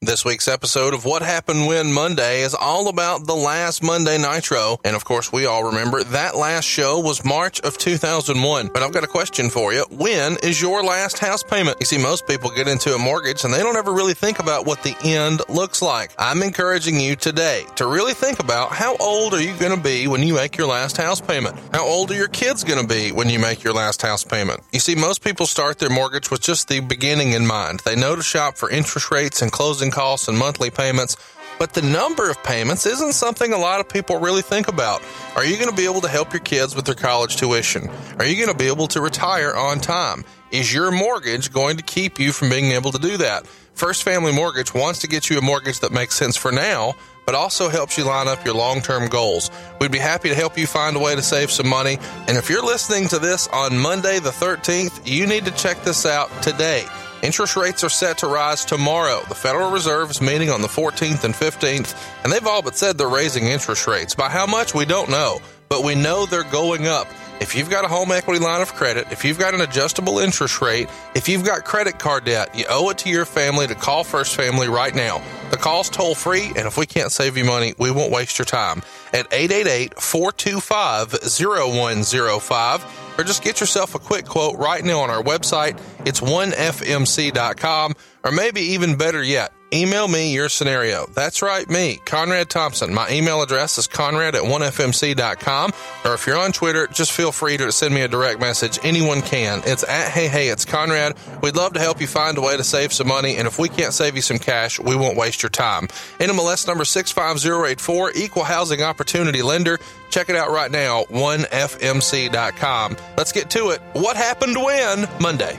This 0.00 0.24
week's 0.24 0.46
episode 0.46 0.94
of 0.94 1.04
What 1.04 1.22
Happened 1.22 1.66
When 1.66 1.92
Monday 1.92 2.42
is 2.42 2.54
all 2.54 2.86
about 2.86 3.26
the 3.26 3.34
last 3.34 3.82
Monday 3.82 4.16
Nitro. 4.16 4.78
And 4.84 4.94
of 4.94 5.04
course, 5.04 5.32
we 5.32 5.44
all 5.44 5.64
remember 5.64 6.04
that 6.04 6.36
last 6.36 6.66
show 6.66 7.00
was 7.00 7.24
March 7.24 7.60
of 7.62 7.76
2001. 7.78 8.68
But 8.68 8.84
I've 8.84 8.92
got 8.92 9.02
a 9.02 9.08
question 9.08 9.50
for 9.50 9.72
you. 9.72 9.84
When 9.90 10.36
is 10.44 10.62
your 10.62 10.84
last 10.84 11.18
house 11.18 11.42
payment? 11.42 11.78
You 11.80 11.86
see, 11.86 11.98
most 11.98 12.28
people 12.28 12.50
get 12.50 12.68
into 12.68 12.94
a 12.94 12.98
mortgage 12.98 13.42
and 13.42 13.52
they 13.52 13.58
don't 13.58 13.74
ever 13.74 13.92
really 13.92 14.14
think 14.14 14.38
about 14.38 14.66
what 14.66 14.84
the 14.84 14.94
end 15.02 15.42
looks 15.48 15.82
like. 15.82 16.12
I'm 16.16 16.44
encouraging 16.44 17.00
you 17.00 17.16
today 17.16 17.64
to 17.74 17.86
really 17.88 18.14
think 18.14 18.38
about 18.38 18.70
how 18.70 18.96
old 18.98 19.34
are 19.34 19.42
you 19.42 19.56
going 19.56 19.74
to 19.76 19.82
be 19.82 20.06
when 20.06 20.22
you 20.22 20.32
make 20.34 20.56
your 20.56 20.68
last 20.68 20.96
house 20.96 21.20
payment? 21.20 21.58
How 21.72 21.84
old 21.84 22.12
are 22.12 22.16
your 22.16 22.28
kids 22.28 22.62
going 22.62 22.80
to 22.80 22.86
be 22.86 23.10
when 23.10 23.28
you 23.28 23.40
make 23.40 23.64
your 23.64 23.74
last 23.74 24.00
house 24.02 24.22
payment? 24.22 24.60
You 24.72 24.78
see, 24.78 24.94
most 24.94 25.24
people 25.24 25.46
start 25.46 25.80
their 25.80 25.90
mortgage 25.90 26.30
with 26.30 26.40
just 26.40 26.68
the 26.68 26.78
beginning 26.78 27.32
in 27.32 27.44
mind. 27.44 27.80
They 27.80 27.96
know 27.96 28.14
to 28.14 28.22
shop 28.22 28.56
for 28.56 28.70
interest 28.70 29.10
rates 29.10 29.42
and 29.42 29.50
closing 29.50 29.87
costs 29.90 30.28
and 30.28 30.38
monthly 30.38 30.70
payments. 30.70 31.16
But 31.58 31.74
the 31.74 31.82
number 31.82 32.30
of 32.30 32.42
payments 32.44 32.86
isn't 32.86 33.14
something 33.14 33.52
a 33.52 33.58
lot 33.58 33.80
of 33.80 33.88
people 33.88 34.20
really 34.20 34.42
think 34.42 34.68
about. 34.68 35.02
Are 35.34 35.44
you 35.44 35.56
going 35.56 35.70
to 35.70 35.76
be 35.76 35.86
able 35.86 36.00
to 36.02 36.08
help 36.08 36.32
your 36.32 36.40
kids 36.40 36.76
with 36.76 36.84
their 36.84 36.94
college 36.94 37.36
tuition? 37.36 37.90
Are 38.18 38.24
you 38.24 38.36
going 38.36 38.56
to 38.56 38.56
be 38.56 38.68
able 38.68 38.86
to 38.88 39.00
retire 39.00 39.54
on 39.54 39.80
time? 39.80 40.24
Is 40.52 40.72
your 40.72 40.92
mortgage 40.92 41.52
going 41.52 41.76
to 41.76 41.82
keep 41.82 42.20
you 42.20 42.32
from 42.32 42.48
being 42.48 42.72
able 42.72 42.92
to 42.92 42.98
do 42.98 43.16
that? 43.16 43.46
First 43.74 44.02
Family 44.04 44.32
Mortgage 44.32 44.72
wants 44.72 45.00
to 45.00 45.08
get 45.08 45.30
you 45.30 45.38
a 45.38 45.42
mortgage 45.42 45.80
that 45.80 45.92
makes 45.92 46.14
sense 46.14 46.36
for 46.36 46.50
now, 46.50 46.94
but 47.26 47.34
also 47.34 47.68
helps 47.68 47.98
you 47.98 48.04
line 48.04 48.26
up 48.26 48.44
your 48.44 48.54
long 48.54 48.80
term 48.80 49.08
goals. 49.08 49.50
We'd 49.80 49.92
be 49.92 49.98
happy 49.98 50.28
to 50.28 50.34
help 50.34 50.56
you 50.56 50.66
find 50.66 50.96
a 50.96 50.98
way 50.98 51.14
to 51.14 51.22
save 51.22 51.50
some 51.50 51.68
money. 51.68 51.98
And 52.26 52.36
if 52.36 52.50
you're 52.50 52.64
listening 52.64 53.08
to 53.08 53.18
this 53.18 53.48
on 53.48 53.78
Monday 53.78 54.20
the 54.20 54.30
13th, 54.30 55.06
you 55.06 55.26
need 55.26 55.44
to 55.44 55.50
check 55.50 55.82
this 55.82 56.06
out 56.06 56.30
today. 56.42 56.84
Interest 57.22 57.56
rates 57.56 57.82
are 57.82 57.88
set 57.88 58.18
to 58.18 58.28
rise 58.28 58.64
tomorrow. 58.64 59.22
The 59.28 59.34
Federal 59.34 59.72
Reserve 59.72 60.10
is 60.10 60.20
meeting 60.20 60.50
on 60.50 60.62
the 60.62 60.68
14th 60.68 61.24
and 61.24 61.34
15th, 61.34 61.96
and 62.22 62.32
they've 62.32 62.46
all 62.46 62.62
but 62.62 62.76
said 62.76 62.96
they're 62.96 63.08
raising 63.08 63.46
interest 63.46 63.88
rates. 63.88 64.14
By 64.14 64.28
how 64.28 64.46
much, 64.46 64.72
we 64.72 64.84
don't 64.84 65.10
know, 65.10 65.40
but 65.68 65.82
we 65.82 65.96
know 65.96 66.26
they're 66.26 66.44
going 66.44 66.86
up. 66.86 67.08
If 67.40 67.54
you've 67.54 67.70
got 67.70 67.84
a 67.84 67.88
home 67.88 68.10
equity 68.10 68.40
line 68.40 68.62
of 68.62 68.74
credit, 68.74 69.06
if 69.12 69.24
you've 69.24 69.38
got 69.38 69.54
an 69.54 69.60
adjustable 69.60 70.18
interest 70.18 70.60
rate, 70.60 70.88
if 71.14 71.28
you've 71.28 71.44
got 71.44 71.64
credit 71.64 71.98
card 71.98 72.24
debt, 72.24 72.56
you 72.56 72.64
owe 72.68 72.90
it 72.90 72.98
to 72.98 73.08
your 73.08 73.24
family 73.24 73.66
to 73.66 73.74
call 73.74 74.02
First 74.02 74.34
Family 74.34 74.68
right 74.68 74.94
now. 74.94 75.22
The 75.50 75.56
call's 75.56 75.88
toll 75.88 76.14
free, 76.14 76.46
and 76.48 76.66
if 76.66 76.76
we 76.76 76.84
can't 76.84 77.12
save 77.12 77.36
you 77.36 77.44
money, 77.44 77.74
we 77.78 77.90
won't 77.90 78.12
waste 78.12 78.38
your 78.38 78.46
time. 78.46 78.82
At 79.12 79.32
888 79.32 80.00
425 80.00 81.12
0105 81.22 83.14
or 83.18 83.24
just 83.24 83.42
get 83.42 83.60
yourself 83.60 83.94
a 83.94 83.98
quick 83.98 84.24
quote 84.24 84.56
right 84.56 84.84
now 84.84 85.00
on 85.00 85.10
our 85.10 85.22
website. 85.22 85.78
It's 86.06 86.20
1fmc.com, 86.20 87.94
or 88.24 88.32
maybe 88.32 88.60
even 88.60 88.96
better 88.96 89.22
yet, 89.22 89.52
email 89.72 90.08
me 90.08 90.32
your 90.32 90.48
scenario. 90.48 91.06
That's 91.14 91.42
right, 91.42 91.68
me, 91.68 92.00
Conrad 92.04 92.48
Thompson. 92.50 92.94
My 92.94 93.10
email 93.10 93.42
address 93.42 93.78
is 93.78 93.86
conrad 93.86 94.34
at 94.34 94.42
1fmc.com, 94.42 95.72
or 96.04 96.14
if 96.14 96.26
you're 96.26 96.38
on 96.38 96.52
Twitter, 96.52 96.86
just 96.86 97.12
feel 97.12 97.32
free 97.32 97.56
to 97.56 97.70
send 97.72 97.94
me 97.94 98.02
a 98.02 98.08
direct 98.08 98.40
message. 98.40 98.78
Anyone 98.82 99.22
can. 99.22 99.62
It's 99.64 99.84
at 99.84 100.10
Hey 100.10 100.28
Hey, 100.28 100.48
it's 100.48 100.64
Conrad. 100.64 101.16
We'd 101.42 101.56
love 101.56 101.74
to 101.74 101.80
help 101.80 102.00
you 102.00 102.06
find 102.06 102.38
a 102.38 102.40
way 102.40 102.56
to 102.56 102.64
save 102.64 102.92
some 102.92 103.08
money, 103.08 103.36
and 103.36 103.46
if 103.46 103.58
we 103.58 103.68
can't 103.68 103.92
save 103.92 104.16
you 104.16 104.22
some 104.22 104.38
cash, 104.38 104.78
we 104.78 104.96
won't 104.96 105.16
waste 105.16 105.42
your 105.42 105.50
time. 105.50 105.88
NMLS 106.18 106.66
number 106.66 106.84
65084, 106.84 108.12
Equal 108.14 108.44
Housing 108.44 108.82
Opportunity 108.82 109.42
Lender. 109.42 109.78
Check 110.10 110.28
it 110.30 110.36
out 110.36 110.50
right 110.50 110.70
now, 110.70 111.04
1fmc.com. 111.04 112.96
Let's 113.16 113.32
get 113.32 113.50
to 113.50 113.70
it. 113.70 113.80
What 113.92 114.16
happened 114.16 114.56
when? 114.56 115.06
Monday. 115.20 115.56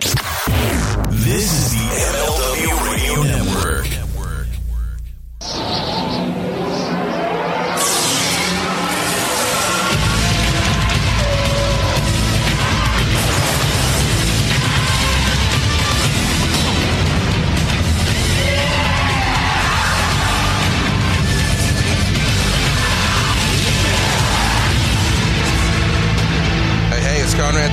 This 1.29 1.51
is 1.51 1.71
the 1.73 1.77
MLW 1.77 2.91
Radio 2.91 3.23
Network. 3.23 3.98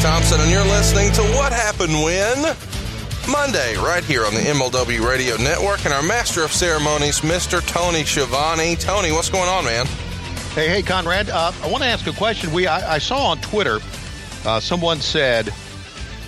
Thompson, 0.06 0.40
and 0.40 0.50
you're 0.50 0.64
listening 0.64 1.12
to 1.12 1.22
What 1.36 1.52
Happened 1.52 1.92
When? 1.92 2.85
Monday, 3.28 3.76
right 3.76 4.04
here 4.04 4.24
on 4.24 4.34
the 4.34 4.40
MLW 4.40 5.06
Radio 5.06 5.36
Network, 5.36 5.84
and 5.84 5.92
our 5.92 6.02
master 6.02 6.44
of 6.44 6.52
ceremonies, 6.52 7.20
Mr. 7.20 7.66
Tony 7.66 8.04
Schiavone. 8.04 8.76
Tony, 8.76 9.12
what's 9.12 9.30
going 9.30 9.48
on, 9.48 9.64
man? 9.64 9.86
Hey, 10.54 10.68
hey, 10.68 10.82
Conrad. 10.82 11.28
Uh, 11.30 11.52
I 11.62 11.70
want 11.70 11.82
to 11.82 11.88
ask 11.88 12.06
a 12.06 12.12
question. 12.12 12.52
We 12.52 12.66
I, 12.66 12.94
I 12.94 12.98
saw 12.98 13.26
on 13.26 13.38
Twitter, 13.40 13.80
uh, 14.44 14.60
someone 14.60 15.00
said, 15.00 15.52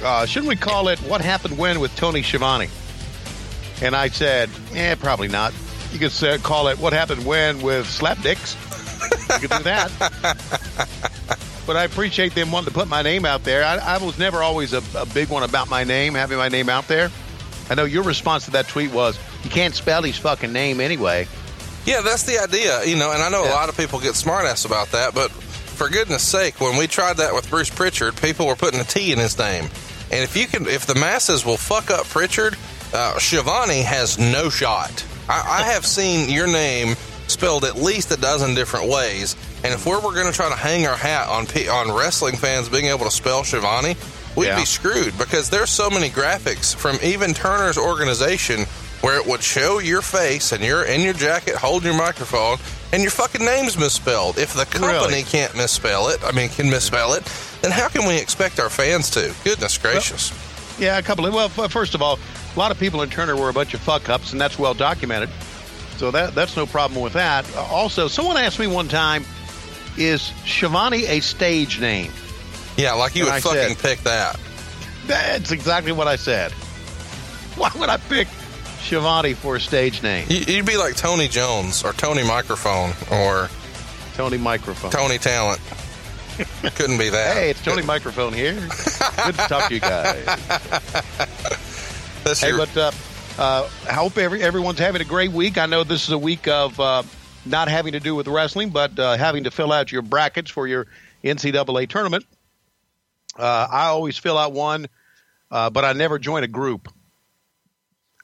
uh, 0.03 0.27
"Shouldn't 0.27 0.49
we 0.49 0.57
call 0.57 0.89
it 0.89 0.99
What 1.01 1.21
Happened 1.21 1.57
When 1.57 1.81
with 1.81 1.95
Tony 1.97 2.23
Schiavone?" 2.23 2.69
And 3.81 3.97
I 3.97 4.09
said, 4.09 4.51
"Eh, 4.75 4.95
probably 4.97 5.29
not. 5.29 5.55
You 5.93 5.99
could 5.99 6.13
say, 6.13 6.39
call 6.39 6.69
it 6.69 6.79
What 6.79 6.93
Happened 6.93 7.25
When 7.25 7.63
with 7.63 7.87
Slapdicks. 7.87 8.57
You 9.41 9.49
could 9.49 9.57
do 9.59 9.65
that." 9.65 11.39
but 11.69 11.77
I 11.77 11.85
appreciate 11.85 12.35
them 12.35 12.51
wanting 12.51 12.73
to 12.73 12.75
put 12.75 12.89
my 12.89 13.03
name 13.03 13.27
out 13.27 13.45
there. 13.45 13.63
I, 13.63 13.77
I 13.77 13.99
was 13.99 14.19
never 14.19 14.43
always 14.43 14.73
a, 14.73 14.83
a 14.97 15.05
big 15.05 15.29
one 15.29 15.43
about 15.43 15.69
my 15.69 15.85
name, 15.85 16.15
having 16.15 16.39
my 16.39 16.49
name 16.49 16.71
out 16.71 16.89
there. 16.89 17.11
I 17.69 17.75
know 17.75 17.85
your 17.85 18.05
response 18.05 18.47
to 18.47 18.53
that 18.53 18.69
tweet 18.69 18.91
was, 18.91 19.19
"You 19.45 19.51
can't 19.51 19.75
spell 19.75 20.03
his 20.03 20.17
fucking 20.17 20.51
name 20.51 20.81
anyway." 20.81 21.29
Yeah, 21.85 22.01
that's 22.01 22.23
the 22.25 22.39
idea, 22.39 22.85
you 22.87 22.97
know, 22.97 23.13
and 23.13 23.23
I 23.23 23.29
know 23.29 23.45
a 23.45 23.53
lot 23.53 23.69
of 23.69 23.77
people 23.77 24.01
get 24.01 24.15
smartass 24.15 24.65
about 24.65 24.93
that, 24.93 25.15
but 25.15 25.31
for 25.31 25.91
goodness 25.91 26.23
sake, 26.23 26.59
when 26.59 26.79
we 26.79 26.87
tried 26.87 27.19
that 27.19 27.35
with 27.35 27.49
Bruce 27.51 27.71
Pritchard, 27.71 28.17
people 28.17 28.47
were 28.47 28.57
putting 28.57 28.81
a 28.81 28.85
T 28.85 29.13
in 29.13 29.19
his 29.19 29.39
name. 29.39 29.65
And 30.11 30.25
if 30.25 30.37
you 30.37 30.47
can, 30.47 30.67
if 30.67 30.87
the 30.87 30.95
masses 30.95 31.45
will 31.45 31.59
fuck 31.59 31.91
up 31.91 32.07
Pritchard, 32.07 32.57
uh, 32.95 33.19
Schiavone 33.19 33.83
has 33.83 34.19
no 34.19 34.49
shot. 34.49 35.05
I, 35.29 35.61
I 35.61 35.73
have 35.73 35.85
seen 35.85 36.31
your 36.31 36.47
name 36.47 36.97
spelled 37.29 37.65
at 37.65 37.77
least 37.77 38.11
a 38.11 38.17
dozen 38.17 38.55
different 38.55 38.89
ways, 38.91 39.37
and 39.65 39.73
if 39.73 39.87
we're, 39.87 40.01
we're 40.01 40.15
going 40.15 40.27
to 40.31 40.33
try 40.33 40.49
to 40.49 40.57
hang 40.57 40.87
our 40.87 40.97
hat 40.97 41.29
on 41.29 41.47
pe- 41.47 41.69
on 41.69 41.93
wrestling 41.93 42.37
fans 42.37 42.69
being 42.69 42.87
able 42.87 43.05
to 43.05 43.11
spell 43.11 43.45
Schiavone, 43.45 43.97
we'd 44.37 44.47
Yeah. 44.47 44.57
be 44.57 44.65
screwed 44.65 45.17
because 45.19 45.51
there's 45.51 45.71
so 45.71 45.89
many 45.91 46.11
graphics 46.11 46.75
from 46.75 46.99
even 47.03 47.35
Turner's 47.35 47.79
organization 47.79 48.65
where 49.01 49.17
it 49.21 49.27
would 49.27 49.43
show 49.43 49.79
your 49.79 50.03
face 50.03 50.51
and 50.51 50.63
you're 50.65 50.83
in 50.85 51.03
your 51.03 51.13
jacket 51.15 51.55
holding 51.55 51.93
your 51.93 51.97
microphone 51.99 52.57
and 52.93 53.01
your 53.01 53.13
fucking 53.13 53.45
name's 53.45 53.79
misspelled. 53.79 54.39
If 54.39 54.55
the 54.55 54.65
company 54.65 54.93
Really? 54.93 55.23
can't 55.23 55.55
misspell 55.57 56.09
it, 56.09 56.21
I 56.25 56.33
mean, 56.33 56.49
can 56.49 56.69
misspell 56.69 57.13
it, 57.13 57.23
then 57.63 57.71
how 57.71 57.89
can 57.89 58.07
we 58.09 58.17
expect 58.17 58.59
our 58.59 58.69
fans 58.71 59.09
to? 59.11 59.33
Goodness 59.45 59.79
gracious. 59.79 60.33
Yeah, 60.81 60.99
a 60.99 61.03
couple 61.03 61.27
of. 61.27 61.35
Well, 61.35 61.49
first 61.69 61.95
of 61.95 62.03
all, 62.03 62.19
a 62.55 62.59
lot 62.59 62.71
of 62.71 62.79
people 62.79 63.03
in 63.03 63.11
Turner 63.11 63.37
were 63.37 63.49
a 63.49 63.53
bunch 63.53 63.75
of 63.75 63.81
fuck 63.81 64.09
ups, 64.09 64.33
and 64.33 64.41
that's 64.41 64.59
well 64.59 64.75
documented. 64.75 65.29
So 65.99 66.11
that 66.13 66.35
that's 66.35 66.57
no 66.57 66.65
problem 66.67 67.03
with 67.03 67.13
that. 67.15 67.45
Uh, 67.57 67.63
also, 67.65 68.09
someone 68.09 68.37
asked 68.37 68.59
me 68.59 68.67
one 68.67 68.89
time, 68.89 69.25
"Is 69.97 70.33
Schiavone 70.47 71.05
a 71.07 71.21
stage 71.21 71.81
name?" 71.81 72.13
Yeah, 72.77 72.93
like 72.95 73.15
you 73.17 73.25
And 73.25 73.33
would 73.33 73.37
I 73.37 73.41
fucking 73.41 73.77
said- 73.77 73.79
pick 73.83 74.03
that. 74.05 74.39
That's 75.07 75.51
exactly 75.51 75.91
what 75.93 76.07
I 76.07 76.17
said. 76.17 76.53
Why 77.57 77.71
would 77.77 77.89
I 77.89 77.97
pick 77.97 78.29
Schiavone 78.83 79.35
for 79.35 79.57
a 79.57 79.61
stage 79.61 80.03
name? 80.03 80.27
You- 80.31 80.45
You'd 80.47 80.67
be 80.67 80.77
like 80.77 80.95
Tony 80.95 81.27
Jones 81.27 81.83
or 81.83 81.93
Tony 81.93 82.23
Microphone 82.23 82.93
or 83.11 83.51
Tony 84.15 84.39
Microphone. 84.39 84.91
Tony 84.93 85.19
Talent. 85.19 85.61
Couldn't 86.77 86.99
be 86.99 87.09
that. 87.11 87.37
Hey, 87.37 87.51
it's 87.51 87.63
Tony 87.65 87.83
Microphone 87.83 88.33
here. 88.33 88.55
Good 88.55 89.35
to 89.35 89.47
talk 89.49 89.69
to 89.69 89.75
you 89.75 89.81
guys. 89.81 90.25
That's 92.23 92.41
Hey, 92.41 92.49
your, 92.51 92.59
but 92.59 92.77
uh, 92.77 92.91
uh, 93.39 93.69
I 93.89 93.93
hope 93.93 94.19
every, 94.19 94.43
everyone's 94.43 94.79
having 94.79 95.01
a 95.01 95.05
great 95.05 95.31
week. 95.33 95.59
I 95.59 95.67
know 95.67 95.85
this 95.85 96.05
is 96.05 96.11
a 96.11 96.19
week 96.19 96.49
of 96.49 96.79
uh, 96.81 97.03
not 97.47 97.69
having 97.69 97.93
to 97.93 98.01
do 98.01 98.15
with 98.15 98.27
wrestling, 98.29 98.71
but 98.71 98.99
uh, 98.99 99.17
having 99.17 99.45
to 99.45 99.51
fill 99.51 99.73
out 99.73 99.93
your 99.93 100.03
brackets 100.03 100.51
for 100.51 100.67
your 100.67 100.87
NCAA 101.25 101.89
tournament. 101.89 102.25
Uh, 103.39 103.69
I 103.71 103.87
always 103.87 104.19
fill 104.19 104.37
out 104.37 104.53
one, 104.53 104.89
uh, 105.51 105.71
but 105.71 105.85
I 105.85 105.93
never 105.93 106.19
join 106.19 106.43
a 106.43 106.49
group. 106.49 106.89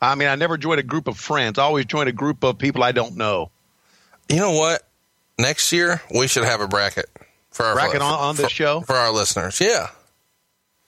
I 0.00 0.16
mean, 0.16 0.28
I 0.28 0.34
never 0.34 0.58
join 0.58 0.78
a 0.78 0.82
group 0.82 1.06
of 1.08 1.16
friends. 1.16 1.58
I 1.58 1.62
always 1.62 1.86
join 1.86 2.08
a 2.08 2.12
group 2.12 2.42
of 2.44 2.58
people 2.58 2.82
I 2.82 2.92
don't 2.92 3.16
know. 3.16 3.50
you 4.28 4.36
know 4.36 4.52
what? 4.52 4.82
Next 5.38 5.72
year 5.72 6.02
we 6.14 6.26
should 6.28 6.44
have 6.44 6.60
a 6.60 6.68
bracket 6.68 7.06
for 7.50 7.64
our 7.66 7.74
Bracket 7.74 7.98
for, 7.98 8.04
on- 8.04 8.18
on 8.18 8.36
this 8.36 8.46
for- 8.46 8.50
show? 8.50 8.80
for 8.82 8.94
our 8.96 9.12
listeners. 9.12 9.60
Yeah. 9.60 9.88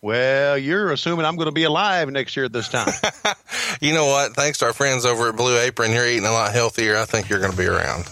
Well, 0.06 0.56
you're 0.56 0.92
assuming 0.92 1.26
I'm 1.26 1.34
going 1.34 1.46
to 1.46 1.52
be 1.52 1.64
alive 1.64 2.08
next 2.12 2.36
year 2.36 2.44
at 2.44 2.52
this 2.52 2.68
time. 2.68 2.92
You 3.80 3.92
know 3.92 4.06
what? 4.06 4.34
Thanks 4.34 4.58
to 4.58 4.66
our 4.66 4.72
friends 4.72 5.04
over 5.04 5.28
at 5.28 5.36
Blue 5.36 5.58
Apron, 5.58 5.92
you're 5.92 6.06
eating 6.06 6.24
a 6.24 6.30
lot 6.30 6.52
healthier. 6.52 6.96
I 6.96 7.04
think 7.04 7.28
you're 7.28 7.40
going 7.40 7.50
to 7.50 7.58
be 7.58 7.66
around. 7.66 8.08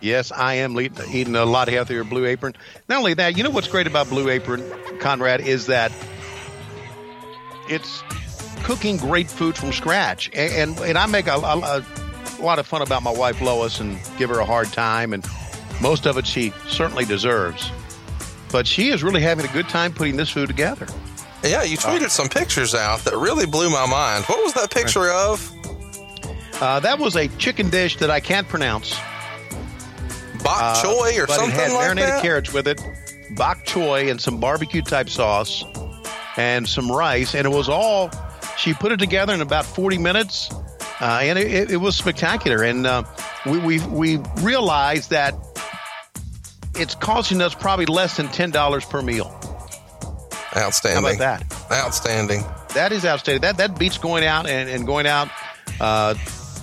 Yes, 0.00 0.32
I 0.32 0.54
am 0.54 0.74
le- 0.74 0.88
eating 1.12 1.36
a 1.36 1.44
lot 1.44 1.68
healthier 1.68 2.02
Blue 2.02 2.24
Apron. 2.24 2.54
Not 2.88 2.98
only 2.98 3.14
that, 3.14 3.36
you 3.36 3.44
know 3.44 3.50
what's 3.50 3.68
great 3.68 3.86
about 3.86 4.08
Blue 4.08 4.28
Apron, 4.28 4.64
Conrad, 4.98 5.42
is 5.42 5.66
that 5.66 5.92
it's 7.68 8.02
cooking 8.64 8.96
great 8.96 9.28
food 9.30 9.56
from 9.56 9.72
scratch. 9.72 10.30
And 10.34 10.52
and, 10.52 10.78
and 10.80 10.98
I 10.98 11.06
make 11.06 11.28
a, 11.28 11.34
a, 11.34 11.84
a 12.40 12.42
lot 12.42 12.58
of 12.58 12.66
fun 12.66 12.82
about 12.82 13.04
my 13.04 13.12
wife 13.12 13.40
Lois 13.40 13.78
and 13.78 14.00
give 14.16 14.30
her 14.30 14.40
a 14.40 14.46
hard 14.46 14.72
time, 14.72 15.12
and 15.12 15.24
most 15.80 16.06
of 16.06 16.16
it 16.18 16.26
she 16.26 16.52
certainly 16.66 17.04
deserves. 17.04 17.70
But 18.50 18.66
she 18.66 18.88
is 18.88 19.04
really 19.04 19.20
having 19.20 19.46
a 19.46 19.52
good 19.52 19.68
time 19.68 19.92
putting 19.92 20.16
this 20.16 20.30
food 20.30 20.48
together. 20.48 20.88
Yeah, 21.44 21.62
you 21.62 21.76
tweeted 21.76 22.10
some 22.10 22.28
pictures 22.28 22.74
out 22.74 23.00
that 23.04 23.16
really 23.16 23.46
blew 23.46 23.68
my 23.70 23.86
mind. 23.86 24.24
What 24.24 24.42
was 24.42 24.54
that 24.54 24.70
picture 24.70 25.10
of? 25.10 25.52
Uh, 26.60 26.80
that 26.80 26.98
was 26.98 27.16
a 27.16 27.28
chicken 27.28 27.68
dish 27.68 27.96
that 27.98 28.10
I 28.10 28.20
can't 28.20 28.48
pronounce. 28.48 28.94
Bok 30.42 30.60
Uh, 30.60 30.82
choy 30.82 31.18
or 31.22 31.26
but 31.26 31.36
something 31.36 31.50
it 31.50 31.60
had 31.60 31.72
like 31.72 31.80
marinated 31.82 32.10
that? 32.10 32.22
carrots 32.22 32.52
with 32.52 32.66
it, 32.68 32.80
bok 33.36 33.64
choy 33.66 34.10
and 34.10 34.20
some 34.20 34.40
barbecue 34.40 34.82
type 34.82 35.08
sauce, 35.08 35.64
and 36.36 36.68
some 36.68 36.90
rice, 36.90 37.34
and 37.34 37.46
it 37.46 37.50
was 37.50 37.68
all. 37.68 38.10
She 38.56 38.72
put 38.72 38.92
it 38.92 38.98
together 38.98 39.34
in 39.34 39.40
about 39.40 39.64
forty 39.66 39.98
minutes, 39.98 40.50
uh, 41.00 41.20
and 41.22 41.38
it, 41.38 41.52
it, 41.52 41.70
it 41.72 41.76
was 41.76 41.96
spectacular. 41.96 42.62
And 42.62 42.86
uh, 42.86 43.02
we 43.46 43.58
we 43.58 43.78
we 43.80 44.16
realized 44.38 45.10
that 45.10 45.34
it's 46.76 46.94
costing 46.94 47.40
us 47.42 47.54
probably 47.54 47.86
less 47.86 48.16
than 48.16 48.28
ten 48.28 48.50
dollars 48.50 48.84
per 48.84 49.02
meal. 49.02 49.28
How 50.54 50.66
Outstanding. 50.66 51.16
about 51.16 51.18
that? 51.48 51.72
Outstanding. 51.72 52.44
That 52.74 52.92
is 52.92 53.04
outstanding. 53.04 53.42
That 53.42 53.56
that 53.56 53.76
beats 53.78 53.98
going 53.98 54.24
out 54.24 54.46
and, 54.46 54.70
and 54.70 54.86
going 54.86 55.06
out 55.06 55.28
uh, 55.80 56.14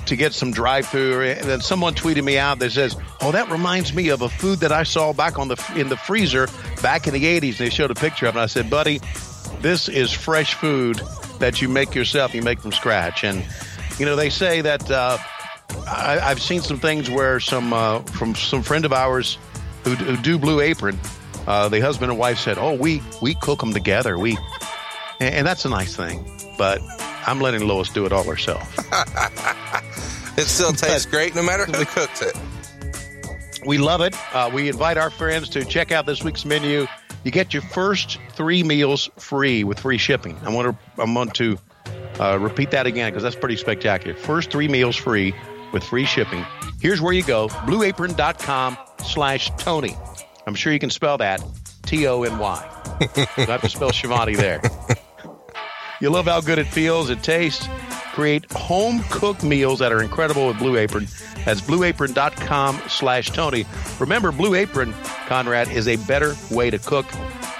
to 0.06 0.16
get 0.16 0.34
some 0.34 0.52
dry 0.52 0.82
food. 0.82 1.38
And 1.38 1.48
then 1.50 1.60
someone 1.60 1.94
tweeted 1.94 2.24
me 2.24 2.38
out 2.38 2.60
that 2.60 2.72
says, 2.72 2.96
"Oh, 3.22 3.34
that 3.34 3.52
reminds 3.52 3.94
me 3.94 4.08
of 4.10 4.22
a 4.22 4.30
food 4.30 4.60
that 4.60 4.72
I 4.72 4.84
saw 4.84 5.12
back 5.12 5.38
on 5.38 5.50
the 5.50 5.74
in 5.76 5.90
the 5.90 5.98
freezer 5.98 6.48
back 6.82 7.06
in 7.08 7.14
the 7.14 7.24
'80s." 7.24 7.50
And 7.50 7.58
they 7.58 7.70
showed 7.70 7.92
a 7.92 7.96
picture 7.96 8.28
of 8.28 8.36
it. 8.36 8.40
And 8.40 8.44
I 8.44 8.46
said, 8.48 8.70
"Buddy, 8.70 9.02
this 9.60 9.90
is 9.90 10.10
fresh 10.12 10.54
food 10.54 11.02
that 11.40 11.62
you 11.62 11.68
make 11.68 11.94
yourself. 11.94 12.34
You 12.34 12.42
make 12.44 12.62
from 12.62 12.72
scratch." 12.72 13.26
And 13.26 13.46
you 14.00 14.06
know, 14.06 14.16
they 14.16 14.30
say 14.30 14.62
that 14.62 14.90
uh, 14.90 15.18
I, 15.86 16.20
I've 16.22 16.42
seen 16.42 16.62
some 16.62 16.80
things 16.80 17.10
where 17.10 17.42
some 17.42 17.74
uh, 17.74 18.00
from 18.00 18.36
some 18.36 18.64
friend 18.64 18.86
of 18.86 18.94
ours 18.94 19.38
who, 19.84 19.96
who 19.96 20.16
do 20.16 20.38
Blue 20.38 20.62
Apron. 20.62 20.98
Uh, 21.48 21.70
the 21.70 21.80
husband 21.80 22.12
and 22.12 22.20
wife 22.20 22.38
said, 22.40 22.58
"Oh, 22.58 22.74
we 22.74 23.02
we 23.22 23.34
cook 23.36 23.60
them 23.60 23.74
together. 23.74 24.18
We 24.18 24.38
and, 25.20 25.36
and 25.36 25.48
that's 25.48 25.66
a 25.66 25.70
nice 25.70 25.96
thing. 25.96 26.24
But 26.58 26.82
I'm 27.26 27.40
letting 27.40 27.68
Lois 27.68 27.90
do 27.90 28.06
it 28.06 28.12
all 28.12 28.24
herself. 28.24 28.78
It 30.38 30.46
still 30.46 30.72
tastes 30.72 31.06
great 31.06 31.36
no 31.36 31.44
matter 31.44 31.66
who 31.66 31.86
cooks 31.86 32.22
it. 32.22 32.36
We 33.66 33.78
love 33.78 34.02
it. 34.02 34.16
Uh, 34.34 34.50
we 34.52 34.70
invite 34.70 34.98
our 34.98 35.10
friends 35.10 35.50
to 35.50 35.66
check 35.66 35.92
out 35.92 36.06
this 36.06 36.24
week's 36.24 36.46
menu. 36.46 36.88
You 37.24 37.32
get 37.32 37.54
your 37.54 37.62
first 37.62 38.18
three 38.32 38.64
meals 38.64 39.10
free 39.18 39.64
with 39.64 39.80
free 39.80 39.98
shipping. 39.98 40.38
I 40.44 40.50
want 40.50 40.76
to 40.96 41.02
I 41.02 41.14
want 41.14 41.36
to 41.36 41.58
uh, 42.20 42.40
repeat 42.40 42.72
that 42.72 42.88
again 42.88 43.12
because 43.12 43.24
that's 43.24 43.36
pretty 43.36 43.58
spectacular. 43.58 44.18
First 44.18 44.52
three 44.52 44.68
meals 44.68 44.96
free 44.96 45.36
with 45.74 45.84
free 45.84 46.06
shipping. 46.06 46.46
Here's 46.80 47.02
where 47.02 47.14
you 47.14 47.24
go: 47.24 47.50
blueapron.com 47.50 48.78
slash 49.06 49.52
Tony. 49.58 49.96
I'm 50.46 50.56
sure 50.56 50.74
you 50.74 50.80
can 50.80 50.90
spell 50.90 51.18
that 51.20 51.44
T 51.84 52.08
O 52.08 52.24
N 52.24 52.38
Y. 52.38 52.68
Have 53.38 53.62
to 53.62 53.70
spell 53.70 53.92
Schiavone 53.92 54.36
there. 54.36 54.62
You 56.00 56.10
love 56.10 56.26
how 56.26 56.42
good 56.42 56.58
it 56.58 56.68
feels, 56.68 57.10
it 57.10 57.22
tastes. 57.22 57.68
Create 58.14 58.52
home 58.52 59.04
cooked 59.10 59.44
meals 59.44 59.80
that 59.80 59.92
are 59.92 60.02
incredible 60.02 60.48
with 60.48 60.58
Blue 60.58 60.76
Apron. 60.76 61.08
That's 61.46 61.62
blueapron.com 61.62 62.82
slash 62.88 63.30
Tony. 63.30 63.66
Remember, 64.00 64.32
Blue 64.32 64.56
Apron, 64.56 64.94
Conrad, 65.28 65.70
is 65.70 65.88
a 65.88 65.96
better 66.08 66.36
way 66.50 66.70
to 66.72 66.80
cook, 66.80 67.06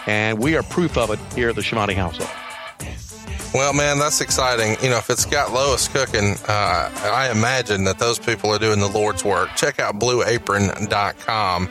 and 0.08 0.40
we 0.40 0.58
are 0.58 0.64
proof 0.64 0.98
of 0.98 1.12
it 1.12 1.20
here 1.36 1.50
at 1.50 1.56
the 1.56 1.62
Schiavone 1.62 1.94
household. 1.94 2.30
Well, 3.54 3.74
man, 3.74 4.00
that's 4.00 4.22
exciting. 4.22 4.76
You 4.82 4.90
know, 4.90 4.98
if 4.98 5.10
it's 5.10 5.26
got 5.26 5.54
Lois 5.54 5.88
cooking, 5.88 6.36
uh, 6.48 6.90
I 7.04 7.30
imagine 7.32 7.84
that 7.84 8.00
those 8.00 8.18
people 8.18 8.50
are 8.50 8.60
doing 8.60 8.80
the 8.80 8.88
Lord's 8.88 9.24
work. 9.26 9.50
Check 9.56 9.80
out 9.80 10.00
blueapron.com. 10.00 11.70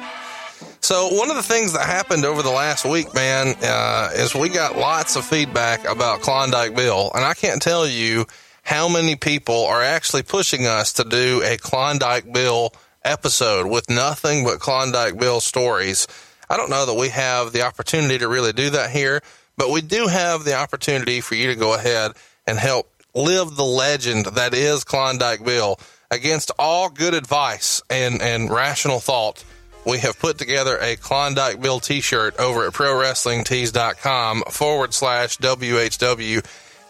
So, 0.83 1.09
one 1.09 1.29
of 1.31 1.37
the 1.37 1.43
things 1.43 1.75
that 1.75 1.87
happened 1.87 2.25
over 2.25 2.43
the 2.43 2.51
last 2.51 2.85
week, 2.87 3.15
man, 3.15 3.55
uh, 3.63 4.11
is 4.15 4.35
we 4.35 4.49
got 4.49 4.77
lots 4.77 5.15
of 5.15 5.27
feedback 5.27 5.87
about 5.87 6.23
Klondike 6.23 6.75
Bill. 6.75 7.11
And 7.15 7.23
I 7.25 7.35
can't 7.35 7.61
tell 7.61 7.87
you 7.87 8.27
how 8.63 8.89
many 8.89 9.15
people 9.15 9.67
are 9.67 9.83
actually 9.83 10.23
pushing 10.23 10.67
us 10.67 10.95
to 10.95 11.05
do 11.05 11.43
a 11.45 11.59
Klondike 11.59 12.33
Bill 12.33 12.73
episode 13.05 13.67
with 13.67 13.91
nothing 13.91 14.45
but 14.45 14.59
Klondike 14.59 15.19
Bill 15.19 15.41
stories. 15.41 16.07
I 16.49 16.57
don't 16.57 16.71
know 16.71 16.87
that 16.87 16.95
we 16.95 17.11
have 17.11 17.53
the 17.53 17.63
opportunity 17.63 18.19
to 18.19 18.29
really 18.29 18.53
do 18.53 18.71
that 18.71 18.91
here, 18.91 19.21
but 19.57 19.71
we 19.71 19.83
do 19.83 20.07
have 20.07 20.45
the 20.45 20.55
opportunity 20.55 21.21
for 21.21 21.35
you 21.35 21.49
to 21.49 21.57
go 21.57 21.75
ahead 21.75 22.13
and 22.47 22.59
help 22.59 22.91
live 23.15 23.55
the 23.55 23.65
legend 23.65 24.27
that 24.27 24.55
is 24.55 24.85
Klondike 24.85 25.45
Bill 25.45 25.79
against 26.11 26.51
all 26.59 26.89
good 26.89 27.15
advice 27.15 27.83
and, 27.91 28.21
and 28.23 28.51
rational 28.51 28.99
thought. 28.99 29.45
We 29.85 29.99
have 29.99 30.19
put 30.19 30.39
together 30.39 30.79
a 30.79 30.97
Klondike 30.97 31.61
Bill 31.61 31.81
t-shirt 31.81 32.37
over 32.39 32.67
at 32.67 32.73
prowrestlingtees.com 32.75 34.45
forward 34.51 34.93
slash 34.93 35.39
WHW. 35.39 36.45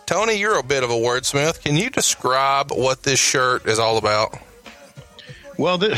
Tony, 0.06 0.34
you're 0.34 0.58
a 0.58 0.62
bit 0.64 0.82
of 0.82 0.90
a 0.90 0.94
wordsmith. 0.94 1.62
Can 1.62 1.76
you 1.76 1.88
describe 1.88 2.72
what 2.72 3.04
this 3.04 3.20
shirt 3.20 3.66
is 3.66 3.78
all 3.78 3.96
about? 3.96 4.36
Well, 5.56 5.78
th- 5.78 5.96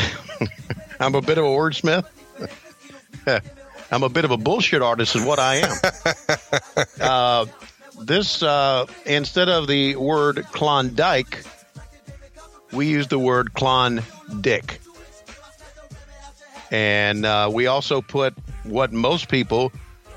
I'm 1.00 1.14
a 1.14 1.22
bit 1.22 1.38
of 1.38 1.44
a 1.44 1.48
wordsmith. 1.48 2.04
I'm 3.90 4.02
a 4.02 4.08
bit 4.08 4.24
of 4.24 4.30
a 4.30 4.36
bullshit 4.36 4.82
artist, 4.82 5.16
is 5.16 5.24
what 5.24 5.38
I 5.38 5.56
am. 5.56 5.76
uh, 7.00 7.46
this, 8.00 8.42
uh, 8.42 8.86
instead 9.06 9.48
of 9.48 9.66
the 9.66 9.96
word 9.96 10.44
Klondike, 10.52 11.42
we 12.72 12.88
use 12.88 13.08
the 13.08 13.18
word 13.18 13.54
Klondick. 13.54 14.78
And 16.72 17.26
uh, 17.26 17.50
we 17.52 17.66
also 17.66 18.00
put 18.00 18.34
what 18.64 18.92
most 18.92 19.28
people 19.28 19.72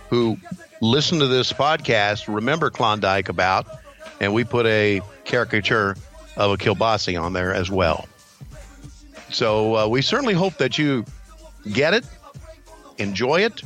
who 0.09 0.37
listen 0.81 1.19
to 1.19 1.27
this 1.27 1.51
podcast 1.51 2.33
remember 2.33 2.69
Klondike 2.69 3.27
about, 3.27 3.67
and 4.21 4.33
we 4.33 4.45
put 4.45 4.65
a 4.65 5.01
caricature 5.25 5.97
of 6.37 6.51
a 6.51 6.57
kielbasa 6.57 7.21
on 7.21 7.33
there 7.33 7.53
as 7.53 7.69
well. 7.69 8.07
So 9.31 9.75
uh, 9.75 9.87
we 9.87 10.01
certainly 10.01 10.33
hope 10.33 10.57
that 10.59 10.77
you 10.77 11.03
get 11.71 11.93
it, 11.93 12.05
enjoy 12.97 13.41
it. 13.41 13.61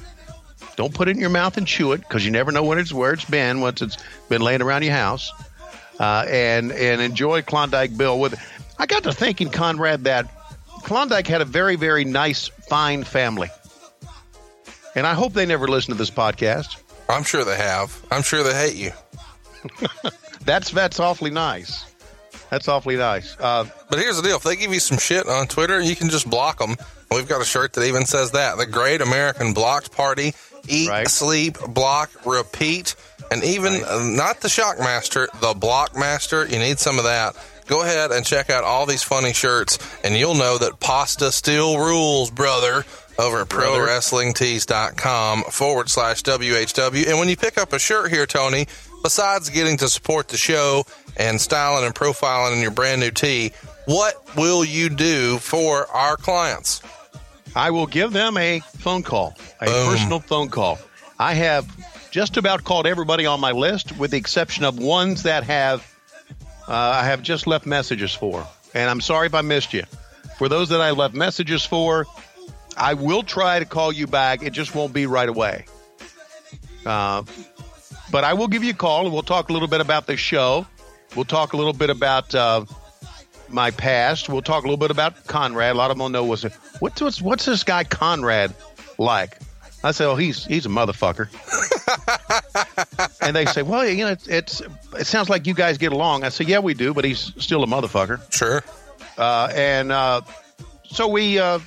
Don't 0.76 0.94
put 0.94 1.10
it 1.10 1.12
in 1.12 1.20
your 1.20 1.30
mouth 1.30 1.58
and 1.58 1.68
chew 1.68 1.92
it 1.92 2.00
because 2.00 2.26
you 2.26 2.32
never 2.32 2.52
know 2.52 2.64
when 2.64 2.80
it's 2.80 2.92
where 2.92 3.14
it's 3.14 3.26
been 3.26 3.62
once 3.62 3.84
it's 3.84 3.98
been 4.30 4.42
laying 4.42 4.64
around 4.64 4.84
your 4.84 4.94
house. 4.94 5.32
Uh, 6.00 6.26
and 6.28 6.72
and 6.72 7.02
enjoy 7.02 7.42
Klondike 7.42 7.96
Bill 7.96 8.20
with 8.20 8.34
it. 8.34 8.40
I 8.80 8.86
got 8.86 9.04
to 9.04 9.12
thinking, 9.12 9.50
Conrad, 9.50 10.06
that 10.06 10.39
Klondike 10.84 11.28
had 11.28 11.42
a 11.42 11.46
very 11.46 11.76
very 11.76 12.06
nice, 12.06 12.48
fine 12.48 13.04
family, 13.04 13.50
and 14.96 15.06
I 15.08 15.14
hope 15.14 15.34
they 15.34 15.46
never 15.46 15.68
listen 15.68 15.94
to 15.94 15.98
this 15.98 16.10
podcast. 16.12 16.78
I'm 17.08 17.24
sure 17.24 17.44
they 17.44 17.58
have. 17.58 18.00
I'm 18.12 18.22
sure 18.24 18.44
they 18.44 18.54
hate 18.54 18.76
you. 18.76 18.92
That's 20.46 20.72
that's 20.72 21.00
awfully 21.00 21.32
nice. 21.32 21.86
That's 22.50 22.68
awfully 22.68 22.96
nice. 22.96 23.36
Uh, 23.40 23.66
But 23.90 24.00
here's 24.00 24.16
the 24.18 24.24
deal: 24.24 24.38
if 24.38 24.44
they 24.44 24.56
give 24.56 24.74
you 24.74 24.80
some 24.80 24.98
shit 24.98 25.28
on 25.28 25.48
Twitter, 25.48 25.80
you 25.82 25.96
can 25.96 26.10
just 26.10 26.30
block 26.30 26.60
them. 26.60 26.76
We've 27.12 27.28
got 27.28 27.42
a 27.42 27.46
shirt 27.46 27.74
that 27.74 27.84
even 27.86 28.06
says 28.06 28.32
that: 28.32 28.58
the 28.58 28.66
Great 28.66 29.02
American 29.02 29.54
Blocked 29.54 29.92
Party. 29.92 30.34
Eat, 30.68 30.90
Right. 30.90 31.08
sleep, 31.08 31.58
block, 31.70 32.10
repeat, 32.26 32.96
and 33.32 33.44
even 33.44 33.82
uh, 33.84 34.00
not 34.04 34.42
the 34.42 34.48
Shockmaster, 34.50 35.28
the 35.40 35.54
Blockmaster. 35.54 36.50
You 36.52 36.60
need 36.60 36.80
some 36.80 36.98
of 36.98 37.06
that. 37.06 37.36
Go 37.70 37.84
ahead 37.84 38.12
and 38.12 38.26
check 38.26 38.50
out 38.50 38.64
all 38.64 38.88
these 38.88 39.04
funny 39.04 39.32
shirts, 39.32 39.78
and 40.04 40.16
you'll 40.16 40.34
know 40.34 40.58
that 40.58 40.80
pasta 40.80 41.32
still 41.32 41.78
rules, 41.78 42.32
brother. 42.32 42.84
Over 43.20 43.42
at. 43.42 43.50
ProWrestlingTees.com 43.50 45.44
forward 45.44 45.90
slash 45.90 46.24
WHW. 46.24 47.08
And 47.08 47.20
when 47.20 47.28
you 47.30 47.38
pick 47.38 47.58
up 47.58 47.74
a 47.74 47.80
shirt 47.80 48.12
here, 48.12 48.26
Tony, 48.26 48.66
besides 49.04 49.50
getting 49.50 49.78
to 49.78 49.90
support 49.90 50.30
the 50.30 50.38
show 50.38 50.86
and 51.18 51.40
styling 51.40 51.86
and 51.86 51.94
profiling 51.94 52.54
in 52.54 52.62
your 52.62 52.72
brand 52.72 53.02
new 53.02 53.12
tee, 53.12 53.52
what 53.86 54.16
will 54.36 54.64
you 54.64 54.90
do 54.90 55.38
for 55.38 55.86
our 55.88 56.16
clients? 56.16 56.82
I 57.56 57.72
will 57.72 57.88
give 57.88 58.14
them 58.14 58.38
a 58.38 58.62
phone 58.62 59.04
call, 59.04 59.36
a 59.60 59.66
Boom. 59.66 59.90
personal 59.90 60.20
phone 60.22 60.50
call. 60.50 60.80
I 61.20 61.34
have 61.34 61.68
just 62.12 62.38
about 62.38 62.64
called 62.64 62.88
everybody 62.88 63.26
on 63.26 63.40
my 63.40 63.52
list, 63.52 63.98
with 63.98 64.12
the 64.12 64.18
exception 64.18 64.64
of 64.64 64.80
ones 64.80 65.24
that 65.24 65.44
have 65.44 65.86
I 66.74 67.06
have 67.06 67.22
just 67.22 67.48
left 67.48 67.66
messages 67.66 68.14
for. 68.14 68.48
And 68.74 68.90
I'm 68.90 69.02
sorry 69.02 69.28
if 69.28 69.34
I 69.34 69.42
missed 69.42 69.74
you. 69.74 69.84
For 70.38 70.48
those 70.48 70.70
that 70.70 70.82
I 70.82 70.92
left 70.92 71.16
messages 71.16 71.66
for, 71.66 72.06
I 72.78 72.94
will 72.94 73.24
try 73.24 73.60
to 73.60 73.66
call 73.66 73.92
you 73.92 74.08
back. 74.08 74.44
It 74.44 74.54
just 74.54 74.76
won't 74.76 74.94
be 74.94 75.06
right 75.06 75.28
away. 75.28 75.66
Uh, 76.86 77.24
but 78.12 78.24
I 78.24 78.34
will 78.34 78.48
give 78.48 78.64
you 78.64 78.72
a 78.72 78.76
call, 78.76 79.06
and 79.06 79.14
we'll 79.14 79.24
talk 79.24 79.50
a 79.50 79.54
little 79.54 79.68
bit 79.68 79.82
about 79.82 80.08
the 80.08 80.16
show. 80.16 80.66
We'll 81.16 81.26
talk 81.26 81.54
a 81.54 81.58
little 81.58 81.74
bit 81.74 81.90
about 81.90 82.34
uh, 82.34 82.66
my 83.50 83.72
past. 83.72 84.30
We'll 84.30 84.42
talk 84.42 84.64
a 84.64 84.68
little 84.68 84.78
bit 84.78 84.92
about 84.92 85.26
Conrad. 85.28 85.76
A 85.76 85.78
lot 85.78 85.92
of 85.92 85.98
them 85.98 86.06
don't 86.06 86.12
know 86.12 86.24
what's 86.24 86.44
what's, 86.80 87.22
what's 87.22 87.46
this 87.46 87.64
guy 87.64 87.84
Conrad 87.84 88.54
like. 88.98 89.38
I 89.84 89.92
say, 89.92 90.06
oh, 90.06 90.16
he's 90.16 90.46
he's 90.46 90.66
a 90.66 90.70
motherfucker. 90.70 91.30
and 93.22 93.36
they 93.36 93.46
say, 93.46 93.62
well, 93.62 93.88
you 93.88 94.06
know, 94.06 94.12
it's, 94.12 94.28
it's 94.28 94.62
it 94.98 95.08
sounds 95.08 95.30
like 95.30 95.48
you 95.48 95.54
guys 95.54 95.78
get 95.78 95.92
along. 95.94 96.24
I 96.24 96.30
say, 96.30 96.46
yeah, 96.46 96.60
we 96.60 96.74
do, 96.74 96.94
but 96.94 97.06
he's 97.06 97.34
still 97.38 97.64
a 97.64 97.68
motherfucker. 97.68 98.20
Sure. 98.32 98.64
uh, 99.18 99.52
and 99.56 99.92
uh, 99.92 100.22
so 100.84 101.08
we 101.08 101.40
uh, 101.40 101.60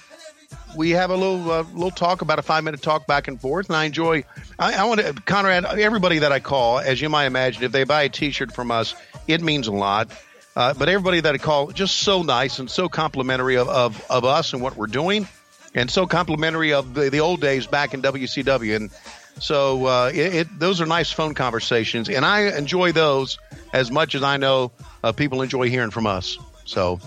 we 0.77 0.91
have 0.91 1.11
a 1.11 1.17
little 1.17 1.51
uh, 1.51 1.63
little 1.73 1.91
talk 1.91 2.21
about 2.23 2.39
a 2.39 2.43
five 2.43 2.65
minute 2.65 2.83
talk 2.83 3.07
back 3.07 3.29
and 3.29 3.41
forth, 3.41 3.69
and 3.69 3.77
I 3.77 3.85
enjoy. 3.85 4.25
I, 4.59 4.75
I 4.75 4.85
want 4.85 5.01
to 5.01 5.15
Conrad. 5.15 5.65
Everybody 5.65 6.19
that 6.21 6.33
I 6.33 6.41
call, 6.41 6.79
as 6.81 7.01
you 7.01 7.09
might 7.09 7.27
imagine, 7.27 7.63
if 7.63 7.73
they 7.73 7.85
buy 7.85 8.03
a 8.03 8.09
T-shirt 8.09 8.53
from 8.53 8.71
us, 8.71 8.95
it 9.27 9.41
means 9.41 9.69
a 9.69 9.73
lot. 9.73 10.11
Uh, 10.55 10.75
but 10.75 10.91
everybody 10.91 11.21
that 11.21 11.35
I 11.35 11.39
call, 11.39 11.69
just 11.69 11.97
so 11.97 12.23
nice 12.23 12.59
and 12.59 12.71
so 12.71 12.87
complimentary 12.87 13.57
of, 13.57 13.71
of, 13.71 14.05
of 14.11 14.27
us 14.27 14.53
and 14.53 14.61
what 14.61 14.77
we're 14.77 14.87
doing, 14.87 15.27
and 15.75 15.91
so 15.91 16.07
complimentary 16.07 16.73
of 16.73 16.95
the, 16.95 17.11
the 17.11 17.21
old 17.21 17.41
days 17.41 17.67
back 17.67 17.95
in 17.95 18.03
WCW. 18.03 18.77
And 18.77 18.91
so 19.39 19.87
uh, 19.87 20.11
it, 20.13 20.35
it, 20.35 20.59
those 20.59 20.81
are 20.81 20.87
nice 20.87 21.11
phone 21.11 21.35
conversations, 21.35 22.09
and 22.09 22.25
I 22.25 22.57
enjoy 22.57 22.93
those 22.93 23.39
as 23.73 23.91
much 23.91 24.15
as 24.15 24.23
I 24.23 24.37
know 24.37 24.73
uh, 25.03 25.13
people 25.13 25.43
enjoy 25.43 25.69
hearing 25.69 25.91
from 25.91 26.07
us. 26.07 26.39
So 26.65 27.01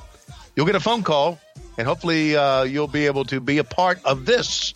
you'll 0.56 0.66
get 0.66 0.76
a 0.76 0.80
phone 0.80 1.04
call, 1.04 1.40
and 1.78 1.88
hopefully 1.88 2.36
uh, 2.36 2.64
you'll 2.64 2.88
be 2.88 3.06
able 3.06 3.26
to 3.26 3.40
be 3.40 3.60
a 3.60 3.64
part 3.64 4.04
of 4.06 4.26
this. 4.26 4.74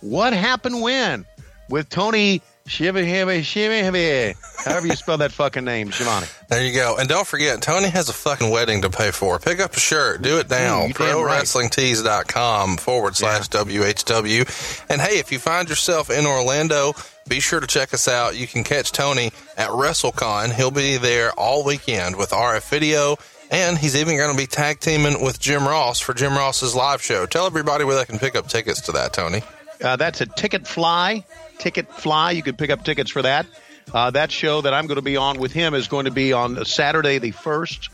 What 0.00 0.32
happened 0.32 0.82
when 0.82 1.26
with 1.68 1.88
Tony 1.88 2.42
Shiva 2.66 3.04
Shiva 3.04 3.42
Shiva 3.42 4.34
However 4.64 4.86
you 4.88 4.96
spell 4.96 5.18
that 5.18 5.30
fucking 5.30 5.64
name, 5.64 5.92
Schiavone. 5.92 6.26
There 6.48 6.64
you 6.64 6.74
go. 6.74 6.96
And 6.98 7.08
don't 7.08 7.26
forget, 7.26 7.62
Tony 7.62 7.88
has 7.88 8.08
a 8.08 8.12
fucking 8.12 8.50
wedding 8.50 8.82
to 8.82 8.90
pay 8.90 9.12
for. 9.12 9.38
Pick 9.38 9.60
up 9.60 9.74
a 9.74 9.80
shirt. 9.80 10.22
Do 10.22 10.38
it 10.38 10.50
now. 10.50 10.86
Mm, 10.86 10.98
right. 10.98 11.44
ProWrestlingTees.com 11.44 12.78
forward 12.78 13.16
slash 13.16 13.48
WHW. 13.48 14.84
And 14.90 15.00
hey, 15.00 15.18
if 15.18 15.30
you 15.30 15.38
find 15.38 15.68
yourself 15.68 16.10
in 16.10 16.26
Orlando, 16.26 16.94
be 17.28 17.38
sure 17.38 17.60
to 17.60 17.66
check 17.66 17.94
us 17.94 18.08
out. 18.08 18.36
You 18.36 18.48
can 18.48 18.64
catch 18.64 18.90
Tony 18.90 19.30
at 19.56 19.70
WrestleCon. 19.70 20.52
He'll 20.52 20.72
be 20.72 20.96
there 20.96 21.32
all 21.32 21.64
weekend 21.64 22.16
with 22.16 22.30
RF 22.30 22.68
Video. 22.68 23.16
And 23.48 23.78
he's 23.78 23.94
even 23.94 24.16
going 24.16 24.32
to 24.32 24.36
be 24.36 24.48
tag 24.48 24.80
teaming 24.80 25.22
with 25.22 25.38
Jim 25.38 25.66
Ross 25.66 26.00
for 26.00 26.14
Jim 26.14 26.34
Ross's 26.34 26.74
live 26.74 27.00
show. 27.00 27.26
Tell 27.26 27.46
everybody 27.46 27.84
where 27.84 27.96
they 27.96 28.04
can 28.04 28.18
pick 28.18 28.34
up 28.34 28.48
tickets 28.48 28.80
to 28.82 28.92
that, 28.92 29.12
Tony. 29.12 29.42
Uh, 29.82 29.96
that's 29.96 30.20
a 30.20 30.26
Ticket 30.26 30.66
Fly. 30.66 31.24
Ticket 31.58 31.92
Fly. 31.92 32.32
You 32.32 32.42
can 32.42 32.56
pick 32.56 32.70
up 32.70 32.84
tickets 32.84 33.10
for 33.10 33.22
that. 33.22 33.46
Uh, 33.92 34.10
that 34.10 34.32
show 34.32 34.62
that 34.62 34.74
I'm 34.74 34.86
going 34.86 34.96
to 34.96 35.02
be 35.02 35.16
on 35.16 35.38
with 35.38 35.52
him 35.52 35.74
is 35.74 35.88
going 35.88 36.06
to 36.06 36.10
be 36.10 36.32
on 36.32 36.64
Saturday 36.64 37.18
the 37.18 37.30
first, 37.30 37.88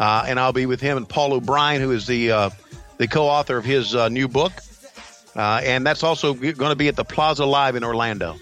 uh, 0.00 0.24
and 0.26 0.40
I'll 0.40 0.54
be 0.54 0.66
with 0.66 0.80
him 0.80 0.96
and 0.96 1.08
Paul 1.08 1.34
O'Brien, 1.34 1.82
who 1.82 1.90
is 1.90 2.06
the 2.06 2.30
uh, 2.30 2.50
the 2.96 3.06
co-author 3.06 3.58
of 3.58 3.64
his 3.64 3.94
uh, 3.94 4.08
new 4.08 4.28
book, 4.28 4.52
uh, 5.34 5.60
and 5.62 5.86
that's 5.86 6.02
also 6.02 6.32
going 6.32 6.54
to 6.54 6.76
be 6.76 6.88
at 6.88 6.96
the 6.96 7.04
Plaza 7.04 7.44
Live 7.44 7.76
in 7.76 7.84
Orlando 7.84 8.36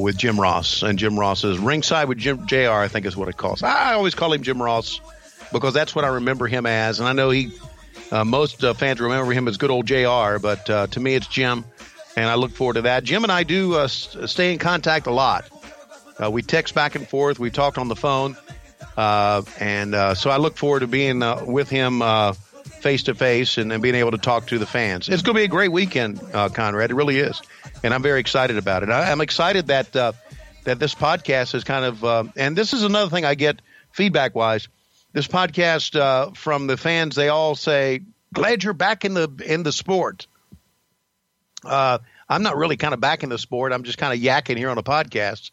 with 0.00 0.16
Jim 0.16 0.38
Ross, 0.38 0.82
and 0.82 0.96
Jim 0.96 1.18
Ross 1.18 1.42
is 1.42 1.58
ringside 1.58 2.08
with 2.08 2.18
Jim 2.18 2.46
Jr. 2.46 2.70
I 2.70 2.88
think 2.88 3.04
is 3.04 3.16
what 3.16 3.28
it 3.28 3.36
calls. 3.36 3.64
I 3.64 3.94
always 3.94 4.14
call 4.14 4.32
him 4.32 4.42
Jim 4.42 4.62
Ross 4.62 5.00
because 5.52 5.74
that's 5.74 5.92
what 5.92 6.04
I 6.04 6.08
remember 6.08 6.46
him 6.46 6.66
as, 6.66 7.00
and 7.00 7.08
I 7.08 7.12
know 7.14 7.30
he 7.30 7.50
most 8.12 8.60
fans 8.76 9.00
remember 9.00 9.32
him 9.32 9.48
as 9.48 9.56
good 9.56 9.70
old 9.70 9.86
Jr. 9.86 10.38
But 10.40 10.66
to 10.66 11.00
me, 11.00 11.14
it's 11.14 11.26
Jim 11.26 11.64
and 12.18 12.28
I 12.28 12.34
look 12.34 12.50
forward 12.50 12.74
to 12.74 12.82
that. 12.82 13.04
Jim 13.04 13.22
and 13.22 13.30
I 13.30 13.44
do 13.44 13.76
uh, 13.76 13.86
stay 13.86 14.52
in 14.52 14.58
contact 14.58 15.06
a 15.06 15.12
lot. 15.12 15.48
Uh, 16.20 16.30
we 16.30 16.42
text 16.42 16.74
back 16.74 16.96
and 16.96 17.06
forth. 17.06 17.38
We 17.38 17.50
talked 17.50 17.78
on 17.78 17.86
the 17.86 17.94
phone, 17.94 18.36
uh, 18.96 19.42
and 19.60 19.94
uh, 19.94 20.14
so 20.16 20.30
I 20.30 20.38
look 20.38 20.56
forward 20.56 20.80
to 20.80 20.88
being 20.88 21.22
uh, 21.22 21.44
with 21.44 21.70
him 21.70 22.02
face 22.80 23.04
to 23.04 23.14
face 23.14 23.56
and 23.56 23.80
being 23.80 23.94
able 23.94 24.10
to 24.10 24.18
talk 24.18 24.48
to 24.48 24.58
the 24.58 24.66
fans. 24.66 25.08
It's 25.08 25.22
going 25.22 25.34
to 25.34 25.40
be 25.40 25.44
a 25.44 25.48
great 25.48 25.70
weekend, 25.70 26.20
uh, 26.34 26.48
Conrad. 26.48 26.90
It 26.90 26.94
really 26.94 27.18
is, 27.18 27.40
and 27.84 27.94
I'm 27.94 28.02
very 28.02 28.18
excited 28.18 28.58
about 28.58 28.82
it. 28.82 28.88
I, 28.90 29.10
am 29.10 29.20
excited 29.20 29.68
that 29.68 29.92
that 29.92 30.80
this 30.80 30.94
podcast 30.94 31.54
is 31.54 31.62
kind 31.62 31.84
of, 31.84 32.32
and 32.36 32.56
this 32.56 32.72
is 32.72 32.82
another 32.82 33.10
thing 33.10 33.24
I 33.24 33.36
get 33.36 33.62
feedback 33.92 34.34
wise. 34.34 34.66
This 35.12 35.26
podcast 35.26 36.36
from 36.36 36.66
the 36.66 36.76
fans, 36.76 37.14
they 37.14 37.28
all 37.28 37.54
say, 37.54 38.02
"Glad 38.32 38.62
you're 38.62 38.74
back 38.74 39.04
in 39.04 39.14
the 39.14 39.30
in 39.44 39.62
the 39.62 39.72
sport." 39.72 40.26
Uh, 41.64 41.98
I'm 42.28 42.42
not 42.42 42.56
really 42.56 42.76
kind 42.76 42.94
of 42.94 43.00
back 43.00 43.22
in 43.22 43.30
the 43.30 43.38
sport. 43.38 43.72
I'm 43.72 43.84
just 43.84 43.98
kind 43.98 44.12
of 44.12 44.20
yakking 44.20 44.56
here 44.56 44.70
on 44.70 44.78
a 44.78 44.82
podcast. 44.82 45.50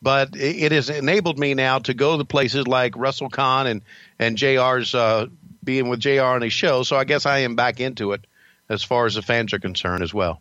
But 0.00 0.34
it, 0.34 0.56
it 0.64 0.72
has 0.72 0.90
enabled 0.90 1.38
me 1.38 1.54
now 1.54 1.78
to 1.80 1.94
go 1.94 2.18
to 2.18 2.24
places 2.24 2.66
like 2.66 2.94
WrestleCon 2.94 3.66
and 3.66 3.82
and 4.18 4.36
JR's 4.36 4.94
uh, 4.94 5.26
being 5.62 5.88
with 5.88 6.00
JR 6.00 6.22
on 6.22 6.42
his 6.42 6.52
show. 6.52 6.82
So 6.82 6.96
I 6.96 7.04
guess 7.04 7.26
I 7.26 7.40
am 7.40 7.56
back 7.56 7.80
into 7.80 8.12
it 8.12 8.24
as 8.68 8.82
far 8.82 9.06
as 9.06 9.14
the 9.14 9.22
fans 9.22 9.52
are 9.52 9.58
concerned 9.58 10.02
as 10.02 10.12
well. 10.12 10.40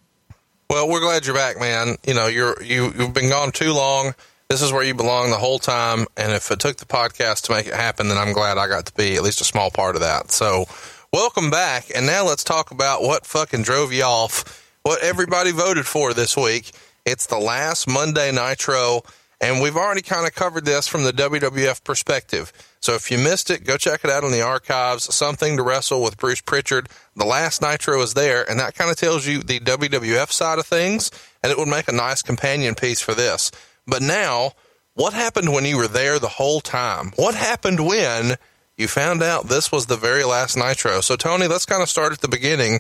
Well, 0.70 0.88
we're 0.88 1.02
glad 1.02 1.26
you're 1.26 1.36
back, 1.36 1.60
man. 1.60 1.98
You 2.08 2.14
know, 2.14 2.28
you're 2.28 2.62
you 2.64 2.94
you've 2.98 3.14
been 3.14 3.30
gone 3.30 3.52
too 3.52 3.74
long. 3.74 4.16
This 4.52 4.62
is 4.62 4.74
where 4.74 4.84
you 4.84 4.94
belong 4.94 5.30
the 5.30 5.38
whole 5.38 5.60
time. 5.60 6.08
And 6.18 6.34
if 6.34 6.52
it 6.52 6.60
took 6.60 6.76
the 6.76 6.86
podcast 6.86 7.44
to 7.44 7.54
make 7.54 7.68
it 7.68 7.74
happen, 7.74 8.10
then 8.10 8.18
I'm 8.18 8.34
glad 8.34 8.58
I 8.58 8.68
got 8.68 8.86
to 8.88 8.94
be 8.96 9.16
at 9.16 9.24
least 9.24 9.40
a 9.40 9.46
small 9.46 9.72
part 9.72 9.96
of 9.96 10.02
that. 10.02 10.30
So, 10.30 10.66
welcome 11.14 11.50
back. 11.50 11.86
And 11.96 12.06
now 12.06 12.26
let's 12.26 12.44
talk 12.44 12.72
about 12.72 13.02
what 13.02 13.26
fucking 13.26 13.62
drove 13.62 13.94
you 13.94 14.04
off 14.04 14.62
what 14.84 15.02
everybody 15.02 15.54
voted 15.54 15.86
for 15.86 16.14
this 16.14 16.36
week. 16.36 16.72
It's 17.06 17.28
the 17.28 17.38
last 17.38 17.88
Monday 17.88 18.30
Nitro, 18.34 19.04
and 19.40 19.62
we've 19.62 19.78
already 19.78 20.02
kind 20.02 20.28
of 20.28 20.36
covered 20.36 20.66
this 20.66 20.86
from 20.86 21.06
the 21.06 21.14
WWF 21.14 21.86
perspective. 21.86 22.52
So 22.82 22.96
if 22.96 23.10
you 23.10 23.20
missed 23.20 23.52
it, 23.52 23.64
go 23.64 23.78
check 23.78 24.04
it 24.04 24.10
out 24.10 24.26
in 24.26 24.32
the 24.32 24.42
archives. 24.42 25.16
Something 25.16 25.56
to 25.56 25.64
wrestle 25.64 26.04
with 26.04 26.18
Bruce 26.18 26.42
Pritchard. 26.42 26.90
The 27.16 27.26
last 27.26 27.62
Nitro 27.62 28.02
is 28.02 28.16
there, 28.16 28.50
and 28.50 28.60
that 28.60 28.76
kind 28.76 28.92
of 28.92 28.98
tells 28.98 29.26
you 29.26 29.44
the 29.44 29.62
WWF 29.62 30.30
side 30.30 30.60
of 30.60 30.66
things, 30.66 31.10
and 31.42 31.54
it 31.54 31.58
would 31.58 31.70
make 31.70 31.88
a 31.88 31.94
nice 31.94 32.22
companion 32.22 32.76
piece 32.76 33.00
for 33.00 33.14
this. 33.14 33.50
But 33.88 34.02
now, 34.02 34.54
what 34.94 35.14
happened 35.14 35.52
when 35.52 35.66
you 35.66 35.78
were 35.78 35.88
there 35.88 36.20
the 36.20 36.28
whole 36.28 36.62
time? 36.62 37.12
What 37.16 37.36
happened 37.36 37.86
when 37.86 38.38
you 38.78 38.88
found 38.88 39.24
out 39.24 39.48
this 39.48 39.72
was 39.72 39.86
the 39.86 39.98
very 39.98 40.24
last 40.24 40.58
Nitro? 40.58 41.02
So, 41.02 41.16
Tony, 41.16 41.48
let's 41.48 41.66
kind 41.66 41.82
of 41.82 41.90
start 41.90 42.14
at 42.14 42.22
the 42.22 42.28
beginning. 42.28 42.80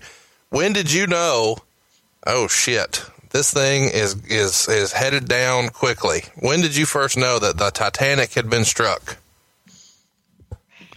When 0.49 0.73
did 0.73 0.91
you 0.91 1.07
know 1.07 1.57
oh 2.25 2.47
shit, 2.47 3.05
this 3.31 3.53
thing 3.53 3.83
is 3.85 4.15
is 4.27 4.67
is 4.67 4.91
headed 4.91 5.27
down 5.27 5.69
quickly. 5.69 6.23
When 6.39 6.61
did 6.61 6.75
you 6.75 6.85
first 6.85 7.17
know 7.17 7.39
that 7.39 7.57
the 7.57 7.69
Titanic 7.69 8.33
had 8.33 8.49
been 8.49 8.65
struck? 8.65 9.17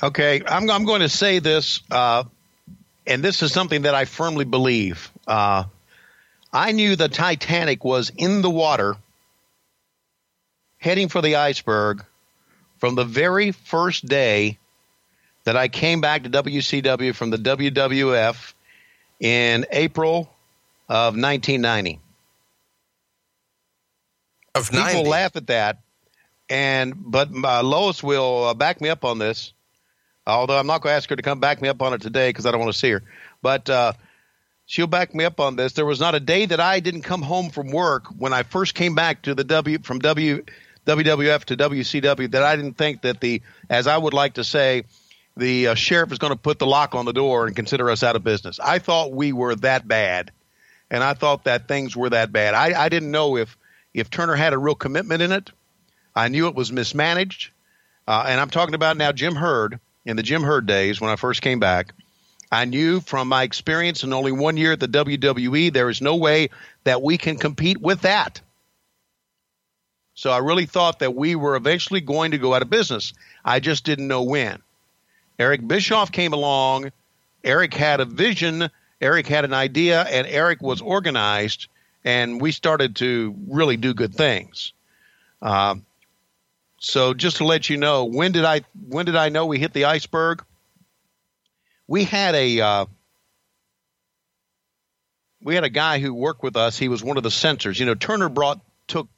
Okay, 0.02 0.42
I'm 0.46 0.70
I'm 0.70 0.84
going 0.84 1.00
to 1.00 1.08
say 1.08 1.38
this, 1.38 1.80
uh, 1.90 2.24
and 3.06 3.22
this 3.22 3.42
is 3.42 3.52
something 3.52 3.82
that 3.82 3.94
I 3.94 4.04
firmly 4.04 4.44
believe. 4.44 5.10
Uh, 5.26 5.64
I 6.52 6.72
knew 6.72 6.96
the 6.96 7.08
Titanic 7.08 7.84
was 7.84 8.12
in 8.16 8.42
the 8.42 8.50
water, 8.50 8.96
heading 10.84 11.08
for 11.08 11.22
the 11.22 11.36
iceberg, 11.36 12.04
from 12.76 12.94
the 12.94 13.06
very 13.06 13.52
first 13.52 14.04
day 14.04 14.58
that 15.44 15.56
I 15.56 15.68
came 15.68 16.02
back 16.02 16.24
to 16.24 16.30
WCW 16.30 17.14
from 17.14 17.30
the 17.30 17.38
WWF 17.38 18.52
in 19.18 19.64
April 19.72 20.30
of 20.86 21.16
1990. 21.16 22.00
Of 24.54 24.72
90. 24.72 24.92
People 24.92 25.10
laugh 25.10 25.34
at 25.36 25.46
that, 25.46 25.78
and 26.50 26.92
but 26.96 27.30
uh, 27.34 27.62
Lois 27.62 28.02
will 28.02 28.44
uh, 28.44 28.54
back 28.54 28.82
me 28.82 28.90
up 28.90 29.06
on 29.06 29.18
this. 29.18 29.54
Although 30.26 30.58
I'm 30.58 30.66
not 30.66 30.82
going 30.82 30.92
to 30.92 30.96
ask 30.96 31.08
her 31.08 31.16
to 31.16 31.22
come 31.22 31.40
back 31.40 31.62
me 31.62 31.68
up 31.68 31.80
on 31.80 31.94
it 31.94 32.02
today 32.02 32.28
because 32.28 32.44
I 32.44 32.50
don't 32.50 32.60
want 32.60 32.72
to 32.72 32.78
see 32.78 32.90
her, 32.90 33.02
but 33.40 33.70
uh, 33.70 33.94
she'll 34.66 34.86
back 34.86 35.14
me 35.14 35.24
up 35.24 35.40
on 35.40 35.56
this. 35.56 35.72
There 35.72 35.86
was 35.86 35.98
not 35.98 36.14
a 36.14 36.20
day 36.20 36.44
that 36.44 36.60
I 36.60 36.80
didn't 36.80 37.02
come 37.02 37.22
home 37.22 37.48
from 37.48 37.70
work 37.70 38.06
when 38.18 38.34
I 38.34 38.42
first 38.42 38.74
came 38.74 38.94
back 38.94 39.22
to 39.22 39.34
the 39.34 39.44
W 39.44 39.78
from 39.78 39.98
W 40.00 40.44
WWF 40.86 41.44
to 41.44 41.56
WCW 41.56 42.30
that 42.32 42.42
I 42.42 42.56
didn't 42.56 42.74
think 42.74 43.02
that 43.02 43.20
the, 43.20 43.42
as 43.70 43.86
I 43.86 43.96
would 43.96 44.14
like 44.14 44.34
to 44.34 44.44
say, 44.44 44.84
the 45.36 45.68
uh, 45.68 45.74
sheriff 45.74 46.12
is 46.12 46.18
going 46.18 46.32
to 46.32 46.38
put 46.38 46.58
the 46.58 46.66
lock 46.66 46.94
on 46.94 47.06
the 47.06 47.12
door 47.12 47.46
and 47.46 47.56
consider 47.56 47.90
us 47.90 48.02
out 48.02 48.16
of 48.16 48.22
business. 48.22 48.60
I 48.60 48.78
thought 48.78 49.12
we 49.12 49.32
were 49.32 49.54
that 49.56 49.86
bad 49.88 50.30
and 50.90 51.02
I 51.02 51.14
thought 51.14 51.44
that 51.44 51.68
things 51.68 51.96
were 51.96 52.10
that 52.10 52.32
bad. 52.32 52.54
I, 52.54 52.84
I 52.84 52.88
didn't 52.88 53.10
know 53.10 53.36
if 53.36 53.56
if 53.92 54.10
Turner 54.10 54.34
had 54.34 54.52
a 54.52 54.58
real 54.58 54.74
commitment 54.74 55.22
in 55.22 55.32
it. 55.32 55.50
I 56.14 56.28
knew 56.28 56.46
it 56.48 56.54
was 56.54 56.72
mismanaged, 56.72 57.50
uh, 58.06 58.26
and 58.28 58.40
I'm 58.40 58.50
talking 58.50 58.74
about 58.74 58.96
now 58.96 59.12
Jim 59.12 59.34
Herd 59.34 59.80
in 60.04 60.16
the 60.16 60.22
Jim 60.22 60.42
Herd 60.42 60.66
days 60.66 61.00
when 61.00 61.10
I 61.10 61.16
first 61.16 61.42
came 61.42 61.58
back. 61.58 61.92
I 62.52 62.66
knew 62.66 63.00
from 63.00 63.28
my 63.28 63.42
experience 63.42 64.04
in 64.04 64.12
only 64.12 64.30
one 64.30 64.56
year 64.56 64.72
at 64.72 64.80
the 64.80 64.86
WWE, 64.86 65.72
there 65.72 65.90
is 65.90 66.00
no 66.00 66.14
way 66.14 66.50
that 66.84 67.02
we 67.02 67.18
can 67.18 67.36
compete 67.36 67.80
with 67.80 68.02
that. 68.02 68.40
So 70.14 70.30
I 70.30 70.38
really 70.38 70.66
thought 70.66 71.00
that 71.00 71.14
we 71.14 71.34
were 71.34 71.56
eventually 71.56 72.00
going 72.00 72.30
to 72.32 72.38
go 72.38 72.54
out 72.54 72.62
of 72.62 72.70
business. 72.70 73.12
I 73.44 73.60
just 73.60 73.84
didn't 73.84 74.08
know 74.08 74.22
when. 74.22 74.62
Eric 75.38 75.66
Bischoff 75.66 76.12
came 76.12 76.32
along. 76.32 76.92
Eric 77.42 77.74
had 77.74 78.00
a 78.00 78.04
vision 78.04 78.70
Eric 79.04 79.26
had 79.26 79.44
an 79.44 79.52
idea, 79.52 80.00
and 80.02 80.26
Eric 80.26 80.62
was 80.62 80.80
organized, 80.80 81.68
and 82.04 82.40
we 82.40 82.52
started 82.52 82.96
to 82.96 83.34
really 83.48 83.76
do 83.76 83.92
good 83.92 84.14
things. 84.14 84.72
Uh, 85.42 85.74
so 86.78 87.12
just 87.12 87.36
to 87.36 87.44
let 87.44 87.68
you 87.68 87.76
know, 87.76 88.06
when 88.06 88.32
did 88.32 88.46
I 88.46 88.62
when 88.88 89.04
did 89.04 89.14
I 89.14 89.28
know 89.28 89.44
we 89.44 89.58
hit 89.58 89.74
the 89.74 89.84
iceberg? 89.84 90.42
We 91.86 92.04
had 92.04 92.34
a 92.34 92.60
uh, 92.60 92.86
we 95.42 95.54
had 95.54 95.64
a 95.64 95.70
guy 95.70 95.98
who 95.98 96.14
worked 96.14 96.42
with 96.42 96.56
us. 96.56 96.78
He 96.78 96.88
was 96.88 97.04
one 97.04 97.18
of 97.18 97.22
the 97.22 97.30
censors. 97.30 97.78
You 97.78 97.84
know, 97.84 97.94
Turner 97.94 98.30
brought 98.30 98.60
took 98.86 99.08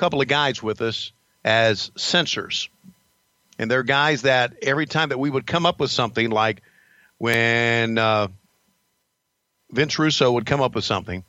couple 0.00 0.22
of 0.22 0.28
guys 0.28 0.62
with 0.62 0.80
us 0.80 1.12
as 1.44 1.90
censors, 1.94 2.70
and 3.58 3.70
they're 3.70 3.82
guys 3.82 4.22
that 4.22 4.54
every 4.62 4.86
time 4.86 5.10
that 5.10 5.18
we 5.18 5.28
would 5.28 5.46
come 5.46 5.66
up 5.66 5.78
with 5.78 5.90
something 5.90 6.30
like 6.30 6.62
when 7.18 7.98
uh, 7.98 8.28
Vince 9.70 9.98
Russo 9.98 10.32
would 10.32 10.46
come 10.46 10.62
up 10.62 10.74
with 10.74 10.84
something 10.84 11.22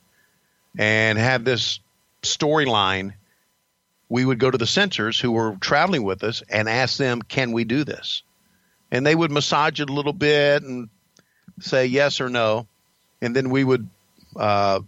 and 0.78 1.18
have 1.18 1.44
this 1.44 1.80
storyline, 2.22 3.12
we 4.08 4.24
would 4.24 4.38
go 4.38 4.50
to 4.50 4.56
the 4.56 4.66
censors 4.66 5.20
who 5.20 5.32
were 5.32 5.54
traveling 5.60 6.02
with 6.02 6.24
us 6.24 6.42
and 6.48 6.66
ask 6.66 6.96
them, 6.96 7.20
"Can 7.20 7.52
we 7.52 7.64
do 7.64 7.84
this?" 7.84 8.22
And 8.90 9.04
they 9.04 9.14
would 9.14 9.30
massage 9.30 9.80
it 9.80 9.90
a 9.90 9.92
little 9.92 10.14
bit 10.14 10.62
and 10.62 10.88
say 11.60 11.84
yes 11.84 12.22
or 12.22 12.30
no, 12.30 12.66
and 13.20 13.36
then 13.36 13.50
we 13.50 13.64
would 13.64 13.86
uh, 14.34 14.80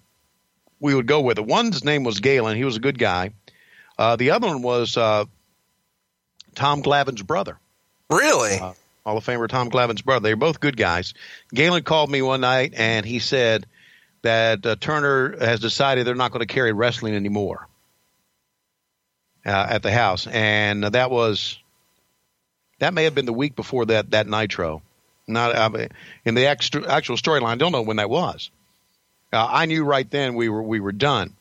we 0.81 0.95
would 0.95 1.07
go 1.07 1.21
with 1.21 1.37
it. 1.37 1.45
One's 1.45 1.85
name 1.85 2.03
was 2.03 2.21
Galen; 2.21 2.57
he 2.57 2.65
was 2.65 2.77
a 2.77 2.81
good 2.81 2.99
guy. 2.99 3.33
Uh, 3.99 4.17
the 4.17 4.33
other 4.33 4.49
one 4.49 4.63
was 4.63 4.97
uh, 4.97 5.25
Tom 6.55 6.83
Glavine's 6.83 7.23
brother. 7.23 7.59
Really? 8.11 8.59
Uh, 8.59 8.73
Hall 9.05 9.19
of 9.19 9.25
Famer 9.25 9.49
Tom 9.49 9.69
Glavine's 9.69 10.03
brother. 10.03 10.25
They 10.25 10.33
were 10.35 10.39
both 10.39 10.61
good 10.61 10.77
guys. 10.77 11.15
Galen 11.53 11.83
called 11.83 12.11
me 12.11 12.23
one 12.23 12.41
night 12.41 12.75
and 12.77 13.05
he 13.05 13.19
said 13.19 13.67
that 14.23 14.65
uh, 14.65 14.77
Turner 14.81 15.37
has 15.39 15.61
decided 15.61 16.07
they're 16.07 16.15
not 16.15 16.33
going 16.33 16.47
to 16.47 16.53
carry 16.53 16.73
wrestling 16.73 17.15
anymore 17.15 17.69
uh, 19.47 19.67
at 19.71 19.83
the 19.83 19.93
house, 19.93 20.27
and 20.27 20.83
that 20.85 21.11
was 21.11 21.59
that 22.79 22.95
may 22.95 23.05
have 23.05 23.15
been 23.15 23.27
the 23.27 23.33
week 23.33 23.55
before 23.55 23.87
that 23.87 24.11
that 24.11 24.27
Nitro. 24.27 24.83
Not 25.27 25.57
I 25.57 25.69
mean, 25.69 25.89
in 26.25 26.35
the 26.35 26.47
extra, 26.47 26.87
actual 26.91 27.17
storyline. 27.17 27.49
I 27.49 27.55
don't 27.57 27.73
know 27.73 27.83
when 27.83 27.99
that 27.99 28.11
was. 28.11 28.51
Uh, 29.33 29.47
I 29.51 29.67
knew 29.67 29.85
right 29.85 30.11
then 30.11 30.35
we 30.35 30.49
were 30.49 30.63
we 30.63 30.81
were 30.81 30.93
done. 30.93 31.35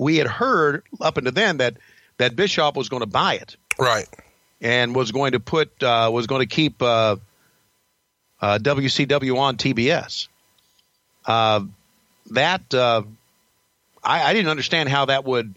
We 0.00 0.16
had 0.16 0.26
heard 0.26 0.82
up 1.00 1.16
until 1.18 1.32
then 1.32 1.58
that 1.58 1.76
that 2.16 2.34
Bischoff 2.34 2.74
was 2.74 2.88
going 2.88 3.00
to 3.00 3.06
buy 3.06 3.34
it 3.34 3.56
Right. 3.78 4.06
and 4.60 4.94
was 4.94 5.12
going 5.12 5.32
to 5.32 5.40
put 5.40 5.82
uh, 5.82 6.10
was 6.12 6.26
going 6.26 6.40
to 6.40 6.46
keep 6.54 6.82
uh, 6.82 7.16
uh, 8.40 8.58
WCW 8.62 9.36
on 9.38 9.56
TBS. 9.58 10.28
Uh, 11.26 11.60
that 12.32 12.72
uh, 12.74 13.02
I, 14.02 14.22
I 14.30 14.32
didn't 14.32 14.48
understand 14.50 14.88
how 14.88 15.04
that 15.06 15.24
would 15.24 15.54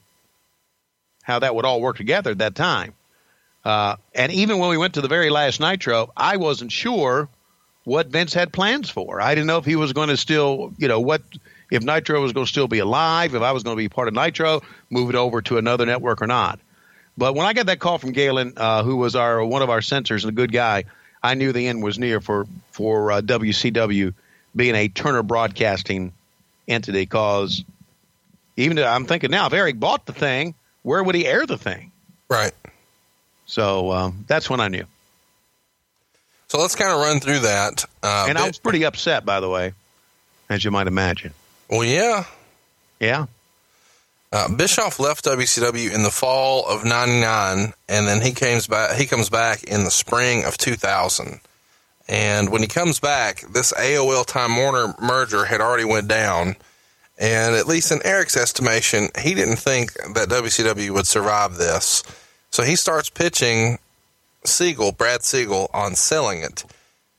how 1.23 1.39
that 1.39 1.55
would 1.55 1.63
all 1.65 1.79
work 1.81 1.95
together 1.97 2.31
at 2.31 2.39
that 2.39 2.53
time. 2.55 2.93
Uh, 3.63 3.95
and 4.13 4.29
even 4.33 4.57
when 4.59 4.69
we 4.69 4.77
went 4.77 4.95
to 4.95 5.01
the 5.01 5.07
very 5.07 5.29
last 5.29 5.61
Nitro, 5.61 6.11
I 6.17 6.35
wasn't 6.35 6.71
sure 6.73 7.29
what 7.85 8.07
Vince 8.07 8.33
had 8.33 8.51
plans 8.51 8.89
for. 8.89 9.21
I 9.21 9.35
didn't 9.35 9.47
know 9.47 9.57
if 9.57 9.63
he 9.65 9.77
was 9.77 9.93
going 9.93 10.09
to 10.09 10.17
still, 10.17 10.73
you 10.77 10.89
know, 10.89 10.99
what 10.99 11.21
if 11.73 11.81
Nitro 11.81 12.21
was 12.21 12.33
going 12.33 12.45
to 12.45 12.49
still 12.49 12.67
be 12.67 12.77
alive, 12.77 13.33
if 13.33 13.41
I 13.41 13.51
was 13.51 13.63
going 13.63 13.75
to 13.75 13.81
be 13.81 13.89
part 13.89 14.07
of 14.07 14.13
Nitro, 14.13 14.61
move 14.91 15.09
it 15.09 15.15
over 15.15 15.41
to 15.41 15.57
another 15.57 15.87
network 15.87 16.21
or 16.21 16.27
not. 16.27 16.59
But 17.17 17.33
when 17.33 17.47
I 17.47 17.53
got 17.53 17.65
that 17.65 17.79
call 17.79 17.97
from 17.97 18.11
Galen, 18.11 18.53
uh, 18.57 18.83
who 18.83 18.97
was 18.97 19.15
our 19.15 19.43
one 19.43 19.63
of 19.63 19.71
our 19.71 19.81
censors 19.81 20.23
and 20.23 20.31
a 20.31 20.35
good 20.35 20.51
guy, 20.51 20.83
I 21.23 21.33
knew 21.33 21.51
the 21.51 21.67
end 21.67 21.81
was 21.81 21.97
near 21.97 22.21
for 22.21 22.45
for 22.71 23.11
uh, 23.11 23.21
WCW 23.21 24.13
being 24.55 24.75
a 24.75 24.87
Turner 24.87 25.23
Broadcasting 25.23 26.13
entity. 26.67 27.07
Cause 27.07 27.63
even 28.55 28.75
though 28.75 28.87
I'm 28.87 29.05
thinking 29.05 29.31
now, 29.31 29.47
if 29.47 29.53
Eric 29.53 29.79
bought 29.79 30.05
the 30.05 30.13
thing, 30.13 30.53
where 30.83 31.03
would 31.03 31.15
he 31.15 31.25
air 31.25 31.47
the 31.47 31.57
thing? 31.57 31.91
Right. 32.29 32.53
So 33.47 33.91
um, 33.91 34.25
that's 34.27 34.47
when 34.47 34.59
I 34.59 34.67
knew, 34.67 34.85
So 36.49 36.59
let's 36.59 36.75
kind 36.75 36.91
of 36.91 36.99
run 36.99 37.19
through 37.19 37.39
that. 37.39 37.83
Uh, 38.03 38.27
and 38.29 38.37
I 38.37 38.45
was 38.45 38.59
pretty 38.59 38.85
upset, 38.85 39.25
by 39.25 39.39
the 39.39 39.49
way, 39.49 39.73
as 40.49 40.63
you 40.63 40.69
might 40.69 40.85
imagine. 40.85 41.33
Well, 41.69 41.83
yeah. 41.83 42.25
Yeah, 42.99 43.25
Uh, 44.31 44.47
Bischoff 44.55 44.99
left 44.99 45.25
WCW 45.25 45.93
in 45.93 46.03
the 46.03 46.09
fall 46.09 46.65
of 46.67 46.85
'99, 46.85 47.73
and 47.89 48.07
then 48.07 48.21
he 48.21 48.31
comes 48.31 48.65
back. 48.65 48.95
He 48.95 49.05
comes 49.05 49.29
back 49.29 49.63
in 49.63 49.83
the 49.83 49.91
spring 49.91 50.45
of 50.45 50.57
2000. 50.57 51.41
And 52.07 52.49
when 52.49 52.61
he 52.61 52.67
comes 52.67 52.99
back, 52.99 53.41
this 53.51 53.73
AOL 53.73 54.25
Time 54.25 54.55
Warner 54.55 54.93
merger 55.01 55.45
had 55.45 55.61
already 55.61 55.85
went 55.85 56.07
down. 56.07 56.55
And 57.17 57.55
at 57.55 57.67
least 57.67 57.91
in 57.91 58.05
Eric's 58.05 58.35
estimation, 58.35 59.09
he 59.19 59.33
didn't 59.35 59.57
think 59.57 59.93
that 60.13 60.29
WCW 60.29 60.89
would 60.91 61.07
survive 61.07 61.55
this. 61.55 62.03
So 62.51 62.63
he 62.63 62.75
starts 62.75 63.09
pitching 63.09 63.79
Siegel, 64.43 64.91
Brad 64.91 65.23
Siegel, 65.23 65.69
on 65.73 65.95
selling 65.95 66.41
it. 66.41 66.65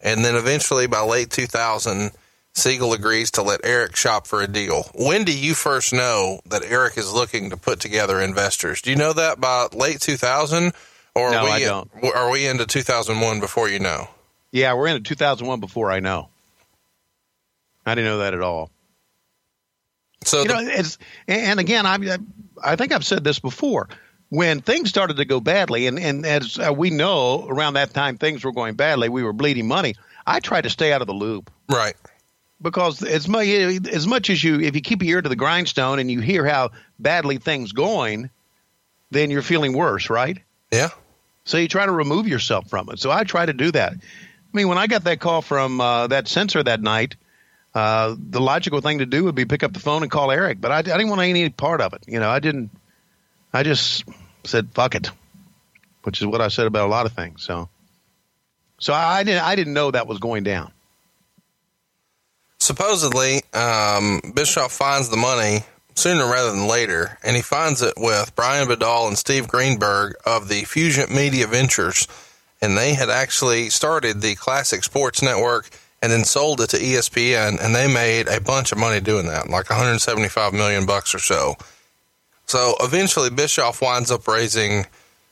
And 0.01 0.25
then 0.25 0.35
eventually 0.35 0.87
by 0.87 1.01
late 1.01 1.31
2000, 1.31 2.11
Siegel 2.55 2.93
agrees 2.93 3.33
to 3.33 3.43
let 3.43 3.61
Eric 3.65 3.97
shop 3.97 4.27
for 4.27 4.41
a 4.41 4.47
deal. 4.47 4.85
When 4.95 5.25
do 5.25 5.37
you 5.37 5.55
first 5.55 5.93
know 5.93 6.41
that 6.47 6.63
Eric 6.63 6.97
is 6.97 7.13
looking 7.13 7.51
to 7.51 7.57
put 7.57 7.81
together 7.81 8.21
investors? 8.21 8.81
Do 8.81 8.91
you 8.91 8.97
know 8.97 9.13
that 9.13 9.41
by 9.41 9.67
late 9.73 10.01
2000? 10.01 10.73
Or 11.17 11.29
are, 11.29 11.31
No, 11.33 11.45
we, 11.45 11.51
I 11.51 11.61
don't. 11.61 11.91
are 12.15 12.31
we 12.31 12.47
into 12.47 12.67
2001 12.67 13.41
before 13.41 13.69
you 13.69 13.79
know? 13.81 14.09
yeah, 14.53 14.73
we're 14.75 14.87
into 14.89 15.01
2001 15.03 15.59
before 15.61 15.91
I 15.91 15.99
know. 16.01 16.29
I 17.87 17.95
didn't 17.97 18.07
know 18.11 18.19
that 18.19 18.35
at 18.35 18.41
all. 18.41 18.71
So 20.25 20.43
you 20.43 20.49
the- 20.49 20.55
know, 20.55 20.61
it's 20.71 20.97
and 21.29 21.61
again, 21.61 21.87
I 21.87 21.99
I 22.63 22.77
think 22.77 22.93
I've 22.93 23.05
said 23.05 23.25
this 23.25 23.39
before. 23.41 23.89
When 24.31 24.61
things 24.63 24.89
started 24.89 25.19
to 25.19 25.25
go 25.25 25.39
badly, 25.39 25.87
and 25.87 25.99
and 25.99 26.25
as 26.25 26.59
uh, 26.59 26.73
we 26.73 26.91
know, 26.91 27.47
around 27.49 27.75
that 27.75 27.93
time 27.93 28.17
things 28.17 28.43
were 28.43 28.53
going 28.53 28.75
badly, 28.75 29.09
we 29.09 29.23
were 29.23 29.33
bleeding 29.35 29.69
money. 29.69 29.95
I 30.27 30.41
tried 30.41 30.63
to 30.63 30.71
stay 30.71 30.93
out 30.93 31.01
of 31.03 31.07
the 31.07 31.13
loop 31.15 31.51
right. 31.69 31.95
Because 32.65 33.03
as 33.03 33.29
much 33.29 33.47
as 33.47 34.07
much 34.07 34.31
as 34.31 34.43
you, 34.43 34.59
if 34.59 34.75
you 34.75 34.81
keep 34.81 35.03
your 35.03 35.19
ear 35.19 35.23
to 35.23 35.29
the 35.29 35.37
grindstone 35.37 36.01
and 36.01 36.11
you 36.11 36.21
hear 36.21 36.45
how 36.47 36.71
badly 36.99 37.37
things 37.37 37.73
going, 37.73 38.31
then 39.11 39.31
you're 39.31 39.43
feeling 39.43 39.75
worse, 39.75 40.11
right? 40.11 40.39
Yeah. 40.73 40.89
So 41.45 41.59
you 41.59 41.69
try 41.69 41.85
to 41.85 41.93
remove 41.93 42.27
yourself 42.27 42.69
from 42.71 42.89
it. 42.89 42.99
So 42.99 43.11
I 43.11 43.23
try 43.25 43.45
to 43.45 43.53
do 43.53 43.71
that. 43.73 43.93
I 43.93 44.57
mean, 44.57 44.67
when 44.69 44.79
I 44.79 44.87
got 44.87 45.05
that 45.05 45.21
call 45.21 45.43
from 45.43 45.81
uh, 45.81 46.07
that 46.09 46.27
censor 46.27 46.63
that 46.63 46.81
night, 46.81 47.17
uh, 47.75 48.17
the 48.19 48.41
logical 48.41 48.81
thing 48.81 48.99
to 48.99 49.07
do 49.07 49.25
would 49.25 49.35
be 49.35 49.45
pick 49.45 49.63
up 49.63 49.75
the 49.75 49.81
phone 49.81 50.03
and 50.03 50.11
call 50.11 50.31
Eric. 50.31 50.61
But 50.61 50.73
I, 50.73 50.79
I 50.79 50.83
didn't 50.83 51.11
want 51.11 51.21
any 51.21 51.51
part 51.51 51.83
of 51.83 51.93
it. 51.93 52.05
You 52.07 52.19
know, 52.19 52.31
I 52.31 52.41
didn't. 52.41 52.71
I 53.53 53.63
just 53.63 54.05
said 54.45 54.71
fuck 54.73 54.95
it, 54.95 55.11
which 56.03 56.21
is 56.21 56.27
what 56.27 56.41
I 56.41 56.49
said 56.49 56.67
about 56.67 56.87
a 56.87 56.91
lot 56.91 57.05
of 57.05 57.13
things. 57.13 57.43
So, 57.43 57.69
so 58.79 58.95
I, 58.95 59.19
I 59.19 59.23
didn't. 59.23 59.45
I 59.45 59.55
didn't 59.55 59.75
know 59.75 59.91
that 59.91 60.07
was 60.07 60.19
going 60.19 60.45
down. 60.45 60.73
Supposedly, 62.65 63.43
um, 63.53 64.23
Bischoff 64.35 64.73
finds 64.73 65.11
the 65.11 65.19
money 65.19 65.65
sooner 65.95 66.25
rather 66.25 66.51
than 66.51 66.67
later, 66.67 67.19
and 67.23 67.37
he 67.37 67.43
finds 67.43 67.83
it 67.83 67.93
with 67.99 68.35
Brian 68.35 68.67
Bedol 68.67 69.07
and 69.07 69.19
Steve 69.19 69.47
Greenberg 69.47 70.15
of 70.25 70.49
the 70.49 70.65
Fusion 70.65 71.15
Media 71.15 71.47
Ventures, 71.47 72.09
and 72.63 72.75
they 72.75 72.95
had 72.95 73.11
actually 73.11 73.69
started 73.69 74.23
the 74.23 74.35
Classic 74.37 74.83
Sports 74.83 75.21
Network 75.21 75.69
and 76.01 76.11
then 76.11 76.25
sold 76.25 76.63
it 76.63 76.71
to 76.71 76.79
ESPN, 76.79 77.63
and 77.63 77.75
they 77.75 77.87
made 77.87 78.29
a 78.29 78.41
bunch 78.41 78.73
of 78.73 78.79
money 78.79 78.99
doing 78.99 79.27
that, 79.27 79.51
like 79.51 79.69
175 79.69 80.55
million 80.55 80.87
bucks 80.87 81.15
or 81.15 81.19
so. 81.19 81.57
So 82.47 82.77
eventually, 82.81 83.29
Bischoff 83.29 83.83
winds 83.83 84.11
up 84.11 84.27
raising 84.27 84.87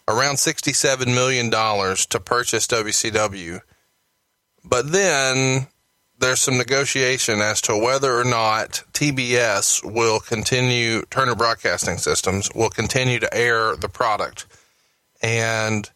around 0.07 0.37
67 0.37 1.15
million 1.15 1.49
dollars 1.49 2.05
to 2.07 2.21
purchase 2.21 2.67
WCW, 2.67 3.63
but 4.63 4.93
then 4.93 5.69
there's 6.23 6.41
some 6.41 6.57
negotiation 6.57 7.41
as 7.41 7.61
to 7.63 7.77
whether 7.77 8.17
or 8.17 8.25
not 8.25 8.85
TBS 8.93 9.85
will 9.85 10.21
continue, 10.21 11.03
Turner 11.11 11.35
Broadcasting 11.35 11.99
Systems 11.99 12.49
will 12.55 12.71
continue 12.71 13.19
to 13.19 13.35
air 13.35 13.77
the 13.77 13.89
product. 13.89 14.47
And 15.21 15.91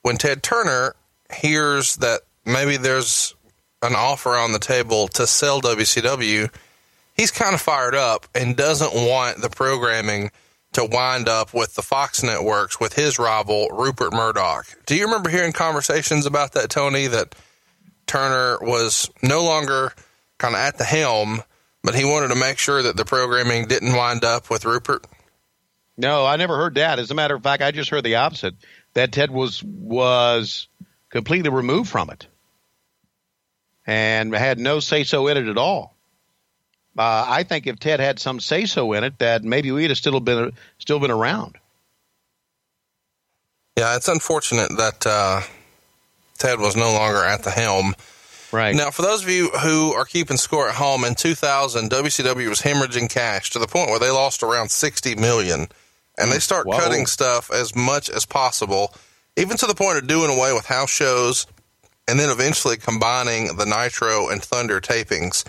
when 0.00 0.16
Ted 0.16 0.42
Turner 0.42 0.96
hears 1.32 1.96
that 1.96 2.22
maybe 2.46 2.78
there's 2.78 3.34
an 3.82 3.94
offer 3.94 4.30
on 4.30 4.52
the 4.52 4.58
table 4.58 5.08
to 5.08 5.26
sell 5.26 5.60
WCW, 5.60 6.50
he's 7.14 7.30
kind 7.30 7.54
of 7.54 7.60
fired 7.60 7.94
up 7.94 8.26
and 8.34 8.56
doesn't 8.56 8.94
want 8.94 9.42
the 9.42 9.50
programming 9.50 10.30
to 10.72 10.86
wind 10.86 11.28
up 11.28 11.52
with 11.52 11.74
the 11.74 11.82
Fox 11.82 12.22
networks 12.22 12.80
with 12.80 12.94
his 12.94 13.18
rival, 13.18 13.68
Rupert 13.68 14.12
Murdoch. 14.12 14.66
Do 14.86 14.96
you 14.96 15.04
remember 15.04 15.28
hearing 15.28 15.52
conversations 15.52 16.24
about 16.24 16.52
that, 16.52 16.70
Tony? 16.70 17.06
That 17.08 17.34
Turner 18.06 18.58
was 18.60 19.10
no 19.22 19.44
longer 19.44 19.92
kind 20.38 20.54
of 20.54 20.60
at 20.60 20.78
the 20.78 20.84
helm, 20.84 21.42
but 21.82 21.94
he 21.94 22.04
wanted 22.04 22.28
to 22.28 22.34
make 22.34 22.58
sure 22.58 22.82
that 22.82 22.96
the 22.96 23.04
programming 23.04 23.66
didn't 23.66 23.94
wind 23.94 24.24
up 24.24 24.50
with 24.50 24.64
Rupert. 24.64 25.06
No, 25.96 26.26
I 26.26 26.36
never 26.36 26.56
heard 26.56 26.74
that. 26.74 26.98
As 26.98 27.10
a 27.10 27.14
matter 27.14 27.34
of 27.34 27.42
fact, 27.42 27.62
I 27.62 27.70
just 27.70 27.90
heard 27.90 28.04
the 28.04 28.16
opposite. 28.16 28.54
That 28.94 29.12
Ted 29.12 29.30
was 29.30 29.62
was 29.62 30.68
completely 31.10 31.50
removed 31.50 31.88
from 31.88 32.10
it 32.10 32.26
and 33.86 34.34
had 34.34 34.58
no 34.58 34.80
say 34.80 35.04
so 35.04 35.26
in 35.28 35.36
it 35.36 35.48
at 35.48 35.58
all. 35.58 35.94
Uh, 36.98 37.24
I 37.28 37.42
think 37.42 37.66
if 37.66 37.78
Ted 37.78 38.00
had 38.00 38.18
some 38.18 38.40
say 38.40 38.64
so 38.64 38.92
in 38.94 39.04
it, 39.04 39.18
that 39.18 39.44
maybe 39.44 39.70
we'd 39.70 39.90
have 39.90 39.98
still 39.98 40.18
been 40.20 40.52
still 40.78 40.98
been 40.98 41.10
around. 41.10 41.56
Yeah, 43.78 43.96
it's 43.96 44.08
unfortunate 44.08 44.70
that 44.78 45.06
uh, 45.06 45.42
Ted 46.36 46.60
was 46.60 46.76
no 46.76 46.92
longer 46.92 47.24
at 47.24 47.42
the 47.42 47.50
helm. 47.50 47.94
Right. 48.52 48.74
Now, 48.74 48.90
for 48.90 49.02
those 49.02 49.22
of 49.22 49.28
you 49.28 49.48
who 49.48 49.92
are 49.92 50.04
keeping 50.04 50.36
score 50.36 50.68
at 50.68 50.76
home, 50.76 51.04
in 51.04 51.14
2000, 51.14 51.90
WCW 51.90 52.48
was 52.48 52.60
hemorrhaging 52.60 53.10
cash 53.10 53.50
to 53.50 53.58
the 53.58 53.66
point 53.66 53.90
where 53.90 53.98
they 53.98 54.10
lost 54.10 54.42
around 54.42 54.70
60 54.70 55.16
million, 55.16 55.66
and 56.16 56.30
they 56.30 56.38
start 56.38 56.66
Whoa. 56.66 56.78
cutting 56.78 57.06
stuff 57.06 57.50
as 57.52 57.74
much 57.74 58.08
as 58.08 58.24
possible, 58.24 58.94
even 59.36 59.56
to 59.56 59.66
the 59.66 59.74
point 59.74 59.98
of 59.98 60.06
doing 60.06 60.30
away 60.30 60.52
with 60.52 60.66
house 60.66 60.90
shows 60.90 61.46
and 62.08 62.20
then 62.20 62.30
eventually 62.30 62.76
combining 62.76 63.56
the 63.56 63.66
Nitro 63.66 64.28
and 64.28 64.42
Thunder 64.42 64.80
tapings. 64.80 65.44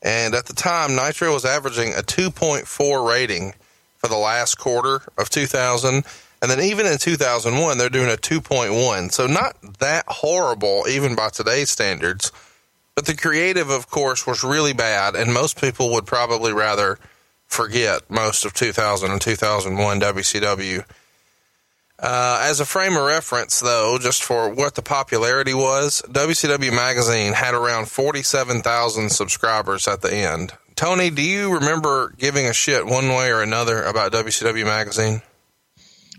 And 0.00 0.34
at 0.34 0.46
the 0.46 0.54
time, 0.54 0.96
Nitro 0.96 1.32
was 1.32 1.44
averaging 1.44 1.92
a 1.92 2.02
2.4 2.02 3.06
rating 3.06 3.54
for 3.98 4.08
the 4.08 4.16
last 4.16 4.58
quarter 4.58 5.02
of 5.18 5.28
2000. 5.28 6.04
And 6.40 6.50
then 6.50 6.60
even 6.60 6.86
in 6.86 6.98
2001, 6.98 7.78
they're 7.78 7.88
doing 7.88 8.10
a 8.10 8.16
2.1. 8.16 9.12
So 9.12 9.26
not 9.26 9.56
that 9.80 10.04
horrible, 10.06 10.84
even 10.88 11.14
by 11.14 11.30
today's 11.30 11.70
standards. 11.70 12.30
But 12.94 13.06
the 13.06 13.16
creative, 13.16 13.70
of 13.70 13.90
course, 13.90 14.26
was 14.26 14.44
really 14.44 14.72
bad. 14.72 15.14
And 15.14 15.32
most 15.32 15.60
people 15.60 15.90
would 15.92 16.06
probably 16.06 16.52
rather 16.52 16.98
forget 17.46 18.08
most 18.10 18.44
of 18.44 18.54
2000 18.54 19.10
and 19.10 19.20
2001 19.20 20.00
WCW. 20.00 20.84
Uh, 22.00 22.40
as 22.42 22.60
a 22.60 22.64
frame 22.64 22.96
of 22.96 23.04
reference, 23.04 23.58
though, 23.58 23.98
just 24.00 24.22
for 24.22 24.48
what 24.48 24.76
the 24.76 24.82
popularity 24.82 25.54
was, 25.54 26.00
WCW 26.08 26.72
Magazine 26.72 27.32
had 27.32 27.54
around 27.54 27.88
47,000 27.88 29.10
subscribers 29.10 29.88
at 29.88 30.02
the 30.02 30.14
end. 30.14 30.52
Tony, 30.76 31.10
do 31.10 31.22
you 31.22 31.54
remember 31.54 32.14
giving 32.16 32.46
a 32.46 32.52
shit 32.52 32.86
one 32.86 33.08
way 33.08 33.32
or 33.32 33.42
another 33.42 33.82
about 33.82 34.12
WCW 34.12 34.64
Magazine? 34.64 35.22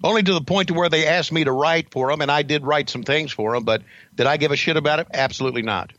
Only 0.03 0.23
to 0.23 0.33
the 0.33 0.41
point 0.41 0.69
to 0.69 0.73
where 0.73 0.89
they 0.89 1.05
asked 1.05 1.31
me 1.31 1.43
to 1.43 1.51
write 1.51 1.91
for 1.91 2.09
them, 2.09 2.21
and 2.21 2.31
I 2.31 2.41
did 2.41 2.63
write 2.63 2.89
some 2.89 3.03
things 3.03 3.31
for 3.31 3.53
them, 3.53 3.63
but 3.63 3.81
did 4.15 4.27
I 4.27 4.37
give 4.37 4.51
a 4.51 4.55
shit 4.55 4.77
about 4.77 4.99
it? 4.99 5.07
Absolutely 5.13 5.61
not. 5.61 5.91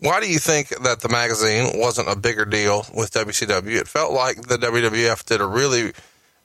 Why 0.00 0.20
do 0.20 0.30
you 0.30 0.38
think 0.38 0.68
that 0.68 1.00
the 1.00 1.08
magazine 1.08 1.80
wasn't 1.80 2.08
a 2.08 2.16
bigger 2.16 2.44
deal 2.44 2.86
with 2.94 3.10
WCW? 3.12 3.80
It 3.80 3.88
felt 3.88 4.12
like 4.12 4.42
the 4.42 4.56
WWF 4.56 5.24
did 5.24 5.40
a 5.40 5.46
really 5.46 5.92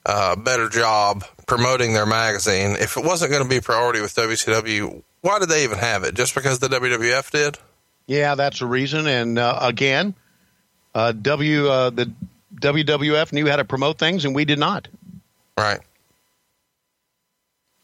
uh, 0.04 0.34
better 0.36 0.68
job 0.68 1.24
promoting 1.46 1.94
their 1.94 2.06
magazine. 2.06 2.72
If 2.72 2.96
it 2.96 3.04
wasn't 3.04 3.30
going 3.30 3.44
to 3.44 3.48
be 3.48 3.60
priority 3.60 4.00
with 4.00 4.14
WCW, 4.14 5.02
why 5.20 5.38
did 5.38 5.50
they 5.50 5.64
even 5.64 5.78
have 5.78 6.04
it? 6.04 6.14
Just 6.14 6.34
because 6.34 6.58
the 6.58 6.68
WWF 6.68 7.30
did? 7.30 7.58
Yeah, 8.06 8.34
that's 8.34 8.60
a 8.60 8.66
reason. 8.66 9.06
And 9.06 9.38
uh, 9.38 9.58
again, 9.62 10.14
uh, 10.94 11.12
W 11.12 11.68
uh, 11.68 11.90
the 11.90 12.12
WWF 12.56 13.32
knew 13.32 13.46
how 13.46 13.56
to 13.56 13.64
promote 13.64 13.98
things, 13.98 14.24
and 14.24 14.34
we 14.34 14.44
did 14.44 14.58
not. 14.58 14.88
Right. 15.56 15.80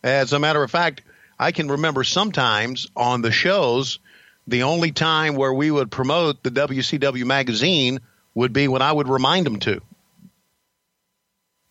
As 0.03 0.33
a 0.33 0.39
matter 0.39 0.63
of 0.63 0.71
fact, 0.71 1.03
I 1.39 1.53
can 1.53 1.69
remember 1.69 2.05
sometimes 2.05 2.87
on 2.97 3.23
the 3.23 3.33
shows, 3.33 3.99
the 4.47 4.63
only 4.63 4.93
time 4.93 5.37
where 5.37 5.53
we 5.53 5.71
would 5.71 5.91
promote 5.91 6.43
the 6.43 6.51
WCW 6.51 7.25
magazine 7.25 8.01
would 8.35 8.53
be 8.53 8.69
when 8.69 8.83
I 8.83 8.93
would 8.93 9.09
remind 9.09 9.47
them 9.47 9.59
to. 9.61 9.81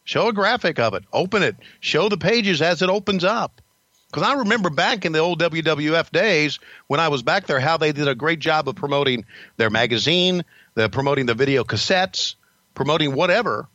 Show 0.04 0.28
a 0.28 0.34
graphic 0.34 0.80
of 0.80 0.94
it. 0.96 1.04
Open 1.14 1.44
it. 1.44 1.56
Show 1.80 2.10
the 2.10 2.18
pages 2.18 2.62
as 2.62 2.82
it 2.82 2.90
opens 2.90 3.24
up. 3.24 3.62
Because 4.08 4.28
I 4.28 4.34
remember 4.40 4.72
back 4.72 5.06
in 5.06 5.12
the 5.12 5.20
old 5.20 5.40
WWF 5.40 6.12
days 6.12 6.58
when 6.88 7.00
I 7.00 7.10
was 7.10 7.22
back 7.22 7.46
there, 7.46 7.60
how 7.60 7.78
they 7.78 7.92
did 7.92 8.08
a 8.08 8.16
great 8.16 8.40
job 8.40 8.68
of 8.68 8.76
promoting 8.76 9.26
their 9.58 9.70
magazine, 9.70 10.46
the 10.74 10.90
promoting 10.90 11.28
the 11.28 11.36
video 11.36 11.64
cassettes, 11.64 12.34
promoting 12.74 13.14
whatever 13.14 13.68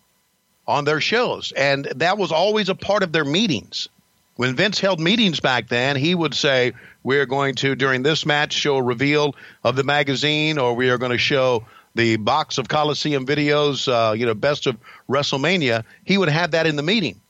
on 0.66 0.84
their 0.84 1.00
shows, 1.00 1.52
and 1.52 1.84
that 1.96 2.18
was 2.18 2.32
always 2.32 2.68
a 2.68 2.74
part 2.74 3.02
of 3.02 3.12
their 3.12 3.24
meetings. 3.24 3.88
When 4.36 4.56
Vince 4.56 4.80
held 4.80 4.98
meetings 4.98 5.40
back 5.40 5.68
then, 5.68 5.96
he 5.96 6.14
would 6.14 6.34
say, 6.34 6.72
"We're 7.02 7.26
going 7.26 7.54
to 7.56 7.74
during 7.74 8.02
this 8.02 8.26
match 8.26 8.52
show 8.52 8.76
a 8.76 8.82
reveal 8.82 9.36
of 9.62 9.76
the 9.76 9.84
magazine, 9.84 10.58
or 10.58 10.74
we 10.74 10.90
are 10.90 10.98
going 10.98 11.12
to 11.12 11.18
show 11.18 11.64
the 11.94 12.16
box 12.16 12.58
of 12.58 12.68
Coliseum 12.68 13.26
videos, 13.26 13.88
uh, 13.88 14.12
you 14.12 14.26
know, 14.26 14.34
best 14.34 14.66
of 14.66 14.76
WrestleMania, 15.08 15.84
he 16.04 16.18
would 16.18 16.28
have 16.28 16.52
that 16.52 16.66
in 16.66 16.76
the 16.76 16.82
meeting. 16.82 17.20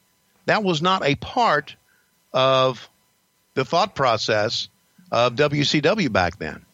That 0.46 0.62
was 0.62 0.80
not 0.80 1.04
a 1.04 1.14
part 1.16 1.76
of 2.32 2.88
the 3.54 3.64
thought 3.64 3.94
process 3.94 4.68
of 5.12 5.34
WCW 5.34 6.10
back 6.10 6.38
then. 6.38 6.64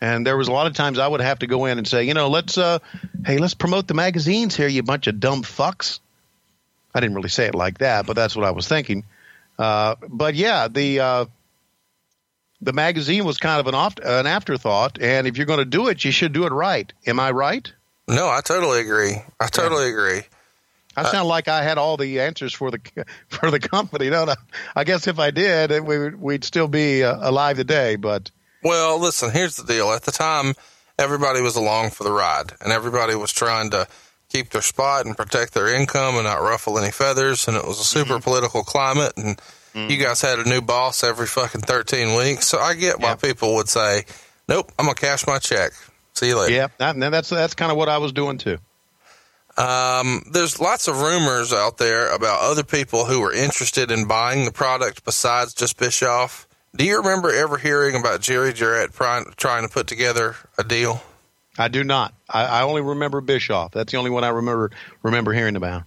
And 0.00 0.24
there 0.24 0.36
was 0.36 0.46
a 0.46 0.52
lot 0.52 0.68
of 0.68 0.74
times 0.74 0.98
I 0.98 1.08
would 1.08 1.20
have 1.20 1.40
to 1.40 1.48
go 1.48 1.64
in 1.64 1.76
and 1.76 1.86
say, 1.86 2.04
you 2.04 2.14
know, 2.14 2.28
let's, 2.28 2.56
uh, 2.56 2.78
hey, 3.26 3.38
let's 3.38 3.54
promote 3.54 3.88
the 3.88 3.94
magazines 3.94 4.54
here, 4.54 4.68
you 4.68 4.82
bunch 4.84 5.08
of 5.08 5.18
dumb 5.18 5.42
fucks. 5.42 5.98
I 6.94 7.00
didn't 7.00 7.16
really 7.16 7.28
say 7.28 7.46
it 7.46 7.54
like 7.54 7.78
that, 7.78 8.06
but 8.06 8.14
that's 8.14 8.36
what 8.36 8.46
I 8.46 8.52
was 8.52 8.68
thinking. 8.68 9.04
Uh, 9.58 9.96
but 10.08 10.34
yeah, 10.34 10.68
the 10.68 11.00
uh, 11.00 11.24
the 12.60 12.72
magazine 12.72 13.24
was 13.24 13.38
kind 13.38 13.60
of 13.60 13.66
an 13.66 13.74
off, 13.74 13.94
an 13.98 14.26
afterthought, 14.26 15.00
and 15.00 15.26
if 15.26 15.36
you're 15.36 15.46
going 15.46 15.58
to 15.58 15.64
do 15.64 15.88
it, 15.88 16.04
you 16.04 16.10
should 16.10 16.32
do 16.32 16.46
it 16.46 16.52
right. 16.52 16.92
Am 17.06 17.18
I 17.18 17.30
right? 17.30 17.72
No, 18.06 18.28
I 18.28 18.40
totally 18.40 18.80
agree. 18.80 19.16
I 19.40 19.46
totally 19.48 19.84
yeah. 19.84 19.90
agree. 19.90 20.22
I 20.96 21.04
sound 21.04 21.26
uh, 21.26 21.28
like 21.28 21.46
I 21.46 21.62
had 21.62 21.78
all 21.78 21.96
the 21.96 22.20
answers 22.20 22.52
for 22.52 22.70
the 22.70 22.80
for 23.28 23.50
the 23.50 23.60
company. 23.60 24.10
No, 24.10 24.24
no. 24.24 24.34
I 24.74 24.84
guess 24.84 25.06
if 25.06 25.18
I 25.18 25.30
did, 25.30 25.84
we 25.84 26.10
we'd 26.10 26.44
still 26.44 26.68
be 26.68 27.04
uh, 27.04 27.16
alive 27.28 27.56
today. 27.56 27.96
But 27.96 28.30
well, 28.62 28.98
listen. 28.98 29.30
Here's 29.30 29.56
the 29.56 29.64
deal. 29.64 29.90
At 29.92 30.02
the 30.02 30.12
time, 30.12 30.54
everybody 30.98 31.40
was 31.40 31.56
along 31.56 31.90
for 31.90 32.04
the 32.04 32.12
ride, 32.12 32.52
and 32.60 32.72
everybody 32.72 33.14
was 33.14 33.32
trying 33.32 33.70
to 33.70 33.86
keep 34.28 34.50
their 34.50 34.62
spot 34.62 35.06
and 35.06 35.16
protect 35.16 35.54
their 35.54 35.74
income 35.74 36.16
and 36.16 36.24
not 36.24 36.42
ruffle 36.42 36.78
any 36.78 36.90
feathers. 36.90 37.48
And 37.48 37.56
it 37.56 37.66
was 37.66 37.80
a 37.80 37.84
super 37.84 38.14
mm-hmm. 38.14 38.22
political 38.22 38.62
climate, 38.62 39.14
and 39.16 39.40
Mm-hmm. 39.74 39.90
You 39.90 39.96
guys 39.98 40.20
had 40.20 40.38
a 40.38 40.48
new 40.48 40.60
boss 40.60 41.04
every 41.04 41.26
fucking 41.26 41.60
13 41.60 42.16
weeks. 42.16 42.46
So 42.46 42.58
I 42.58 42.74
get 42.74 43.00
why 43.00 43.14
people 43.14 43.54
would 43.56 43.68
say, 43.68 44.04
nope, 44.48 44.72
I'm 44.78 44.86
going 44.86 44.94
to 44.94 45.00
cash 45.00 45.26
my 45.26 45.38
check. 45.38 45.72
See 46.14 46.28
you 46.28 46.38
later. 46.38 46.52
Yeah, 46.52 46.68
that, 46.78 46.98
that's, 46.98 47.28
that's 47.28 47.54
kind 47.54 47.70
of 47.70 47.78
what 47.78 47.88
I 47.88 47.98
was 47.98 48.12
doing 48.12 48.38
too. 48.38 48.58
Um, 49.56 50.24
there's 50.32 50.60
lots 50.60 50.88
of 50.88 51.00
rumors 51.00 51.52
out 51.52 51.78
there 51.78 52.12
about 52.14 52.40
other 52.40 52.62
people 52.62 53.04
who 53.04 53.20
were 53.20 53.32
interested 53.32 53.90
in 53.90 54.06
buying 54.06 54.44
the 54.44 54.52
product 54.52 55.04
besides 55.04 55.52
just 55.52 55.78
Bischoff. 55.78 56.46
Do 56.76 56.84
you 56.84 56.98
remember 56.98 57.32
ever 57.32 57.56
hearing 57.56 57.96
about 57.96 58.20
Jerry 58.20 58.52
Jarrett 58.52 58.92
trying, 58.92 59.26
trying 59.36 59.66
to 59.66 59.72
put 59.72 59.86
together 59.86 60.36
a 60.56 60.64
deal? 60.64 61.02
I 61.58 61.68
do 61.68 61.84
not. 61.84 62.14
I, 62.28 62.44
I, 62.44 62.62
only 62.62 62.82
remember 62.82 63.20
Bischoff. 63.20 63.72
That's 63.72 63.90
the 63.92 63.98
only 63.98 64.10
one 64.10 64.24
I 64.24 64.28
remember 64.28 64.70
remember 65.02 65.32
hearing 65.32 65.56
about. 65.56 65.82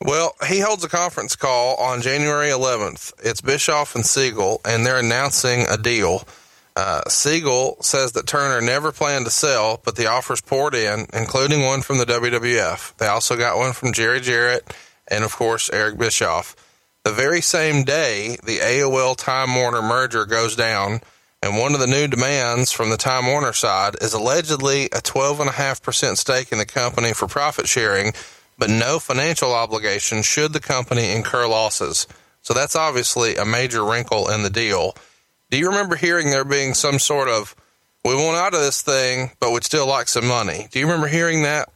Well, 0.00 0.34
he 0.48 0.58
holds 0.58 0.82
a 0.82 0.88
conference 0.88 1.36
call 1.36 1.76
on 1.76 2.02
January 2.02 2.48
11th. 2.48 3.12
It's 3.22 3.40
Bischoff 3.40 3.94
and 3.94 4.04
Siegel, 4.04 4.60
and 4.64 4.84
they're 4.84 4.98
announcing 4.98 5.66
a 5.68 5.76
deal. 5.76 6.26
Uh, 6.74 7.02
Siegel 7.08 7.76
says 7.82 8.12
that 8.12 8.26
Turner 8.26 8.60
never 8.60 8.90
planned 8.90 9.26
to 9.26 9.30
sell, 9.30 9.80
but 9.84 9.94
the 9.94 10.06
offers 10.06 10.40
poured 10.40 10.74
in, 10.74 11.06
including 11.12 11.62
one 11.62 11.82
from 11.82 11.98
the 11.98 12.06
WWF. 12.06 12.96
They 12.96 13.06
also 13.06 13.36
got 13.36 13.58
one 13.58 13.74
from 13.74 13.92
Jerry 13.92 14.20
Jarrett 14.20 14.74
and, 15.06 15.22
of 15.22 15.36
course, 15.36 15.70
Eric 15.70 15.98
Bischoff. 15.98 16.56
The 17.04 17.12
very 17.12 17.40
same 17.40 17.84
day, 17.84 18.38
the 18.44 18.58
AOL 18.58 19.16
Time 19.16 19.54
Warner 19.54 19.82
merger 19.82 20.24
goes 20.24 20.56
down, 20.56 21.00
and 21.42 21.58
one 21.58 21.74
of 21.74 21.80
the 21.80 21.86
new 21.86 22.06
demands 22.06 22.70
from 22.72 22.90
the 22.90 22.96
Time 22.96 23.26
Warner 23.26 23.52
side 23.52 23.96
is 24.00 24.12
allegedly 24.12 24.86
a 24.86 25.00
12.5% 25.00 26.16
stake 26.16 26.52
in 26.52 26.58
the 26.58 26.66
company 26.66 27.12
for 27.12 27.26
profit 27.26 27.68
sharing 27.68 28.12
but 28.58 28.70
no 28.70 29.00
financial 29.00 29.52
obligation 29.52 30.22
should 30.22 30.52
the 30.52 30.60
company 30.60 31.10
incur 31.10 31.48
losses. 31.48 32.06
So 32.42 32.54
that's 32.54 32.76
obviously 32.76 33.34
a 33.36 33.44
major 33.44 33.84
wrinkle 33.84 34.30
in 34.30 34.44
the 34.44 34.50
deal. 34.50 34.96
Do 35.50 35.58
you 35.58 35.68
remember 35.68 35.96
hearing 35.96 36.30
there 36.30 36.44
being 36.44 36.74
some 36.74 37.00
sort 37.00 37.28
of, 37.28 37.56
we 38.04 38.14
want 38.14 38.36
out 38.36 38.54
of 38.54 38.60
this 38.60 38.82
thing, 38.82 39.32
but 39.40 39.52
we'd 39.52 39.64
still 39.64 39.86
like 39.88 40.08
some 40.08 40.26
money? 40.26 40.68
Do 40.70 40.78
you 40.78 40.86
remember 40.86 41.08
hearing 41.08 41.42
that 41.42 41.70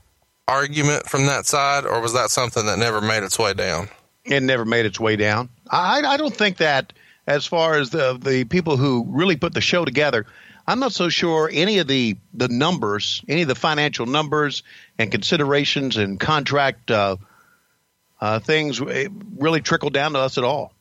argument 0.49 1.09
from 1.09 1.27
that 1.27 1.47
side, 1.47 1.85
or 1.85 2.01
was 2.01 2.13
that 2.13 2.31
something 2.31 2.67
that 2.67 2.79
never 2.79 3.01
made 3.01 3.25
its 3.25 3.37
way 3.37 3.53
down? 3.53 3.89
It 4.25 4.45
never 4.45 4.65
made 4.65 4.87
its 4.87 5.01
way 5.01 5.17
down. 5.17 5.49
I, 5.69 6.03
I 6.03 6.17
don't 6.17 6.35
think 6.35 6.59
that, 6.59 6.93
as 7.27 7.47
far 7.47 7.75
as 7.75 7.91
the 7.91 8.19
the 8.21 8.45
people 8.45 8.77
who 8.77 9.05
really 9.09 9.37
put 9.37 9.55
the 9.55 9.61
show 9.61 9.85
together, 9.85 10.27
I'm 10.67 10.81
not 10.81 10.93
so 10.93 11.09
sure 11.09 11.51
any 11.53 11.79
of 11.79 11.87
the 11.87 12.17
the 12.35 12.49
numbers, 12.49 13.23
any 13.29 13.43
of 13.43 13.49
the 13.49 13.55
financial 13.55 14.07
numbers 14.07 14.63
and 14.99 15.11
considerations 15.11 15.97
and 15.97 16.19
contract 16.19 16.91
uh, 16.91 17.17
uh, 18.21 18.39
things 18.41 18.81
really 18.81 19.61
trickled 19.61 19.93
down 19.93 20.13
to 20.13 20.19
us 20.21 20.39
at 20.39 20.45
all. 20.45 20.73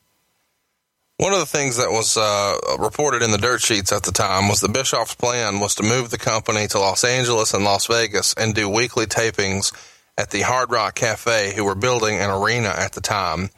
One 1.17 1.31
of 1.31 1.39
the 1.39 1.45
things 1.45 1.77
that 1.77 1.91
was 1.91 2.17
uh, 2.17 2.57
reported 2.77 3.21
in 3.21 3.31
the 3.31 3.37
dirt 3.37 3.61
sheets 3.61 3.93
at 3.93 4.03
the 4.03 4.11
time 4.11 4.49
was 4.49 4.59
the 4.59 4.67
Bischoff's 4.67 5.15
plan 5.15 5.61
was 5.61 5.75
to 5.75 5.83
move 5.83 6.09
the 6.09 6.17
company 6.17 6.67
to 6.67 6.79
Los 6.79 7.05
Angeles 7.05 7.53
and 7.53 7.63
Las 7.63 7.87
Vegas 7.87 8.33
and 8.33 8.53
do 8.53 8.67
weekly 8.67 9.05
tapings 9.05 9.71
at 10.17 10.31
the 10.31 10.41
Hard 10.41 10.71
Rock 10.71 10.95
Cafe, 10.95 11.53
who 11.55 11.63
were 11.63 11.75
building 11.75 12.17
an 12.17 12.29
arena 12.29 12.67
at 12.69 12.93
the 12.93 13.01
time 13.01 13.49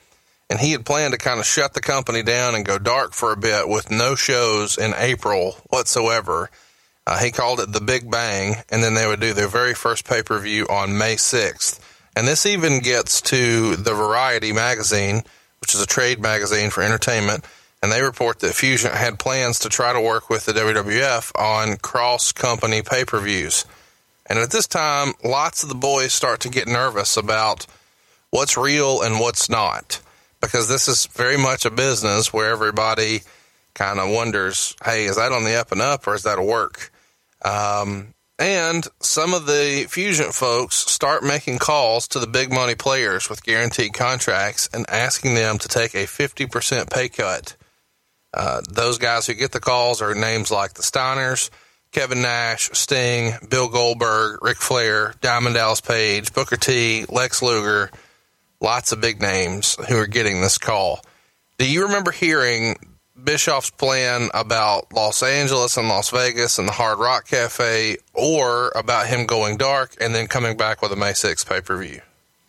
and 0.50 0.60
he 0.60 0.72
had 0.72 0.86
planned 0.86 1.14
to 1.14 1.18
kind 1.18 1.40
of 1.40 1.46
shut 1.46 1.74
the 1.74 1.82
company 1.82 2.24
down 2.24 2.56
and 2.56 2.66
go 2.66 2.80
dark 2.80 3.14
for 3.14 3.32
a 3.32 3.38
bit 3.38 3.68
with 3.68 3.92
no 3.92 4.16
shows 4.16 4.78
in 4.78 4.94
April 4.96 5.58
whatsoever. 5.70 6.50
Uh, 7.06 7.20
he 7.20 7.32
called 7.32 7.60
it 7.60 7.72
the 7.72 7.82
Big 7.82 8.10
Bang, 8.10 8.56
and 8.70 8.84
then 8.84 8.94
they 8.94 9.08
would 9.08 9.20
do 9.20 9.34
their 9.34 9.48
very 9.48 9.74
first 9.74 10.06
pay 10.08 10.24
per 10.24 10.40
view 10.40 10.66
on 10.70 10.98
May 10.98 11.16
6th. 11.16 11.80
And 12.16 12.28
this 12.28 12.46
even 12.46 12.80
gets 12.80 13.22
to 13.22 13.76
the 13.76 13.94
Variety 13.94 14.52
magazine, 14.52 15.24
which 15.62 15.76
is 15.76 15.82
a 15.82 15.86
trade 15.86 16.20
magazine 16.20 16.70
for 16.70 16.82
entertainment, 16.82 17.46
and 17.82 17.92
they 17.92 18.02
report 18.02 18.40
that 18.40 18.56
Fusion 18.56 18.92
had 18.92 19.20
plans 19.20 19.60
to 19.60 19.70
try 19.70 19.94
to 19.94 20.02
work 20.02 20.30
with 20.30 20.46
the 20.46 20.54
WWF 20.54 21.32
on 21.40 21.78
cross 21.78 22.32
company 22.32 22.82
pay 22.82 23.06
per 23.06 23.20
views. 23.20 23.66
And 24.26 24.40
at 24.40 24.52
this 24.52 24.68
time, 24.68 25.14
lots 25.24 25.64
of 25.64 25.70
the 25.70 25.76
boys 25.76 26.12
start 26.12 26.42
to 26.42 26.50
get 26.50 26.68
nervous 26.68 27.16
about 27.16 27.66
what's 28.30 28.58
real 28.58 29.02
and 29.02 29.20
what's 29.20 29.50
not 29.50 30.02
because 30.42 30.68
this 30.68 30.88
is 30.88 31.06
very 31.08 31.38
much 31.38 31.66
a 31.66 31.72
business 31.72 32.32
where 32.32 32.52
everybody 32.52 33.22
kind 33.74 34.00
of 34.00 34.10
wonders, 34.10 34.76
hey, 34.84 35.06
is 35.06 35.16
that 35.18 35.32
on 35.32 35.44
the 35.44 35.56
up 35.56 35.72
and 35.72 35.82
up 35.82 36.08
or 36.08 36.16
is 36.16 36.24
that 36.24 36.40
a 36.40 36.44
work? 36.44 36.92
Um, 37.44 38.14
and 38.40 38.88
some 39.00 39.34
of 39.34 39.46
the 39.48 39.88
Fusion 39.90 40.32
folks 40.32 40.76
start 40.76 41.24
making 41.24 41.58
calls 41.58 42.08
to 42.10 42.20
the 42.20 42.28
big 42.28 42.52
money 42.52 42.76
players 42.76 43.30
with 43.30 43.44
guaranteed 43.44 43.94
contracts 43.94 44.70
and 44.74 44.88
asking 44.90 45.34
them 45.36 45.58
to 45.58 45.68
take 45.68 45.96
a 45.96 46.06
50% 46.06 46.90
pay 46.92 47.10
cut. 47.10 47.56
Uh, 48.34 48.62
those 48.70 49.00
guys 49.00 49.26
who 49.26 49.34
get 49.34 49.52
the 49.52 49.60
calls 49.60 50.02
are 50.02 50.14
names 50.14 50.52
like 50.52 50.74
the 50.74 50.84
Steiners, 50.84 51.50
Kevin 51.92 52.22
Nash, 52.22 52.70
Sting, 52.74 53.34
Bill 53.50 53.70
Goldberg, 53.70 54.44
Ric 54.44 54.58
Flair, 54.58 55.16
Diamond 55.22 55.56
Dallas 55.56 55.82
Page, 55.82 56.34
Booker 56.34 56.58
T, 56.58 57.06
Lex 57.10 57.42
Luger, 57.42 57.90
lots 58.62 58.92
of 58.92 59.02
big 59.02 59.22
names 59.22 59.78
who 59.88 59.98
are 59.98 60.08
getting 60.08 60.42
this 60.42 60.58
call. 60.58 61.02
Do 61.58 61.70
you 61.70 61.86
remember 61.86 62.12
hearing 62.12 62.76
Bischoff's 63.22 63.72
plan 63.72 64.30
about 64.34 64.94
Los 64.94 65.24
Angeles 65.24 65.78
and 65.78 65.90
Las 65.90 66.10
Vegas 66.12 66.60
and 66.60 66.68
the 66.68 66.74
Hard 66.74 67.00
Rock 67.00 67.28
Cafe, 67.28 67.98
or 68.14 68.72
about 68.76 69.08
him 69.08 69.26
going 69.26 69.58
dark 69.58 69.96
and 70.00 70.14
then 70.14 70.28
coming 70.28 70.56
back 70.56 70.82
with 70.82 70.92
a 70.92 70.96
May 70.96 71.12
6th 71.12 71.48
pay 71.48 71.62
per 71.62 71.78
view? 71.78 72.02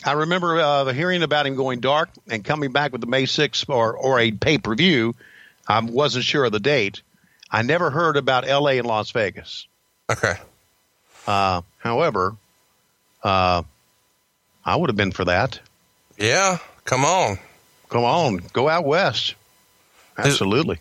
I 0.04 0.12
remember 0.12 0.60
uh, 0.60 0.92
hearing 0.92 1.22
about 1.22 1.46
him 1.46 1.56
going 1.56 1.80
dark 1.80 2.10
and 2.28 2.44
coming 2.44 2.70
back 2.70 2.92
with 2.92 3.00
the 3.00 3.06
May 3.06 3.24
6th 3.24 3.68
or, 3.68 3.96
or 3.96 4.20
a 4.20 4.30
pay 4.30 4.58
per 4.58 4.74
view. 4.74 5.14
I 5.66 5.80
wasn't 5.80 6.24
sure 6.24 6.44
of 6.44 6.52
the 6.52 6.60
date. 6.60 7.02
I 7.50 7.62
never 7.62 7.90
heard 7.90 8.16
about 8.16 8.46
LA 8.46 8.72
and 8.72 8.86
Las 8.86 9.10
Vegas. 9.10 9.66
Okay. 10.10 10.34
Uh, 11.26 11.62
however, 11.78 12.36
uh, 13.22 13.62
I 14.64 14.76
would 14.76 14.90
have 14.90 14.96
been 14.96 15.12
for 15.12 15.24
that. 15.24 15.60
Yeah, 16.18 16.58
come 16.84 17.04
on. 17.04 17.38
Come 17.88 18.04
on, 18.04 18.36
go 18.52 18.68
out 18.68 18.84
west. 18.84 19.34
Absolutely. 20.18 20.78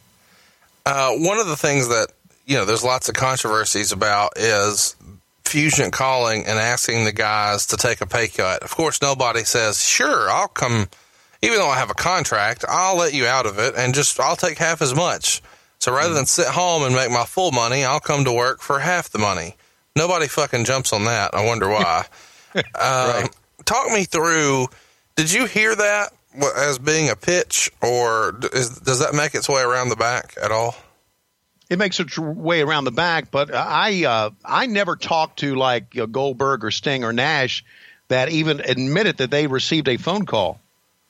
Uh, 0.86 1.12
one 1.14 1.38
of 1.40 1.48
the 1.48 1.56
things 1.56 1.88
that 1.90 2.08
you 2.46 2.56
know 2.56 2.66
there's 2.66 2.84
lots 2.84 3.08
of 3.10 3.16
controversies 3.16 3.92
about 3.92 4.34
is 4.38 4.96
Fusion 5.46 5.92
calling 5.92 6.46
and 6.46 6.60
asking 6.60 7.06
the 7.06 7.12
guys 7.14 7.68
to 7.68 7.78
take 7.78 8.02
a 8.02 8.06
pay 8.06 8.28
cut. 8.28 8.64
Of 8.64 8.72
course, 8.72 9.02
nobody 9.02 9.44
says, 9.46 9.82
"Sure, 9.82 10.30
I'll 10.30 10.48
come." 10.48 10.90
Even 11.44 11.60
though 11.60 11.70
I 11.70 11.78
have 11.78 11.92
a 11.92 11.96
contract, 11.96 12.66
I'll 12.68 12.98
let 12.98 13.14
you 13.14 13.28
out 13.28 13.46
of 13.46 13.60
it 13.60 13.76
and 13.78 13.94
just 13.94 14.20
I'll 14.20 14.36
take 14.36 14.58
half 14.58 14.82
as 14.82 14.96
much. 14.96 15.42
So 15.80 15.94
rather 15.94 16.14
than 16.16 16.26
sit 16.26 16.48
home 16.48 16.82
and 16.84 16.96
make 16.96 17.12
my 17.12 17.26
full 17.26 17.52
money, 17.52 17.86
I'll 17.86 18.00
come 18.00 18.26
to 18.26 18.32
work 18.34 18.60
for 18.62 18.80
half 18.80 19.12
the 19.12 19.20
money. 19.20 19.56
Nobody 19.96 20.28
fucking 20.28 20.66
jumps 20.66 20.92
on 20.94 21.06
that. 21.06 21.36
I 21.36 21.46
wonder 21.46 21.70
why. 21.70 22.06
uh, 22.56 22.62
Right. 23.22 23.30
Talk 23.66 23.92
me 23.92 24.06
through. 24.06 24.68
Did 25.18 25.34
you 25.34 25.46
hear 25.46 25.76
that 25.76 26.14
as 26.56 26.78
being 26.78 27.10
a 27.10 27.16
pitch, 27.16 27.72
or 27.82 28.40
is, 28.54 28.80
does 28.80 29.00
that 29.00 29.16
make 29.16 29.34
its 29.34 29.50
way 29.50 29.62
around 29.62 29.90
the 29.90 29.96
back 29.96 30.36
at 30.42 30.52
all? 30.52 30.76
It 31.70 31.80
makes 31.80 32.00
its 32.00 32.18
way 32.18 32.62
around 32.62 32.86
the 32.86 32.92
back, 32.92 33.30
but 33.32 33.54
I 33.54 34.06
uh, 34.06 34.30
I 34.46 34.68
never 34.68 34.96
talked 34.96 35.40
to 35.40 35.56
like 35.56 35.96
you 35.96 36.02
know, 36.02 36.08
Goldberg 36.08 36.64
or 36.64 36.72
Sting 36.72 37.04
or 37.04 37.12
Nash 37.12 37.66
that 38.08 38.30
even 38.30 38.62
admitted 38.62 39.18
that 39.18 39.32
they 39.32 39.48
received 39.48 39.90
a 39.90 39.98
phone 39.98 40.26
call 40.26 40.62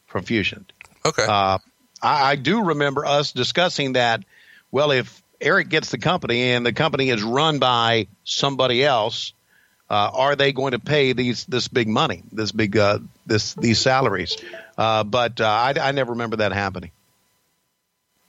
from 0.07 0.23
Fusion. 0.23 0.65
Okay. 1.05 1.25
Uh, 1.27 1.59
I, 2.01 2.31
I 2.31 2.35
do 2.37 2.63
remember 2.63 3.05
us 3.05 3.33
discussing 3.33 3.93
that. 3.93 4.23
Well, 4.71 4.91
if 4.91 5.21
Eric 5.39 5.69
gets 5.69 5.91
the 5.91 5.97
company 5.97 6.51
and 6.51 6.65
the 6.65 6.73
company 6.73 7.09
is 7.09 7.21
run 7.21 7.59
by 7.59 8.07
somebody 8.23 8.83
else, 8.83 9.33
uh, 9.89 10.11
are 10.13 10.35
they 10.35 10.51
going 10.51 10.71
to 10.71 10.79
pay 10.79 11.13
these 11.13 11.45
this 11.45 11.67
big 11.67 11.87
money, 11.87 12.23
this 12.31 12.51
big 12.51 12.77
uh, 12.77 12.99
this 13.25 13.53
these 13.53 13.79
salaries? 13.79 14.37
Uh, 14.77 15.03
but 15.03 15.39
uh, 15.39 15.47
I, 15.47 15.73
I 15.79 15.91
never 15.91 16.11
remember 16.11 16.37
that 16.37 16.51
happening. 16.51 16.91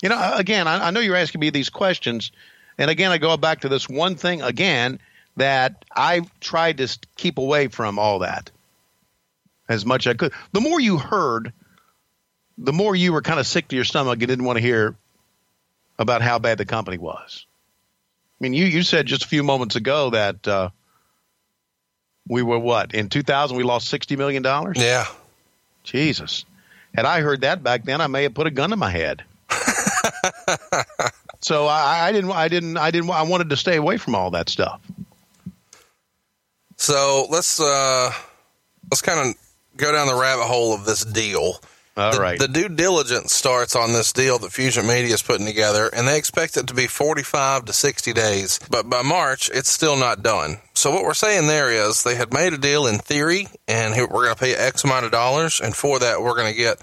You 0.02 0.08
know, 0.08 0.34
again, 0.36 0.68
I, 0.68 0.88
I 0.88 0.90
know 0.90 1.00
you're 1.00 1.16
asking 1.16 1.40
me 1.40 1.50
these 1.50 1.70
questions, 1.70 2.30
and 2.78 2.90
again, 2.90 3.10
I 3.10 3.18
go 3.18 3.36
back 3.36 3.62
to 3.62 3.68
this 3.68 3.88
one 3.88 4.14
thing 4.14 4.42
again 4.42 5.00
that 5.36 5.84
I 5.94 6.22
tried 6.40 6.78
to 6.78 6.98
keep 7.16 7.38
away 7.38 7.68
from 7.68 7.98
all 7.98 8.20
that 8.20 8.50
as 9.68 9.84
much 9.84 10.06
as 10.06 10.12
I 10.12 10.14
could. 10.14 10.32
The 10.52 10.60
more 10.60 10.80
you 10.80 10.98
heard, 10.98 11.52
the 12.56 12.72
more 12.72 12.94
you 12.94 13.12
were 13.12 13.22
kind 13.22 13.40
of 13.40 13.46
sick 13.46 13.68
to 13.68 13.76
your 13.76 13.84
stomach 13.84 14.18
and 14.20 14.28
didn't 14.28 14.44
want 14.44 14.58
to 14.58 14.62
hear 14.62 14.96
about 15.98 16.22
how 16.22 16.38
bad 16.38 16.58
the 16.58 16.64
company 16.64 16.98
was. 16.98 17.46
I 18.40 18.44
mean, 18.44 18.52
you 18.52 18.66
you 18.66 18.84
said 18.84 19.06
just 19.06 19.24
a 19.24 19.28
few 19.28 19.42
moments 19.42 19.74
ago 19.74 20.10
that 20.10 20.46
uh, 20.46 20.70
we 22.28 22.42
were 22.42 22.58
what 22.58 22.94
in 22.94 23.08
2000 23.08 23.56
we 23.56 23.62
lost 23.64 23.88
60 23.88 24.16
million 24.16 24.42
dollars. 24.42 24.76
yeah. 24.78 25.06
Jesus, 25.84 26.44
had 26.94 27.06
I 27.06 27.20
heard 27.20 27.40
that 27.42 27.62
back 27.62 27.84
then, 27.84 28.00
I 28.02 28.08
may 28.08 28.24
have 28.24 28.34
put 28.34 28.46
a 28.46 28.50
gun 28.50 28.70
to 28.70 28.76
my 28.76 28.90
head. 28.90 29.24
so 31.40 31.66
I, 31.66 32.08
I 32.08 32.12
didn't, 32.12 32.30
I 32.30 32.48
didn't, 32.48 32.76
I 32.76 32.90
didn't, 32.90 33.10
I 33.10 33.22
wanted 33.22 33.48
to 33.50 33.56
stay 33.56 33.76
away 33.76 33.96
from 33.96 34.14
all 34.14 34.32
that 34.32 34.50
stuff. 34.50 34.80
So 36.76 37.26
let's 37.30 37.60
uh 37.60 38.12
let's 38.90 39.02
kind 39.02 39.18
of 39.18 39.34
go 39.76 39.92
down 39.92 40.06
the 40.06 40.14
rabbit 40.14 40.44
hole 40.44 40.74
of 40.74 40.84
this 40.84 41.04
deal. 41.04 41.60
All 41.98 42.12
the, 42.12 42.20
right. 42.20 42.38
the 42.38 42.46
due 42.46 42.68
diligence 42.68 43.32
starts 43.32 43.74
on 43.74 43.92
this 43.92 44.12
deal 44.12 44.38
that 44.38 44.52
Fusion 44.52 44.86
Media 44.86 45.14
is 45.14 45.22
putting 45.22 45.46
together, 45.46 45.90
and 45.92 46.06
they 46.06 46.16
expect 46.16 46.56
it 46.56 46.68
to 46.68 46.74
be 46.74 46.86
45 46.86 47.64
to 47.64 47.72
60 47.72 48.12
days. 48.12 48.60
But 48.70 48.88
by 48.88 49.02
March, 49.02 49.50
it's 49.52 49.68
still 49.68 49.96
not 49.96 50.22
done. 50.22 50.58
So 50.74 50.92
what 50.92 51.02
we're 51.02 51.14
saying 51.14 51.48
there 51.48 51.72
is 51.72 52.04
they 52.04 52.14
had 52.14 52.32
made 52.32 52.52
a 52.52 52.58
deal 52.58 52.86
in 52.86 52.98
theory, 52.98 53.48
and 53.66 53.96
we're 53.96 54.24
going 54.24 54.34
to 54.34 54.40
pay 54.40 54.54
X 54.54 54.84
amount 54.84 55.06
of 55.06 55.10
dollars, 55.10 55.60
and 55.60 55.74
for 55.74 55.98
that 55.98 56.22
we're 56.22 56.36
going 56.36 56.52
to 56.52 56.56
get 56.56 56.80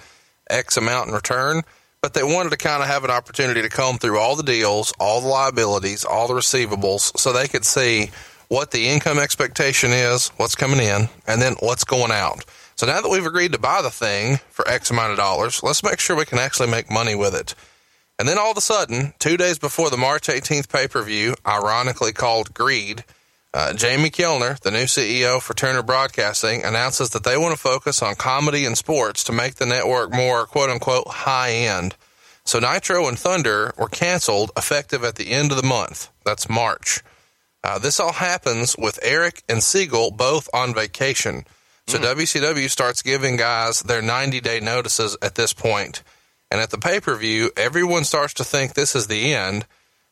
X 0.49 0.75
amount 0.75 1.07
in 1.07 1.13
return. 1.13 1.61
But 2.01 2.13
they 2.13 2.21
wanted 2.21 2.49
to 2.49 2.57
kind 2.57 2.83
of 2.83 2.89
have 2.89 3.05
an 3.05 3.09
opportunity 3.09 3.61
to 3.61 3.69
comb 3.69 3.97
through 3.97 4.19
all 4.19 4.35
the 4.35 4.43
deals, 4.43 4.93
all 4.99 5.21
the 5.21 5.27
liabilities, 5.27 6.03
all 6.03 6.27
the 6.27 6.33
receivables, 6.33 7.17
so 7.17 7.31
they 7.31 7.47
could 7.47 7.65
see 7.65 8.11
what 8.49 8.71
the 8.71 8.89
income 8.89 9.17
expectation 9.17 9.91
is, 9.91 10.27
what's 10.35 10.55
coming 10.55 10.79
in, 10.79 11.07
and 11.25 11.41
then 11.41 11.55
what's 11.61 11.85
going 11.85 12.11
out. 12.11 12.43
So 12.75 12.85
now 12.85 12.99
that 12.99 13.09
we've 13.09 13.25
agreed 13.25 13.53
to 13.53 13.59
buy 13.59 13.81
the 13.81 13.89
thing 13.89 14.39
for 14.49 14.67
X 14.67 14.91
amount 14.91 15.11
of 15.11 15.17
dollars, 15.17 15.63
let's 15.63 15.83
make 15.83 15.99
sure 15.99 16.15
we 16.15 16.25
can 16.25 16.39
actually 16.39 16.69
make 16.69 16.91
money 16.91 17.15
with 17.15 17.33
it. 17.33 17.55
And 18.19 18.27
then 18.27 18.37
all 18.37 18.51
of 18.51 18.57
a 18.57 18.61
sudden, 18.61 19.13
two 19.17 19.37
days 19.37 19.57
before 19.57 19.89
the 19.89 19.97
March 19.97 20.27
18th 20.27 20.69
pay 20.69 20.87
per 20.87 21.01
view, 21.01 21.35
ironically 21.47 22.11
called 22.11 22.53
Greed, 22.53 23.05
uh, 23.53 23.71
Jamie 23.73 24.09
Kellner, 24.09 24.57
the 24.61 24.71
new 24.71 24.83
CEO 24.83 25.41
for 25.41 25.53
Turner 25.53 25.83
Broadcasting, 25.83 26.65
announces 26.65 27.11
that 27.11 27.23
they 27.23 27.37
want 27.37 27.53
to 27.55 27.61
focus 27.61 28.01
on 28.01 28.15
comedy 28.15 28.65
and 28.65 28.77
sports 28.77 29.23
to 29.23 29.31
make 29.31 29.55
the 29.55 29.65
network 29.65 30.13
more 30.13 30.45
quote 30.45 30.69
unquote 30.69 31.07
high 31.07 31.51
end. 31.51 31.95
So 32.43 32.59
Nitro 32.59 33.07
and 33.07 33.17
Thunder 33.17 33.73
were 33.77 33.87
canceled 33.87 34.51
effective 34.57 35.05
at 35.05 35.15
the 35.15 35.31
end 35.31 35.51
of 35.51 35.57
the 35.57 35.67
month. 35.67 36.09
That's 36.25 36.49
March. 36.49 37.01
Uh, 37.63 37.79
this 37.79 37.99
all 37.99 38.11
happens 38.11 38.75
with 38.77 38.99
Eric 39.01 39.43
and 39.47 39.63
Siegel 39.63 40.11
both 40.11 40.49
on 40.53 40.73
vacation. 40.73 41.45
So 41.87 41.99
WCW 41.99 42.69
starts 42.69 43.03
giving 43.03 43.37
guys 43.37 43.81
their 43.81 44.01
90 44.01 44.41
day 44.41 44.59
notices 44.59 45.15
at 45.21 45.35
this 45.35 45.53
point. 45.53 46.01
And 46.49 46.59
at 46.59 46.71
the 46.71 46.77
pay 46.77 46.99
per 46.99 47.15
view, 47.15 47.51
everyone 47.55 48.03
starts 48.03 48.33
to 48.35 48.43
think 48.43 48.73
this 48.73 48.95
is 48.95 49.07
the 49.07 49.33
end. 49.33 49.65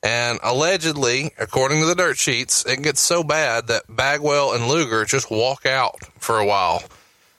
And 0.03 0.39
allegedly, 0.43 1.31
according 1.39 1.79
to 1.79 1.85
the 1.85 1.95
dirt 1.95 2.17
sheets, 2.17 2.65
it 2.65 2.83
gets 2.83 2.99
so 2.99 3.23
bad 3.23 3.67
that 3.67 3.83
Bagwell 3.87 4.53
and 4.53 4.67
Luger 4.67 5.05
just 5.05 5.31
walk 5.31 5.65
out 5.65 5.95
for 6.19 6.37
a 6.37 6.45
while. 6.45 6.83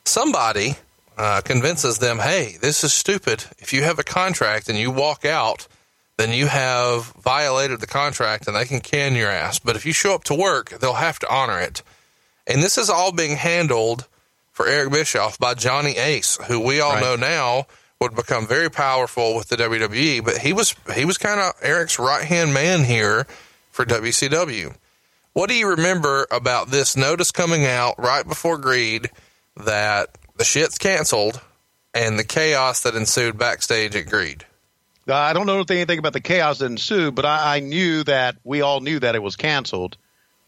Somebody 0.04 0.76
uh, 1.18 1.42
convinces 1.44 1.98
them, 1.98 2.18
hey, 2.18 2.56
this 2.60 2.82
is 2.82 2.92
stupid. 2.92 3.44
If 3.58 3.72
you 3.72 3.82
have 3.82 3.98
a 3.98 4.04
contract 4.04 4.68
and 4.68 4.78
you 4.78 4.90
walk 4.90 5.24
out, 5.24 5.68
then 6.16 6.32
you 6.32 6.46
have 6.46 7.04
violated 7.22 7.80
the 7.80 7.86
contract 7.86 8.46
and 8.46 8.56
they 8.56 8.64
can 8.64 8.80
can 8.80 9.14
your 9.14 9.30
ass. 9.30 9.58
But 9.58 9.76
if 9.76 9.84
you 9.84 9.92
show 9.92 10.14
up 10.14 10.24
to 10.24 10.34
work, 10.34 10.70
they'll 10.80 10.94
have 10.94 11.18
to 11.20 11.32
honor 11.32 11.60
it. 11.60 11.82
And 12.46 12.62
this 12.62 12.78
is 12.78 12.88
all 12.88 13.12
being 13.12 13.36
handled 13.36 14.06
for 14.54 14.66
Eric 14.66 14.90
Bischoff 14.92 15.38
by 15.38 15.52
Johnny 15.52 15.96
Ace, 15.98 16.38
who 16.46 16.58
we 16.60 16.80
all 16.80 16.92
Right. 16.94 17.02
know 17.02 17.16
now 17.16 17.66
would 18.00 18.14
become 18.14 18.46
very 18.46 18.70
powerful 18.70 19.34
with 19.36 19.48
the 19.48 19.56
WWE. 19.56 20.24
But 20.24 20.38
he 20.38 20.52
was 20.54 20.74
he 20.94 21.04
was 21.04 21.18
kind 21.18 21.40
of 21.40 21.52
Eric's 21.60 21.98
right 21.98 22.24
hand 22.24 22.54
man 22.54 22.84
here 22.84 23.26
for 23.70 23.84
WCW. 23.84 24.74
What 25.34 25.48
do 25.50 25.54
you 25.56 25.68
remember 25.68 26.26
about 26.30 26.70
this 26.70 26.96
notice 26.96 27.30
coming 27.32 27.66
out 27.66 27.96
right 27.98 28.26
before 28.26 28.56
Greed 28.56 29.10
that 29.56 30.16
the 30.36 30.44
shit's 30.44 30.78
canceled 30.78 31.40
and 31.92 32.18
the 32.18 32.24
chaos 32.24 32.82
that 32.82 32.94
ensued 32.94 33.36
backstage 33.36 33.96
at 33.96 34.06
Greed? 34.06 34.46
Uh, 35.08 35.14
I 35.14 35.32
don't 35.32 35.46
know 35.46 35.64
anything 35.68 35.98
about 35.98 36.12
the 36.14 36.20
chaos 36.20 36.58
that 36.60 36.66
ensued, 36.66 37.14
but 37.14 37.24
I, 37.26 37.56
I 37.56 37.60
knew 37.60 38.04
that 38.04 38.36
we 38.44 38.62
all 38.62 38.80
knew 38.80 39.00
that 39.00 39.14
it 39.14 39.22
was 39.22 39.36
canceled. 39.36 39.96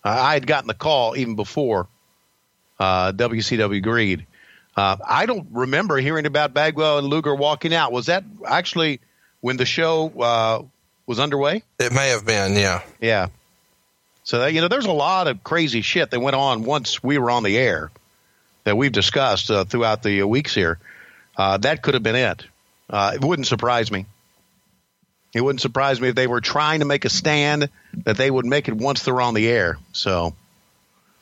Uh, 0.05 0.09
I 0.11 0.35
had 0.35 0.47
gotten 0.47 0.69
the 0.69 0.75
call 0.75 1.17
even 1.17 1.35
before 1.35 1.89
uh, 2.79 3.13
WCW 3.13 3.83
Greed. 3.83 4.27
Uh, 4.77 4.97
I 5.07 5.27
don't 5.27 5.49
remember 5.53 5.97
hearing 5.97 6.27
about 6.27 6.53
Bagwell 6.53 6.99
and 6.99 7.07
Luger 7.07 7.35
walking 7.35 7.73
out. 7.73 7.93
Was 7.93 8.07
that 8.07 8.25
actually 8.47 9.01
when 9.41 9.57
the 9.57 9.65
show 9.65 10.09
uh, 10.21 10.63
was 11.07 11.19
underway? 11.19 11.63
It 11.79 11.93
may 11.93 12.11
have 12.11 12.27
been, 12.27 12.55
yeah. 12.55 12.83
Yeah. 13.01 13.29
So 14.25 14.41
that, 14.41 14.53
you 14.53 14.61
know, 14.61 14.69
there's 14.69 14.87
a 14.87 14.93
lot 14.93 15.29
of 15.29 15.43
crazy 15.45 15.81
shit 15.81 16.11
that 16.11 16.21
went 16.21 16.37
on 16.37 16.65
once 16.65 17.03
we 17.03 17.17
were 17.17 17.31
on 17.31 17.43
the 17.43 17.57
air 17.57 17.91
that 18.65 18.77
we've 18.77 18.93
discussed 18.93 19.51
uh, 19.51 19.65
throughout 19.65 20.03
the 20.03 20.25
weeks 20.25 20.55
here. 20.55 20.79
Uh, 21.37 21.57
that 21.59 21.83
could 21.83 21.95
have 21.95 22.03
been 22.03 22.17
it. 22.17 22.45
Uh, 22.91 23.13
it 23.15 23.25
wouldn't 23.25 23.47
surprise 23.47 23.91
me. 23.91 24.07
It 25.33 25.41
wouldn't 25.41 25.61
surprise 25.61 26.01
me 26.01 26.09
if 26.09 26.15
they 26.15 26.27
were 26.27 26.41
trying 26.41 26.81
to 26.81 26.87
make 26.87 27.05
a 27.05 27.09
stand 27.09 27.69
that 28.05 28.17
they 28.17 28.31
would 28.31 28.47
make 28.47 28.69
it 28.69 28.75
once 28.75 29.03
they're 29.03 29.21
on 29.21 29.35
the 29.35 29.49
air. 29.49 29.79
So 29.93 30.35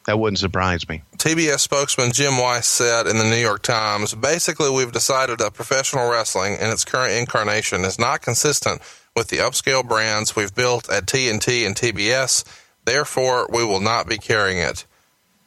that 0.06 0.18
wouldn't 0.18 0.38
surprise 0.38 0.88
me. 0.88 1.02
TBS 1.16 1.60
spokesman 1.60 2.12
Jim 2.12 2.38
Weiss 2.38 2.66
said 2.66 3.06
in 3.06 3.18
the 3.18 3.24
New 3.24 3.36
York 3.36 3.62
Times 3.62 4.14
basically, 4.14 4.70
we've 4.70 4.92
decided 4.92 5.38
that 5.38 5.54
professional 5.54 6.10
wrestling 6.10 6.54
in 6.54 6.70
its 6.70 6.84
current 6.84 7.12
incarnation 7.12 7.82
is 7.82 7.98
not 7.98 8.22
consistent 8.22 8.82
with 9.16 9.28
the 9.28 9.38
upscale 9.38 9.86
brands 9.86 10.36
we've 10.36 10.54
built 10.54 10.90
at 10.90 11.06
TNT 11.06 11.66
and 11.66 11.74
TBS. 11.74 12.44
Therefore, 12.84 13.48
we 13.50 13.64
will 13.64 13.80
not 13.80 14.08
be 14.08 14.18
carrying 14.18 14.58
it. 14.58 14.84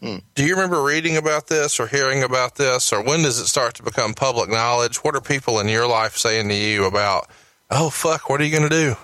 Hmm. 0.02 0.18
Do 0.36 0.46
you 0.46 0.56
remember 0.56 0.84
reading 0.84 1.18
about 1.18 1.48
this 1.48 1.80
or 1.80 1.88
hearing 1.88 2.24
about 2.24 2.56
this, 2.56 2.94
or 2.94 3.02
when 3.02 3.24
does 3.24 3.40
it 3.40 3.48
start 3.48 3.76
to 3.76 3.84
become 3.84 4.14
public 4.14 4.50
knowledge? 4.50 4.98
What 4.98 5.16
are 5.16 5.22
people 5.22 5.60
in 5.60 5.68
your 5.68 5.88
life 5.88 6.18
saying 6.18 6.50
to 6.50 6.56
you 6.56 6.86
about, 6.86 7.30
oh, 7.72 7.90
fuck, 7.90 8.30
what 8.30 8.40
are 8.40 8.44
you 8.44 8.52
going 8.52 8.70
to 8.70 8.76
do? 8.76 8.96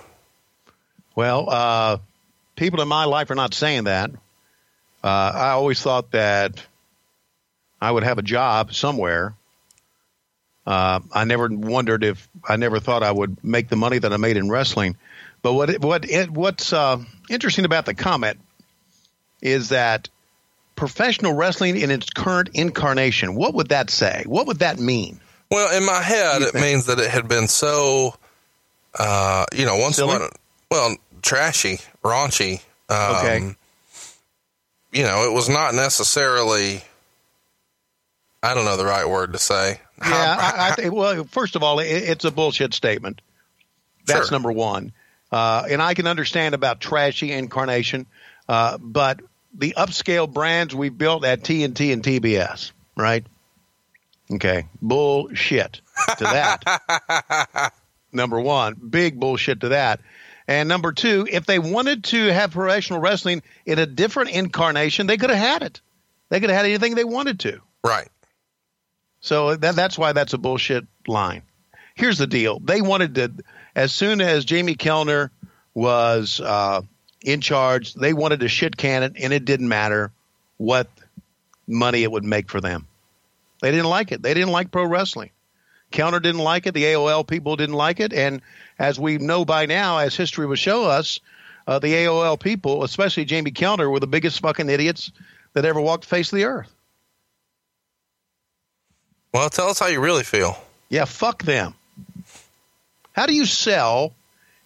Well, 1.16 1.48
uh, 1.48 1.98
people 2.56 2.80
in 2.80 2.88
my 2.88 3.04
life 3.04 3.30
are 3.30 3.34
not 3.36 3.54
saying 3.54 3.84
that. 3.84 4.10
Uh, 5.04 5.32
I 5.34 5.50
always 5.50 5.82
thought 5.82 6.12
that 6.12 6.64
I 7.78 7.90
would 7.90 8.04
have 8.04 8.16
a 8.16 8.22
job 8.22 8.72
somewhere. 8.72 9.34
Uh, 10.66 11.00
I 11.12 11.24
never 11.24 11.46
wondered 11.48 12.02
if 12.04 12.26
I 12.42 12.56
never 12.56 12.80
thought 12.80 13.02
I 13.02 13.12
would 13.12 13.44
make 13.44 13.68
the 13.68 13.76
money 13.76 13.98
that 13.98 14.14
I 14.14 14.16
made 14.16 14.38
in 14.38 14.48
wrestling. 14.48 14.96
But 15.42 15.52
what 15.52 15.78
what 15.80 16.06
what's 16.30 16.72
uh, 16.72 17.04
interesting 17.28 17.66
about 17.66 17.84
the 17.84 17.92
comment 17.92 18.38
is 19.42 19.68
that 19.68 20.08
professional 20.74 21.34
wrestling 21.34 21.76
in 21.76 21.90
its 21.90 22.08
current 22.08 22.48
incarnation. 22.54 23.34
What 23.34 23.52
would 23.52 23.68
that 23.68 23.90
say? 23.90 24.24
What 24.26 24.46
would 24.46 24.60
that 24.60 24.78
mean? 24.78 25.20
Well, 25.50 25.76
in 25.76 25.84
my 25.84 26.00
head, 26.00 26.40
it 26.40 26.52
think? 26.52 26.64
means 26.64 26.86
that 26.86 26.98
it 26.98 27.10
had 27.10 27.28
been 27.28 27.46
so, 27.46 28.14
uh, 28.98 29.44
you 29.54 29.66
know, 29.66 29.76
once 29.76 29.98
upon, 29.98 30.30
well, 30.70 30.96
trashy, 31.20 31.78
raunchy. 32.02 32.62
Um, 32.88 33.16
okay. 33.16 33.56
You 34.94 35.02
know, 35.02 35.28
it 35.28 35.32
was 35.32 35.48
not 35.48 35.74
necessarily. 35.74 36.80
I 38.42 38.54
don't 38.54 38.64
know 38.64 38.76
the 38.76 38.84
right 38.84 39.08
word 39.08 39.32
to 39.32 39.38
say. 39.38 39.80
Yeah, 40.00 40.36
I, 40.38 40.70
I 40.70 40.72
think, 40.76 40.94
well, 40.94 41.24
first 41.24 41.56
of 41.56 41.62
all, 41.62 41.80
it, 41.80 41.86
it's 41.86 42.24
a 42.24 42.30
bullshit 42.30 42.74
statement. 42.74 43.20
That's 44.06 44.28
sure. 44.28 44.34
number 44.34 44.52
one. 44.52 44.92
Uh, 45.32 45.66
and 45.68 45.82
I 45.82 45.94
can 45.94 46.06
understand 46.06 46.54
about 46.54 46.80
trashy 46.80 47.32
incarnation, 47.32 48.06
uh, 48.48 48.78
but 48.78 49.20
the 49.52 49.74
upscale 49.76 50.32
brands 50.32 50.74
we 50.74 50.90
built 50.90 51.24
at 51.24 51.42
TNT 51.42 51.92
and 51.92 52.02
TBS, 52.02 52.70
right? 52.96 53.24
Okay, 54.30 54.66
bullshit 54.80 55.80
to 56.18 56.24
that. 56.24 57.72
number 58.12 58.40
one, 58.40 58.74
big 58.74 59.18
bullshit 59.18 59.60
to 59.60 59.70
that. 59.70 60.00
And 60.46 60.68
number 60.68 60.92
two, 60.92 61.26
if 61.30 61.46
they 61.46 61.58
wanted 61.58 62.04
to 62.04 62.32
have 62.32 62.50
professional 62.50 63.00
wrestling 63.00 63.42
in 63.64 63.78
a 63.78 63.86
different 63.86 64.30
incarnation, 64.30 65.06
they 65.06 65.16
could 65.16 65.30
have 65.30 65.38
had 65.38 65.62
it. 65.62 65.80
They 66.28 66.40
could 66.40 66.50
have 66.50 66.58
had 66.58 66.66
anything 66.66 66.94
they 66.94 67.04
wanted 67.04 67.40
to. 67.40 67.60
Right. 67.82 68.08
So 69.20 69.56
that, 69.56 69.74
that's 69.74 69.96
why 69.96 70.12
that's 70.12 70.34
a 70.34 70.38
bullshit 70.38 70.86
line. 71.06 71.42
Here's 71.94 72.18
the 72.18 72.26
deal: 72.26 72.58
they 72.58 72.82
wanted 72.82 73.14
to, 73.14 73.32
as 73.74 73.92
soon 73.92 74.20
as 74.20 74.44
Jamie 74.44 74.74
Kellner 74.74 75.30
was 75.74 76.40
uh, 76.40 76.82
in 77.24 77.40
charge. 77.40 77.94
They 77.94 78.12
wanted 78.12 78.40
to 78.40 78.48
shit 78.48 78.76
can 78.76 79.02
it, 79.02 79.14
and 79.20 79.32
it 79.32 79.44
didn't 79.44 79.68
matter 79.68 80.12
what 80.56 80.88
money 81.66 82.02
it 82.02 82.12
would 82.12 82.24
make 82.24 82.50
for 82.50 82.60
them. 82.60 82.86
They 83.60 83.70
didn't 83.70 83.88
like 83.88 84.12
it. 84.12 84.22
They 84.22 84.34
didn't 84.34 84.52
like 84.52 84.70
pro 84.70 84.84
wrestling. 84.84 85.30
Kellner 85.90 86.20
didn't 86.20 86.42
like 86.42 86.66
it. 86.66 86.74
The 86.74 86.84
AOL 86.84 87.26
people 87.26 87.56
didn't 87.56 87.74
like 87.74 88.00
it. 88.00 88.12
And 88.12 88.42
as 88.78 88.98
we 88.98 89.18
know 89.18 89.44
by 89.44 89.66
now, 89.66 89.98
as 89.98 90.16
history 90.16 90.46
will 90.46 90.56
show 90.56 90.84
us, 90.84 91.20
uh, 91.66 91.78
the 91.78 91.88
AOL 91.88 92.38
people, 92.38 92.84
especially 92.84 93.24
Jamie 93.24 93.50
Kellner, 93.50 93.88
were 93.88 94.00
the 94.00 94.06
biggest 94.06 94.40
fucking 94.40 94.68
idiots 94.68 95.12
that 95.54 95.64
ever 95.64 95.80
walked 95.80 96.04
the 96.04 96.08
face 96.10 96.32
of 96.32 96.36
the 96.36 96.44
earth. 96.44 96.70
Well, 99.32 99.50
tell 99.50 99.68
us 99.68 99.78
how 99.78 99.86
you 99.86 100.00
really 100.00 100.22
feel. 100.22 100.56
Yeah, 100.88 101.06
fuck 101.06 101.42
them. 101.42 101.74
How 103.12 103.26
do 103.26 103.34
you 103.34 103.46
sell? 103.46 104.12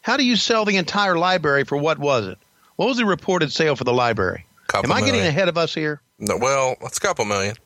How 0.03 0.17
do 0.17 0.25
you 0.25 0.37
sell 0.37 0.65
the 0.65 0.77
entire 0.77 1.17
library 1.17 1.65
for 1.65 1.77
what 1.77 1.99
was 1.99 2.27
it? 2.27 2.39
What 2.77 2.89
was 2.89 2.97
the 2.97 3.07
reported 3.07 3.53
sale 3.53 3.77
for 3.77 3.85
the 3.85 3.93
library? 3.93 4.47
Couple 4.67 4.91
Am 4.91 4.97
I 4.97 5.01
million. 5.01 5.15
getting 5.15 5.29
ahead 5.29 5.49
of 5.49 5.57
us 5.57 5.75
here? 5.75 6.01
No, 6.19 6.37
well, 6.37 6.77
it's 6.83 6.99
a 6.99 7.01
couple 7.01 7.25
million. 7.25 7.57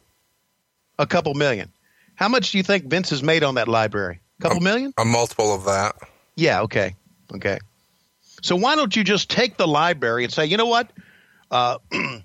A 0.99 1.07
couple 1.07 1.35
million. 1.35 1.73
How 2.15 2.29
much 2.29 2.53
do 2.53 2.59
you 2.59 2.65
think 2.65 2.85
Vince 2.85 3.11
has 3.11 3.23
made 3.23 3.43
on 3.43 3.57
that 3.57 3.67
library? 3.67 4.21
A 4.39 4.43
couple 4.43 4.59
a, 4.59 4.61
million? 4.63 4.95
A 4.97 5.05
multiple 5.05 5.55
of 5.55 5.65
that. 5.65 5.97
Yeah. 6.37 6.63
Okay. 6.63 6.95
Okay. 7.35 7.59
So 8.43 8.57
why 8.57 8.77
don't 8.77 8.95
you 8.95 9.05
just 9.05 9.31
take 9.31 9.57
the 9.57 9.69
library 9.69 10.25
and 10.25 10.33
say, 10.33 10.47
you 10.47 10.57
know 10.57 10.67
what? 10.67 10.91
Uh, 11.51 11.79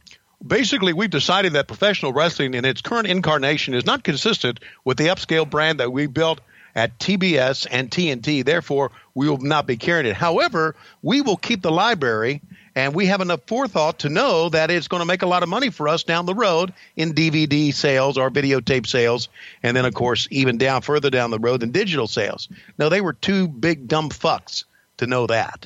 basically, 0.46 0.94
we've 0.94 1.10
decided 1.10 1.54
that 1.54 1.68
professional 1.68 2.14
wrestling 2.14 2.54
in 2.54 2.66
its 2.66 2.82
current 2.82 3.08
incarnation 3.08 3.74
is 3.74 3.86
not 3.86 4.04
consistent 4.04 4.60
with 4.84 4.98
the 4.98 5.08
upscale 5.08 5.50
brand 5.50 5.80
that 5.80 5.92
we 5.92 6.08
built 6.08 6.42
at 6.76 6.98
TBS 7.00 7.68
and 7.70 7.90
TNT. 7.90 8.44
Therefore, 8.44 8.92
we 9.14 9.30
will 9.30 9.38
not 9.38 9.68
be 9.68 9.78
carrying 9.78 10.06
it. 10.06 10.16
However, 10.16 10.76
we 11.02 11.22
will 11.22 11.38
keep 11.38 11.62
the 11.62 11.72
library 11.72 12.42
and 12.78 12.94
we 12.94 13.08
have 13.08 13.22
enough 13.22 13.42
forethought 13.48 13.98
to 13.98 14.08
know 14.08 14.50
that 14.50 14.70
it's 14.70 14.88
going 14.88 15.02
to 15.02 15.06
make 15.06 15.24
a 15.24 15.26
lot 15.26 15.42
of 15.42 15.50
money 15.50 15.72
for 15.72 15.88
us 15.88 16.04
down 16.04 16.28
the 16.28 16.36
road 16.36 16.72
in 16.96 17.12
DVD 17.12 17.74
sales 17.74 18.20
or 18.20 18.30
videotape 18.30 18.86
sales. 18.86 19.30
And 19.64 19.76
then, 19.76 19.84
of 19.84 19.96
course, 19.96 20.28
even 20.30 20.60
down 20.60 20.84
further 20.84 21.10
down 21.10 21.32
the 21.32 21.40
road 21.40 21.64
in 21.64 21.72
digital 21.72 22.06
sales. 22.06 22.48
No, 22.78 22.88
they 22.88 23.02
were 23.02 23.14
two 23.14 23.48
big 23.48 23.88
dumb 23.88 24.12
fucks 24.12 24.66
to 24.98 25.08
know 25.08 25.26
that. 25.26 25.66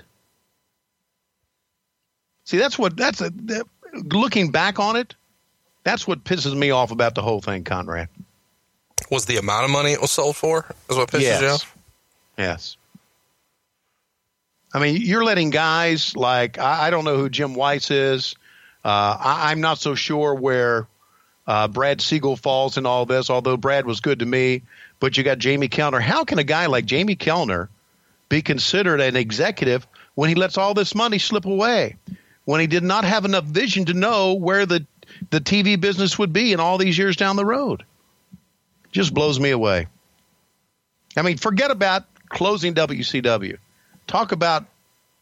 See, 2.46 2.58
that's 2.58 2.80
what, 2.80 2.96
that's 2.96 3.20
a, 3.20 3.30
that, 3.30 3.68
looking 3.94 4.50
back 4.50 4.80
on 4.80 4.96
it, 4.96 5.14
that's 5.84 6.08
what 6.08 6.24
pisses 6.24 6.56
me 6.56 6.72
off 6.72 6.92
about 6.92 7.16
the 7.16 7.22
whole 7.22 7.42
thing, 7.42 7.66
Conrad. 7.66 8.08
Was 9.10 9.26
the 9.26 9.36
amount 9.36 9.66
of 9.66 9.70
money 9.70 9.92
it 9.92 10.00
was 10.00 10.12
sold 10.12 10.38
for? 10.38 10.66
Is 10.90 10.96
what 10.96 11.12
pisses 11.12 11.22
yes. 11.24 11.42
you 11.42 11.48
off? 11.50 11.78
Yes. 12.38 12.78
I 14.74 14.80
mean, 14.80 15.02
you're 15.02 15.24
letting 15.24 15.50
guys 15.50 16.16
like 16.16 16.58
I, 16.58 16.88
I 16.88 16.90
don't 16.90 17.04
know 17.04 17.18
who 17.18 17.30
Jim 17.30 17.56
Weiss 17.56 17.92
is. 17.92 18.36
Uh, 18.84 19.18
I, 19.20 19.52
am 19.52 19.62
not 19.62 19.78
so 19.78 19.96
sure 19.96 20.34
where 20.34 20.88
uh, 21.46 21.68
Brad 21.68 22.02
Siegel 22.02 22.36
falls 22.36 22.78
in 22.78 22.86
all 22.86 23.06
this. 23.06 23.30
Although 23.30 23.58
Brad 23.58 23.86
was 23.86 24.00
good 24.00 24.20
to 24.20 24.26
me, 24.26 24.64
but 25.00 25.18
you 25.18 25.24
got 25.24 25.40
Jamie 25.40 25.68
Kellner. 25.68 26.00
How 26.00 26.24
can 26.24 26.40
a 26.40 26.44
guy 26.44 26.66
like 26.68 26.86
Jamie 26.86 27.16
Kellner 27.16 27.70
be 28.30 28.42
considered 28.42 29.02
an 29.02 29.16
executive 29.16 29.86
when 30.16 30.30
he 30.30 30.36
lets 30.36 30.58
all 30.58 30.74
this 30.74 30.96
money 30.96 31.20
slip 31.20 31.46
away? 31.46 31.98
When 32.46 32.60
he 32.60 32.68
did 32.68 32.84
not 32.84 33.04
have 33.04 33.26
enough 33.26 33.44
vision 33.44 33.86
to 33.86 33.94
know 33.94 34.34
where 34.34 34.66
the 34.66 34.86
the 35.30 35.42
TV 35.42 35.80
business 35.80 36.18
would 36.18 36.32
be 36.32 36.54
in 36.54 36.60
all 36.62 36.78
these 36.78 36.98
years 36.98 37.18
down 37.18 37.36
the 37.36 37.46
road, 37.46 37.84
just 38.92 39.14
blows 39.14 39.40
me 39.40 39.52
away. 39.52 39.88
I 41.18 41.22
mean, 41.24 41.38
forget 41.38 41.70
about 41.72 42.06
closing 42.30 42.74
WCW 42.74 43.58
talk 44.12 44.32
about 44.32 44.66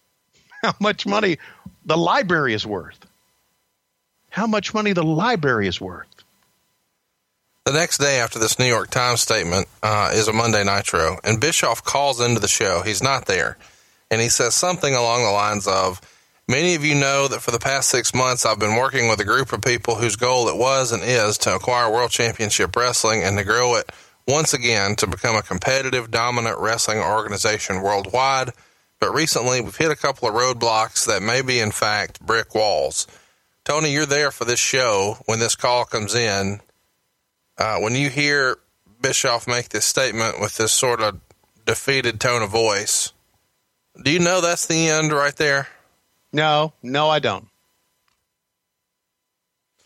how 0.62 0.74
much 0.80 1.06
money 1.06 1.38
the 1.86 1.98
library 1.98 2.54
is 2.54 2.66
worth. 2.66 3.00
How 4.30 4.48
much 4.48 4.74
money 4.74 4.94
the 4.94 5.04
library 5.04 5.68
is 5.68 5.80
worth. 5.80 6.08
The 7.66 7.74
next 7.74 8.00
day 8.00 8.20
after 8.20 8.40
this 8.40 8.58
New 8.58 8.66
York 8.66 8.90
Times 8.90 9.22
statement 9.22 9.68
uh, 9.84 10.12
is 10.14 10.28
a 10.28 10.34
Monday 10.34 10.64
Nitro, 10.64 11.18
and 11.24 11.40
Bischoff 11.40 11.84
calls 11.84 12.20
into 12.20 12.40
the 12.40 12.48
show. 12.48 12.82
He's 12.82 13.04
not 13.04 13.26
there. 13.26 13.58
And 14.10 14.20
he 14.20 14.30
says 14.30 14.56
something 14.56 14.96
along 14.96 15.24
the 15.24 15.32
lines 15.32 15.68
of 15.68 16.02
Many 16.50 16.74
of 16.74 16.84
you 16.84 16.96
know 16.96 17.28
that 17.28 17.44
for 17.44 17.52
the 17.52 17.60
past 17.60 17.92
six 17.92 18.12
months, 18.12 18.44
I've 18.44 18.58
been 18.58 18.76
working 18.76 19.08
with 19.08 19.20
a 19.20 19.24
group 19.24 19.54
of 19.54 19.62
people 19.62 19.94
whose 19.94 20.16
goal 20.16 20.48
it 20.48 20.58
was 20.58 20.92
and 20.92 21.04
is 21.04 21.38
to 21.40 21.54
acquire 21.54 21.92
World 21.92 22.10
Championship 22.10 22.76
Wrestling 22.76 23.24
and 23.24 23.38
to 23.38 23.44
grow 23.44 23.76
it 23.76 23.92
once 24.28 24.52
again 24.56 24.96
to 24.96 25.06
become 25.06 25.36
a 25.36 25.44
competitive, 25.44 26.10
dominant 26.10 26.58
wrestling 26.58 26.98
organization 26.98 27.84
worldwide 27.84 28.50
but 29.00 29.14
recently 29.14 29.62
we've 29.62 29.76
hit 29.76 29.92
a 29.92 29.96
couple 29.96 30.28
of 30.28 30.36
roadblocks 30.36 31.06
that 31.08 31.22
may 31.22 31.42
be, 31.42 31.60
in 31.60 31.72
fact, 31.72 32.20
brick 32.26 32.54
walls. 32.54 33.08
Tony, 33.64 33.92
you're 33.92 34.06
there 34.06 34.32
for 34.32 34.46
this 34.46 34.60
show 34.60 35.18
when 35.26 35.40
this 35.40 35.56
call 35.56 35.86
comes 35.86 36.16
in. 36.16 36.60
Uh, 37.58 37.78
when 37.80 37.96
you 37.96 38.10
hear 38.10 38.58
Bischoff 39.02 39.48
make 39.48 39.70
this 39.70 39.86
statement 39.86 40.40
with 40.40 40.58
this 40.58 40.72
sort 40.72 41.02
of 41.02 41.20
defeated 41.66 42.20
tone 42.20 42.42
of 42.42 42.50
voice, 42.50 43.14
do 44.04 44.12
you 44.12 44.20
know 44.20 44.42
that's 44.42 44.66
the 44.66 44.90
end 44.90 45.12
right 45.12 45.36
there? 45.36 45.68
No, 46.32 46.74
no, 46.82 47.10
I 47.10 47.20
don't. 47.20 47.48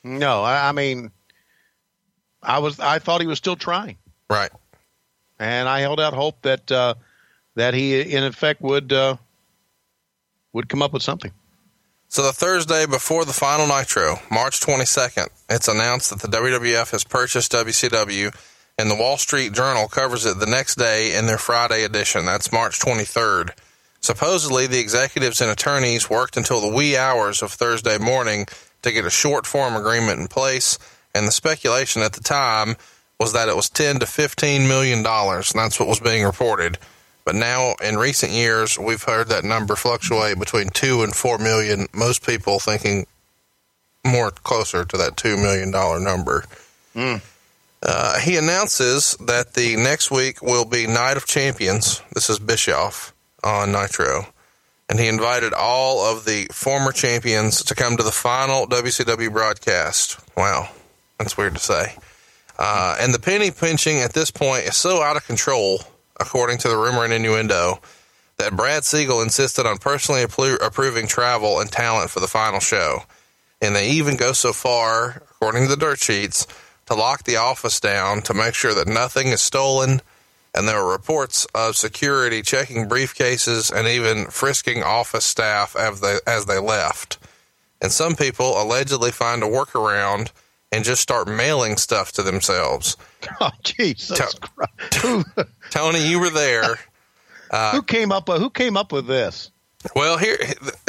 No, 0.04 0.44
I, 0.44 0.70
I 0.70 0.72
mean, 0.72 1.12
I 2.42 2.60
was 2.60 2.80
I 2.80 3.00
thought 3.00 3.22
he 3.22 3.28
was 3.28 3.38
still 3.38 3.56
trying, 3.56 3.98
right? 4.30 4.52
And 5.40 5.68
I 5.68 5.80
held 5.80 6.00
out 6.00 6.14
hope 6.14 6.42
that 6.42 6.72
uh, 6.72 6.96
that 7.56 7.74
he, 7.74 8.02
in 8.02 8.24
effect, 8.24 8.62
would 8.62 8.92
uh, 8.92 9.18
would 10.54 10.70
come 10.70 10.82
up 10.82 10.94
with 10.94 11.04
something. 11.04 11.32
So 12.08 12.22
the 12.22 12.32
Thursday 12.32 12.86
before 12.86 13.26
the 13.26 13.34
final 13.34 13.66
Nitro, 13.66 14.18
March 14.30 14.60
22nd, 14.60 15.30
it's 15.50 15.68
announced 15.68 16.12
that 16.12 16.22
the 16.22 16.28
WWF 16.38 16.92
has 16.92 17.04
purchased 17.04 17.52
WCW, 17.54 18.36
and 18.78 18.92
the 18.92 18.96
Wall 18.96 19.18
Street 19.18 19.54
Journal 19.54 19.88
covers 19.88 20.26
it 20.26 20.38
the 20.40 20.46
next 20.46 20.76
day 20.76 21.16
in 21.16 21.26
their 21.26 21.40
Friday 21.40 21.84
edition. 21.84 22.26
That's 22.26 22.52
March 22.52 22.80
23rd. 22.80 23.52
Supposedly, 24.00 24.68
the 24.68 24.80
executives 24.80 25.42
and 25.42 25.50
attorneys 25.50 26.10
worked 26.10 26.38
until 26.38 26.62
the 26.62 26.76
wee 26.76 26.96
hours 26.96 27.42
of 27.42 27.52
Thursday 27.52 27.98
morning 27.98 28.46
to 28.84 28.92
get 28.92 29.06
a 29.06 29.10
short 29.10 29.48
form 29.48 29.76
agreement 29.76 30.20
in 30.20 30.28
place, 30.28 30.78
and 31.16 31.28
the 31.28 31.32
speculation 31.32 32.04
at 32.04 32.14
the 32.14 32.22
time 32.22 32.76
was 33.20 33.34
that 33.34 33.48
it 33.48 33.56
was 33.56 33.70
10 33.70 34.00
to 34.00 34.06
15 34.06 34.68
million 34.68 35.02
dollars, 35.02 35.52
and 35.52 35.60
that's 35.64 35.80
what 35.80 35.90
was 35.90 36.00
being 36.00 36.24
reported. 36.24 36.78
But 37.26 37.36
now, 37.36 37.76
in 37.82 37.98
recent 37.98 38.34
years, 38.34 38.78
we've 38.78 39.04
heard 39.04 39.30
that 39.30 39.44
number 39.46 39.76
fluctuate 39.76 40.38
between 40.38 40.70
two 40.70 41.04
and 41.04 41.16
four 41.16 41.38
million. 41.38 41.88
Most 41.94 42.26
people 42.26 42.60
thinking 42.60 43.06
more 44.06 44.32
closer 44.32 44.84
to 44.84 44.98
that 44.98 45.16
two 45.16 45.38
million 45.38 45.72
dollar 45.72 46.00
number. 46.00 46.44
Uh, 47.82 48.20
he 48.20 48.38
announces 48.38 49.18
that 49.18 49.54
the 49.54 49.76
next 49.76 50.10
week 50.12 50.42
will 50.42 50.66
be 50.66 50.88
Night 50.88 51.18
of 51.18 51.26
Champions. 51.26 52.02
This 52.14 52.30
is 52.30 52.40
Bischoff 52.40 53.14
on 53.44 53.72
Nitro. 53.72 54.26
And 54.90 55.00
he 55.00 55.08
invited 55.08 55.54
all 55.54 56.00
of 56.06 56.26
the 56.26 56.48
former 56.52 56.92
champions 56.92 57.64
to 57.64 57.76
come 57.76 57.98
to 57.98 58.04
the 58.04 58.12
final 58.12 58.68
WCW 58.68 59.32
broadcast. 59.32 60.20
Wow, 60.38 60.70
that's 61.18 61.38
weird 61.38 61.56
to 61.56 61.60
say. 61.60 61.96
Uh, 62.60 62.98
and 63.00 63.14
the 63.14 63.20
penny 63.20 63.50
pinching 63.50 64.00
at 64.00 64.14
this 64.14 64.30
point 64.30 64.66
is 64.66 64.78
so 64.78 65.02
out 65.02 65.18
of 65.18 65.26
control, 65.26 65.82
according 66.24 66.58
to 66.60 66.68
the 66.68 66.78
rumor 66.78 67.04
and 67.04 67.14
innuendo, 67.14 67.80
that 68.38 68.56
Brad 68.56 68.84
Siegel 68.84 69.22
insisted 69.22 69.68
on 69.68 69.78
personally 69.78 70.24
appro- 70.24 70.58
approving 70.66 71.06
travel 71.08 71.60
and 71.60 71.72
talent 71.72 72.10
for 72.10 72.20
the 72.20 72.28
final 72.28 72.60
show. 72.60 73.04
And 73.62 73.76
they 73.76 73.92
even 73.92 74.18
go 74.18 74.34
so 74.34 74.52
far, 74.52 75.24
according 75.32 75.64
to 75.64 75.70
the 75.70 75.78
dirt 75.78 76.00
sheets, 76.00 76.48
to 76.88 76.96
lock 76.96 77.24
the 77.24 77.38
office 77.38 77.80
down 77.80 78.22
to 78.24 78.34
make 78.34 78.56
sure 78.56 78.74
that 78.74 78.88
nothing 78.88 79.28
is 79.28 79.42
stolen. 79.42 80.02
And 80.56 80.68
there 80.68 80.84
were 80.84 80.92
reports 80.92 81.46
of 81.56 81.76
security 81.78 82.42
checking 82.42 82.90
briefcases 82.90 83.72
and 83.72 83.88
even 83.88 84.26
frisking 84.26 84.84
office 84.84 85.26
staff 85.26 85.76
as 85.76 86.02
they, 86.02 86.18
as 86.28 86.46
they 86.46 86.60
left. 86.60 87.20
And 87.82 87.92
some 87.92 88.16
people 88.16 88.62
allegedly 88.62 89.12
find 89.12 89.44
a 89.44 89.48
workaround 89.48 90.32
and 90.72 90.84
just 90.84 91.02
start 91.02 91.28
mailing 91.28 91.78
stuff 91.78 92.12
to 92.14 92.24
themselves. 92.24 92.98
Oh, 93.40 93.52
Jesus 93.64 94.18
Tell- 94.18 94.30
Christ. 94.42 95.28
Who, 95.74 95.80
Tony, 95.80 96.08
you 96.08 96.20
were 96.20 96.30
there. 96.30 96.80
who 97.72 97.84
came 97.84 98.12
up 98.12 98.30
with 98.30 98.40
who 98.40 98.50
came 98.50 98.78
up 98.78 98.92
with 98.92 99.08
this? 99.08 99.52
Well, 99.96 100.18
here 100.18 100.38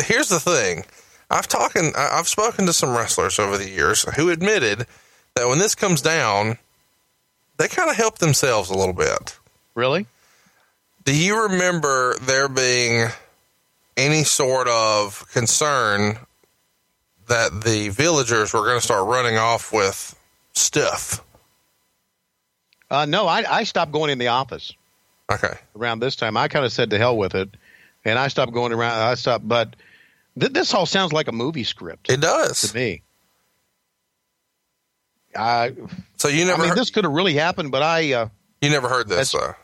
here's 0.02 0.28
the 0.28 0.40
thing. 0.40 0.84
I've 1.30 1.48
talking 1.48 1.92
I've 1.96 2.28
spoken 2.28 2.66
to 2.66 2.72
some 2.72 2.96
wrestlers 2.96 3.38
over 3.38 3.58
the 3.58 3.68
years 3.68 4.02
who 4.16 4.30
admitted 4.30 4.86
that 5.34 5.48
when 5.48 5.58
this 5.58 5.74
comes 5.74 6.00
down, 6.00 6.58
they 7.56 7.68
kind 7.68 7.90
of 7.90 7.96
help 7.96 8.18
themselves 8.18 8.70
a 8.70 8.76
little 8.76 8.94
bit. 8.94 9.38
Really? 9.74 10.06
Do 11.04 11.14
you 11.14 11.42
remember 11.42 12.16
there 12.20 12.48
being 12.48 13.08
any 13.96 14.24
sort 14.24 14.68
of 14.68 15.26
concern 15.32 16.18
that 17.26 17.62
the 17.62 17.88
villagers 17.90 18.52
were 18.52 18.64
going 18.64 18.78
to 18.78 18.84
start 18.84 19.06
running 19.06 19.36
off 19.36 19.72
with 19.72 20.18
stuff? 20.52 21.22
Uh, 22.94 23.06
no, 23.06 23.26
I, 23.26 23.44
I 23.60 23.64
stopped 23.64 23.90
going 23.92 24.10
in 24.10 24.18
the 24.18 24.28
office 24.28 24.72
Okay. 25.30 25.54
around 25.76 25.98
this 26.00 26.16
time. 26.16 26.36
I 26.36 26.48
kind 26.48 26.64
of 26.64 26.72
said 26.72 26.90
to 26.90 26.98
hell 26.98 27.16
with 27.16 27.34
it, 27.34 27.48
and 28.04 28.18
I 28.18 28.28
stopped 28.28 28.52
going 28.52 28.72
around. 28.72 28.92
I 28.92 29.14
stopped, 29.14 29.46
but 29.48 29.74
th- 30.38 30.52
this 30.52 30.72
all 30.74 30.86
sounds 30.86 31.12
like 31.12 31.26
a 31.28 31.32
movie 31.32 31.64
script 31.64 32.08
It 32.10 32.20
does. 32.20 32.60
to 32.60 32.74
me. 32.74 33.02
I, 35.36 35.72
So 36.18 36.28
you 36.28 36.44
never. 36.44 36.58
I 36.58 36.60
mean, 36.60 36.68
heard, 36.70 36.78
this 36.78 36.90
could 36.90 37.04
have 37.04 37.12
really 37.12 37.34
happened, 37.34 37.72
but 37.72 37.82
I, 37.82 38.12
uh, 38.12 38.28
you 38.60 38.70
never 38.70 38.88
heard 38.88 39.08
this 39.08 39.32
though. 39.32 39.54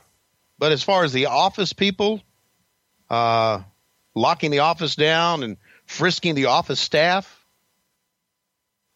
but 0.59 0.73
as 0.73 0.83
far 0.83 1.05
as 1.05 1.13
the 1.13 1.27
office 1.27 1.73
people, 1.73 2.21
uh, 3.09 3.63
locking 4.15 4.51
the 4.51 4.59
office 4.61 4.97
down 4.97 5.43
and 5.45 5.57
frisking 5.87 6.35
the 6.35 6.47
office 6.47 6.81
staff, 6.81 7.45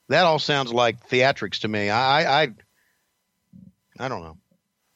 that 0.09 0.24
all 0.24 0.39
sounds 0.41 0.72
like 0.72 1.09
theatrics 1.09 1.61
to 1.61 1.68
me. 1.68 1.91
I, 1.91 2.43
I, 2.43 2.49
I, 3.99 4.09
don't 4.09 4.22
know. 4.22 4.36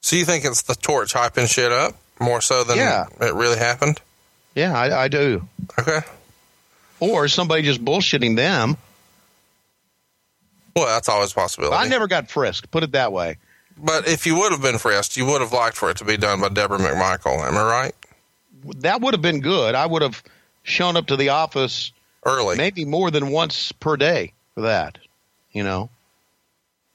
So 0.01 0.15
you 0.15 0.25
think 0.25 0.45
it's 0.45 0.63
the 0.63 0.75
torch 0.75 1.13
hyping 1.13 1.47
shit 1.49 1.71
up 1.71 1.95
more 2.19 2.41
so 2.41 2.63
than 2.63 2.77
Yeah. 2.77 3.05
it 3.21 3.33
really 3.33 3.57
happened? 3.57 3.99
Yeah, 4.55 4.77
I, 4.77 5.03
I 5.03 5.07
do. 5.07 5.47
Okay. 5.77 6.01
Or 6.99 7.27
somebody 7.27 7.61
just 7.63 7.83
bullshitting 7.83 8.35
them. 8.35 8.75
Well, 10.75 10.85
that's 10.87 11.09
always 11.09 11.31
a 11.31 11.35
possibility. 11.35 11.75
I 11.75 11.87
never 11.87 12.07
got 12.07 12.29
frisked. 12.29 12.71
Put 12.71 12.83
it 12.83 12.91
that 12.93 13.11
way. 13.11 13.37
But 13.77 14.07
if 14.07 14.25
you 14.25 14.37
would 14.39 14.51
have 14.51 14.61
been 14.61 14.77
frisked, 14.77 15.15
you 15.17 15.25
would 15.25 15.41
have 15.41 15.53
liked 15.53 15.77
for 15.77 15.89
it 15.89 15.97
to 15.97 16.05
be 16.05 16.17
done 16.17 16.41
by 16.41 16.49
Deborah 16.49 16.77
McMichael. 16.77 17.45
Am 17.47 17.55
I 17.57 17.63
right? 17.63 17.95
That 18.81 19.01
would 19.01 19.13
have 19.13 19.21
been 19.21 19.39
good. 19.39 19.75
I 19.75 19.85
would 19.85 20.01
have 20.01 20.21
shown 20.63 20.97
up 20.97 21.07
to 21.07 21.15
the 21.15 21.29
office 21.29 21.91
Early. 22.25 22.57
maybe 22.57 22.83
more 22.83 23.09
than 23.11 23.29
once 23.29 23.71
per 23.71 23.95
day 23.95 24.33
for 24.55 24.61
that. 24.61 24.97
You 25.53 25.63
know. 25.63 25.89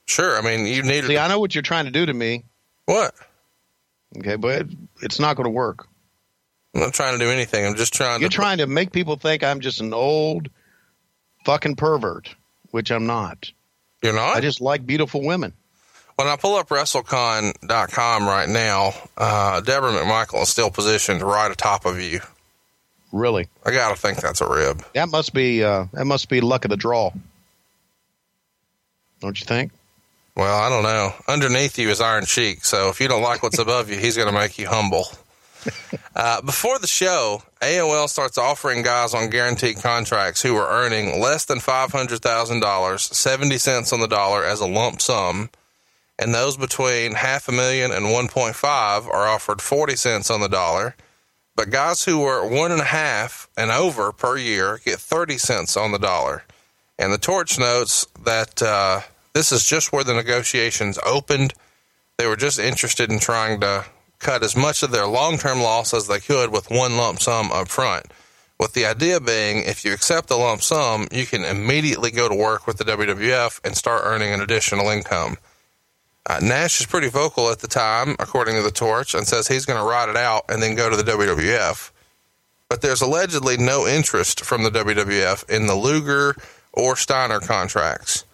Sure. 0.07 0.37
I 0.39 0.43
mean, 0.43 0.67
you 0.67 0.83
needed 0.83 1.07
See, 1.07 1.19
I 1.19 1.29
know 1.29 1.39
what 1.41 1.55
you're 1.55 1.63
trying 1.63 1.87
to 1.87 1.91
do 1.91 2.05
to 2.07 2.13
me. 2.15 2.45
what? 2.87 3.15
Okay, 4.19 4.37
but 4.37 4.61
it, 4.63 4.69
it's 5.03 5.19
not 5.19 5.35
going 5.37 5.45
to 5.45 5.51
work. 5.51 5.87
I'm 6.75 6.83
not 6.83 6.95
trying 6.95 7.19
to 7.19 7.25
do 7.25 7.31
anything. 7.31 7.65
I'm 7.67 7.75
just 7.75 7.93
trying 7.95 8.19
to 8.19 8.21
You're 8.21 8.31
to. 8.31 8.35
trying 8.37 8.59
to 8.59 8.67
make 8.67 8.93
people 8.93 9.17
think 9.17 9.43
I'm 9.43 9.61
just 9.61 9.81
an 9.81 9.93
old 9.95 10.49
fucking 11.45 11.77
pervert, 11.77 12.35
which 12.71 12.91
I'm 12.91 13.07
not. 13.07 13.51
You're 14.03 14.13
not. 14.15 14.37
I 14.37 14.41
just 14.41 14.61
like 14.61 14.87
beautiful 14.87 15.23
women. 15.25 15.53
when 16.17 16.29
I 16.29 16.37
pull 16.37 16.57
up 16.57 16.69
WrestleCon.com 16.69 18.27
right 18.27 18.49
now, 18.49 18.93
uh, 19.17 19.61
Deborah 19.63 19.93
McMichael 19.93 20.43
is 20.43 20.49
still 20.49 20.71
positioned 20.71 21.23
right 21.23 21.51
atop 21.51 21.85
of 21.87 22.01
you. 22.01 22.21
Really, 23.13 23.49
I 23.65 23.71
gotta 23.73 23.97
think 23.97 24.19
that's 24.21 24.41
a 24.41 24.49
rib. 24.49 24.85
that 24.95 25.09
must 25.09 25.33
be 25.33 25.63
uh, 25.65 25.87
that 25.93 26.05
must 26.05 26.29
be 26.29 26.41
luck 26.41 26.65
of 26.65 26.71
the 26.71 26.77
draw. 26.77 27.13
Don't 29.21 29.39
you 29.41 29.47
think? 29.47 29.71
Well, 30.37 30.59
I 30.59 30.68
don't 30.68 30.82
know. 30.82 31.14
Underneath 31.28 31.78
you 31.78 31.91
is 31.91 32.01
Iron 32.01 32.24
Sheik, 32.24 32.64
so 32.64 32.89
if 32.89 33.01
you 33.01 33.07
don't 33.07 33.22
like 33.22 33.43
what's 33.43 33.59
above 33.59 33.89
you, 33.89 33.97
he's 33.97 34.16
going 34.16 34.28
to 34.28 34.35
make 34.35 34.59
you 34.59 34.68
humble. 34.68 35.07
Uh, 36.16 36.41
before 36.43 36.78
the 36.78 36.87
show, 36.87 37.43
AOL 37.61 38.09
starts 38.09 38.39
offering 38.39 38.82
guys 38.82 39.14
on 39.14 39.30
guaranteed 39.30 39.78
contracts 39.78 40.43
who 40.43 40.55
are 40.55 40.85
earning 40.85 41.20
less 41.20 41.45
than 41.47 41.59
$500,000, 41.59 43.01
70 43.01 43.59
cents 43.59 43.93
on 43.93 43.99
the 43.99 44.07
dollar 44.07 44.45
as 44.45 44.61
a 44.61 44.66
lump 44.66 45.03
sum, 45.03 45.51
and 46.16 46.32
those 46.32 46.57
between 46.57 47.14
half 47.14 47.49
a 47.49 47.53
million 47.53 47.91
and 47.91 48.07
1.5 48.07 49.07
are 49.09 49.26
offered 49.26 49.61
40 49.61 49.97
cents 49.97 50.30
on 50.30 50.41
the 50.41 50.49
dollar. 50.49 50.95
But 51.57 51.70
guys 51.70 52.05
who 52.05 52.22
are 52.24 52.47
one 52.47 52.70
and 52.70 52.80
a 52.80 52.85
half 52.85 53.49
and 53.57 53.70
over 53.72 54.12
per 54.12 54.37
year 54.37 54.80
get 54.85 55.01
30 55.01 55.39
cents 55.39 55.76
on 55.76 55.91
the 55.91 55.99
dollar. 55.99 56.45
And 56.97 57.12
the 57.12 57.18
Torch 57.18 57.59
notes 57.59 58.07
that 58.22 58.62
uh, 58.62 59.01
this 59.35 59.53
is 59.53 59.64
just 59.64 59.93
where 59.93 60.05
the 60.05 60.14
negotiations 60.14 60.99
opened. 61.05 61.55
They 62.16 62.26
were 62.26 62.37
just 62.37 62.59
interested 62.59 63.11
in 63.11 63.18
trying 63.18 63.61
to 63.61 63.85
cut 64.20 64.43
as 64.43 64.57
much 64.57 64.82
of 64.82 64.91
their 64.91 65.07
long 65.07 65.37
term 65.37 65.61
loss 65.61 65.93
as 65.93 66.07
they 66.07 66.20
could 66.20 66.51
with 66.51 66.70
one 66.70 66.97
lump 66.97 67.20
sum 67.20 67.53
up 67.53 67.68
front. 67.68 68.07
With 68.59 68.72
the 68.72 68.87
idea 68.87 69.20
being, 69.20 69.64
if 69.64 69.85
you 69.85 69.93
accept 69.93 70.28
the 70.28 70.37
lump 70.37 70.62
sum, 70.62 71.09
you 71.11 71.26
can 71.26 71.45
immediately 71.45 72.12
go 72.12 72.28
to 72.28 72.35
work 72.35 72.66
with 72.66 72.78
the 72.78 72.85
WWF 72.85 73.61
and 73.64 73.76
start 73.76 74.03
earning 74.05 74.32
an 74.32 74.41
additional 74.41 74.89
income. 74.89 75.37
Uh, 76.26 76.39
Nash 76.41 76.80
is 76.80 76.87
pretty 76.87 77.09
vocal 77.09 77.51
at 77.51 77.59
the 77.59 77.68
time, 77.68 78.16
according 78.18 78.55
to 78.55 78.62
the 78.62 78.70
Torch, 78.70 79.14
and 79.14 79.26
says 79.26 79.49
he's 79.49 79.66
going 79.66 79.78
to 79.78 79.85
ride 79.85 80.09
it 80.09 80.16
out 80.16 80.45
and 80.49 80.62
then 80.62 80.76
go 80.76 80.89
to 80.89 80.97
the 80.97 81.03
WWF. 81.03 81.91
But 82.68 82.80
there's 82.80 83.03
allegedly 83.03 83.59
no 83.59 83.87
interest 83.87 84.45
from 84.45 84.62
the 84.62 84.70
WWF 84.70 85.51
in 85.51 85.66
the 85.66 85.74
Luger 85.74 86.35
or 86.72 86.97
Steiner 86.97 87.41
contracts. 87.41 88.24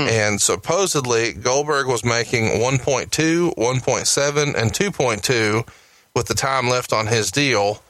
And 0.00 0.40
supposedly 0.40 1.32
Goldberg 1.32 1.86
was 1.86 2.04
making 2.04 2.60
1.2, 2.60 3.54
1.7, 3.56 4.54
and 4.54 4.72
2.2 4.72 5.68
with 6.14 6.26
the 6.26 6.34
time 6.34 6.68
left 6.68 6.92
on 6.92 7.06
his 7.06 7.30
deal. 7.30 7.82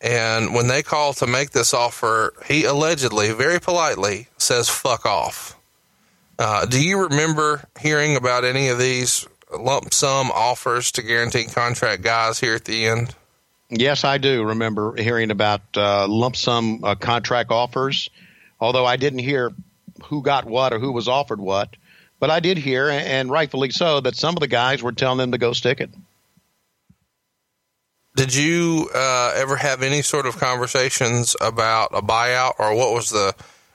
And 0.00 0.54
when 0.54 0.66
they 0.66 0.82
call 0.82 1.12
to 1.14 1.26
make 1.26 1.50
this 1.50 1.72
offer, 1.72 2.34
he 2.46 2.64
allegedly, 2.64 3.32
very 3.32 3.60
politely, 3.60 4.28
says 4.36 4.68
"fuck 4.68 5.06
off." 5.06 5.56
Uh, 6.38 6.66
do 6.66 6.84
you 6.84 7.04
remember 7.04 7.64
hearing 7.80 8.16
about 8.16 8.44
any 8.44 8.68
of 8.68 8.78
these 8.78 9.26
lump 9.56 9.94
sum 9.94 10.30
offers 10.32 10.92
to 10.92 11.02
guaranteed 11.02 11.52
contract 11.52 12.02
guys 12.02 12.40
here 12.40 12.54
at 12.54 12.64
the 12.64 12.86
end? 12.86 13.14
Yes, 13.70 14.04
I 14.04 14.18
do 14.18 14.44
remember 14.44 14.94
hearing 14.96 15.30
about 15.30 15.62
uh, 15.76 16.06
lump 16.08 16.36
sum 16.36 16.84
uh, 16.84 16.96
contract 16.96 17.50
offers, 17.50 18.10
although 18.60 18.84
I 18.84 18.96
didn't 18.96 19.20
hear 19.20 19.52
who 20.04 20.22
got 20.22 20.44
what 20.44 20.72
or 20.72 20.78
who 20.78 20.92
was 20.92 21.08
offered 21.08 21.40
what. 21.40 21.76
But 22.20 22.30
I 22.30 22.40
did 22.40 22.58
hear, 22.58 22.88
and 22.88 23.30
rightfully 23.30 23.70
so, 23.70 24.00
that 24.00 24.16
some 24.16 24.34
of 24.34 24.40
the 24.40 24.46
guys 24.46 24.82
were 24.82 24.92
telling 24.92 25.18
them 25.18 25.32
to 25.32 25.38
go 25.38 25.52
stick 25.52 25.80
it. 25.80 25.90
Did 28.16 28.34
you 28.34 28.88
uh, 28.94 29.32
ever 29.34 29.56
have 29.56 29.82
any 29.82 30.02
sort 30.02 30.26
of 30.26 30.38
conversations 30.38 31.34
about 31.40 31.90
a 31.92 32.00
buyout, 32.00 32.54
or 32.58 32.74
what 32.74 32.92
was 32.92 33.10
the? 33.10 33.34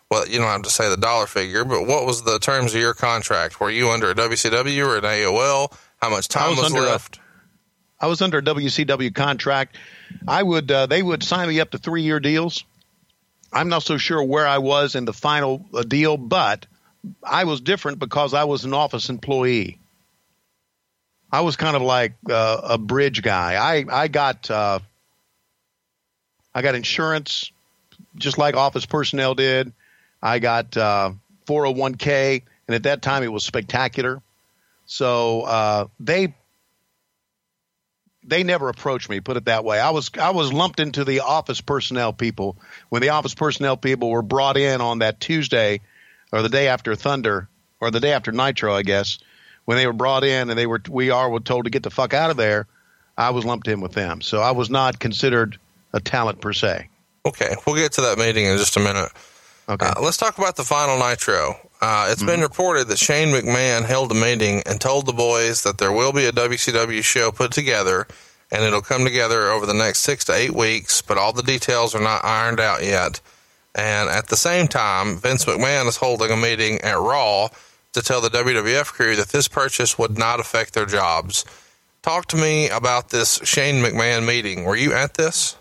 Well, 0.09 0.27
you 0.27 0.39
don't 0.39 0.47
have 0.47 0.63
to 0.63 0.69
say 0.69 0.89
the 0.89 0.97
dollar 0.97 1.27
figure, 1.27 1.65
but 1.65 1.85
what 1.85 2.05
was 2.05 2.23
the 2.23 2.39
terms 2.39 2.73
of 2.73 2.81
your 2.81 2.93
contract? 2.93 3.59
Were 3.59 3.69
you 3.69 3.89
under 3.89 4.09
a 4.09 4.15
WCW 4.15 4.87
or 4.87 4.97
an 4.97 5.03
AOL? 5.03 5.71
How 6.01 6.09
much 6.09 6.29
time 6.29 6.51
was 6.51 6.59
was, 6.59 6.73
under 6.73 6.81
left? 6.81 7.19
I 7.99 8.07
was 8.07 8.21
under 8.21 8.37
a 8.37 8.41
WCW 8.41 9.13
contract. 9.13 9.75
I 10.27 10.41
would 10.41 10.71
uh, 10.71 10.85
they 10.85 11.03
would 11.03 11.21
sign 11.21 11.49
me 11.49 11.59
up 11.59 11.71
to 11.71 11.77
three 11.77 12.03
year 12.03 12.19
deals. 12.19 12.63
I'm 13.51 13.69
not 13.69 13.83
so 13.83 13.97
sure 13.97 14.23
where 14.23 14.47
I 14.47 14.59
was 14.59 14.95
in 14.95 15.05
the 15.05 15.13
final 15.13 15.65
uh, 15.73 15.83
deal, 15.83 16.17
but 16.17 16.65
I 17.23 17.45
was 17.45 17.61
different 17.61 17.99
because 17.99 18.33
I 18.33 18.43
was 18.43 18.65
an 18.65 18.73
office 18.73 19.09
employee. 19.09 19.79
I 21.31 21.41
was 21.41 21.55
kind 21.55 21.75
of 21.75 21.81
like 21.81 22.13
uh, 22.29 22.61
a 22.63 22.77
bridge 22.77 23.21
guy. 23.21 23.55
I 23.55 23.85
I 24.03 24.07
got 24.07 24.49
uh, 24.49 24.79
I 26.53 26.61
got 26.61 26.75
insurance, 26.75 27.51
just 28.15 28.37
like 28.37 28.55
office 28.55 28.85
personnel 28.85 29.35
did. 29.35 29.71
I 30.21 30.39
got 30.39 30.75
uh, 30.75 31.11
401k, 31.47 32.41
and 32.67 32.75
at 32.75 32.83
that 32.83 33.01
time 33.01 33.23
it 33.23 33.31
was 33.31 33.43
spectacular. 33.43 34.21
So 34.85 35.41
uh, 35.41 35.87
they 35.99 36.33
they 38.29 38.43
never 38.43 38.69
approached 38.69 39.09
me. 39.09 39.19
Put 39.19 39.37
it 39.37 39.45
that 39.45 39.63
way. 39.63 39.79
I 39.79 39.89
was 39.89 40.11
I 40.19 40.29
was 40.31 40.53
lumped 40.53 40.79
into 40.79 41.03
the 41.03 41.21
office 41.21 41.61
personnel 41.61 42.13
people 42.13 42.57
when 42.89 43.01
the 43.01 43.09
office 43.09 43.33
personnel 43.33 43.77
people 43.77 44.09
were 44.09 44.21
brought 44.21 44.57
in 44.57 44.81
on 44.81 44.99
that 44.99 45.19
Tuesday 45.19 45.81
or 46.31 46.41
the 46.41 46.49
day 46.49 46.67
after 46.67 46.95
Thunder 46.95 47.49
or 47.79 47.91
the 47.91 47.99
day 47.99 48.13
after 48.13 48.31
Nitro, 48.31 48.73
I 48.73 48.83
guess. 48.83 49.19
When 49.65 49.77
they 49.77 49.85
were 49.85 49.93
brought 49.93 50.23
in 50.23 50.49
and 50.49 50.57
they 50.57 50.65
were 50.65 50.81
we 50.89 51.11
are 51.11 51.29
were 51.29 51.39
told 51.39 51.65
to 51.65 51.69
get 51.69 51.83
the 51.83 51.91
fuck 51.91 52.13
out 52.13 52.31
of 52.31 52.37
there, 52.37 52.67
I 53.17 53.31
was 53.31 53.45
lumped 53.45 53.67
in 53.67 53.81
with 53.81 53.91
them. 53.91 54.21
So 54.21 54.39
I 54.39 54.51
was 54.51 54.69
not 54.69 54.99
considered 54.99 55.59
a 55.93 55.99
talent 55.99 56.41
per 56.41 56.53
se. 56.53 56.89
Okay, 57.25 57.55
we'll 57.67 57.75
get 57.75 57.93
to 57.93 58.01
that 58.01 58.17
meeting 58.17 58.45
in 58.45 58.57
just 58.57 58.77
a 58.77 58.79
minute. 58.79 59.11
Okay. 59.67 59.85
Uh, 59.85 60.01
let's 60.01 60.17
talk 60.17 60.37
about 60.37 60.55
the 60.55 60.63
final 60.63 60.97
Nitro. 60.97 61.68
Uh, 61.81 62.07
it's 62.09 62.21
Mm-hmm. 62.21 62.31
been 62.31 62.41
reported 62.41 62.87
that 62.89 62.99
Shane 62.99 63.29
McMahon 63.33 63.85
held 63.85 64.11
a 64.11 64.15
meeting 64.15 64.61
and 64.65 64.81
told 64.81 65.05
the 65.05 65.13
boys 65.13 65.63
that 65.63 65.77
there 65.77 65.91
will 65.91 66.11
be 66.11 66.25
a 66.25 66.31
WCW 66.31 67.03
show 67.03 67.31
put 67.31 67.51
together 67.51 68.05
and 68.51 68.63
it'll 68.63 68.81
come 68.81 69.03
together 69.05 69.49
over 69.49 69.65
the 69.65 69.73
next 69.73 69.99
six 69.99 70.25
to 70.25 70.33
eight 70.33 70.53
weeks, 70.55 71.01
but 71.01 71.17
all 71.17 71.31
the 71.33 71.43
details 71.43 71.93
are 71.95 72.01
not 72.01 72.25
ironed 72.25 72.59
out 72.59 72.83
yet. 72.83 73.21
And 73.75 74.09
at 74.09 74.27
the 74.27 74.35
same 74.35 74.67
time, 74.67 75.17
Vince 75.17 75.45
McMahon 75.45 75.87
is 75.87 75.97
holding 75.97 76.31
a 76.31 76.35
meeting 76.35 76.81
at 76.81 76.97
Raw 76.97 77.49
to 77.93 78.01
tell 78.01 78.21
the 78.21 78.29
WWF 78.29 78.87
crew 78.87 79.15
that 79.15 79.29
this 79.29 79.47
purchase 79.47 79.97
would 79.99 80.17
not 80.17 80.39
affect 80.39 80.73
their 80.73 80.87
jobs. 80.87 81.45
Talk 82.01 82.25
to 82.29 82.37
me 82.37 82.69
about 82.69 83.09
this 83.09 83.39
Shane 83.43 83.83
McMahon 83.83 84.25
meeting. 84.25 84.63
Were 84.63 84.75
you 84.75 84.93
at 84.93 85.13
this? 85.13 85.55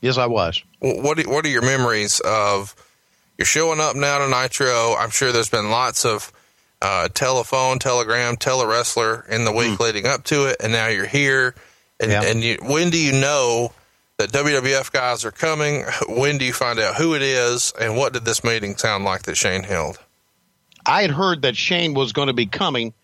yes, 0.00 0.18
I 0.18 0.26
was. 0.26 0.62
What 0.80 1.24
what 1.28 1.44
are 1.46 1.48
your 1.48 1.62
memories 1.62 2.18
of 2.24 2.74
you're 3.42 3.46
showing 3.46 3.80
up 3.80 3.96
now 3.96 4.18
to 4.18 4.28
Nitro? 4.28 4.94
I'm 4.96 5.10
sure 5.10 5.32
there's 5.32 5.50
been 5.50 5.68
lots 5.68 6.04
of 6.04 6.32
uh, 6.80 7.08
telephone, 7.08 7.80
telegram, 7.80 8.36
telewrestler 8.36 9.28
in 9.28 9.44
the 9.44 9.50
week 9.50 9.80
leading 9.80 10.06
up 10.06 10.22
to 10.26 10.46
it, 10.48 10.58
and 10.60 10.72
now 10.72 10.86
you're 10.86 11.06
here. 11.08 11.56
And, 11.98 12.12
Yeah. 12.12 12.22
and 12.22 12.40
you, 12.40 12.58
when 12.62 12.90
do 12.90 12.98
you 12.98 13.10
know 13.10 13.72
that 14.18 14.30
WWF 14.30 14.92
guys 14.92 15.24
are 15.24 15.32
coming? 15.32 15.84
When 16.08 16.38
do 16.38 16.44
you 16.44 16.52
find 16.52 16.78
out 16.78 16.94
who 16.94 17.16
it 17.16 17.22
is? 17.22 17.72
And 17.80 17.96
what 17.96 18.12
did 18.12 18.24
this 18.24 18.44
meeting 18.44 18.76
sound 18.76 19.02
like 19.04 19.22
that 19.24 19.36
Shane 19.36 19.64
held? 19.64 19.98
I 20.86 21.02
had 21.02 21.10
heard 21.10 21.42
that 21.42 21.56
Shane 21.56 21.94
was 21.94 22.12
going 22.12 22.28
to 22.28 22.32
be 22.32 22.46
coming, 22.46 22.94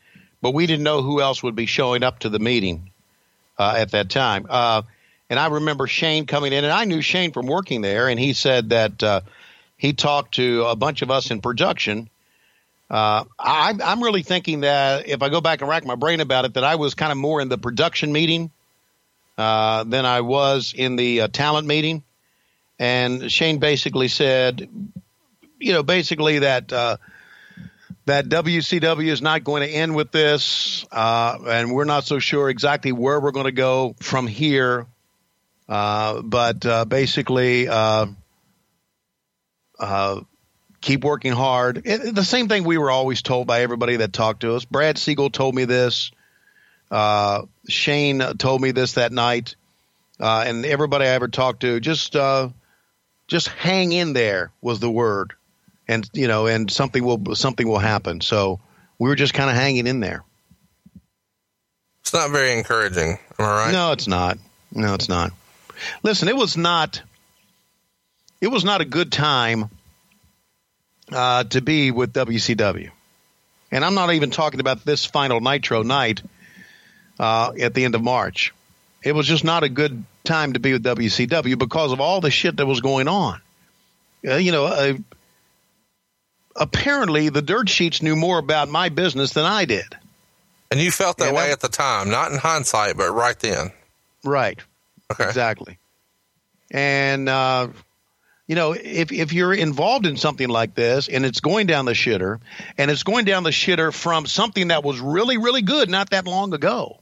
but 0.40 0.54
we 0.54 0.68
didn't 0.68 0.84
know 0.84 1.02
who 1.02 1.20
else 1.20 1.42
would 1.42 1.56
be 1.56 1.66
showing 1.66 2.04
up 2.04 2.20
to 2.20 2.28
the 2.28 2.38
meeting 2.38 2.92
uh, 3.58 3.74
at 3.76 3.90
that 3.90 4.08
time. 4.08 4.46
Uh, 4.48 4.82
and 5.28 5.40
I 5.40 5.48
remember 5.48 5.88
Shane 5.88 6.26
coming 6.26 6.52
in, 6.52 6.62
and 6.62 6.72
I 6.72 6.84
knew 6.84 7.02
Shane 7.02 7.32
from 7.32 7.46
working 7.46 7.80
there, 7.80 8.06
and 8.08 8.20
he 8.20 8.34
said 8.34 8.68
that 8.70 9.02
uh, 9.02 9.20
he 9.78 9.92
talked 9.92 10.34
to 10.34 10.64
a 10.64 10.76
bunch 10.76 11.02
of 11.02 11.10
us 11.10 11.30
in 11.30 11.40
production. 11.40 12.10
Uh, 12.90 13.24
I, 13.38 13.74
I'm 13.82 14.02
really 14.02 14.22
thinking 14.22 14.60
that 14.62 15.08
if 15.08 15.22
I 15.22 15.28
go 15.28 15.40
back 15.40 15.60
and 15.60 15.70
rack 15.70 15.84
my 15.86 15.94
brain 15.94 16.20
about 16.20 16.44
it, 16.44 16.54
that 16.54 16.64
I 16.64 16.74
was 16.74 16.94
kind 16.94 17.12
of 17.12 17.18
more 17.18 17.40
in 17.40 17.48
the 17.48 17.58
production 17.58 18.12
meeting 18.12 18.50
uh, 19.38 19.84
than 19.84 20.04
I 20.04 20.22
was 20.22 20.74
in 20.76 20.96
the 20.96 21.22
uh, 21.22 21.28
talent 21.28 21.66
meeting. 21.66 22.02
And 22.78 23.30
Shane 23.30 23.58
basically 23.58 24.08
said, 24.08 24.68
you 25.58 25.72
know, 25.72 25.82
basically 25.82 26.40
that 26.40 26.72
uh, 26.72 26.96
that 28.06 28.28
WCW 28.28 29.08
is 29.08 29.22
not 29.22 29.44
going 29.44 29.62
to 29.62 29.68
end 29.68 29.94
with 29.94 30.10
this, 30.10 30.86
uh, 30.90 31.38
and 31.46 31.72
we're 31.72 31.84
not 31.84 32.04
so 32.04 32.18
sure 32.18 32.48
exactly 32.48 32.90
where 32.90 33.20
we're 33.20 33.32
going 33.32 33.46
to 33.46 33.52
go 33.52 33.94
from 34.00 34.26
here. 34.26 34.86
Uh, 35.68 36.22
but 36.22 36.88
basically, 36.88 37.68
uh, 39.78 40.20
keep 40.80 41.04
working 41.04 41.32
hard. 41.32 41.82
It, 41.84 42.14
the 42.14 42.24
same 42.24 42.48
thing 42.48 42.64
we 42.64 42.78
were 42.78 42.90
always 42.90 43.22
told 43.22 43.46
by 43.46 43.62
everybody 43.62 43.96
that 43.96 44.12
talked 44.12 44.40
to 44.40 44.54
us. 44.54 44.64
Brad 44.64 44.98
Siegel 44.98 45.30
told 45.30 45.54
me 45.54 45.64
this. 45.64 46.10
Uh, 46.90 47.42
Shane 47.68 48.20
told 48.38 48.62
me 48.62 48.70
this 48.70 48.94
that 48.94 49.12
night, 49.12 49.56
uh, 50.18 50.44
and 50.46 50.64
everybody 50.64 51.04
I 51.04 51.10
ever 51.10 51.28
talked 51.28 51.60
to 51.60 51.80
just 51.80 52.16
uh, 52.16 52.48
just 53.26 53.48
hang 53.48 53.92
in 53.92 54.14
there 54.14 54.52
was 54.62 54.80
the 54.80 54.90
word 54.90 55.34
and 55.88 56.08
you 56.12 56.28
know, 56.28 56.46
and 56.46 56.70
something 56.70 57.02
will 57.02 57.34
something 57.34 57.66
will 57.66 57.78
happen. 57.78 58.20
So 58.20 58.60
we 58.98 59.08
were 59.08 59.16
just 59.16 59.34
kind 59.34 59.50
of 59.50 59.56
hanging 59.56 59.86
in 59.86 60.00
there. 60.00 60.22
It's 62.02 62.12
not 62.12 62.30
very 62.30 62.56
encouraging. 62.56 63.18
Am 63.38 63.44
I 63.44 63.64
right? 63.64 63.72
No, 63.72 63.92
it's 63.92 64.06
not. 64.06 64.38
No, 64.72 64.94
it's 64.94 65.08
not. 65.08 65.32
Listen, 66.02 66.28
it 66.28 66.36
was 66.36 66.56
not. 66.56 67.02
It 68.40 68.48
was 68.48 68.64
not 68.64 68.80
a 68.80 68.84
good 68.84 69.10
time 69.10 69.68
uh, 71.12 71.44
to 71.44 71.60
be 71.60 71.90
with 71.90 72.12
WCW, 72.12 72.90
and 73.72 73.84
I'm 73.84 73.94
not 73.94 74.12
even 74.12 74.30
talking 74.30 74.60
about 74.60 74.84
this 74.84 75.04
final 75.04 75.40
Nitro 75.40 75.82
night 75.82 76.22
uh, 77.18 77.52
at 77.60 77.74
the 77.74 77.84
end 77.84 77.94
of 77.94 78.02
March. 78.02 78.54
It 79.02 79.12
was 79.12 79.26
just 79.26 79.44
not 79.44 79.62
a 79.62 79.68
good 79.68 80.04
time 80.24 80.52
to 80.54 80.60
be 80.60 80.72
with 80.72 80.84
WCW 80.84 81.58
because 81.58 81.92
of 81.92 82.00
all 82.00 82.20
the 82.20 82.30
shit 82.30 82.56
that 82.58 82.66
was 82.66 82.80
going 82.80 83.08
on. 83.08 83.40
Uh, 84.26 84.34
you 84.36 84.52
know, 84.52 84.66
uh, 84.66 84.94
apparently 86.56 87.28
the 87.28 87.42
dirt 87.42 87.68
sheets 87.68 88.02
knew 88.02 88.16
more 88.16 88.38
about 88.38 88.68
my 88.68 88.88
business 88.88 89.32
than 89.32 89.44
I 89.44 89.64
did. 89.64 89.86
And 90.70 90.80
you 90.80 90.90
felt 90.90 91.18
that 91.18 91.26
Yeah, 91.26 91.32
way 91.32 91.46
that- 91.46 91.52
at 91.52 91.60
the 91.60 91.68
time, 91.68 92.10
not 92.10 92.30
in 92.32 92.38
hindsight, 92.38 92.96
but 92.96 93.10
right 93.12 93.38
then. 93.38 93.72
Right. 94.24 94.58
Okay. 95.10 95.24
Exactly. 95.24 95.78
And 96.70 97.28
uh, 97.28 97.68
you 98.48 98.54
know, 98.54 98.72
if 98.72 99.12
if 99.12 99.34
you're 99.34 99.52
involved 99.52 100.06
in 100.06 100.16
something 100.16 100.48
like 100.48 100.74
this 100.74 101.08
and 101.08 101.26
it's 101.26 101.40
going 101.40 101.66
down 101.66 101.84
the 101.84 101.92
shitter, 101.92 102.40
and 102.78 102.90
it's 102.90 103.02
going 103.02 103.26
down 103.26 103.42
the 103.42 103.50
shitter 103.50 103.92
from 103.92 104.26
something 104.26 104.68
that 104.68 104.82
was 104.82 104.98
really 104.98 105.36
really 105.36 105.60
good 105.60 105.90
not 105.90 106.10
that 106.10 106.26
long 106.26 106.54
ago, 106.54 106.98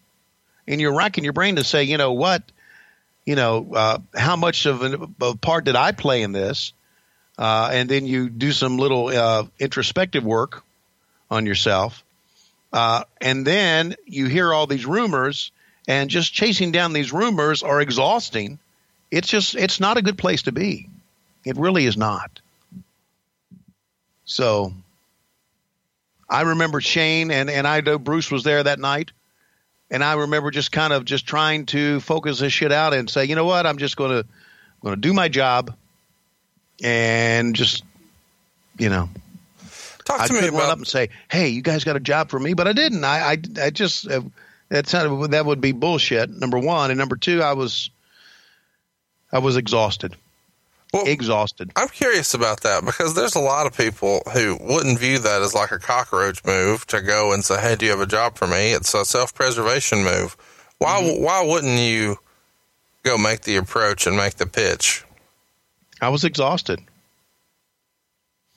and 0.66 0.80
you're 0.80 0.94
racking 0.94 1.22
your 1.22 1.32
brain 1.32 1.54
to 1.56 1.64
say, 1.64 1.84
you 1.84 1.98
know 1.98 2.12
what, 2.12 2.42
you 3.24 3.36
know, 3.36 3.72
uh, 3.74 3.98
how 4.12 4.34
much 4.34 4.66
of 4.66 4.82
an, 4.82 5.14
a 5.20 5.36
part 5.36 5.64
did 5.64 5.76
I 5.76 5.92
play 5.92 6.22
in 6.22 6.32
this? 6.32 6.72
Uh, 7.38 7.70
and 7.72 7.88
then 7.88 8.06
you 8.06 8.28
do 8.28 8.50
some 8.50 8.76
little 8.76 9.06
uh, 9.08 9.44
introspective 9.60 10.24
work 10.24 10.64
on 11.30 11.46
yourself, 11.46 12.02
uh, 12.72 13.04
and 13.20 13.46
then 13.46 13.94
you 14.04 14.26
hear 14.26 14.52
all 14.52 14.66
these 14.66 14.84
rumors, 14.84 15.52
and 15.86 16.10
just 16.10 16.32
chasing 16.32 16.72
down 16.72 16.92
these 16.92 17.12
rumors 17.12 17.62
are 17.62 17.80
exhausting. 17.80 18.58
It's 19.12 19.28
just 19.28 19.54
it's 19.54 19.78
not 19.78 19.96
a 19.96 20.02
good 20.02 20.18
place 20.18 20.42
to 20.42 20.52
be. 20.52 20.88
It 21.46 21.56
really 21.56 21.86
is 21.86 21.96
not. 21.96 22.40
So 24.26 24.74
I 26.28 26.42
remember 26.42 26.80
Shane 26.80 27.30
and, 27.30 27.48
and 27.48 27.66
I 27.66 27.80
know 27.80 27.98
Bruce 27.98 28.30
was 28.30 28.42
there 28.42 28.62
that 28.62 28.78
night. 28.78 29.12
And 29.88 30.02
I 30.02 30.14
remember 30.14 30.50
just 30.50 30.72
kind 30.72 30.92
of 30.92 31.04
just 31.04 31.26
trying 31.26 31.66
to 31.66 32.00
focus 32.00 32.40
this 32.40 32.52
shit 32.52 32.72
out 32.72 32.92
and 32.92 33.08
say, 33.08 33.24
you 33.24 33.36
know 33.36 33.44
what, 33.44 33.64
I'm 33.64 33.78
just 33.78 33.96
gonna 33.96 34.24
gonna 34.82 34.96
do 34.96 35.12
my 35.12 35.28
job 35.28 35.74
and 36.82 37.54
just 37.54 37.84
you 38.76 38.88
know 38.88 39.08
Talk 40.04 40.20
I 40.20 40.26
to 40.26 40.32
me 40.32 40.40
couldn't 40.40 40.56
run 40.56 40.70
up 40.70 40.78
and 40.78 40.86
say, 40.86 41.10
"Hey, 41.28 41.48
you 41.48 41.62
guys 41.62 41.82
got 41.82 41.96
a 41.96 42.00
job 42.00 42.30
for 42.30 42.38
me," 42.38 42.54
but 42.54 42.68
I 42.68 42.72
didn't. 42.72 43.04
I, 43.04 43.32
I, 43.32 43.38
I 43.60 43.70
just 43.70 44.08
uh, 44.08 44.22
that 44.68 44.86
sounded 44.86 45.32
that 45.32 45.46
would 45.46 45.60
be 45.60 45.72
bullshit. 45.72 46.30
Number 46.30 46.58
one, 46.58 46.90
and 46.90 46.98
number 46.98 47.16
two, 47.16 47.42
I 47.42 47.54
was, 47.54 47.90
I 49.32 49.40
was 49.40 49.56
exhausted, 49.56 50.14
Well- 50.96 51.06
exhausted. 51.06 51.70
I'm 51.76 51.88
curious 51.88 52.34
about 52.34 52.60
that 52.62 52.84
because 52.84 53.14
there's 53.14 53.34
a 53.36 53.40
lot 53.40 53.66
of 53.66 53.76
people 53.76 54.22
who 54.32 54.56
wouldn't 54.60 54.98
view 54.98 55.18
that 55.20 55.42
as 55.42 55.54
like 55.54 55.72
a 55.72 55.78
cockroach 55.78 56.44
move 56.44 56.86
to 56.88 57.00
go 57.02 57.32
and 57.32 57.44
say, 57.44 57.60
"Hey, 57.60 57.76
do 57.76 57.84
you 57.86 57.90
have 57.92 58.00
a 58.00 58.06
job 58.06 58.36
for 58.36 58.46
me?" 58.46 58.72
It's 58.72 58.92
a 58.94 59.04
self-preservation 59.04 60.02
move. 60.04 60.36
Why? 60.78 61.00
Mm-hmm. 61.02 61.22
Why 61.22 61.42
wouldn't 61.44 61.78
you 61.78 62.18
go 63.02 63.16
make 63.18 63.42
the 63.42 63.56
approach 63.56 64.06
and 64.06 64.16
make 64.16 64.34
the 64.36 64.46
pitch? 64.46 65.04
I 66.00 66.08
was 66.10 66.24
exhausted. 66.24 66.80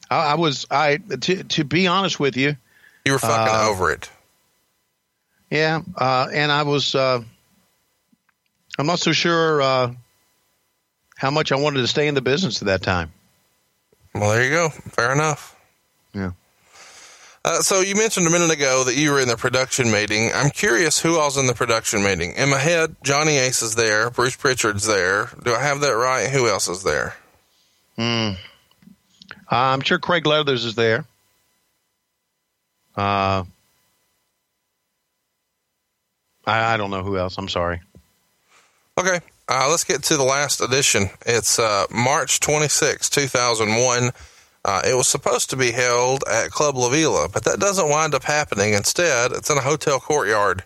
I, 0.10 0.32
I 0.32 0.36
was 0.36 0.66
I 0.72 0.98
to 0.98 1.44
to 1.44 1.64
be 1.64 1.88
honest 1.88 2.20
with 2.20 2.36
you, 2.36 2.56
You 3.06 3.14
were 3.14 3.20
fucking 3.20 3.54
Uh, 3.56 3.70
over 3.70 3.92
it. 3.92 4.10
yeah, 5.50 5.82
uh, 5.96 6.28
and 6.34 6.52
I 6.52 6.64
was. 6.64 6.96
Uh, 6.96 7.22
I'm 8.78 8.86
not 8.86 9.00
so 9.00 9.12
sure 9.12 9.62
uh, 9.62 9.92
how 11.20 11.30
much 11.30 11.52
I 11.52 11.58
wanted 11.58 11.82
to 11.82 11.88
stay 11.88 12.08
in 12.08 12.16
the 12.16 12.22
business 12.22 12.62
at 12.62 12.68
that 12.68 12.82
time. 12.82 13.12
Well, 14.16 14.30
there 14.32 14.42
you 14.42 14.50
go. 14.52 14.70
Fair 14.70 15.12
enough. 15.12 15.54
Yeah. 16.14 16.32
Uh, 17.44 17.60
so 17.60 17.82
you 17.82 17.94
mentioned 17.94 18.26
a 18.26 18.30
minute 18.30 18.52
ago 18.52 18.86
that 18.86 18.96
you 18.96 19.12
were 19.12 19.20
in 19.20 19.28
the 19.28 19.36
production 19.36 19.92
meeting. 19.92 20.32
I'm 20.34 20.50
curious 20.50 20.98
who 20.98 21.20
else 21.20 21.36
in 21.36 21.46
the 21.46 21.54
production 21.54 22.04
meeting. 22.04 22.36
In 22.36 22.50
my 22.50 22.58
head, 22.58 22.96
Johnny 23.04 23.38
Ace 23.38 23.62
is 23.62 23.76
there. 23.76 24.10
Bruce 24.10 24.38
Pritchard's 24.38 24.88
there. 24.88 25.30
Do 25.44 25.54
I 25.54 25.62
have 25.62 25.82
that 25.82 25.92
right? 25.92 26.30
Who 26.30 26.48
else 26.48 26.70
is 26.70 26.84
there? 26.84 27.16
Hmm. 27.98 28.32
I'm 29.50 29.82
sure 29.82 30.00
Craig 30.00 30.26
Leathers 30.26 30.64
is 30.64 30.76
there. 30.76 31.06
Uh, 32.96 33.44
I, 36.48 36.74
I 36.74 36.78
don't 36.78 36.92
know 36.92 37.04
who 37.04 37.18
else. 37.18 37.38
I'm 37.38 37.50
sorry. 37.50 37.82
Okay. 38.98 39.20
Uh, 39.50 39.68
let's 39.68 39.84
get 39.84 40.04
to 40.04 40.16
the 40.16 40.24
last 40.24 40.62
edition. 40.62 41.10
It's 41.26 41.58
uh, 41.58 41.86
March 41.89 42.39
26, 42.39 43.10
2001. 43.10 44.12
Uh, 44.64 44.82
it 44.86 44.93
was 44.93 45.08
supposed 45.08 45.50
to 45.50 45.58
be 45.58 45.72
held 45.72 46.24
at 46.32 46.52
Club 46.52 46.76
La 46.76 46.89
Vela, 46.89 47.28
but 47.28 47.45
that 47.45 47.60
doesn't 47.60 47.89
wind 47.89 48.14
up 48.14 48.24
happening. 48.26 48.74
Instead, 48.74 49.32
it's 49.32 49.50
in 49.50 49.58
a 49.58 49.62
hotel 49.62 50.00
courtyard. 50.00 50.64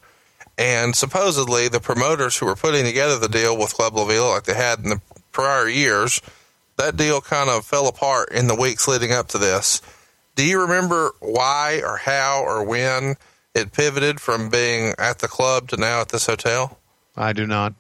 And 0.58 0.94
supposedly, 0.98 1.70
the 1.70 1.80
promoters 1.80 2.38
who 2.38 2.46
were 2.46 2.58
putting 2.58 2.84
together 2.84 3.18
the 3.18 3.30
deal 3.30 3.58
with 3.58 3.74
Club 3.74 3.96
La 3.96 4.04
Vela, 4.04 4.32
like 4.32 4.44
they 4.44 4.54
had 4.54 4.80
in 4.80 4.90
the 4.90 5.02
prior 5.32 5.70
years, 5.70 6.20
that 6.78 6.98
deal 6.98 7.22
kind 7.22 7.50
of 7.50 7.66
fell 7.66 7.88
apart 7.88 8.34
in 8.34 8.48
the 8.48 8.56
weeks 8.56 8.86
leading 8.86 9.14
up 9.14 9.30
to 9.30 9.38
this. 9.38 9.82
Do 10.36 10.46
you 10.46 10.60
remember 10.60 11.12
why 11.22 11.82
or 11.86 11.96
how 11.96 12.44
or 12.44 12.66
when 12.66 13.16
it 13.56 13.72
pivoted 13.72 14.20
from 14.20 14.50
being 14.50 14.94
at 15.00 15.20
the 15.20 15.30
club 15.30 15.70
to 15.70 15.78
now 15.78 16.02
at 16.02 16.10
this 16.10 16.26
hotel? 16.26 16.78
I 17.16 17.32
do 17.32 17.48
not. 17.48 17.76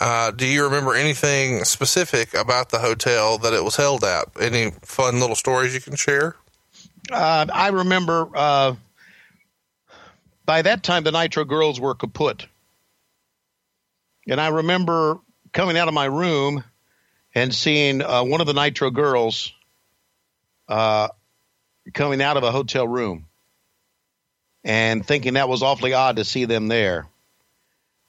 Uh, 0.00 0.30
do 0.30 0.46
you 0.46 0.64
remember 0.64 0.94
anything 0.94 1.62
specific 1.64 2.32
about 2.32 2.70
the 2.70 2.78
hotel 2.78 3.36
that 3.36 3.52
it 3.52 3.62
was 3.62 3.76
held 3.76 4.02
at? 4.02 4.28
Any 4.40 4.70
fun 4.82 5.20
little 5.20 5.36
stories 5.36 5.74
you 5.74 5.80
can 5.80 5.94
share? 5.94 6.36
Uh, 7.12 7.46
I 7.52 7.68
remember 7.68 8.28
uh, 8.34 8.76
by 10.46 10.62
that 10.62 10.82
time 10.82 11.04
the 11.04 11.12
Nitro 11.12 11.44
girls 11.44 11.78
were 11.78 11.94
kaput. 11.94 12.46
And 14.26 14.40
I 14.40 14.48
remember 14.48 15.18
coming 15.52 15.76
out 15.76 15.88
of 15.88 15.94
my 15.94 16.06
room 16.06 16.64
and 17.34 17.54
seeing 17.54 18.02
uh, 18.02 18.24
one 18.24 18.40
of 18.40 18.46
the 18.46 18.54
Nitro 18.54 18.90
girls 18.90 19.52
uh, 20.68 21.08
coming 21.92 22.22
out 22.22 22.38
of 22.38 22.42
a 22.42 22.50
hotel 22.50 22.88
room 22.88 23.26
and 24.64 25.04
thinking 25.04 25.34
that 25.34 25.48
was 25.48 25.62
awfully 25.62 25.92
odd 25.92 26.16
to 26.16 26.24
see 26.24 26.46
them 26.46 26.68
there. 26.68 27.06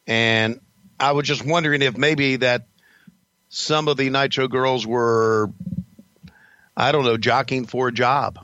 And 0.08 0.62
I 1.02 1.12
was 1.14 1.28
just 1.28 1.46
wondering 1.46 1.82
if 1.82 1.98
maybe 1.98 2.38
that 2.38 2.66
some 3.50 3.88
of 3.88 3.98
the 3.98 4.10
Nitro 4.10 4.48
girls 4.48 4.88
were, 4.88 5.50
I 6.78 6.92
don't 6.92 7.04
know, 7.04 7.18
jockeying 7.18 7.66
for 7.66 7.90
a 7.90 7.92
job. 7.92 8.40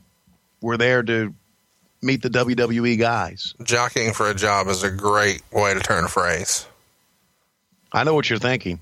Were 0.59 0.77
there 0.77 1.03
to 1.03 1.33
meet 2.01 2.21
the 2.21 2.29
WWE 2.29 2.97
guys. 2.97 3.53
Jockeying 3.63 4.13
for 4.13 4.29
a 4.29 4.35
job 4.35 4.67
is 4.67 4.83
a 4.83 4.91
great 4.91 5.41
way 5.51 5.73
to 5.73 5.79
turn 5.79 6.05
a 6.05 6.07
phrase. 6.07 6.65
I 7.91 8.03
know 8.03 8.13
what 8.13 8.29
you're 8.29 8.39
thinking. 8.39 8.79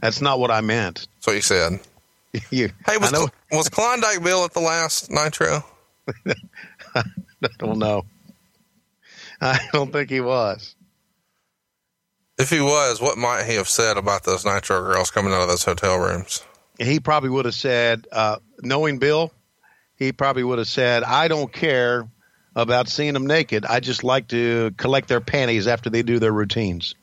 That's 0.00 0.20
not 0.20 0.38
what 0.38 0.50
I 0.50 0.60
meant. 0.60 1.06
That's 1.16 1.26
what 1.26 1.36
you 1.36 1.42
said. 1.42 1.80
you, 2.50 2.70
Hey, 2.86 2.98
was, 2.98 3.30
was 3.50 3.68
Klondike 3.68 4.22
Bill 4.22 4.44
at 4.44 4.52
the 4.52 4.60
last 4.60 5.10
Nitro? 5.10 5.64
I 6.96 7.02
don't 7.58 7.78
know. 7.78 8.04
I 9.40 9.58
don't 9.72 9.92
think 9.92 10.10
he 10.10 10.20
was. 10.20 10.74
If 12.38 12.50
he 12.50 12.60
was, 12.60 13.00
what 13.00 13.16
might 13.16 13.44
he 13.46 13.54
have 13.54 13.68
said 13.68 13.96
about 13.96 14.24
those 14.24 14.44
Nitro 14.44 14.80
girls 14.82 15.10
coming 15.10 15.32
out 15.32 15.42
of 15.42 15.48
those 15.48 15.64
hotel 15.64 15.98
rooms? 15.98 16.44
he 16.78 17.00
probably 17.00 17.30
would 17.30 17.46
have 17.46 17.54
said, 17.54 18.06
uh, 18.12 18.36
knowing 18.60 18.98
Bill, 18.98 19.32
he 19.96 20.12
probably 20.12 20.44
would 20.44 20.58
have 20.58 20.68
said, 20.68 21.02
I 21.04 21.26
don't 21.28 21.50
care 21.50 22.06
about 22.54 22.88
seeing 22.88 23.14
them 23.14 23.26
naked. 23.26 23.64
I 23.64 23.80
just 23.80 24.04
like 24.04 24.28
to 24.28 24.72
collect 24.76 25.08
their 25.08 25.22
panties 25.22 25.66
after 25.66 25.88
they 25.88 26.02
do 26.02 26.18
their 26.18 26.32
routines. 26.32 26.94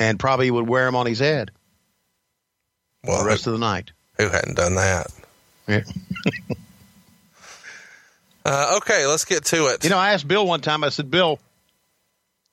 And 0.00 0.18
probably 0.18 0.50
would 0.50 0.66
wear 0.66 0.86
them 0.86 0.96
on 0.96 1.04
his 1.04 1.18
head 1.18 1.50
Well, 3.04 3.18
the 3.22 3.26
rest 3.28 3.46
of 3.46 3.52
the 3.52 3.58
night. 3.58 3.92
who 4.16 4.30
hadn't 4.30 4.54
done 4.56 4.76
that? 4.76 5.08
Yeah. 5.68 5.82
Uh, 8.44 8.74
okay, 8.78 9.06
let's 9.06 9.24
get 9.24 9.44
to 9.44 9.66
it. 9.66 9.84
You 9.84 9.90
know, 9.90 9.98
I 9.98 10.14
asked 10.14 10.26
Bill 10.26 10.44
one 10.44 10.60
time, 10.60 10.82
I 10.82 10.88
said, 10.88 11.12
Bill, 11.12 11.38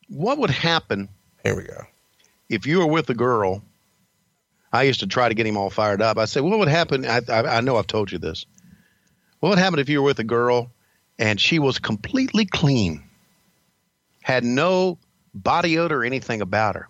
what 0.10 0.38
would 0.39 0.49
happen 0.49 1.07
Here 1.43 1.55
we 1.55 1.64
go. 1.64 1.84
if 2.49 2.66
you 2.68 2.80
were 2.80 2.88
with 2.88 3.10
a 3.10 3.14
girl? 3.16 3.64
I 4.72 4.84
used 4.84 4.99
to 4.99 5.07
try 5.07 5.30
to 5.30 5.34
get 5.34 5.47
him 5.47 5.57
all 5.57 5.70
fired 5.72 5.99
up. 6.01 6.18
I 6.20 6.26
said, 6.26 6.43
what 6.43 6.60
would 6.60 6.68
happen? 6.68 7.03
I, 7.05 7.22
I, 7.28 7.57
I 7.57 7.62
know 7.62 7.78
I've 7.78 7.88
told 7.88 8.12
you 8.12 8.20
this. 8.20 8.45
What 9.39 9.49
would 9.49 9.57
happen 9.57 9.80
if 9.80 9.89
you 9.89 9.99
were 10.01 10.05
with 10.05 10.20
a 10.20 10.24
girl 10.24 10.70
and 11.18 11.39
she 11.41 11.57
was 11.57 11.80
completely 11.80 12.45
clean, 12.45 13.03
had 14.22 14.43
no 14.43 14.99
body 15.34 15.80
odor 15.80 16.01
or 16.01 16.03
anything 16.05 16.41
about 16.41 16.76
her? 16.76 16.88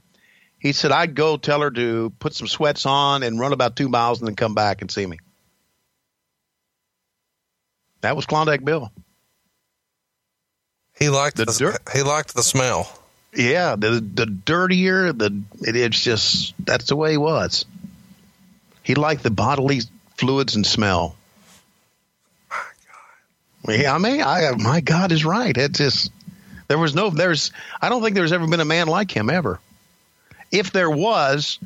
He 0.60 0.74
said, 0.74 0.92
I'd 0.92 1.16
go 1.16 1.38
tell 1.38 1.62
her 1.62 1.72
to 1.72 2.10
put 2.20 2.34
some 2.34 2.48
sweats 2.48 2.86
on 2.86 3.24
and 3.24 3.40
run 3.40 3.54
about 3.54 3.78
two 3.78 3.88
miles 3.88 4.20
and 4.20 4.28
then 4.28 4.36
come 4.36 4.54
back 4.56 4.82
and 4.82 4.92
see 4.92 5.06
me. 5.06 5.18
That 8.02 8.18
was 8.18 8.26
Klondike 8.26 8.66
Bill. 8.66 8.92
He 10.98 11.08
liked 11.08 11.38
The 11.38 11.46
the, 11.46 11.54
dirt- 11.54 11.90
he 11.94 12.02
liked 12.04 12.34
the 12.36 12.44
smell. 12.44 12.92
Yeah, 13.34 13.76
the 13.76 14.00
the 14.00 14.26
dirtier 14.26 15.14
the 15.14 15.42
it, 15.62 15.76
it's 15.76 16.02
just 16.04 16.54
that's 16.64 16.88
the 16.88 16.96
way 16.96 17.12
he 17.12 17.18
was. 17.18 17.66
He 18.82 18.96
liked 18.96 19.22
the 19.24 19.30
bodily 19.30 19.82
fluids 20.18 20.56
and 20.56 20.66
smell. 20.66 21.16
My 22.50 22.58
God. 23.68 23.80
Yeah, 23.80 23.94
I 23.94 23.98
mean, 24.00 24.22
I 24.22 24.52
my 24.58 24.82
God 24.82 25.12
is 25.12 25.24
right. 25.24 25.56
It 25.56 25.74
just 25.74 26.12
there 26.68 26.80
was 26.80 26.96
no 26.96 27.10
there's 27.10 27.52
I 27.82 27.90
don't 27.90 28.02
think 28.02 28.16
there's 28.16 28.32
ever 28.32 28.48
been 28.48 28.62
a 28.62 28.66
man 28.66 28.88
like 28.88 29.12
him 29.12 29.30
ever. 29.30 29.60
If 30.52 30.72
there 30.72 30.90
was, 30.90 31.60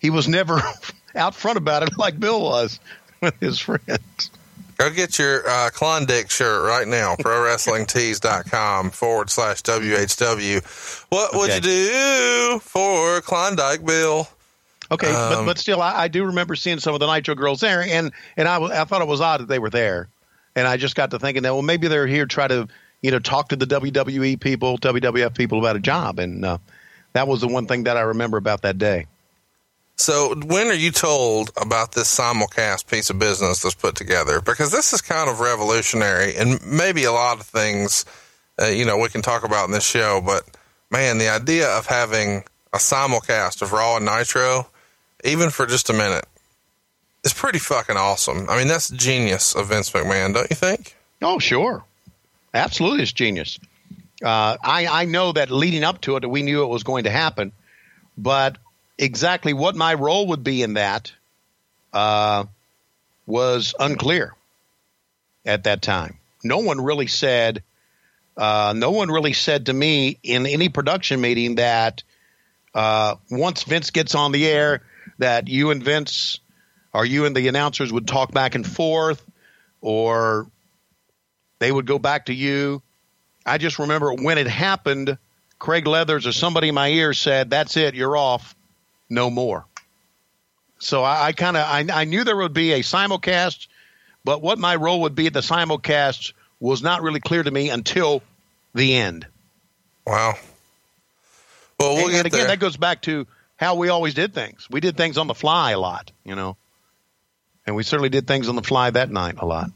he 0.00 0.08
was 0.08 0.26
never 0.26 0.62
out 1.14 1.34
front 1.34 1.58
about 1.58 1.82
it 1.82 1.98
like 1.98 2.18
Bill 2.18 2.40
was 2.40 2.80
with 3.20 3.38
his 3.40 3.58
friends. 3.58 4.30
Go 4.76 4.90
get 4.90 5.18
your 5.18 5.48
uh, 5.48 5.70
Klondike 5.72 6.30
shirt 6.30 6.66
right 6.66 6.86
now, 6.88 7.14
prowrestlingtees.com 7.16 8.90
forward 8.92 9.30
slash 9.30 9.62
WHW. 9.62 11.04
What 11.10 11.34
would 11.34 11.50
Okay. 11.50 11.56
you 11.56 11.60
do 11.60 12.58
for 12.60 13.20
Klondike 13.20 13.84
Bill? 13.84 14.28
Okay, 14.90 15.10
but 15.10 15.38
Um, 15.38 15.46
but 15.46 15.58
still, 15.58 15.80
I, 15.80 16.02
I 16.02 16.08
do 16.08 16.24
remember 16.26 16.54
seeing 16.54 16.78
some 16.78 16.92
of 16.94 17.00
the 17.00 17.06
Nitro 17.06 17.34
girls 17.34 17.60
there, 17.60 17.82
and 17.82 18.12
and 18.36 18.46
I, 18.48 18.62
I 18.82 18.84
thought 18.84 19.00
it 19.00 19.08
was 19.08 19.20
odd 19.20 19.40
that 19.40 19.48
they 19.48 19.58
were 19.58 19.70
there, 19.70 20.08
and 20.54 20.68
I 20.68 20.76
just 20.76 20.94
got 20.94 21.10
to 21.12 21.18
thinking 21.18 21.42
that 21.44 21.52
well 21.52 21.62
maybe 21.62 21.88
they're 21.88 22.06
here 22.06 22.26
to 22.26 22.28
try 22.34 22.48
to 22.48 22.68
you 23.00 23.10
know 23.10 23.18
talk 23.18 23.48
to 23.48 23.56
the 23.56 23.66
WWE 23.66 24.38
people, 24.40 24.76
WWF 24.78 25.34
people 25.34 25.58
about 25.58 25.76
a 25.76 25.80
job, 25.80 26.18
and 26.18 26.44
uh, 26.44 26.58
that 27.14 27.26
was 27.28 27.40
the 27.40 27.48
one 27.48 27.66
thing 27.66 27.84
that 27.84 27.96
I 27.96 28.02
remember 28.02 28.36
about 28.36 28.60
that 28.62 28.76
day. 28.76 29.06
So, 29.96 30.34
when 30.34 30.66
are 30.66 30.74
you 30.74 30.90
told 30.90 31.52
about 31.56 31.92
this 31.92 32.14
simulcast 32.14 32.88
piece 32.88 33.10
of 33.10 33.18
business 33.18 33.62
that's 33.62 33.76
put 33.76 33.94
together? 33.94 34.40
Because 34.40 34.72
this 34.72 34.92
is 34.92 35.00
kind 35.00 35.30
of 35.30 35.38
revolutionary, 35.40 36.34
and 36.36 36.64
maybe 36.66 37.04
a 37.04 37.12
lot 37.12 37.38
of 37.38 37.46
things, 37.46 38.04
uh, 38.60 38.66
you 38.66 38.84
know, 38.84 38.98
we 38.98 39.08
can 39.08 39.22
talk 39.22 39.44
about 39.44 39.66
in 39.66 39.70
this 39.70 39.86
show. 39.86 40.20
But 40.20 40.42
man, 40.90 41.18
the 41.18 41.28
idea 41.28 41.68
of 41.68 41.86
having 41.86 42.42
a 42.72 42.78
simulcast 42.78 43.62
of 43.62 43.72
Raw 43.72 43.96
and 43.96 44.06
Nitro, 44.06 44.66
even 45.22 45.50
for 45.50 45.64
just 45.64 45.88
a 45.90 45.92
minute, 45.92 46.26
is 47.22 47.32
pretty 47.32 47.60
fucking 47.60 47.96
awesome. 47.96 48.50
I 48.50 48.58
mean, 48.58 48.66
that's 48.66 48.90
genius 48.90 49.54
of 49.54 49.68
Vince 49.68 49.90
McMahon, 49.90 50.34
don't 50.34 50.50
you 50.50 50.56
think? 50.56 50.96
Oh 51.22 51.38
sure, 51.38 51.84
absolutely, 52.52 53.04
it's 53.04 53.12
genius. 53.12 53.60
Uh, 54.22 54.56
I 54.60 54.86
I 54.86 55.04
know 55.04 55.30
that 55.32 55.52
leading 55.52 55.84
up 55.84 56.00
to 56.02 56.16
it, 56.16 56.28
we 56.28 56.42
knew 56.42 56.64
it 56.64 56.68
was 56.68 56.82
going 56.82 57.04
to 57.04 57.10
happen, 57.10 57.52
but 58.18 58.58
exactly 58.98 59.52
what 59.52 59.74
my 59.74 59.94
role 59.94 60.28
would 60.28 60.44
be 60.44 60.62
in 60.62 60.74
that 60.74 61.12
uh, 61.92 62.44
was 63.26 63.74
unclear 63.78 64.34
at 65.44 65.64
that 65.64 65.82
time. 65.82 66.18
No 66.42 66.58
one 66.58 66.80
really 66.80 67.06
said. 67.06 67.62
Uh, 68.36 68.74
no 68.76 68.90
one 68.90 69.10
really 69.10 69.32
said 69.32 69.66
to 69.66 69.72
me 69.72 70.18
in 70.22 70.46
any 70.46 70.68
production 70.68 71.20
meeting 71.20 71.56
that 71.56 72.02
uh, 72.74 73.14
once 73.30 73.62
Vince 73.62 73.90
gets 73.90 74.14
on 74.14 74.32
the 74.32 74.46
air, 74.46 74.82
that 75.18 75.48
you 75.48 75.70
and 75.70 75.82
Vince 75.82 76.40
or 76.92 77.04
you 77.04 77.26
and 77.26 77.36
the 77.36 77.48
announcers 77.48 77.92
would 77.92 78.06
talk 78.06 78.32
back 78.32 78.54
and 78.54 78.66
forth, 78.66 79.24
or 79.80 80.46
they 81.58 81.70
would 81.70 81.86
go 81.86 81.98
back 81.98 82.26
to 82.26 82.34
you. 82.34 82.82
I 83.46 83.58
just 83.58 83.78
remember 83.78 84.12
when 84.12 84.38
it 84.38 84.46
happened, 84.46 85.18
Craig 85.58 85.86
Leathers 85.86 86.26
or 86.26 86.32
somebody 86.32 86.68
in 86.68 86.74
my 86.74 86.88
ear 86.88 87.12
said, 87.12 87.50
"That's 87.50 87.76
it, 87.76 87.94
you're 87.94 88.16
off, 88.16 88.54
no 89.08 89.30
more." 89.30 89.66
So 90.78 91.02
I, 91.02 91.26
I 91.26 91.32
kind 91.32 91.56
of 91.56 91.64
I, 91.66 91.86
I 91.92 92.04
knew 92.04 92.24
there 92.24 92.36
would 92.36 92.52
be 92.52 92.72
a 92.72 92.80
simulcast, 92.80 93.68
but 94.24 94.42
what 94.42 94.58
my 94.58 94.76
role 94.76 95.02
would 95.02 95.14
be 95.14 95.26
at 95.26 95.32
the 95.32 95.40
simulcast 95.40 96.32
was 96.60 96.82
not 96.82 97.02
really 97.02 97.20
clear 97.20 97.42
to 97.42 97.50
me 97.50 97.70
until 97.70 98.22
the 98.74 98.94
end. 98.94 99.26
Wow. 100.06 100.34
Well, 101.78 101.94
we'll 101.94 102.04
and, 102.04 102.10
get 102.10 102.18
and 102.18 102.26
again, 102.26 102.40
there. 102.40 102.48
that 102.48 102.58
goes 102.60 102.76
back 102.76 103.02
to 103.02 103.26
how 103.56 103.76
we 103.76 103.88
always 103.88 104.14
did 104.14 104.34
things. 104.34 104.68
We 104.70 104.80
did 104.80 104.96
things 104.96 105.18
on 105.18 105.26
the 105.26 105.34
fly 105.34 105.72
a 105.72 105.78
lot, 105.78 106.10
you 106.24 106.34
know, 106.34 106.56
and 107.66 107.76
we 107.76 107.82
certainly 107.82 108.08
did 108.08 108.26
things 108.26 108.48
on 108.48 108.56
the 108.56 108.62
fly 108.62 108.90
that 108.90 109.10
night 109.10 109.36
a 109.38 109.46
lot. 109.46 109.70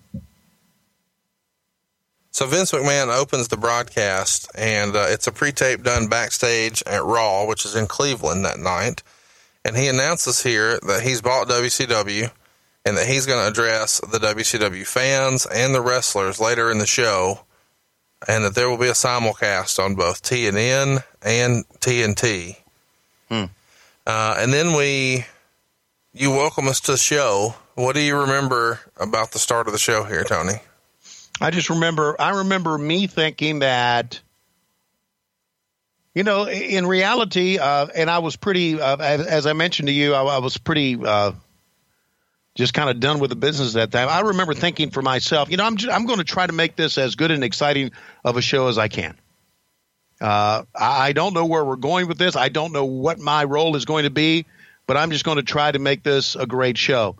So 2.30 2.46
Vince 2.46 2.70
McMahon 2.70 3.08
opens 3.08 3.48
the 3.48 3.56
broadcast, 3.56 4.50
and 4.54 4.94
uh, 4.94 5.06
it's 5.08 5.26
a 5.26 5.32
pre-tape 5.32 5.82
done 5.82 6.06
backstage 6.08 6.82
at 6.86 7.02
Raw, 7.02 7.46
which 7.46 7.64
is 7.64 7.74
in 7.74 7.86
Cleveland 7.86 8.44
that 8.44 8.58
night. 8.58 9.02
And 9.64 9.76
he 9.76 9.88
announces 9.88 10.42
here 10.42 10.78
that 10.80 11.02
he's 11.02 11.20
bought 11.20 11.48
WCW 11.48 12.30
and 12.84 12.96
that 12.96 13.06
he's 13.06 13.26
going 13.26 13.40
to 13.44 13.50
address 13.50 14.00
the 14.00 14.18
WCW 14.18 14.86
fans 14.86 15.46
and 15.46 15.74
the 15.74 15.80
wrestlers 15.80 16.40
later 16.40 16.70
in 16.70 16.78
the 16.78 16.86
show, 16.86 17.40
and 18.26 18.44
that 18.44 18.54
there 18.54 18.70
will 18.70 18.78
be 18.78 18.88
a 18.88 18.92
simulcast 18.92 19.82
on 19.82 19.94
both 19.94 20.22
TNN 20.22 21.04
and 21.20 21.68
TNT. 21.80 22.56
Hmm. 23.28 23.44
Uh, 24.06 24.36
and 24.38 24.52
then 24.52 24.74
we, 24.74 25.26
you 26.14 26.30
welcome 26.30 26.66
us 26.66 26.80
to 26.80 26.92
the 26.92 26.98
show. 26.98 27.54
What 27.74 27.94
do 27.94 28.00
you 28.00 28.20
remember 28.20 28.80
about 28.96 29.32
the 29.32 29.38
start 29.38 29.66
of 29.66 29.72
the 29.74 29.78
show 29.78 30.04
here, 30.04 30.24
Tony? 30.24 30.54
I 31.40 31.50
just 31.50 31.68
remember, 31.70 32.16
I 32.18 32.38
remember 32.38 32.78
me 32.78 33.06
thinking 33.06 33.58
that, 33.58 34.20
you 36.14 36.24
know, 36.24 36.48
in 36.48 36.86
reality, 36.86 37.58
uh, 37.58 37.86
and 37.94 38.10
I 38.10 38.18
was 38.18 38.36
pretty, 38.36 38.80
uh, 38.80 38.96
as, 38.96 39.26
as, 39.26 39.46
I 39.46 39.52
mentioned 39.52 39.88
to 39.88 39.92
you, 39.92 40.14
I, 40.14 40.22
I 40.22 40.38
was 40.38 40.56
pretty 40.56 40.96
uh, 40.96 41.32
just 42.54 42.74
kind 42.74 42.90
of 42.90 42.98
done 42.98 43.20
with 43.20 43.30
the 43.30 43.36
business 43.36 43.76
at 43.76 43.90
that 43.92 43.96
time. 43.96 44.08
I 44.08 44.28
remember 44.28 44.54
thinking 44.54 44.90
for 44.90 45.02
myself, 45.02 45.50
you 45.50 45.56
know, 45.56 45.64
I'm 45.64 45.76
just, 45.76 45.94
I'm 45.94 46.06
going 46.06 46.18
to 46.18 46.24
try 46.24 46.46
to 46.46 46.52
make 46.52 46.76
this 46.76 46.98
as 46.98 47.14
good 47.14 47.30
and 47.30 47.44
exciting 47.44 47.92
of 48.24 48.36
a 48.36 48.42
show 48.42 48.68
as 48.68 48.78
I 48.78 48.88
can. 48.88 49.16
Uh, 50.20 50.64
I 50.74 51.12
don't 51.12 51.34
know 51.34 51.46
where 51.46 51.64
we're 51.64 51.76
going 51.76 52.08
with 52.08 52.18
this. 52.18 52.34
I 52.34 52.48
don't 52.48 52.72
know 52.72 52.86
what 52.86 53.18
my 53.18 53.44
role 53.44 53.76
is 53.76 53.84
going 53.84 54.04
to 54.04 54.10
be, 54.10 54.46
but 54.86 54.96
I'm 54.96 55.10
just 55.10 55.24
going 55.24 55.36
to 55.36 55.44
try 55.44 55.70
to 55.70 55.78
make 55.78 56.02
this 56.02 56.34
a 56.34 56.46
great 56.46 56.76
show. 56.76 57.16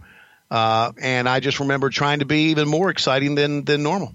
Uh, 0.51 0.93
and 1.01 1.29
I 1.29 1.41
just 1.41 1.61
remember 1.61 1.91
trying 1.91 2.21
to 2.21 2.25
be 2.25 2.51
even 2.51 2.69
more 2.69 2.91
exciting 2.91 3.35
than 3.35 3.65
than 3.65 3.83
normal. 3.83 4.15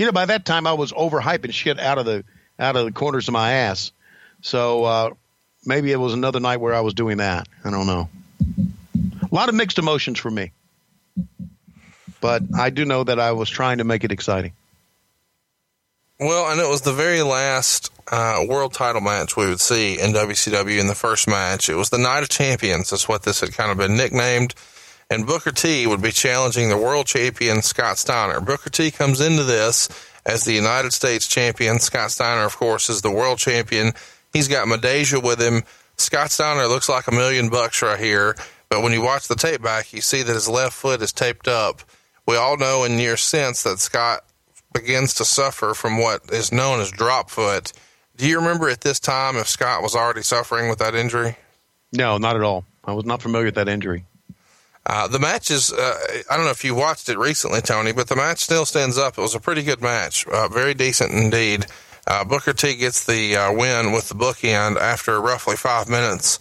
You 0.00 0.06
know, 0.06 0.12
by 0.12 0.24
that 0.24 0.46
time 0.46 0.66
I 0.66 0.72
was 0.72 0.92
overhyping 0.92 1.52
shit 1.52 1.78
out 1.78 1.98
of 1.98 2.06
the 2.06 2.24
out 2.58 2.74
of 2.74 2.86
the 2.86 2.90
corners 2.90 3.28
of 3.28 3.32
my 3.32 3.52
ass. 3.52 3.92
So 4.40 4.84
uh, 4.84 5.10
maybe 5.66 5.92
it 5.92 5.98
was 5.98 6.14
another 6.14 6.40
night 6.40 6.56
where 6.56 6.74
I 6.74 6.80
was 6.80 6.94
doing 6.94 7.18
that. 7.18 7.46
I 7.62 7.70
don't 7.70 7.86
know. 7.86 8.08
A 8.40 9.34
lot 9.34 9.50
of 9.50 9.54
mixed 9.54 9.78
emotions 9.78 10.18
for 10.18 10.30
me, 10.30 10.52
but 12.22 12.42
I 12.56 12.70
do 12.70 12.86
know 12.86 13.04
that 13.04 13.20
I 13.20 13.32
was 13.32 13.50
trying 13.50 13.76
to 13.76 13.84
make 13.84 14.02
it 14.02 14.10
exciting. 14.10 14.52
Well, 16.18 16.50
and 16.50 16.58
it 16.62 16.66
was 16.66 16.80
the 16.80 16.94
very 16.94 17.20
last 17.20 17.92
uh, 18.10 18.42
world 18.48 18.72
title 18.72 19.02
match 19.02 19.36
we 19.36 19.48
would 19.48 19.60
see 19.60 20.00
in 20.00 20.14
WCW 20.14 20.80
in 20.80 20.86
the 20.86 20.94
first 20.94 21.28
match. 21.28 21.68
It 21.68 21.74
was 21.74 21.90
the 21.90 21.98
Night 21.98 22.22
of 22.22 22.30
Champions. 22.30 22.88
That's 22.88 23.06
what 23.06 23.24
this 23.24 23.40
had 23.42 23.52
kind 23.52 23.70
of 23.70 23.76
been 23.76 23.98
nicknamed. 23.98 24.54
And 25.10 25.26
Booker 25.26 25.50
T 25.50 25.88
would 25.88 26.00
be 26.00 26.12
challenging 26.12 26.68
the 26.68 26.76
world 26.76 27.06
champion 27.06 27.62
Scott 27.62 27.98
Steiner. 27.98 28.40
Booker 28.40 28.70
T 28.70 28.92
comes 28.92 29.20
into 29.20 29.42
this 29.42 29.88
as 30.24 30.44
the 30.44 30.52
United 30.52 30.92
States 30.92 31.26
champion. 31.26 31.80
Scott 31.80 32.12
Steiner, 32.12 32.44
of 32.44 32.56
course, 32.56 32.88
is 32.88 33.02
the 33.02 33.10
world 33.10 33.38
champion. 33.38 33.92
He's 34.32 34.46
got 34.46 34.68
Midajah 34.68 35.22
with 35.22 35.40
him. 35.40 35.64
Scott 35.96 36.30
Steiner 36.30 36.66
looks 36.66 36.88
like 36.88 37.08
a 37.08 37.12
million 37.12 37.48
bucks 37.48 37.82
right 37.82 37.98
here. 37.98 38.36
But 38.68 38.82
when 38.82 38.92
you 38.92 39.02
watch 39.02 39.26
the 39.26 39.34
tape 39.34 39.60
back, 39.60 39.92
you 39.92 40.00
see 40.00 40.22
that 40.22 40.32
his 40.32 40.48
left 40.48 40.74
foot 40.74 41.02
is 41.02 41.12
taped 41.12 41.48
up. 41.48 41.82
We 42.26 42.36
all 42.36 42.56
know 42.56 42.84
in 42.84 42.98
years 43.00 43.22
since 43.22 43.64
that 43.64 43.80
Scott 43.80 44.24
begins 44.72 45.14
to 45.14 45.24
suffer 45.24 45.74
from 45.74 45.98
what 45.98 46.32
is 46.32 46.52
known 46.52 46.80
as 46.80 46.92
drop 46.92 47.30
foot. 47.30 47.72
Do 48.16 48.28
you 48.28 48.38
remember 48.38 48.68
at 48.68 48.82
this 48.82 49.00
time 49.00 49.36
if 49.36 49.48
Scott 49.48 49.82
was 49.82 49.96
already 49.96 50.22
suffering 50.22 50.68
with 50.68 50.78
that 50.78 50.94
injury? 50.94 51.36
No, 51.92 52.18
not 52.18 52.36
at 52.36 52.42
all. 52.42 52.64
I 52.84 52.92
was 52.92 53.04
not 53.04 53.20
familiar 53.20 53.46
with 53.46 53.56
that 53.56 53.68
injury. 53.68 54.04
Uh, 54.86 55.06
the 55.08 55.18
match 55.18 55.50
is, 55.50 55.72
uh, 55.72 55.98
I 56.30 56.36
don't 56.36 56.44
know 56.44 56.50
if 56.50 56.64
you 56.64 56.74
watched 56.74 57.08
it 57.08 57.18
recently, 57.18 57.60
Tony, 57.60 57.92
but 57.92 58.08
the 58.08 58.16
match 58.16 58.38
still 58.38 58.64
stands 58.64 58.98
up. 58.98 59.18
It 59.18 59.20
was 59.20 59.34
a 59.34 59.40
pretty 59.40 59.62
good 59.62 59.80
match, 59.82 60.26
uh, 60.26 60.48
very 60.48 60.74
decent 60.74 61.12
indeed. 61.12 61.66
Uh, 62.06 62.24
Booker 62.24 62.52
T 62.52 62.76
gets 62.76 63.04
the 63.04 63.36
uh, 63.36 63.52
win 63.52 63.92
with 63.92 64.08
the 64.08 64.14
bookend 64.14 64.76
after 64.78 65.20
roughly 65.20 65.56
five 65.56 65.88
minutes. 65.88 66.38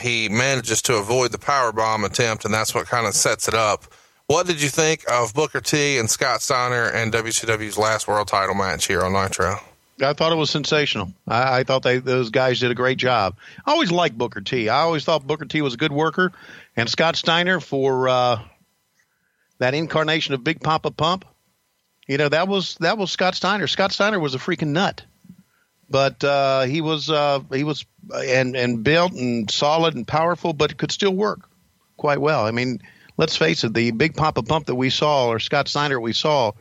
He 0.00 0.28
manages 0.28 0.80
to 0.82 0.96
avoid 0.96 1.32
the 1.32 1.38
power 1.38 1.72
bomb 1.72 2.04
attempt, 2.04 2.44
and 2.44 2.54
that's 2.54 2.74
what 2.74 2.86
kind 2.86 3.06
of 3.06 3.14
sets 3.14 3.48
it 3.48 3.54
up. 3.54 3.84
What 4.26 4.46
did 4.46 4.62
you 4.62 4.70
think 4.70 5.04
of 5.10 5.34
Booker 5.34 5.60
T 5.60 5.98
and 5.98 6.08
Scott 6.08 6.40
Steiner 6.40 6.84
and 6.88 7.12
WCW's 7.12 7.76
last 7.76 8.08
world 8.08 8.28
title 8.28 8.54
match 8.54 8.86
here 8.86 9.02
on 9.02 9.12
Nitro? 9.12 9.56
I 10.02 10.12
thought 10.12 10.32
it 10.32 10.36
was 10.36 10.50
sensational. 10.50 11.12
I, 11.28 11.58
I 11.58 11.64
thought 11.64 11.82
they 11.82 11.98
those 11.98 12.30
guys 12.30 12.58
did 12.58 12.70
a 12.70 12.74
great 12.74 12.98
job. 12.98 13.36
I 13.66 13.72
always 13.72 13.92
liked 13.92 14.16
Booker 14.16 14.40
T. 14.40 14.68
I 14.68 14.80
always 14.80 15.04
thought 15.04 15.26
Booker 15.26 15.44
T 15.44 15.60
was 15.60 15.74
a 15.74 15.76
good 15.76 15.92
worker, 15.92 16.32
and 16.76 16.88
Scott 16.88 17.16
Steiner 17.16 17.60
for 17.60 18.08
uh, 18.08 18.42
that 19.58 19.74
incarnation 19.74 20.34
of 20.34 20.44
Big 20.44 20.60
Papa 20.60 20.90
Pump. 20.90 21.24
You 22.06 22.18
know 22.18 22.28
that 22.28 22.48
was 22.48 22.76
that 22.76 22.98
was 22.98 23.10
Scott 23.10 23.34
Steiner. 23.34 23.66
Scott 23.66 23.92
Steiner 23.92 24.20
was 24.20 24.34
a 24.34 24.38
freaking 24.38 24.68
nut, 24.68 25.02
but 25.88 26.22
uh, 26.22 26.62
he 26.62 26.80
was 26.80 27.08
uh, 27.08 27.40
he 27.52 27.64
was 27.64 27.86
and 28.12 28.56
and 28.56 28.84
built 28.84 29.12
and 29.12 29.50
solid 29.50 29.94
and 29.94 30.06
powerful, 30.06 30.52
but 30.52 30.76
could 30.76 30.92
still 30.92 31.14
work 31.14 31.48
quite 31.96 32.20
well. 32.20 32.44
I 32.44 32.50
mean, 32.50 32.82
let's 33.16 33.36
face 33.36 33.64
it, 33.64 33.72
the 33.72 33.90
big 33.92 34.16
Papa 34.16 34.42
Pump 34.42 34.66
that 34.66 34.74
we 34.74 34.90
saw, 34.90 35.28
or 35.28 35.38
Scott 35.38 35.68
Steiner 35.68 35.98
we 35.98 36.12
saw, 36.12 36.52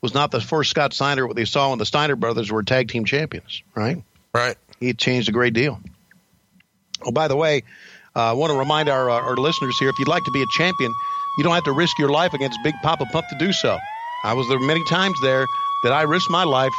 was 0.00 0.14
not 0.14 0.30
the 0.30 0.40
first 0.40 0.70
Scott 0.70 0.92
Steiner 0.92 1.26
what 1.26 1.34
they 1.34 1.44
saw 1.44 1.70
when 1.70 1.78
the 1.78 1.86
Steiner 1.86 2.14
brothers 2.14 2.52
were 2.52 2.62
tag 2.62 2.88
team 2.88 3.04
champions, 3.04 3.62
right? 3.74 4.02
Right. 4.32 4.56
He 4.78 4.92
changed 4.94 5.28
a 5.28 5.32
great 5.32 5.54
deal. 5.54 5.80
Oh, 7.04 7.10
by 7.10 7.28
the 7.28 7.36
way, 7.36 7.58
uh, 7.58 7.64
I 8.16 8.32
want 8.32 8.52
to 8.52 8.58
remind 8.58 8.88
our, 8.88 9.10
uh, 9.10 9.14
our 9.14 9.36
listeners 9.36 9.76
here 9.76 9.88
if 9.88 9.98
you'd 9.98 10.06
like 10.06 10.22
to 10.24 10.30
be 10.30 10.42
a 10.42 10.46
champion, 10.46 10.94
you 11.36 11.42
don't 11.42 11.54
have 11.54 11.64
to 11.64 11.72
risk 11.72 11.98
your 11.98 12.10
life 12.10 12.32
against 12.32 12.62
Big 12.62 12.76
Papa 12.80 13.06
Pump 13.06 13.26
to 13.28 13.36
do 13.38 13.52
so. 13.52 13.76
I 14.22 14.34
was 14.34 14.48
there 14.48 14.60
many 14.60 14.84
times 14.84 15.20
there 15.20 15.48
that 15.82 15.92
I 15.92 16.02
risked 16.02 16.30
my 16.30 16.44
life 16.44 16.72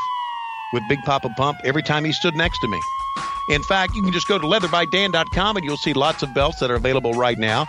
with 0.71 0.81
Big 0.87 0.99
Papa 1.03 1.29
Pump 1.35 1.59
every 1.65 1.83
time 1.83 2.05
he 2.05 2.13
stood 2.13 2.35
next 2.35 2.59
to 2.59 2.69
me. 2.69 2.79
In 3.49 3.63
fact, 3.63 3.95
you 3.95 4.01
can 4.01 4.13
just 4.13 4.29
go 4.29 4.39
to 4.39 4.47
leatherbydan.com 4.47 5.57
and 5.57 5.65
you'll 5.65 5.75
see 5.77 5.93
lots 5.93 6.23
of 6.23 6.33
belts 6.33 6.59
that 6.59 6.71
are 6.71 6.75
available 6.75 7.11
right 7.13 7.37
now. 7.37 7.67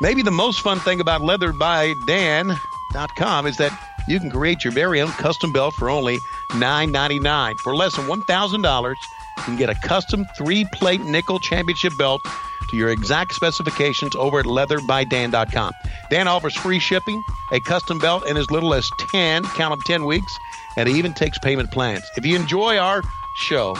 Maybe 0.00 0.22
the 0.22 0.30
most 0.30 0.60
fun 0.60 0.78
thing 0.78 1.00
about 1.00 1.22
leatherbydan.com 1.22 3.46
is 3.46 3.56
that 3.56 3.76
you 4.06 4.20
can 4.20 4.30
create 4.30 4.62
your 4.62 4.72
very 4.72 5.00
own 5.00 5.10
custom 5.10 5.52
belt 5.52 5.74
for 5.74 5.90
only 5.90 6.20
$9.99. 6.50 7.58
For 7.58 7.74
less 7.74 7.96
than 7.96 8.06
$1,000, 8.06 8.90
you 8.90 8.96
can 9.42 9.56
get 9.56 9.70
a 9.70 9.74
custom 9.74 10.24
three 10.36 10.64
plate 10.72 11.00
nickel 11.00 11.40
championship 11.40 11.98
belt 11.98 12.24
to 12.68 12.76
your 12.76 12.90
exact 12.90 13.34
specifications 13.34 14.14
over 14.16 14.40
at 14.40 14.46
leatherbydan.com. 14.46 15.72
Dan 16.10 16.28
offers 16.28 16.56
free 16.56 16.78
shipping, 16.78 17.22
a 17.52 17.60
custom 17.60 17.98
belt 17.98 18.26
in 18.26 18.36
as 18.36 18.50
little 18.50 18.74
as 18.74 18.90
10, 18.98 19.44
count 19.44 19.72
them 19.72 19.80
10 19.82 20.04
weeks, 20.04 20.36
and 20.76 20.88
he 20.88 20.98
even 20.98 21.14
takes 21.14 21.38
payment 21.38 21.70
plans. 21.70 22.02
If 22.16 22.24
you 22.24 22.36
enjoy 22.36 22.78
our 22.78 23.02
show, 23.38 23.74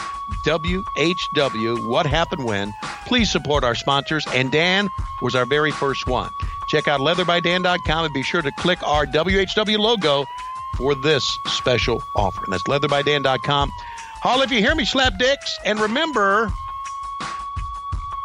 WHW, 0.44 1.86
What 1.86 2.06
Happened 2.06 2.44
When. 2.44 2.72
Please 3.06 3.30
support 3.30 3.64
our 3.64 3.74
sponsors, 3.74 4.26
and 4.28 4.50
Dan 4.52 4.88
was 5.20 5.34
our 5.34 5.44
very 5.44 5.70
first 5.70 6.06
one. 6.06 6.30
Check 6.68 6.86
out 6.88 7.00
leatherbydan.com 7.00 8.04
and 8.04 8.14
be 8.14 8.22
sure 8.22 8.42
to 8.42 8.52
click 8.52 8.82
our 8.86 9.06
WHW 9.06 9.78
logo 9.78 10.26
for 10.76 10.94
this 10.94 11.38
special 11.46 12.02
offer. 12.14 12.44
And 12.44 12.52
that's 12.52 12.64
leatherbydan.com. 12.64 13.72
Hall, 14.20 14.42
if 14.42 14.50
you 14.50 14.58
hear 14.58 14.74
me, 14.74 14.84
slap 14.84 15.18
dicks. 15.18 15.58
And 15.64 15.80
remember, 15.80 16.52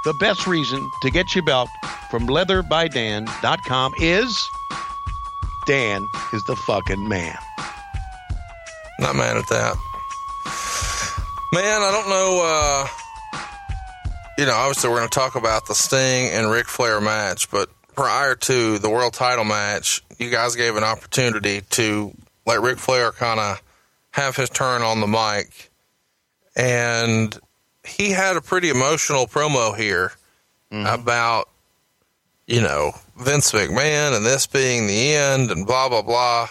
the 0.04 0.14
best 0.20 0.47
reason 0.47 0.89
to 1.01 1.12
get 1.12 1.34
your 1.34 1.43
belt 1.45 1.70
from 2.10 2.28
leatherbydan.com 2.28 3.93
is 3.99 4.49
Dan 5.66 6.06
is 6.34 6.43
the 6.45 6.56
fucking 6.56 7.08
man. 7.08 7.38
Not 8.99 9.16
mad 9.16 9.38
at 9.38 9.47
that. 9.49 9.76
Man, 11.54 11.82
I 11.82 11.91
don't 11.91 12.10
know. 12.10 12.41
Uh, 12.43 12.88
you 14.38 14.45
know, 14.45 14.54
obviously, 14.54 14.89
we're 14.89 14.97
going 14.97 15.10
to 15.10 15.20
talk 15.20 15.36
about 15.36 15.68
the 15.68 15.76
Sting 15.76 16.30
and 16.32 16.49
Ric 16.49 16.68
Flair 16.68 16.99
match, 16.99 17.49
but 17.51 17.70
prior 17.95 18.36
to 18.36 18.80
the 18.80 18.89
world 18.89 19.14
title 19.14 19.45
match, 19.45 20.04
you 20.18 20.30
guys 20.30 20.56
gave 20.56 20.76
an 20.76 20.84
opportunity 20.84 21.62
to 21.72 22.12
let 22.45 22.62
Ric 22.62 22.78
Flair 22.78 23.12
kind 23.12 23.39
of 23.39 23.62
have 24.12 24.36
his 24.36 24.49
turn 24.49 24.82
on 24.82 24.99
the 24.99 25.08
mic. 25.08 25.72
And 26.56 27.38
he 27.86 28.12
had 28.12 28.36
a 28.36 28.42
pretty 28.42 28.70
emotional 28.70 29.28
promo 29.28 29.76
here 29.76 30.14
mm-hmm. 30.72 30.86
about, 30.86 31.50
you 32.48 32.62
know, 32.62 32.94
Vince 33.18 33.52
McMahon 33.52 34.16
and 34.16 34.26
this 34.26 34.48
being 34.48 34.88
the 34.88 35.14
end 35.14 35.52
and 35.52 35.66
blah, 35.66 35.90
blah, 35.90 36.02
blah. 36.02 36.50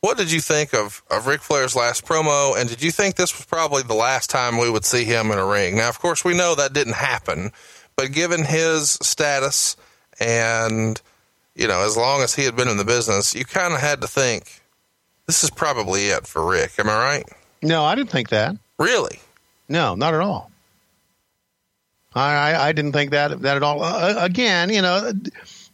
What 0.00 0.16
did 0.16 0.30
you 0.30 0.40
think 0.40 0.74
of, 0.74 1.02
of 1.10 1.26
Ric 1.26 1.40
Flair's 1.40 1.74
last 1.74 2.06
promo? 2.06 2.56
And 2.56 2.68
did 2.68 2.82
you 2.82 2.92
think 2.92 3.16
this 3.16 3.36
was 3.36 3.46
probably 3.46 3.82
the 3.82 3.94
last 3.94 4.30
time 4.30 4.58
we 4.58 4.70
would 4.70 4.84
see 4.84 5.04
him 5.04 5.30
in 5.32 5.38
a 5.38 5.46
ring? 5.46 5.76
Now, 5.76 5.88
of 5.88 5.98
course, 5.98 6.24
we 6.24 6.36
know 6.36 6.54
that 6.54 6.72
didn't 6.72 6.94
happen, 6.94 7.50
but 7.96 8.12
given 8.12 8.44
his 8.44 8.92
status 9.02 9.76
and, 10.20 11.00
you 11.56 11.66
know, 11.66 11.80
as 11.80 11.96
long 11.96 12.22
as 12.22 12.34
he 12.34 12.44
had 12.44 12.54
been 12.54 12.68
in 12.68 12.76
the 12.76 12.84
business, 12.84 13.34
you 13.34 13.44
kind 13.44 13.74
of 13.74 13.80
had 13.80 14.00
to 14.02 14.06
think 14.06 14.62
this 15.26 15.42
is 15.42 15.50
probably 15.50 16.06
it 16.06 16.26
for 16.26 16.48
Ric. 16.48 16.78
Am 16.78 16.88
I 16.88 16.96
right? 16.96 17.28
No, 17.60 17.84
I 17.84 17.96
didn't 17.96 18.10
think 18.10 18.28
that. 18.28 18.56
Really? 18.78 19.18
No, 19.68 19.96
not 19.96 20.14
at 20.14 20.20
all. 20.20 20.50
I, 22.18 22.52
I, 22.52 22.68
I 22.68 22.72
didn't 22.72 22.92
think 22.92 23.12
that 23.12 23.40
that 23.42 23.56
at 23.56 23.62
all. 23.62 23.82
Uh, 23.82 24.14
again, 24.18 24.70
you 24.70 24.82
know, 24.82 25.12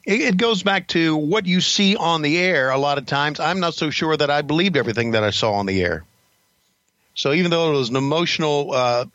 it, 0.05 0.21
it 0.21 0.37
goes 0.37 0.63
back 0.63 0.89
to 0.89 1.17
what 1.17 1.47
you 1.47 1.61
see 1.61 1.97
on 1.97 2.23
the 2.23 2.39
air. 2.39 2.71
A 2.71 2.79
lot 2.79 2.99
of 2.99 3.07
times, 3.07 3.41
I'm 3.41 3.61
not 3.61 3.75
so 3.75 3.91
sure 3.91 4.17
that 4.17 4.31
I 4.31 4.43
believed 4.43 4.77
everything 4.77 5.13
that 5.13 5.25
I 5.25 5.31
saw 5.31 5.55
on 5.55 5.67
the 5.67 5.83
air. 5.83 6.05
So 7.15 7.33
even 7.33 7.51
though 7.51 7.73
it 7.73 7.77
was 7.77 7.91
an 7.91 7.97
emotional 7.97 8.73
uh, 8.73 9.07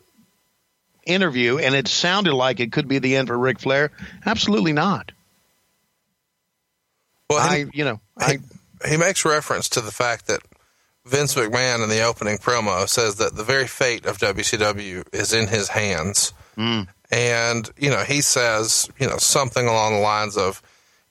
interview 1.04 1.58
and 1.58 1.74
it 1.74 1.86
sounded 1.88 2.34
like 2.34 2.60
it 2.60 2.72
could 2.72 2.88
be 2.88 2.98
the 2.98 3.16
end 3.16 3.28
for 3.28 3.38
Ric 3.38 3.60
Flair, 3.60 3.90
absolutely 4.24 4.72
not. 4.72 5.12
Well, 7.28 7.38
I, 7.38 7.58
he, 7.58 7.64
you 7.74 7.84
know, 7.84 8.00
he, 8.26 8.38
he 8.88 8.96
makes 8.96 9.24
reference 9.24 9.68
to 9.70 9.80
the 9.80 9.92
fact 9.92 10.26
that 10.26 10.40
Vince 11.04 11.34
McMahon 11.34 11.82
in 11.82 11.88
the 11.88 12.02
opening 12.02 12.38
promo 12.38 12.88
says 12.88 13.16
that 13.16 13.36
the 13.36 13.44
very 13.44 13.66
fate 13.66 14.06
of 14.06 14.18
WCW 14.18 15.04
is 15.12 15.32
in 15.32 15.46
his 15.48 15.68
hands. 15.68 16.32
Mm. 16.56 16.88
And, 17.10 17.68
you 17.76 17.90
know, 17.90 18.04
he 18.04 18.20
says, 18.20 18.88
you 18.98 19.06
know, 19.08 19.16
something 19.18 19.66
along 19.66 19.94
the 19.94 20.00
lines 20.00 20.36
of, 20.36 20.62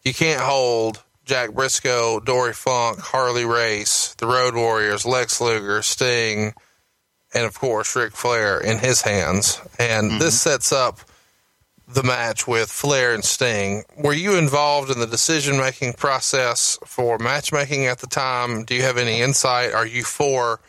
you 0.03 0.13
can't 0.13 0.41
hold 0.41 1.03
Jack 1.25 1.49
Brisco, 1.49 2.23
Dory 2.23 2.53
Funk, 2.53 2.99
Harley 2.99 3.45
Race, 3.45 4.15
the 4.17 4.27
Road 4.27 4.55
Warriors, 4.55 5.05
Lex 5.05 5.41
Luger, 5.41 5.81
Sting, 5.81 6.53
and 7.33 7.45
of 7.45 7.59
course 7.59 7.95
Ric 7.95 8.13
Flair 8.13 8.59
in 8.59 8.79
his 8.79 9.01
hands. 9.01 9.61
And 9.77 10.09
Mm-hmm. 10.11 10.19
this 10.19 10.39
sets 10.41 10.71
up 10.71 10.99
the 11.87 12.03
match 12.03 12.47
with 12.47 12.69
Flair 12.71 13.13
and 13.13 13.23
Sting. 13.25 13.83
Were 13.97 14.13
you 14.13 14.37
involved 14.37 14.89
in 14.91 14.99
the 14.99 15.07
decision 15.07 15.57
making 15.57 15.93
process 15.93 16.77
for 16.85 17.17
matchmaking 17.17 17.87
at 17.87 17.99
the 17.99 18.07
time? 18.07 18.63
Do 18.63 18.73
you 18.75 18.83
have 18.83 18.97
any 18.97 19.21
insight? 19.21 19.73
Are 19.73 19.85
you 19.87 20.03
for 20.03 20.59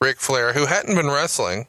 Ric 0.00 0.18
Flair, 0.20 0.52
who 0.52 0.66
hadn't 0.66 0.94
been 0.94 1.08
wrestling 1.10 1.66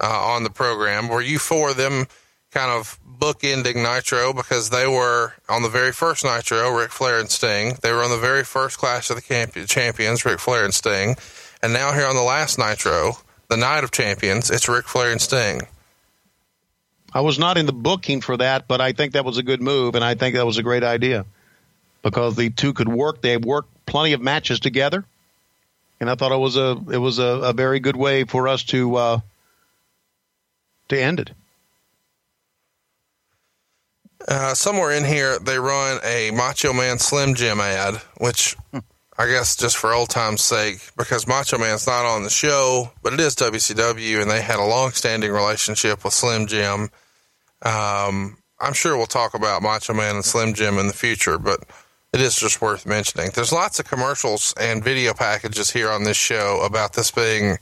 uh, 0.00 0.06
on 0.06 0.42
the 0.42 0.50
program? 0.50 1.08
Were 1.08 1.22
you 1.22 1.38
for 1.38 1.72
them 1.74 2.06
kind 2.50 2.70
of 2.70 2.98
bookending 3.18 3.76
Nitro 3.76 4.32
because 4.32 4.70
they 4.70 4.86
were 4.86 5.34
on 5.48 5.62
the 5.62 5.68
very 5.68 5.92
first 5.92 6.24
Nitro, 6.24 6.70
Ric 6.70 6.90
Flair 6.90 7.20
and 7.20 7.30
Sting. 7.30 7.76
They 7.82 7.92
were 7.92 8.02
on 8.02 8.10
the 8.10 8.16
very 8.16 8.44
first 8.44 8.78
Clash 8.78 9.10
of 9.10 9.16
the 9.16 9.22
Camp- 9.22 9.54
Champions, 9.66 10.24
Ric 10.24 10.40
Flair 10.40 10.64
and 10.64 10.74
Sting. 10.74 11.16
And 11.62 11.72
now 11.72 11.92
here 11.92 12.06
on 12.06 12.16
the 12.16 12.22
last 12.22 12.58
Nitro, 12.58 13.18
the 13.48 13.56
Night 13.56 13.84
of 13.84 13.90
Champions, 13.90 14.50
it's 14.50 14.68
Ric 14.68 14.88
Flair 14.88 15.12
and 15.12 15.20
Sting. 15.20 15.62
I 17.12 17.20
was 17.20 17.38
not 17.38 17.58
in 17.58 17.66
the 17.66 17.72
booking 17.72 18.20
for 18.20 18.36
that, 18.36 18.68
but 18.68 18.80
I 18.80 18.92
think 18.92 19.12
that 19.12 19.24
was 19.24 19.36
a 19.36 19.42
good 19.42 19.60
move, 19.60 19.94
and 19.94 20.04
I 20.04 20.14
think 20.14 20.36
that 20.36 20.46
was 20.46 20.58
a 20.58 20.62
great 20.62 20.84
idea 20.84 21.26
because 22.02 22.36
the 22.36 22.50
two 22.50 22.72
could 22.72 22.88
work. 22.88 23.20
They 23.20 23.36
worked 23.36 23.68
plenty 23.84 24.12
of 24.12 24.20
matches 24.20 24.60
together, 24.60 25.04
and 25.98 26.08
I 26.08 26.14
thought 26.14 26.32
it 26.32 26.36
was 26.36 26.56
a 26.56 26.80
it 26.92 26.98
was 26.98 27.18
a, 27.18 27.24
a 27.24 27.52
very 27.52 27.80
good 27.80 27.96
way 27.96 28.24
for 28.24 28.46
us 28.46 28.62
to 28.64 28.94
uh, 28.94 29.20
to 30.88 31.00
end 31.00 31.18
it. 31.18 31.30
Uh, 34.28 34.54
somewhere 34.54 34.92
in 34.92 35.04
here, 35.04 35.38
they 35.38 35.58
run 35.58 35.98
a 36.04 36.30
Macho 36.30 36.72
Man 36.72 36.98
Slim 36.98 37.34
Jim 37.34 37.60
ad, 37.60 37.96
which 38.18 38.56
I 39.18 39.26
guess 39.26 39.56
just 39.56 39.76
for 39.76 39.92
old 39.92 40.10
time's 40.10 40.42
sake, 40.42 40.90
because 40.96 41.26
Macho 41.26 41.58
Man's 41.58 41.86
not 41.86 42.04
on 42.04 42.22
the 42.22 42.30
show, 42.30 42.90
but 43.02 43.12
it 43.12 43.20
is 43.20 43.34
WCW, 43.36 44.22
and 44.22 44.30
they 44.30 44.40
had 44.40 44.58
a 44.58 44.64
long-standing 44.64 45.30
relationship 45.30 46.04
with 46.04 46.14
Slim 46.14 46.46
Jim. 46.46 46.90
Um, 47.62 48.38
I'm 48.58 48.72
sure 48.72 48.96
we'll 48.96 49.06
talk 49.06 49.34
about 49.34 49.62
Macho 49.62 49.94
Man 49.94 50.16
and 50.16 50.24
Slim 50.24 50.54
Jim 50.54 50.78
in 50.78 50.86
the 50.86 50.92
future, 50.92 51.38
but 51.38 51.60
it 52.12 52.20
is 52.20 52.36
just 52.36 52.60
worth 52.60 52.86
mentioning. 52.86 53.30
There's 53.34 53.52
lots 53.52 53.78
of 53.78 53.86
commercials 53.86 54.54
and 54.58 54.82
video 54.82 55.14
packages 55.14 55.70
here 55.70 55.90
on 55.90 56.04
this 56.04 56.16
show 56.16 56.60
about 56.64 56.92
this 56.92 57.10
being, 57.10 57.58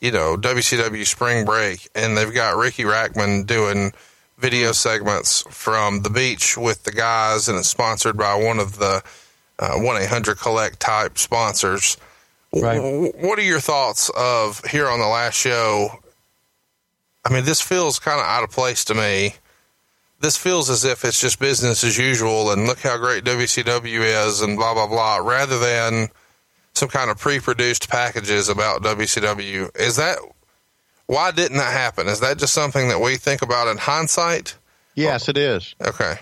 you 0.00 0.10
know, 0.10 0.36
WCW 0.36 1.06
Spring 1.06 1.44
Break, 1.44 1.88
and 1.94 2.16
they've 2.16 2.32
got 2.32 2.56
Riki 2.56 2.84
Rachtman 2.84 3.46
doing 3.46 3.92
video 4.42 4.72
segments 4.72 5.42
from 5.48 6.02
the 6.02 6.10
beach 6.10 6.58
with 6.58 6.82
the 6.82 6.90
guys, 6.90 7.48
and 7.48 7.56
it's 7.56 7.68
sponsored 7.68 8.16
by 8.16 8.34
one 8.34 8.58
of 8.58 8.78
the 8.78 9.02
uh, 9.58 9.76
one 9.76 10.02
eight 10.02 10.08
hundred 10.08 10.38
collect 10.38 10.80
type 10.80 11.16
sponsors. 11.16 11.96
Right. 12.52 12.78
What 12.80 13.38
are 13.38 13.42
your 13.42 13.60
thoughts 13.60 14.10
of 14.14 14.62
here 14.66 14.88
on 14.88 14.98
the 14.98 15.06
last 15.06 15.36
show? 15.36 16.00
I 17.24 17.32
mean, 17.32 17.44
this 17.44 17.62
feels 17.62 18.00
kind 18.00 18.20
of 18.20 18.26
out 18.26 18.42
of 18.42 18.50
place 18.50 18.84
to 18.86 18.94
me. 18.94 19.36
This 20.20 20.36
feels 20.36 20.68
as 20.68 20.84
if 20.84 21.04
it's 21.04 21.20
just 21.20 21.38
business 21.38 21.84
as 21.84 21.96
usual, 21.96 22.50
and 22.50 22.66
look 22.66 22.80
how 22.80 22.98
great 22.98 23.24
WCW 23.24 24.26
is, 24.26 24.40
and 24.40 24.58
blah 24.58 24.74
blah 24.74 24.88
blah, 24.88 25.16
rather 25.18 25.58
than 25.58 26.08
some 26.74 26.88
kind 26.88 27.10
of 27.10 27.18
pre-produced 27.18 27.88
packages 27.88 28.48
about 28.48 28.82
WCW. 28.82 29.74
Is 29.78 29.96
that 29.96 30.18
why 31.12 31.30
didn't 31.30 31.58
that 31.58 31.72
happen? 31.72 32.08
Is 32.08 32.20
that 32.20 32.38
just 32.38 32.54
something 32.54 32.88
that 32.88 33.00
we 33.00 33.16
think 33.16 33.42
about 33.42 33.68
in 33.68 33.76
hindsight? 33.76 34.56
Yes, 34.94 35.28
it 35.28 35.36
is. 35.36 35.74
Okay. 35.80 36.16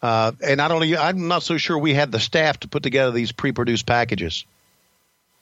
Uh, 0.00 0.32
and 0.42 0.58
not 0.58 0.70
only 0.70 0.96
I'm 0.96 1.26
not 1.28 1.42
so 1.42 1.56
sure 1.56 1.76
we 1.76 1.92
had 1.94 2.12
the 2.12 2.20
staff 2.20 2.60
to 2.60 2.68
put 2.68 2.82
together 2.84 3.10
these 3.10 3.32
pre-produced 3.32 3.84
packages. 3.86 4.44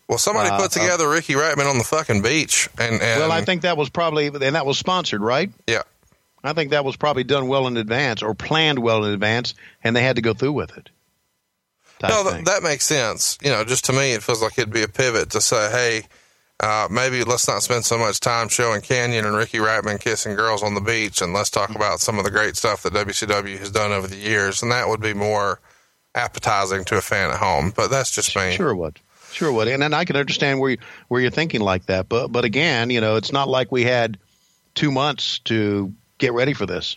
Well, 0.08 0.18
somebody 0.18 0.48
Uh, 0.50 0.58
put 0.58 0.70
together 0.70 1.08
Riki 1.10 1.34
Rachtman 1.34 1.68
on 1.68 1.78
the 1.78 1.84
fucking 1.84 2.22
beach, 2.22 2.68
and, 2.78 2.94
and 3.02 3.20
well, 3.20 3.32
I 3.32 3.44
think 3.44 3.62
that 3.62 3.76
was 3.76 3.90
probably 3.90 4.28
and 4.28 4.54
that 4.54 4.64
was 4.64 4.78
sponsored, 4.78 5.20
right? 5.20 5.50
yeah, 5.66 5.82
I 6.44 6.52
think 6.52 6.70
that 6.70 6.84
was 6.84 6.96
probably 6.96 7.24
done 7.24 7.48
well 7.48 7.66
in 7.66 7.76
advance 7.76 8.22
or 8.22 8.34
planned 8.34 8.78
well 8.78 9.04
in 9.04 9.12
advance, 9.12 9.54
and 9.82 9.96
they 9.96 10.02
had 10.02 10.16
to 10.16 10.22
go 10.22 10.32
through 10.32 10.52
with 10.52 10.76
it. 10.78 10.88
no, 12.02 12.22
th- 12.30 12.44
that 12.44 12.62
makes 12.62 12.84
sense. 12.86 13.36
You 13.42 13.50
know, 13.50 13.64
just 13.64 13.86
to 13.86 13.92
me, 13.92 14.12
it 14.12 14.22
feels 14.22 14.40
like 14.42 14.56
it'd 14.58 14.72
be 14.72 14.82
a 14.82 14.88
pivot 14.88 15.30
to 15.30 15.40
say, 15.40 15.70
hey, 15.70 16.02
uh, 16.60 16.88
maybe 16.90 17.22
let's 17.22 17.46
not 17.46 17.62
spend 17.62 17.84
so 17.84 17.98
much 17.98 18.18
time 18.18 18.48
showing 18.48 18.80
Kanyon 18.80 19.26
and 19.26 19.36
Riki 19.36 19.58
Rachtman 19.58 20.00
kissing 20.00 20.34
girls 20.34 20.62
on 20.62 20.74
the 20.74 20.80
beach, 20.80 21.20
and 21.20 21.34
let's 21.34 21.50
talk 21.50 21.74
about 21.74 22.00
some 22.00 22.18
of 22.18 22.24
the 22.24 22.30
great 22.30 22.56
stuff 22.56 22.82
that 22.82 22.94
WCW 22.94 23.58
has 23.58 23.70
done 23.70 23.92
over 23.92 24.06
the 24.06 24.16
years, 24.16 24.62
and 24.62 24.72
that 24.72 24.88
would 24.88 25.00
be 25.00 25.12
more 25.12 25.60
appetizing 26.14 26.84
to 26.86 26.96
a 26.96 27.02
fan 27.02 27.30
at 27.30 27.36
home. 27.36 27.72
But 27.76 27.88
that's 27.88 28.10
just 28.10 28.34
me. 28.34 28.52
Sure 28.52 28.74
would. 28.74 28.98
Sure 29.32 29.52
would. 29.52 29.68
And 29.68 29.82
then 29.82 29.92
I 29.92 30.06
can 30.06 30.16
understand 30.16 30.60
where 30.60 30.70
you, 30.70 30.78
where 31.08 31.20
you're 31.20 31.30
thinking 31.30 31.60
like 31.60 31.86
that. 31.86 32.08
But 32.08 32.28
but 32.28 32.46
again, 32.46 32.88
you 32.88 33.02
know, 33.02 33.16
it's 33.16 33.32
not 33.32 33.48
like 33.48 33.70
we 33.70 33.84
had 33.84 34.16
two 34.74 34.90
months 34.90 35.40
to 35.40 35.92
get 36.16 36.32
ready 36.32 36.54
for 36.54 36.64
this. 36.64 36.96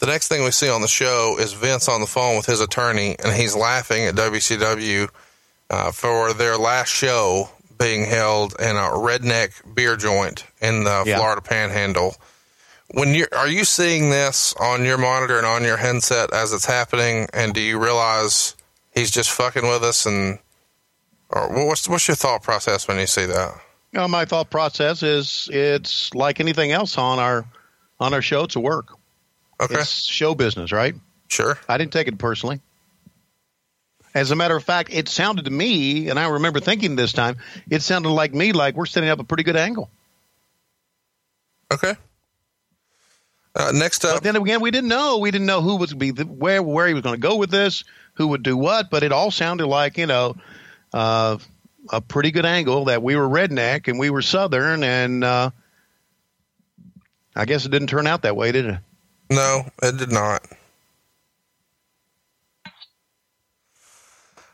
The 0.00 0.06
next 0.06 0.28
thing 0.28 0.44
we 0.44 0.50
see 0.50 0.68
on 0.68 0.82
the 0.82 0.88
show 0.88 1.36
is 1.38 1.54
Vince 1.54 1.88
on 1.88 2.00
the 2.00 2.06
phone 2.06 2.36
with 2.36 2.44
his 2.44 2.60
attorney, 2.60 3.16
and 3.22 3.32
he's 3.32 3.56
laughing 3.56 4.04
at 4.04 4.16
WCW 4.16 5.08
uh, 5.70 5.92
for 5.92 6.34
their 6.34 6.58
last 6.58 6.88
show 6.88 7.48
being 7.82 8.04
held 8.06 8.54
in 8.60 8.76
a 8.76 8.90
redneck 8.94 9.74
beer 9.74 9.96
joint 9.96 10.44
in 10.60 10.84
the 10.84 11.02
Yeah. 11.04 11.16
Florida 11.16 11.40
Panhandle. 11.42 12.16
When 12.94 13.14
you 13.14 13.26
are 13.32 13.48
you 13.48 13.64
seeing 13.64 14.10
this 14.10 14.54
on 14.60 14.84
your 14.84 14.98
monitor 14.98 15.36
and 15.38 15.46
on 15.46 15.64
your 15.64 15.78
headset 15.78 16.32
as 16.32 16.52
it's 16.52 16.66
happening, 16.66 17.28
and 17.32 17.52
do 17.54 17.60
you 17.60 17.82
realize 17.82 18.54
he's 18.92 19.10
just 19.10 19.30
fucking 19.30 19.66
with 19.66 19.82
us? 19.82 20.06
And 20.06 20.38
or 21.30 21.66
what's 21.66 21.88
what's 21.88 22.06
your 22.06 22.14
thought 22.14 22.42
process 22.42 22.86
when 22.86 22.98
you 22.98 23.06
see 23.06 23.24
that? 23.26 23.54
You 23.92 24.00
know, 24.00 24.08
my 24.08 24.24
thought 24.26 24.50
process 24.50 25.02
is 25.02 25.48
it's 25.52 26.14
like 26.14 26.38
anything 26.40 26.70
else 26.72 26.98
on 26.98 27.18
our 27.18 27.44
on 27.98 28.12
our 28.14 28.22
show. 28.22 28.44
It's 28.44 28.56
a 28.56 28.60
work. 28.60 28.88
Okay, 29.60 29.74
It's 29.76 30.04
show 30.04 30.34
business, 30.34 30.72
right? 30.72 30.94
sure. 31.28 31.58
I 31.68 31.78
didn't 31.78 31.92
take 31.92 32.08
it 32.08 32.18
personally. 32.18 32.60
As 34.14 34.30
a 34.30 34.36
matter 34.36 34.56
of 34.56 34.62
fact, 34.62 34.92
it 34.92 35.08
sounded 35.08 35.46
to 35.46 35.50
me, 35.50 36.10
and 36.10 36.18
I 36.18 36.28
remember 36.28 36.60
thinking 36.60 36.96
this 36.96 37.12
time, 37.12 37.38
it 37.70 37.82
sounded 37.82 38.10
like 38.10 38.34
me 38.34 38.52
like 38.52 38.74
we're 38.74 38.86
setting 38.86 39.08
up 39.08 39.20
a 39.20 39.24
pretty 39.24 39.42
good 39.42 39.56
angle. 39.56 39.88
Okay. 41.72 41.94
Uh, 43.54 43.72
next 43.74 44.04
up, 44.04 44.16
But 44.16 44.22
then 44.22 44.36
again, 44.36 44.60
we 44.60 44.70
didn't 44.70 44.88
know. 44.88 45.18
We 45.18 45.30
didn't 45.30 45.46
know 45.46 45.60
who 45.60 45.76
was 45.76 45.92
be 45.92 46.10
the, 46.10 46.24
where 46.24 46.62
where 46.62 46.88
he 46.88 46.94
was 46.94 47.02
going 47.02 47.14
to 47.14 47.20
go 47.20 47.36
with 47.36 47.50
this, 47.50 47.84
who 48.14 48.28
would 48.28 48.42
do 48.42 48.56
what. 48.56 48.90
But 48.90 49.02
it 49.02 49.12
all 49.12 49.30
sounded 49.30 49.66
like 49.66 49.98
you 49.98 50.06
know 50.06 50.36
uh, 50.92 51.36
a 51.90 52.00
pretty 52.00 52.30
good 52.30 52.46
angle 52.46 52.86
that 52.86 53.02
we 53.02 53.14
were 53.16 53.28
redneck 53.28 53.88
and 53.88 53.98
we 53.98 54.08
were 54.10 54.22
southern, 54.22 54.82
and 54.82 55.22
uh, 55.22 55.50
I 57.36 57.44
guess 57.44 57.66
it 57.66 57.70
didn't 57.70 57.88
turn 57.88 58.06
out 58.06 58.22
that 58.22 58.36
way, 58.36 58.52
did 58.52 58.66
it? 58.66 58.78
No, 59.30 59.66
it 59.82 59.98
did 59.98 60.12
not. 60.12 60.46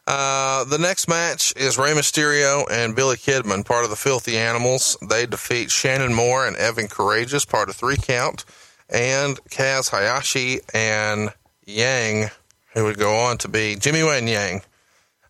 Uh, 0.08 0.64
the 0.64 0.78
next 0.78 1.06
match 1.06 1.52
is 1.54 1.76
Rey 1.76 1.90
Mysterio 1.90 2.64
and 2.70 2.96
Billy 2.96 3.16
Kidman, 3.16 3.62
part 3.62 3.84
of 3.84 3.90
the 3.90 3.96
Filthy 3.96 4.38
Animals. 4.38 4.96
They 5.06 5.26
defeat 5.26 5.70
Shannon 5.70 6.14
Moore 6.14 6.46
and 6.46 6.56
Evan 6.56 6.88
Karagias, 6.88 7.46
part 7.46 7.68
of 7.68 7.76
Three 7.76 7.98
Count, 7.98 8.46
and 8.88 9.38
Kaz 9.50 9.90
Hayashi 9.90 10.60
and 10.72 11.34
Yang, 11.66 12.30
who 12.72 12.84
would 12.84 12.96
go 12.96 13.18
on 13.18 13.36
to 13.36 13.48
be 13.48 13.76
Jimmy 13.76 14.02
Wang 14.02 14.26
Yang. 14.26 14.62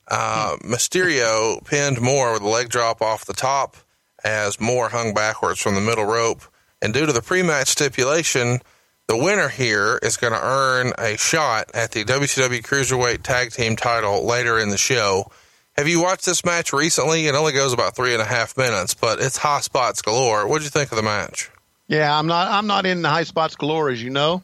Uh, 0.07 0.55
Mysterio 0.63 1.65
pinned 1.65 2.01
Moore 2.01 2.35
with 2.35 2.43
a 2.43 2.49
leg 2.49 2.69
drop 2.69 3.03
off 3.03 3.25
the 3.25 3.33
top 3.33 3.77
as 4.23 4.61
Moore 4.61 4.91
hung 4.91 5.13
backwards 5.13 5.61
from 5.61 5.75
the 5.75 5.81
middle 5.81 6.05
rope. 6.05 6.43
And 6.81 6.95
due 6.95 7.05
to 7.05 7.13
the 7.13 7.21
pre-match 7.21 7.67
stipulation, 7.67 8.61
the 9.09 9.17
winner 9.17 9.49
here 9.49 9.99
is 10.03 10.19
going 10.19 10.35
to 10.35 10.41
earn 10.41 10.93
a 10.99 11.17
shot 11.17 11.71
at 11.73 11.93
the 11.93 12.05
WCW 12.05 12.63
Cruiserweight 12.63 13.23
Tag 13.23 13.51
Team 13.51 13.75
title 13.75 14.27
later 14.27 14.59
in 14.59 14.69
the 14.69 14.77
show. 14.77 15.31
Have 15.79 15.89
you 15.89 16.03
watched 16.03 16.27
this 16.27 16.45
match 16.45 16.75
recently? 16.75 17.27
It 17.27 17.35
only 17.35 17.53
goes 17.53 17.73
about 17.73 17.97
three 17.97 18.13
and 18.13 18.21
a 18.21 18.27
half 18.27 18.57
minutes, 18.59 18.93
but 18.93 19.19
it's 19.21 19.39
hot 19.39 19.65
spots 19.65 20.03
galore. 20.03 20.47
What'd 20.47 20.65
you 20.65 20.71
think 20.71 20.93
of 20.93 20.97
the 20.97 21.03
match? 21.03 21.51
Yeah, 21.87 22.17
I'm 22.17 22.27
not. 22.27 22.49
I'm 22.49 22.67
not 22.67 22.85
in 22.85 23.01
the 23.01 23.09
high 23.09 23.23
spots 23.23 23.57
galore, 23.57 23.89
as 23.89 24.03
you 24.03 24.11
know. 24.11 24.43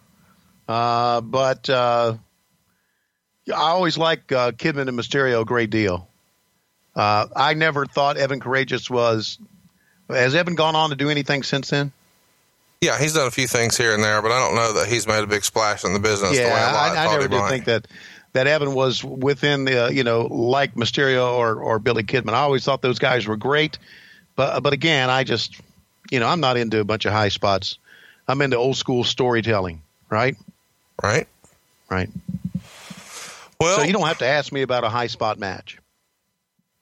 Uh, 0.67 1.21
but 1.21 1.69
uh, 1.69 2.15
I 3.49 3.53
always 3.53 3.99
like 3.99 4.33
uh, 4.33 4.53
Kidman 4.53 4.89
and 4.89 4.99
Mysterio 4.99 5.43
a 5.43 5.45
great 5.45 5.69
deal. 5.69 6.09
Uh, 6.97 7.27
I 7.37 7.53
never 7.53 7.85
thought 7.85 8.17
Evan 8.17 8.41
Karagias 8.41 8.89
was. 8.89 9.39
Has 10.09 10.35
Evan 10.35 10.55
gone 10.55 10.75
on 10.75 10.89
to 10.89 10.97
do 10.97 11.11
anything 11.11 11.43
since 11.43 11.69
then? 11.69 11.93
Yeah, 12.81 12.99
he's 12.99 13.15
done 13.15 13.27
a 13.27 13.31
few 13.31 13.47
things 13.47 13.77
here 13.77 13.95
and 13.95 14.03
there, 14.03 14.21
but 14.21 14.31
I 14.31 14.39
don't 14.39 14.55
know 14.55 14.75
that 14.75 14.89
he's 14.89 15.07
made 15.07 15.25
a 15.25 15.27
big 15.27 15.45
splash 15.45 15.85
in 15.85 15.95
the 15.95 15.99
business. 15.99 16.37
Yeah, 16.37 16.49
the 16.49 16.55
way 16.55 16.61
a 16.61 16.65
I, 16.65 17.07
I 17.07 17.13
never 17.13 17.29
did 17.29 17.39
might. 17.39 17.49
think 17.49 17.65
that 17.65 17.87
that 18.35 18.47
Evan 18.47 18.75
was 18.75 19.03
within 19.03 19.65
the 19.65 19.91
you 19.93 20.05
know 20.05 20.23
like 20.23 20.75
Mysterio 20.75 21.33
or 21.33 21.57
or 21.57 21.79
Billy 21.79 22.03
Kidman. 22.03 22.35
I 22.35 22.41
always 22.41 22.65
thought 22.65 22.83
those 22.83 22.99
guys 22.99 23.27
were 23.27 23.37
great, 23.37 23.79
but 24.37 24.63
but 24.63 24.73
again, 24.73 25.09
I 25.09 25.25
just 25.25 25.59
you 26.11 26.21
know 26.21 26.29
I'm 26.29 26.41
not 26.41 26.57
into 26.57 26.81
a 26.81 26.85
bunch 26.85 27.07
of 27.07 27.13
high 27.13 27.31
spots. 27.31 27.79
I'm 28.29 28.41
into 28.43 28.57
old 28.57 28.77
school 28.77 29.05
storytelling, 29.05 29.83
right? 30.11 30.37
right? 31.03 31.27
Right. 31.91 32.09
Well, 33.61 33.77
So 33.79 33.83
you 33.83 33.93
don't 33.93 34.07
have 34.07 34.19
to 34.19 34.27
ask 34.27 34.53
me 34.53 34.63
about 34.63 34.85
a 34.85 34.89
high 34.89 35.07
spot 35.07 35.39
match. 35.39 35.79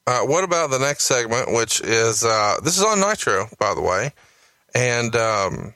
Uh, 0.07 0.21
what 0.21 0.45
about 0.45 0.71
the 0.71 0.79
next 0.79 1.05
segment, 1.05 1.53
which 1.53 1.81
is 1.81 2.25
uh, 2.25 2.57
this 2.63 2.77
is 2.77 2.85
on 2.85 3.01
Nitro, 3.01 3.49
by 3.59 3.75
the 3.75 3.81
way, 3.81 4.13
and 4.75 5.15
um, 5.15 5.75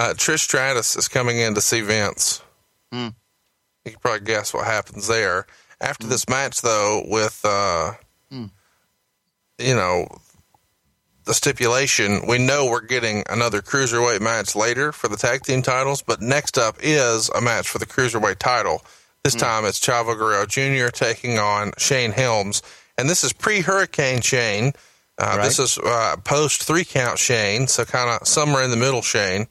uh, 0.00 0.14
Trish 0.14 0.38
Stratus 0.40 0.96
is 0.96 1.08
coming 1.08 1.38
in 1.38 1.54
to 1.54 1.60
see 1.60 1.82
Vince. 1.82 2.42
Hmm. 2.92 3.08
You 3.84 3.92
can 3.92 4.00
probably 4.00 4.26
guess 4.26 4.52
what 4.54 4.64
happens 4.66 5.06
there. 5.06 5.46
After 5.80 6.06
this 6.06 6.28
match, 6.28 6.62
though, 6.62 7.02
with 7.06 7.40
uh, 7.44 7.92
Hmm. 8.30 8.46
you 9.58 9.74
know 9.74 10.06
the 11.24 11.34
stipulation, 11.34 12.26
we 12.26 12.38
know 12.38 12.66
we're 12.66 12.80
getting 12.80 13.22
another 13.28 13.60
cruiserweight 13.60 14.20
match 14.20 14.56
later 14.56 14.90
for 14.92 15.08
the 15.08 15.16
tag 15.16 15.42
team 15.42 15.62
titles, 15.62 16.02
but 16.02 16.20
next 16.20 16.56
up 16.58 16.76
is 16.80 17.28
a 17.30 17.40
match 17.40 17.68
for 17.68 17.78
the 17.78 17.86
cruiserweight 17.86 18.38
title. 18.38 18.82
This 19.22 19.34
time 19.34 19.64
it's 19.66 19.78
Chavo 19.78 20.16
Guerrero 20.16 20.46
Jr. 20.46 20.88
taking 20.90 21.38
on 21.38 21.72
Shane 21.78 22.12
Helms, 22.12 22.62
and 22.96 23.08
this 23.08 23.22
is 23.22 23.32
pre-Hurricane 23.34 24.22
Shane. 24.22 24.72
Uh, 25.18 25.34
Right. 25.36 25.44
This 25.44 25.58
is 25.58 25.76
uh, 25.78 26.16
post 26.24 26.62
three 26.64 26.84
count 26.86 27.18
Shane, 27.18 27.66
so 27.68 27.84
kind 27.84 28.08
of 28.10 28.26
somewhere 28.26 28.62
in 28.62 28.70
the 28.70 28.78
middle 28.78 29.02
Shane, 29.02 29.46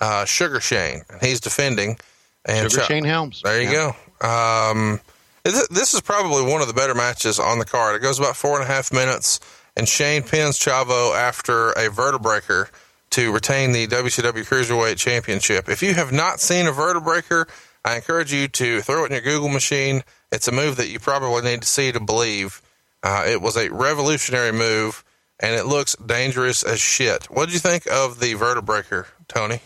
uh, 0.00 0.24
Sugar 0.24 0.60
Shane, 0.60 1.02
and 1.10 1.20
he's 1.22 1.40
defending. 1.40 1.98
And 2.44 2.70
Sugar 2.70 2.84
Shane 2.84 3.04
Helms. 3.04 3.42
there 3.44 3.60
you 3.60 3.68
Yeah. 3.70 3.92
go. 4.20 4.26
Um, 4.28 5.00
this 5.44 5.66
this 5.68 5.94
is 5.94 6.00
probably 6.00 6.42
one 6.50 6.60
of 6.60 6.68
the 6.68 6.74
better 6.74 6.94
matches 6.94 7.38
on 7.38 7.58
the 7.58 7.64
card. 7.64 7.96
It 7.96 8.00
goes 8.02 8.18
about 8.18 8.36
four 8.36 8.54
and 8.60 8.64
a 8.64 8.72
half 8.72 8.92
minutes, 8.92 9.40
and 9.76 9.88
Shane 9.88 10.22
pins 10.22 10.58
Chavo 10.58 11.14
after 11.16 11.70
a 11.72 11.88
vertebreaker 11.88 12.68
to 13.10 13.32
retain 13.32 13.72
the 13.72 13.86
WCW 13.86 14.44
Cruiserweight 14.44 14.96
Championship. 14.98 15.68
If 15.68 15.82
you 15.82 15.94
have 15.94 16.12
not 16.12 16.40
seen 16.40 16.66
a 16.66 16.72
vertebreaker, 16.72 17.48
I 17.84 17.96
encourage 17.96 18.32
you 18.32 18.48
to 18.48 18.80
throw 18.80 19.04
it 19.04 19.06
in 19.06 19.12
your 19.12 19.20
Google 19.22 19.48
machine. 19.48 20.02
It's 20.32 20.48
a 20.48 20.52
move 20.52 20.76
that 20.76 20.88
you 20.88 20.98
probably 20.98 21.42
need 21.42 21.62
to 21.62 21.68
see 21.68 21.92
to 21.92 22.00
believe. 22.00 22.60
Uh, 23.02 23.24
it 23.28 23.40
was 23.40 23.56
a 23.56 23.68
revolutionary 23.70 24.50
move, 24.52 25.04
and 25.38 25.54
it 25.54 25.66
looks 25.66 25.94
dangerous 25.96 26.64
as 26.64 26.80
shit. 26.80 27.26
What 27.30 27.46
did 27.46 27.52
you 27.54 27.60
think 27.60 27.86
of 27.86 28.18
the 28.18 28.34
vertebreaker, 28.34 29.06
Tony? 29.28 29.60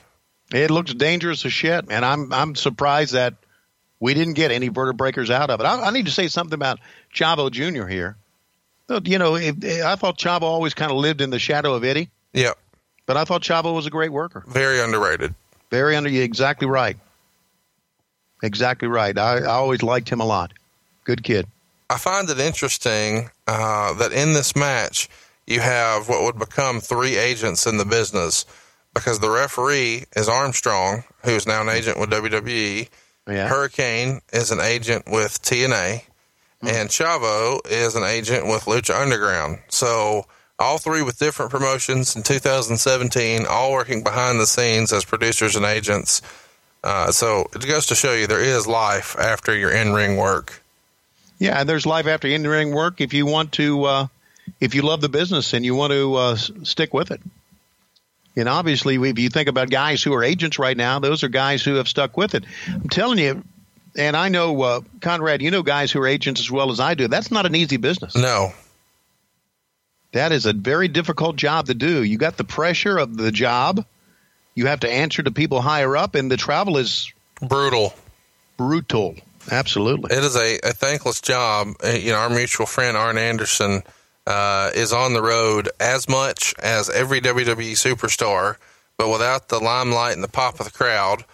It 0.53 0.71
looks 0.71 0.93
dangerous 0.95 1.45
as 1.47 1.53
shit, 1.53 1.87
and 1.91 2.05
I'm 2.05 2.33
I'm 2.33 2.55
surprised 2.55 3.13
that 3.15 3.35
we 4.01 4.15
didn't 4.15 4.35
get 4.35 4.51
any 4.51 4.71
vertebreakers 4.71 5.31
out 5.31 5.51
of 5.51 5.61
it. 5.61 5.65
I, 5.65 5.83
I 5.85 5.91
need 5.91 6.07
to 6.07 6.13
say 6.13 6.29
something 6.29 6.55
about 6.55 6.79
Chavo 7.15 7.51
Jr. 7.51 7.87
here. 7.87 8.17
You 9.05 9.19
know, 9.19 9.37
if, 9.37 9.55
I 9.85 9.95
thought 9.95 10.19
Chavo 10.19 10.43
always 10.43 10.75
kind 10.75 10.91
of 10.91 10.97
lived 10.99 11.21
in 11.21 11.31
the 11.31 11.39
shadow 11.39 11.75
of 11.75 11.85
Eddie, 11.85 12.11
Yeah, 12.33 12.55
but 13.07 13.17
I 13.17 13.25
thought 13.25 13.43
Chavo 13.43 13.73
was 13.75 13.87
a 13.87 13.91
great 13.91 14.11
worker. 14.11 14.43
very 14.49 14.81
underrated. 14.81 15.35
Very 15.71 15.95
under 15.95 16.11
you, 16.11 16.23
exactly 16.23 16.67
right. 16.67 16.97
Exactly 18.43 18.89
right. 18.89 19.17
I, 19.17 19.39
I 19.39 19.45
always 19.45 19.83
liked 19.83 20.09
him 20.09 20.21
a 20.21 20.25
lot. 20.25 20.53
Good 21.05 21.23
kid. 21.23 21.47
I 21.89 21.99
find 21.99 22.29
it 22.31 22.41
interesting 22.41 23.31
uh, 23.47 23.95
that 23.95 24.13
in 24.13 24.33
this 24.33 24.57
match 24.57 25.09
you 25.47 25.61
have 25.61 26.09
what 26.09 26.23
would 26.23 26.39
become 26.39 26.81
three 26.81 27.17
agents 27.17 27.67
in 27.67 27.77
the 27.77 27.85
business 27.85 28.45
because 28.95 29.19
the 29.21 29.31
referee 29.31 30.05
is 30.17 30.29
Armstrong, 30.29 31.05
who 31.25 31.31
is 31.31 31.47
now 31.47 31.63
an 31.63 31.69
agent 31.69 31.99
with 31.99 32.11
WWE. 32.11 32.89
Yeah. 33.29 33.49
Hurricane 33.49 34.21
is 34.33 34.51
an 34.51 34.61
agent 34.61 35.05
with 35.07 35.41
TNA, 35.43 36.03
and 36.63 36.89
Chavo 36.89 37.61
is 37.71 37.95
an 37.95 38.03
agent 38.03 38.47
with 38.47 38.65
Lucha 38.65 39.01
Underground. 39.01 39.61
So 39.69 40.27
all 40.59 40.79
three 40.79 41.03
with 41.03 41.19
different 41.19 41.51
promotions 41.51 42.15
in 42.15 42.23
2017, 42.23 43.47
all 43.47 43.73
working 43.73 44.03
behind 44.03 44.39
the 44.39 44.47
scenes 44.47 44.93
as 44.93 45.05
producers 45.05 45.57
and 45.57 45.65
agents. 45.65 46.21
Uh, 46.85 47.11
so 47.11 47.47
it 47.55 47.67
goes 47.67 47.87
to 47.87 47.95
show 47.95 48.13
you 48.13 48.27
there 48.27 48.43
is 48.43 48.67
life 48.67 49.17
after 49.19 49.57
your 49.57 49.71
in 49.71 49.93
ring 49.93 50.17
work. 50.17 50.63
Yeah, 51.39 51.65
there's 51.65 51.87
life 51.87 52.07
after 52.07 52.29
in 52.29 52.47
ring 52.47 52.75
work 52.75 53.01
if 53.01 53.15
you 53.15 53.25
want 53.25 53.53
to, 53.53 53.85
uh, 53.85 54.07
if 54.61 54.75
you 54.75 54.83
love 54.83 55.01
the 55.01 55.09
business 55.09 55.55
and 55.55 55.65
you 55.65 55.75
want 55.75 55.93
to 55.93 56.15
uh, 56.15 56.37
stick 56.37 56.93
with 56.93 57.11
it. 57.11 57.21
And 58.37 58.49
obviously, 58.49 58.95
if 58.97 59.19
you 59.19 59.29
think 59.29 59.49
about 59.49 59.71
guys 59.71 60.03
who 60.03 60.15
are 60.15 60.23
agents 60.23 60.59
right 60.59 60.77
now, 60.77 60.99
those 61.01 61.25
are 61.25 61.29
guys 61.29 61.63
who 61.63 61.75
have 61.75 61.89
stuck 61.89 62.17
with 62.17 62.35
it. 62.35 62.45
I'm 62.69 62.89
telling 62.89 63.19
you, 63.19 63.43
and 63.97 64.17
I 64.17 64.29
know, 64.29 64.63
uh, 64.63 64.81
Conrad, 65.01 65.43
you 65.43 65.51
know 65.51 65.63
guys 65.63 65.91
who 65.91 66.01
are 66.01 66.07
agents 66.07 66.41
as 66.41 66.51
well 66.51 66.71
as 66.71 66.79
I 66.79 66.95
do. 66.95 67.09
That's 67.09 67.31
not 67.33 67.45
an 67.47 67.55
easy 67.57 67.77
business. 67.77 68.15
No, 68.17 68.53
That 70.13 70.33
is 70.33 70.47
a 70.47 70.53
very 70.53 70.89
difficult 70.89 71.37
job 71.37 71.67
to 71.67 71.75
do. 71.75 72.03
You 72.03 72.19
got 72.19 72.37
the 72.37 72.45
pressure 72.45 72.99
of 72.99 73.17
the 73.17 73.33
job. 73.33 73.85
You 74.55 74.67
have 74.67 74.81
to 74.81 74.91
answer 74.91 75.23
to 75.23 75.31
people 75.31 75.61
higher 75.61 75.97
up, 75.97 76.15
and 76.15 76.31
the 76.31 76.37
travel 76.37 76.77
is 76.79 77.13
brutal. 77.41 77.95
brutal. 78.57 79.17
Absolutely. 79.51 80.17
It 80.17 80.23
is 80.23 80.37
a, 80.37 80.59
a 80.63 80.73
thankless 80.73 81.21
job. 81.21 81.69
Uh, 81.83 81.89
You 81.91 82.11
know, 82.13 82.19
our 82.19 82.31
mutual 82.31 82.67
friend 82.67 82.97
Arn 82.97 83.19
Anderson 83.19 83.83
uh, 84.27 84.71
is 84.75 84.93
on 84.93 85.13
the 85.13 85.23
road 85.23 85.69
as 85.81 86.09
much 86.09 86.55
as 86.63 86.89
every 86.91 87.21
WWE 87.21 87.73
superstar, 87.73 88.57
but 88.97 89.09
without 89.11 89.49
the 89.49 89.59
limelight 89.59 90.15
and 90.15 90.23
the 90.25 90.29
pop 90.29 90.61
of 90.61 90.67
the 90.67 90.73
crowd. 90.73 91.25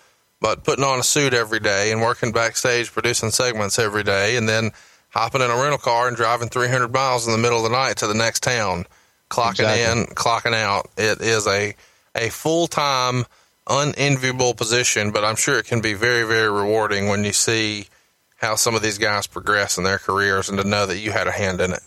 But 0.41 0.65
putting 0.65 0.85
on 0.85 0.99
a 0.99 1.03
suit 1.03 1.33
every 1.35 1.61
day 1.61 1.91
and 1.91 2.01
working 2.03 2.31
backstage, 2.31 2.93
producing 2.93 3.31
segments 3.31 3.79
every 3.79 4.03
day, 4.03 4.37
and 4.37 4.49
then 4.49 4.71
hopping 5.11 5.41
in 5.41 5.51
a 5.51 5.57
rental 5.57 5.79
car 5.79 6.09
and 6.09 6.17
driving 6.17 6.49
300 6.49 6.93
miles 6.93 7.27
in 7.27 7.33
the 7.33 7.39
middle 7.39 7.59
of 7.59 7.65
the 7.65 7.77
night 7.77 7.97
to 7.99 8.07
the 8.07 8.15
next 8.15 8.43
town, 8.43 8.85
clocking 9.31 9.51
Exactly. 9.61 10.01
in, 10.03 10.07
clocking 10.15 10.55
out. 10.55 10.91
It 10.97 11.21
is 11.23 11.47
a 11.47 11.75
a 12.15 12.29
full 12.31 12.67
time, 12.67 13.25
unenviable 13.67 14.55
position, 14.55 15.11
but 15.11 15.25
I'm 15.25 15.37
sure 15.37 15.59
it 15.59 15.67
can 15.67 15.81
be 15.81 15.95
very, 15.95 16.23
very 16.27 16.51
rewarding 16.51 17.09
when 17.09 17.25
you 17.25 17.33
see 17.33 17.87
how 18.37 18.55
some 18.55 18.75
of 18.75 18.83
these 18.83 18.99
guys 18.99 19.27
progress 19.27 19.79
in 19.79 19.85
their 19.85 19.99
careers 19.99 20.49
and 20.49 20.59
to 20.59 20.65
know 20.65 20.87
that 20.87 20.99
you 20.99 21.11
had 21.13 21.27
a 21.27 21.33
hand 21.33 21.61
in 21.61 21.73
it. 21.73 21.81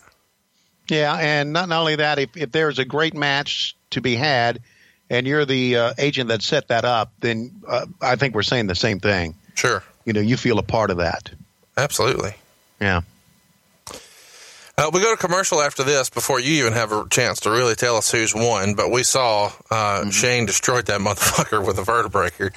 Yeah, 0.90 1.14
and 1.14 1.52
not, 1.52 1.68
not 1.68 1.80
only 1.80 1.96
that, 1.96 2.18
if, 2.18 2.36
if 2.36 2.50
there's 2.50 2.78
a 2.78 2.84
great 2.84 3.14
match 3.14 3.76
to 3.90 4.00
be 4.00 4.16
had 4.16 4.60
and 5.08 5.26
you're 5.26 5.44
the 5.44 5.76
uh, 5.76 5.94
agent 5.98 6.28
that 6.28 6.42
set 6.42 6.68
that 6.68 6.84
up, 6.84 7.12
then 7.20 7.62
uh, 7.66 7.86
I 8.00 8.16
think 8.16 8.34
we're 8.34 8.42
saying 8.42 8.66
the 8.66 8.74
same 8.74 9.00
thing. 9.00 9.34
Sure. 9.54 9.82
You 10.04 10.12
know, 10.12 10.20
you 10.20 10.36
feel 10.36 10.58
a 10.58 10.62
part 10.62 10.90
of 10.90 10.98
that. 10.98 11.30
Absolutely. 11.76 12.34
Yeah. 12.80 13.02
Uh, 14.78 14.90
we 14.92 15.00
go 15.00 15.14
to 15.14 15.20
commercial 15.20 15.60
after 15.60 15.84
this 15.84 16.08
before 16.08 16.40
you 16.40 16.62
even 16.64 16.72
have 16.72 16.90
a 16.90 17.06
chance 17.10 17.40
to 17.40 17.50
really 17.50 17.74
tell 17.74 17.96
us 17.96 18.10
who's 18.10 18.34
won. 18.34 18.74
But 18.74 18.90
we 18.90 19.02
saw 19.02 19.52
uh, 19.70 20.10
Shane 20.10 20.46
destroyed 20.46 20.86
that 20.86 21.00
motherfucker 21.00 21.64
with 21.64 21.78
a 21.78 21.82
vertebreaker. 21.82 22.52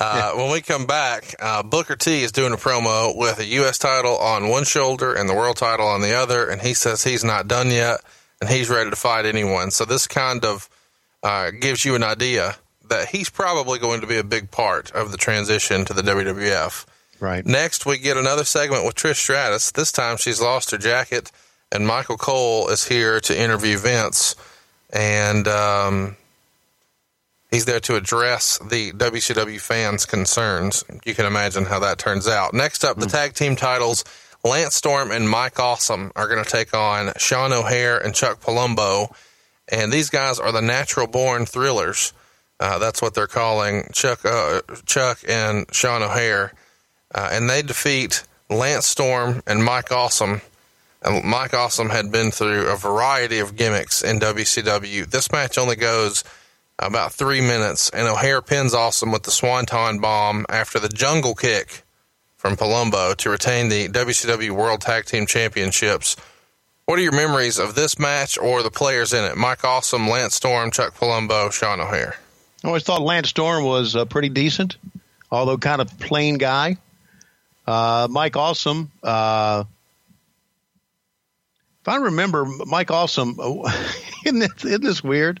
Uh, 0.00 0.32
When 0.34 0.50
we 0.52 0.60
come 0.60 0.86
back, 0.86 1.34
uh, 1.40 1.62
Booker 1.64 1.96
T 1.96 2.22
is 2.22 2.30
doing 2.32 2.52
a 2.52 2.56
promo 2.56 3.16
with 3.16 3.40
a 3.40 3.44
U.S. 3.44 3.78
title 3.78 4.16
on 4.16 4.48
one 4.48 4.64
shoulder 4.64 5.12
and 5.12 5.28
the 5.28 5.34
world 5.34 5.56
title 5.56 5.88
on 5.88 6.02
the 6.02 6.14
other, 6.14 6.48
and 6.48 6.62
he 6.62 6.72
says 6.72 7.02
he's 7.02 7.24
not 7.24 7.48
done 7.48 7.68
yet 7.70 8.00
and 8.40 8.48
he's 8.48 8.70
ready 8.70 8.90
to 8.90 8.96
fight 8.96 9.26
anyone. 9.26 9.70
So 9.70 9.84
this 9.84 10.06
kind 10.06 10.44
of 10.44 10.68
uh, 11.22 11.50
gives 11.50 11.84
you 11.84 11.94
an 11.94 12.04
idea 12.04 12.56
that 12.88 13.08
he's 13.08 13.28
probably 13.28 13.78
going 13.78 14.00
to 14.00 14.06
be 14.06 14.16
a 14.16 14.24
big 14.24 14.50
part 14.50 14.92
of 14.92 15.10
the 15.10 15.18
transition 15.18 15.84
to 15.86 15.92
the 15.92 16.02
WWF. 16.02 16.86
Right. 17.20 17.44
Next, 17.44 17.84
we 17.84 17.98
get 17.98 18.16
another 18.16 18.44
segment 18.44 18.84
with 18.84 18.94
Trish 18.94 19.16
Stratus. 19.16 19.72
This 19.72 19.90
time 19.90 20.16
she's 20.16 20.40
lost 20.40 20.70
her 20.70 20.78
jacket, 20.78 21.32
and 21.72 21.86
Michael 21.86 22.16
Cole 22.16 22.68
is 22.68 22.86
here 22.86 23.18
to 23.20 23.36
interview 23.38 23.76
Vince. 23.76 24.36
And 24.90 25.48
um, 25.48 26.16
he's 27.50 27.64
there 27.64 27.80
to 27.80 27.96
address 27.96 28.58
the 28.58 28.92
WCW 28.92 29.60
fans' 29.60 30.06
concerns. 30.06 30.84
You 31.04 31.14
can 31.14 31.26
imagine 31.26 31.64
how 31.64 31.80
that 31.80 31.98
turns 31.98 32.28
out. 32.28 32.54
Next 32.54 32.84
up, 32.84 32.98
the 32.98 33.06
tag 33.06 33.34
team 33.34 33.56
titles 33.56 34.04
Lance 34.44 34.74
Storm 34.76 35.10
and 35.10 35.28
Mike 35.28 35.58
Awesome 35.58 36.12
are 36.14 36.28
going 36.28 36.42
to 36.42 36.50
take 36.50 36.74
on 36.74 37.12
Sean 37.18 37.52
O'Haire 37.52 37.98
and 37.98 38.14
Chuck 38.14 38.40
Palumbo. 38.40 39.14
And 39.70 39.92
these 39.92 40.10
guys 40.10 40.38
are 40.38 40.52
the 40.52 40.62
natural 40.62 41.06
born 41.06 41.44
thrillers. 41.44 42.12
Uh, 42.60 42.78
that's 42.78 43.02
what 43.02 43.14
they're 43.14 43.26
calling 43.26 43.88
Chuck, 43.92 44.24
uh, 44.24 44.62
Chuck 44.86 45.18
and 45.28 45.66
Sean 45.72 46.02
O'Haire 46.02 46.52
uh, 47.14 47.30
and 47.32 47.48
they 47.48 47.62
defeat 47.62 48.24
Lance 48.50 48.86
Storm 48.86 49.42
and 49.46 49.64
Mike 49.64 49.92
Awesome. 49.92 50.40
And 51.02 51.24
Mike 51.24 51.54
Awesome 51.54 51.90
had 51.90 52.10
been 52.10 52.30
through 52.30 52.68
a 52.68 52.76
variety 52.76 53.38
of 53.38 53.56
gimmicks 53.56 54.02
in 54.02 54.18
WCW. 54.18 55.06
This 55.06 55.30
match 55.30 55.56
only 55.58 55.76
goes 55.76 56.24
about 56.78 57.12
three 57.12 57.40
minutes, 57.40 57.90
and 57.90 58.06
O'Haire 58.06 58.42
pins 58.42 58.74
Awesome 58.74 59.10
with 59.10 59.24
the 59.24 59.30
Swanton 59.30 60.00
bomb 60.00 60.46
after 60.48 60.78
the 60.78 60.88
jungle 60.88 61.34
kick 61.34 61.82
from 62.36 62.56
Palumbo 62.56 63.16
to 63.16 63.30
retain 63.30 63.68
the 63.68 63.88
WCW 63.88 64.50
World 64.52 64.80
Tag 64.80 65.04
Team 65.04 65.26
Championships. 65.26 66.16
What 66.86 66.98
are 66.98 67.02
your 67.02 67.12
memories 67.12 67.58
of 67.58 67.74
this 67.74 67.98
match 67.98 68.38
or 68.38 68.62
the 68.62 68.70
players 68.70 69.12
in 69.12 69.24
it? 69.24 69.36
Mike 69.36 69.64
Awesome, 69.64 70.08
Lance 70.08 70.36
Storm, 70.36 70.70
Chuck 70.70 70.94
Palumbo, 70.96 71.52
Sean 71.52 71.80
O'Haire. 71.80 72.16
I 72.64 72.68
always 72.68 72.84
thought 72.84 73.02
Lance 73.02 73.28
Storm 73.28 73.64
was 73.64 73.94
uh, 73.94 74.04
pretty 74.04 74.28
decent, 74.28 74.76
although 75.30 75.58
kind 75.58 75.80
of 75.80 75.98
plain 75.98 76.38
guy. 76.38 76.76
Uh, 77.66 78.08
Mike 78.10 78.36
Awesome. 78.36 78.90
Uh, 79.02 79.64
if 81.82 81.88
I 81.88 81.96
remember, 81.96 82.46
Mike 82.66 82.90
Awesome, 82.90 83.36
isn't 84.24 84.38
this, 84.38 84.64
isn't 84.64 84.82
this 84.82 85.04
weird? 85.04 85.40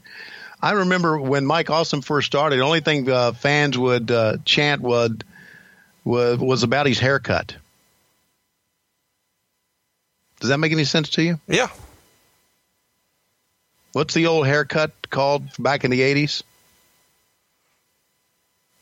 I 0.60 0.72
remember 0.72 1.18
when 1.18 1.46
Mike 1.46 1.70
Awesome 1.70 2.02
first 2.02 2.26
started, 2.26 2.58
the 2.58 2.64
only 2.64 2.80
thing 2.80 3.08
uh, 3.08 3.32
fans 3.32 3.78
would 3.78 4.10
uh, 4.10 4.38
chant 4.44 4.82
would, 4.82 5.24
was, 6.04 6.38
was 6.38 6.62
about 6.64 6.86
his 6.86 6.98
haircut. 6.98 7.54
Does 10.40 10.50
that 10.50 10.58
make 10.58 10.72
any 10.72 10.84
sense 10.84 11.10
to 11.10 11.22
you? 11.22 11.40
Yeah. 11.46 11.68
What's 13.92 14.14
the 14.14 14.26
old 14.26 14.46
haircut 14.46 14.92
called 15.10 15.44
back 15.58 15.84
in 15.84 15.90
the 15.90 16.00
80s? 16.00 16.42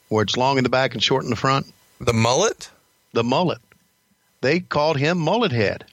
Where 0.08 0.22
it's 0.22 0.36
long 0.36 0.58
in 0.58 0.64
the 0.64 0.70
back 0.70 0.94
and 0.94 1.02
short 1.02 1.24
in 1.24 1.30
the 1.30 1.36
front? 1.36 1.66
The 2.00 2.12
mullet? 2.12 2.70
The 3.12 3.24
mullet. 3.24 3.60
They 4.40 4.60
called 4.60 4.98
him 4.98 5.18
Mullet 5.18 5.52
Head 5.52 5.84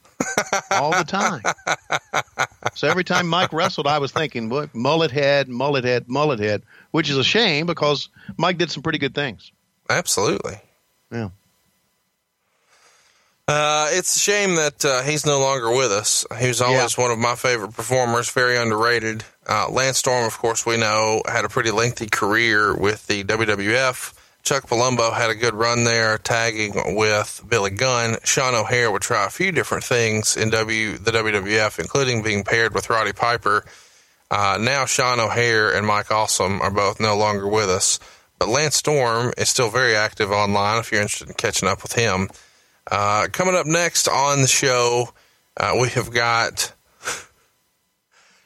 all 0.71 0.91
the 0.91 1.03
time. 1.03 1.41
so 2.75 2.87
every 2.87 3.03
time 3.03 3.27
Mike 3.27 3.53
wrestled, 3.53 3.87
I 3.87 3.99
was 3.99 4.11
thinking, 4.11 4.49
what, 4.49 4.73
mullet 4.75 5.11
head, 5.11 5.47
mullet 5.49 5.83
head, 5.83 6.07
mullet 6.07 6.39
head, 6.39 6.63
which 6.91 7.09
is 7.09 7.17
a 7.17 7.23
shame 7.23 7.65
because 7.65 8.09
Mike 8.37 8.57
did 8.57 8.71
some 8.71 8.83
pretty 8.83 8.99
good 8.99 9.15
things. 9.15 9.51
Absolutely. 9.89 10.55
Yeah. 11.11 11.29
Uh, 13.45 13.89
it's 13.91 14.15
a 14.15 14.19
shame 14.19 14.55
that 14.55 14.85
uh, 14.85 15.01
he's 15.01 15.25
no 15.25 15.39
longer 15.41 15.69
with 15.69 15.91
us. 15.91 16.25
He 16.39 16.47
was 16.47 16.61
always 16.61 16.97
Yeah. 16.97 17.03
one 17.03 17.11
of 17.11 17.19
my 17.19 17.35
favorite 17.35 17.73
performers, 17.73 18.29
very 18.29 18.57
underrated. 18.57 19.25
Uh, 19.47 19.67
Lance 19.69 19.97
Storm, 19.97 20.23
of 20.25 20.37
course, 20.37 20.65
we 20.65 20.77
know, 20.77 21.21
had 21.27 21.43
a 21.43 21.49
pretty 21.49 21.71
lengthy 21.71 22.07
career 22.07 22.73
with 22.73 23.05
the 23.07 23.25
WWF. 23.25 24.13
Chuck 24.43 24.67
Palumbo 24.67 25.13
had 25.13 25.29
a 25.29 25.35
good 25.35 25.53
run 25.53 25.85
there, 25.85 26.17
tagging 26.17 26.97
with 26.97 27.41
Billy 27.47 27.69
Gunn. 27.69 28.17
Sean 28.25 28.53
O'Haire 28.53 28.91
would 28.91 29.01
try 29.01 29.25
a 29.25 29.29
few 29.29 29.53
different 29.53 29.85
things 29.85 30.35
in 30.35 30.49
W 30.49 30.97
the 30.97 31.11
WWF, 31.11 31.79
including 31.79 32.21
being 32.21 32.43
paired 32.43 32.73
with 32.75 32.89
Roddy 32.89 33.13
Piper. 33.13 33.63
Uh, 34.29 34.57
now 34.59 34.83
Sean 34.83 35.21
O'Haire 35.21 35.73
and 35.73 35.87
Mike 35.87 36.11
Awesome 36.11 36.61
are 36.61 36.71
both 36.71 36.99
no 36.99 37.15
longer 37.15 37.47
with 37.47 37.69
us, 37.69 37.99
but 38.37 38.49
Lance 38.49 38.75
Storm 38.75 39.31
is 39.37 39.47
still 39.47 39.69
very 39.69 39.95
active 39.95 40.29
online. 40.29 40.77
If 40.79 40.91
you're 40.91 41.01
interested 41.01 41.29
in 41.29 41.35
catching 41.35 41.69
up 41.69 41.81
with 41.81 41.93
him, 41.93 42.27
uh, 42.91 43.27
coming 43.31 43.55
up 43.55 43.65
next 43.65 44.09
on 44.09 44.41
the 44.41 44.47
show, 44.47 45.13
uh, 45.55 45.77
we 45.79 45.87
have 45.91 46.11
got 46.11 46.73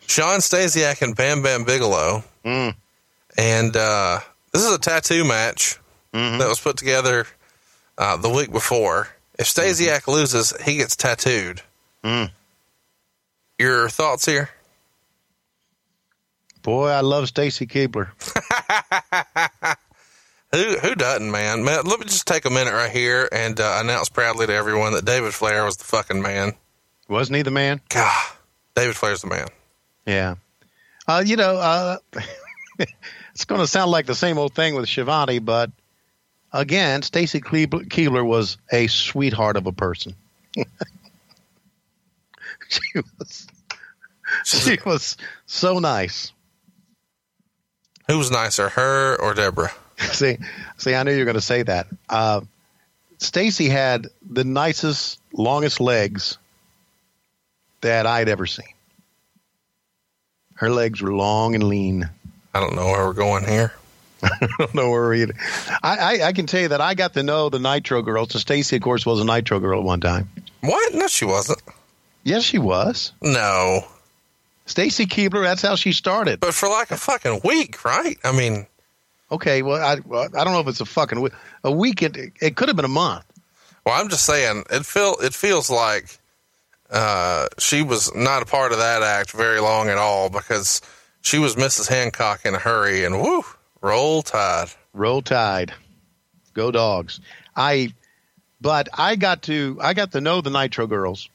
Shawn 0.05 0.41
Stasiak 0.41 1.01
and 1.01 1.15
Bam 1.15 1.41
Bam 1.41 1.63
Bigelow. 1.63 2.23
Mm. 2.45 2.75
And 3.35 3.75
uh, 3.75 4.19
this 4.53 4.63
is 4.63 4.71
a 4.71 4.77
tattoo 4.77 5.25
match 5.25 5.79
that 6.11 6.47
was 6.47 6.59
put 6.59 6.77
together 6.77 7.27
uh, 7.97 8.17
the 8.17 8.29
week 8.29 8.51
before. 8.51 9.09
If 9.37 9.47
Stasiak 9.47 10.07
loses, 10.07 10.53
he 10.63 10.77
gets 10.77 10.95
tattooed. 10.95 11.61
Mm. 12.03 12.31
Your 13.59 13.89
thoughts 13.89 14.25
here? 14.25 14.49
Boy, 16.63 16.89
I 16.89 17.01
love 17.01 17.27
Stacy 17.27 17.67
Keibler. 17.67 18.09
Who 20.53 20.77
who 20.77 20.95
doesn't, 20.95 21.29
man? 21.29 21.65
man? 21.65 21.83
Let 21.83 21.99
me 21.99 22.05
just 22.05 22.25
take 22.25 22.45
a 22.45 22.49
minute 22.49 22.73
right 22.73 22.89
here 22.89 23.27
and 23.31 23.59
uh, 23.59 23.79
announce 23.81 24.07
proudly 24.07 24.47
to 24.47 24.53
everyone 24.53 24.93
that 24.93 25.03
David 25.03 25.33
Flair 25.33 25.65
was 25.65 25.75
the 25.75 25.83
fucking 25.83 26.21
man. 26.21 26.53
Wasn't 27.09 27.35
he 27.35 27.41
the 27.41 27.51
man? 27.51 27.81
God, 27.89 28.31
David 28.73 28.95
Flair's 28.95 29.21
the 29.21 29.27
man. 29.27 29.47
Yeah. 30.05 30.35
Uh, 31.05 31.21
you 31.25 31.35
know, 31.35 31.57
uh, 31.57 31.97
it's 33.33 33.45
going 33.45 33.59
to 33.59 33.67
sound 33.67 33.91
like 33.91 34.05
the 34.05 34.15
same 34.15 34.37
old 34.37 34.53
thing 34.53 34.75
with 34.75 34.87
Schiavone, 34.87 35.39
but 35.39 35.69
again, 36.51 37.01
Stacy 37.01 37.41
Keibler, 37.41 38.25
was 38.25 38.57
a 38.71 38.87
sweetheart 38.87 39.57
of 39.57 39.67
a 39.67 39.71
person. 39.71 40.15
she 42.67 43.01
was, 43.19 43.47
she 44.43 44.77
was 44.85 45.17
so 45.45 45.79
nice. 45.79 46.31
Who 48.07 48.17
was 48.17 48.31
nicer, 48.31 48.69
her 48.69 49.15
or 49.21 49.33
Deborah? 49.33 49.71
see, 49.97 50.37
see, 50.77 50.95
I 50.95 51.03
knew 51.03 51.11
you 51.11 51.19
were 51.19 51.25
going 51.25 51.35
to 51.35 51.41
say 51.41 51.63
that. 51.63 51.87
Uh, 52.07 52.41
Stacy 53.19 53.67
had 53.67 54.07
the 54.29 54.43
nicest, 54.43 55.19
longest 55.33 55.79
legs 55.79 56.37
that 57.81 58.05
I'd 58.05 58.29
ever 58.29 58.45
seen. 58.45 58.65
Her 60.55 60.69
legs 60.69 61.01
were 61.01 61.13
long 61.13 61.55
and 61.55 61.63
lean. 61.63 62.09
I 62.53 62.59
don't 62.59 62.75
know 62.75 62.85
where 62.85 63.05
we're 63.05 63.13
going 63.13 63.45
here. 63.45 63.73
I 64.23 64.47
don't 64.57 64.73
know 64.75 64.89
where 64.89 65.09
we. 65.09 65.23
I, 65.25 65.29
I 65.81 66.27
I 66.27 66.33
can 66.33 66.45
tell 66.47 66.61
you 66.61 66.67
that 66.69 66.81
I 66.81 66.93
got 66.95 67.13
to 67.13 67.23
know 67.23 67.49
the 67.49 67.59
Nitro 67.59 68.01
girls. 68.01 68.31
So 68.33 68.39
Stacy, 68.39 68.75
of 68.77 68.81
course, 68.81 69.05
was 69.05 69.21
a 69.21 69.25
Nitro 69.25 69.59
girl 69.59 69.79
at 69.79 69.85
one 69.85 69.99
time. 70.01 70.29
What? 70.61 70.93
No, 70.93 71.07
she 71.07 71.25
wasn't. 71.25 71.61
Yes, 72.23 72.43
she 72.43 72.57
was. 72.57 73.13
No, 73.21 73.85
Stacy 74.65 75.05
Keibler. 75.05 75.43
That's 75.43 75.61
how 75.61 75.75
she 75.75 75.91
started. 75.93 76.39
but 76.39 76.53
for 76.53 76.67
like 76.69 76.91
a 76.91 76.97
fucking 76.97 77.41
week, 77.43 77.85
right? 77.85 78.17
I 78.23 78.31
mean, 78.31 78.67
Okay, 79.31 79.61
well, 79.61 79.81
I 79.83 79.99
well, 80.05 80.27
I 80.37 80.43
don't 80.43 80.53
know 80.53 80.61
if 80.61 80.67
it's 80.67 80.81
a 80.81 80.85
fucking 80.85 81.19
week. 81.21 81.33
A 81.63 81.71
week. 81.71 82.01
It, 82.01 82.17
it 82.41 82.55
could 82.55 82.69
have 82.69 82.75
been 82.77 82.85
a 82.85 82.89
month. 82.89 83.25
well, 83.85 83.99
I'm 83.99 84.09
just 84.09 84.25
saying 84.25 84.63
it 84.71 84.85
feel 84.85 85.15
it 85.21 85.33
feels 85.33 85.69
like 85.69 86.17
uh, 86.89 87.47
she 87.59 87.81
was 87.81 88.13
not 88.15 88.41
a 88.41 88.45
part 88.45 88.71
of 88.71 88.77
that 88.79 89.03
act 89.03 89.31
very 89.31 89.59
long 89.59 89.89
at 89.89 89.97
all 89.97 90.29
because 90.29 90.81
she 91.21 91.37
was 91.39 91.55
Mrs. 91.57 91.89
Hancock 91.89 92.45
in 92.45 92.55
a 92.55 92.59
hurry 92.59 93.03
and 93.03 93.21
whoo, 93.21 93.43
roll 93.87 94.21
tide. 94.21 94.69
Roll 94.93 95.21
Tide, 95.21 95.73
go 96.53 96.71
dogs. 96.71 97.19
I, 97.55 97.93
but 98.59 98.89
I 98.93 99.15
got 99.15 99.43
to 99.43 99.77
I 99.79 99.93
got 99.93 100.13
to 100.13 100.21
know 100.21 100.41
the 100.41 100.49
Nitro 100.49 100.87
girls. 100.87 101.29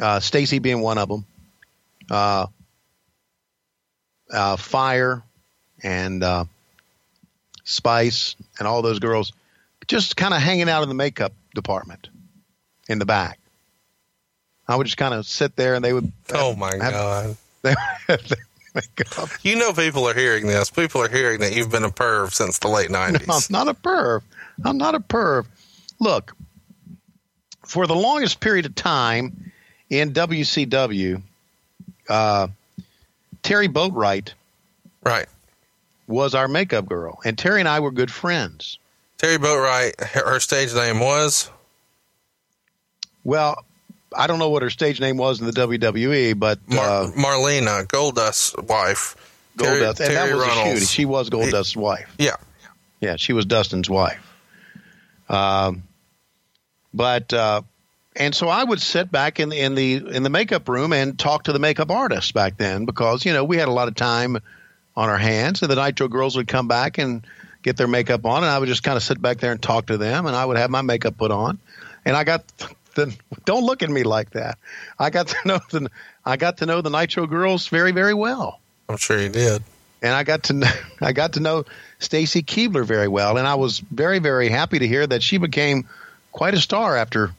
Uh, 0.00 0.20
Stacy 0.20 0.60
being 0.60 0.80
one 0.80 0.96
of 0.96 1.08
them. 1.08 1.24
Uh, 2.08 2.46
uh, 4.32 4.56
Fire 4.56 5.22
and 5.82 6.22
uh, 6.22 6.44
Spice 7.64 8.36
and 8.60 8.68
all 8.68 8.80
those 8.82 9.00
girls, 9.00 9.32
just 9.88 10.16
kind 10.16 10.32
of 10.34 10.40
hanging 10.40 10.68
out 10.68 10.84
in 10.84 10.88
the 10.88 10.94
makeup 10.94 11.32
department 11.54 12.08
in 12.88 13.00
the 13.00 13.06
back. 13.06 13.40
I 14.68 14.76
would 14.76 14.84
just 14.84 14.98
kind 14.98 15.14
of 15.14 15.26
sit 15.26 15.56
there 15.56 15.74
and 15.74 15.84
they 15.84 15.92
would. 15.92 16.12
Oh 16.32 16.54
my 16.54 16.72
have- 16.80 16.92
god! 16.92 17.36
They 17.62 17.74
have. 19.16 19.38
You 19.42 19.56
know, 19.56 19.72
people 19.72 20.08
are 20.08 20.14
hearing 20.14 20.46
this. 20.46 20.70
People 20.70 21.02
are 21.02 21.08
hearing 21.08 21.40
that 21.40 21.54
you've 21.54 21.70
been 21.70 21.84
a 21.84 21.90
perv 21.90 22.32
since 22.32 22.58
the 22.58 22.68
late 22.68 22.90
No, 22.90 22.98
I'm 22.98 23.14
not 23.50 23.68
a 23.68 23.74
perv. 23.74 24.22
I'm 24.64 24.78
not 24.78 24.94
a 24.94 25.00
perv. 25.00 25.46
Look, 26.00 26.36
for 27.64 27.86
the 27.86 27.94
longest 27.94 28.40
period 28.40 28.66
of 28.66 28.74
time 28.74 29.52
in 29.90 30.12
WCW, 30.12 31.22
uh, 32.08 32.48
Terry 33.42 33.68
Boatright 33.68 34.32
right? 35.04 35.26
was 36.06 36.34
our 36.34 36.48
makeup 36.48 36.86
girl, 36.86 37.20
and 37.24 37.36
Terry 37.38 37.60
and 37.60 37.68
I 37.68 37.80
were 37.80 37.90
good 37.90 38.10
friends. 38.10 38.78
Terry 39.18 39.38
Boatright. 39.38 40.00
Her 40.00 40.40
stage 40.40 40.74
name 40.74 41.00
was 41.00 41.50
Well, 43.24 43.64
I 44.16 44.26
don't 44.26 44.38
know 44.38 44.50
what 44.50 44.62
her 44.62 44.70
stage 44.70 45.00
name 45.00 45.16
was 45.16 45.40
in 45.40 45.46
the 45.46 45.52
WWE, 45.52 46.38
but 46.38 46.58
Mar- 46.68 46.84
uh, 46.84 47.10
Marlena 47.12 47.86
Goldust's 47.86 48.54
wife. 48.56 49.16
Terry- 49.58 49.80
Goldust, 49.80 49.88
and 49.88 49.96
that 49.98 50.06
Terry 50.08 50.34
was 50.34 50.44
a 50.44 50.46
Runnels. 50.46 50.78
shoot. 50.80 50.88
She 50.88 51.04
was 51.04 51.30
Goldust's 51.30 51.76
wife. 51.76 52.14
Yeah. 52.18 52.36
Yeah, 53.00 53.16
she 53.16 53.32
was 53.32 53.44
Dustin's 53.44 53.88
wife. 53.88 54.24
Um, 55.28 55.84
but 56.94 57.32
uh, 57.32 57.62
and 58.16 58.34
so 58.34 58.48
I 58.48 58.64
would 58.64 58.80
sit 58.80 59.12
back 59.12 59.40
in 59.40 59.50
the 59.50 59.60
in 59.60 59.74
the 59.74 59.94
in 59.96 60.22
the 60.22 60.30
makeup 60.30 60.68
room 60.68 60.92
and 60.92 61.18
talk 61.18 61.44
to 61.44 61.52
the 61.52 61.58
makeup 61.58 61.90
artists 61.90 62.32
back 62.32 62.56
then 62.56 62.86
because 62.86 63.24
you 63.24 63.32
know 63.32 63.44
we 63.44 63.56
had 63.56 63.68
a 63.68 63.72
lot 63.72 63.88
of 63.88 63.94
time 63.94 64.38
on 64.96 65.08
our 65.08 65.18
hands, 65.18 65.62
and 65.62 65.70
the 65.70 65.76
Nitro 65.76 66.08
girls 66.08 66.36
would 66.36 66.48
come 66.48 66.66
back 66.66 66.98
and 66.98 67.24
get 67.62 67.76
their 67.76 67.86
makeup 67.86 68.24
on, 68.24 68.42
and 68.42 68.50
I 68.50 68.58
would 68.58 68.68
just 68.68 68.82
kind 68.82 68.96
of 68.96 69.02
sit 69.02 69.20
back 69.20 69.38
there 69.38 69.52
and 69.52 69.62
talk 69.62 69.86
to 69.86 69.96
them, 69.96 70.26
and 70.26 70.34
I 70.34 70.44
would 70.44 70.56
have 70.56 70.70
my 70.70 70.82
makeup 70.82 71.16
put 71.16 71.30
on, 71.30 71.58
and 72.04 72.16
I 72.16 72.24
got 72.24 72.44
the 72.98 73.16
don't 73.44 73.64
look 73.64 73.82
at 73.82 73.90
me 73.90 74.02
like 74.02 74.30
that. 74.30 74.58
I 74.98 75.10
got 75.10 75.28
to 75.28 75.36
know 75.46 75.60
the 75.70 75.90
I 76.24 76.36
got 76.36 76.58
to 76.58 76.66
know 76.66 76.82
the 76.82 76.90
Nitro 76.90 77.26
girls 77.26 77.68
very 77.68 77.92
very 77.92 78.14
well 78.14 78.60
I'm 78.88 78.96
sure 78.96 79.18
you 79.18 79.28
did. 79.28 79.62
and 80.02 80.12
I 80.12 80.24
got 80.24 80.44
to 80.44 80.52
know, 80.54 80.70
I 81.00 81.12
got 81.12 81.34
to 81.34 81.40
know 81.40 81.64
Stacy 81.98 82.42
Keibler 82.42 82.84
very 82.84 83.08
well, 83.08 83.36
and 83.38 83.46
I 83.46 83.54
was 83.54 83.78
very 83.78 84.18
very 84.18 84.48
happy 84.48 84.78
to 84.78 84.86
hear 84.86 85.06
that 85.06 85.22
she 85.22 85.38
became 85.38 85.88
quite 86.32 86.54
a 86.54 86.60
star 86.60 86.96
after 86.96 87.32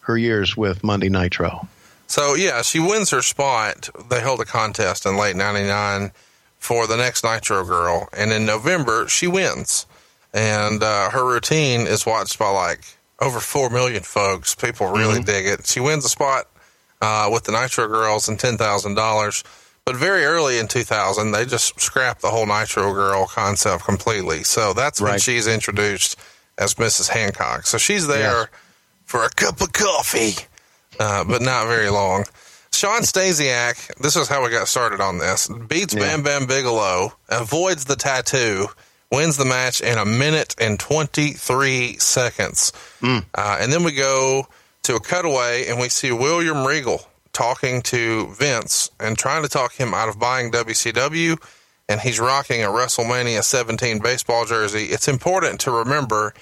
her 0.00 0.16
years 0.16 0.56
with 0.56 0.82
Monday 0.82 1.08
Nitro. 1.08 1.68
So 2.06 2.34
yeah, 2.34 2.62
she 2.62 2.80
wins 2.80 3.10
her 3.10 3.22
spot. 3.22 3.88
They 4.08 4.20
held 4.20 4.40
a 4.40 4.44
contest 4.44 5.06
in 5.06 5.16
late 5.16 5.36
'99 5.36 6.10
for 6.58 6.86
the 6.86 6.96
next 6.96 7.24
Nitro 7.24 7.64
Girl. 7.64 8.08
And 8.16 8.32
in 8.32 8.46
November, 8.46 9.08
she 9.08 9.26
wins. 9.26 9.86
And 10.32 10.82
uh, 10.82 11.10
her 11.10 11.24
routine 11.26 11.82
is 11.88 12.06
watched 12.06 12.38
by 12.38 12.50
like 12.50 12.84
over 13.20 13.40
4 13.40 13.70
million 13.70 14.02
folks. 14.02 14.54
People 14.54 14.88
really 14.88 15.16
mm-hmm. 15.16 15.24
dig 15.24 15.46
it. 15.46 15.66
She 15.66 15.80
wins 15.80 16.04
a 16.04 16.08
spot 16.08 16.46
uh, 17.00 17.28
with 17.32 17.44
the 17.44 17.52
Nitro 17.52 17.86
Girls 17.88 18.28
and 18.28 18.38
$10,000. 18.38 19.44
But 19.84 19.96
very 19.96 20.24
early 20.24 20.58
in 20.58 20.68
2000, 20.68 21.32
they 21.32 21.44
just 21.44 21.80
scrapped 21.80 22.22
the 22.22 22.28
whole 22.28 22.46
Nitro 22.46 22.92
Girl 22.92 23.26
concept 23.26 23.84
completely. 23.84 24.44
So 24.44 24.72
that's 24.72 25.00
right. 25.00 25.10
when 25.10 25.18
she's 25.18 25.46
introduced 25.46 26.16
as 26.58 26.74
Mrs. 26.74 27.08
Hancock. 27.08 27.66
So 27.66 27.78
she's 27.78 28.06
there 28.06 28.40
yes. 28.40 28.48
for 29.04 29.24
a 29.24 29.30
cup 29.30 29.60
of 29.60 29.72
coffee, 29.72 30.46
uh, 30.98 31.24
but 31.24 31.42
not 31.42 31.66
very 31.66 31.90
long. 31.90 32.24
Shawn 32.72 33.02
Stasiak, 33.02 33.96
this 33.96 34.16
is 34.16 34.28
how 34.28 34.44
we 34.44 34.50
got 34.50 34.68
started 34.68 35.00
on 35.00 35.18
this, 35.18 35.48
beats 35.48 35.92
yeah. 35.92 36.00
Bam 36.00 36.22
Bam 36.22 36.46
Bigelow, 36.46 37.12
avoids 37.28 37.84
the 37.86 37.96
tattoo, 37.96 38.68
wins 39.10 39.36
the 39.36 39.44
match 39.44 39.80
in 39.80 39.98
a 39.98 40.04
minute 40.04 40.54
and 40.58 40.78
23 40.78 41.98
seconds. 41.98 42.72
Mm. 43.00 43.24
Uh, 43.34 43.58
and 43.60 43.72
then 43.72 43.82
we 43.82 43.92
go 43.92 44.46
to 44.84 44.94
a 44.96 45.00
cutaway 45.00 45.66
and 45.66 45.80
we 45.80 45.88
see 45.88 46.12
William 46.12 46.66
Regal 46.66 47.00
talking 47.32 47.82
to 47.82 48.28
Vince 48.28 48.90
and 48.98 49.18
trying 49.18 49.42
to 49.42 49.48
talk 49.48 49.72
him 49.72 49.94
out 49.94 50.08
of 50.08 50.18
buying 50.18 50.50
WCW. 50.50 51.42
And 51.88 52.00
he's 52.00 52.20
rocking 52.20 52.62
a 52.62 52.68
WrestleMania 52.68 53.42
17 53.42 53.98
baseball 53.98 54.44
jersey. 54.44 54.84
It's 54.84 55.08
important 55.08 55.60
to 55.60 55.72
remember 55.72 56.34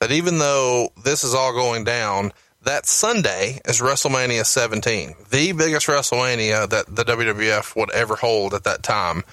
that 0.00 0.10
even 0.10 0.38
though 0.38 0.88
this 1.02 1.24
is 1.24 1.34
all 1.34 1.52
going 1.52 1.84
down, 1.84 2.32
that 2.62 2.86
Sunday 2.86 3.60
is 3.66 3.80
WrestleMania 3.80 4.46
17, 4.46 5.14
the 5.30 5.52
biggest 5.52 5.86
WrestleMania 5.86 6.68
that 6.70 6.86
the 6.86 7.04
WWF 7.04 7.76
would 7.76 7.90
ever 7.90 8.16
hold 8.16 8.54
at 8.54 8.64
that 8.64 8.82
time. 8.82 9.24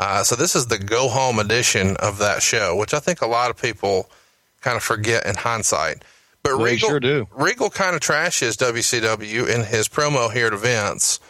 Uh, 0.00 0.24
so 0.24 0.34
this 0.34 0.56
is 0.56 0.66
the 0.68 0.78
go 0.78 1.08
home 1.08 1.38
edition 1.38 1.94
of 1.98 2.16
that 2.18 2.42
show, 2.42 2.74
which 2.74 2.94
I 2.94 3.00
think 3.00 3.20
a 3.20 3.26
lot 3.26 3.50
of 3.50 3.60
people 3.60 4.08
kind 4.62 4.74
of 4.74 4.82
forget 4.82 5.26
in 5.26 5.34
hindsight. 5.34 6.02
But 6.42 6.56
they 6.56 6.64
Regal, 6.64 6.88
sure 6.88 7.00
do. 7.00 7.28
Regal 7.36 7.68
kind 7.68 7.94
of 7.94 8.00
trashes 8.00 8.56
WCW 8.56 9.46
in 9.46 9.62
his 9.62 9.88
promo 9.88 10.32
here 10.32 10.46
at 10.46 10.54
events, 10.54 11.20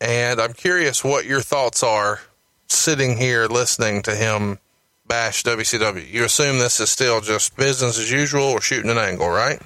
and 0.00 0.40
I'm 0.40 0.52
curious 0.52 1.04
what 1.04 1.26
your 1.26 1.40
thoughts 1.40 1.84
are 1.84 2.20
sitting 2.66 3.16
here 3.16 3.46
listening 3.46 4.02
to 4.02 4.16
him 4.16 4.58
bash 5.06 5.44
WCW. 5.44 6.12
You 6.12 6.24
assume 6.24 6.58
this 6.58 6.80
is 6.80 6.90
still 6.90 7.20
just 7.20 7.56
business 7.56 8.00
as 8.00 8.10
usual 8.10 8.42
or 8.42 8.60
shooting 8.60 8.90
an 8.90 8.98
angle, 8.98 9.28
right? 9.28 9.62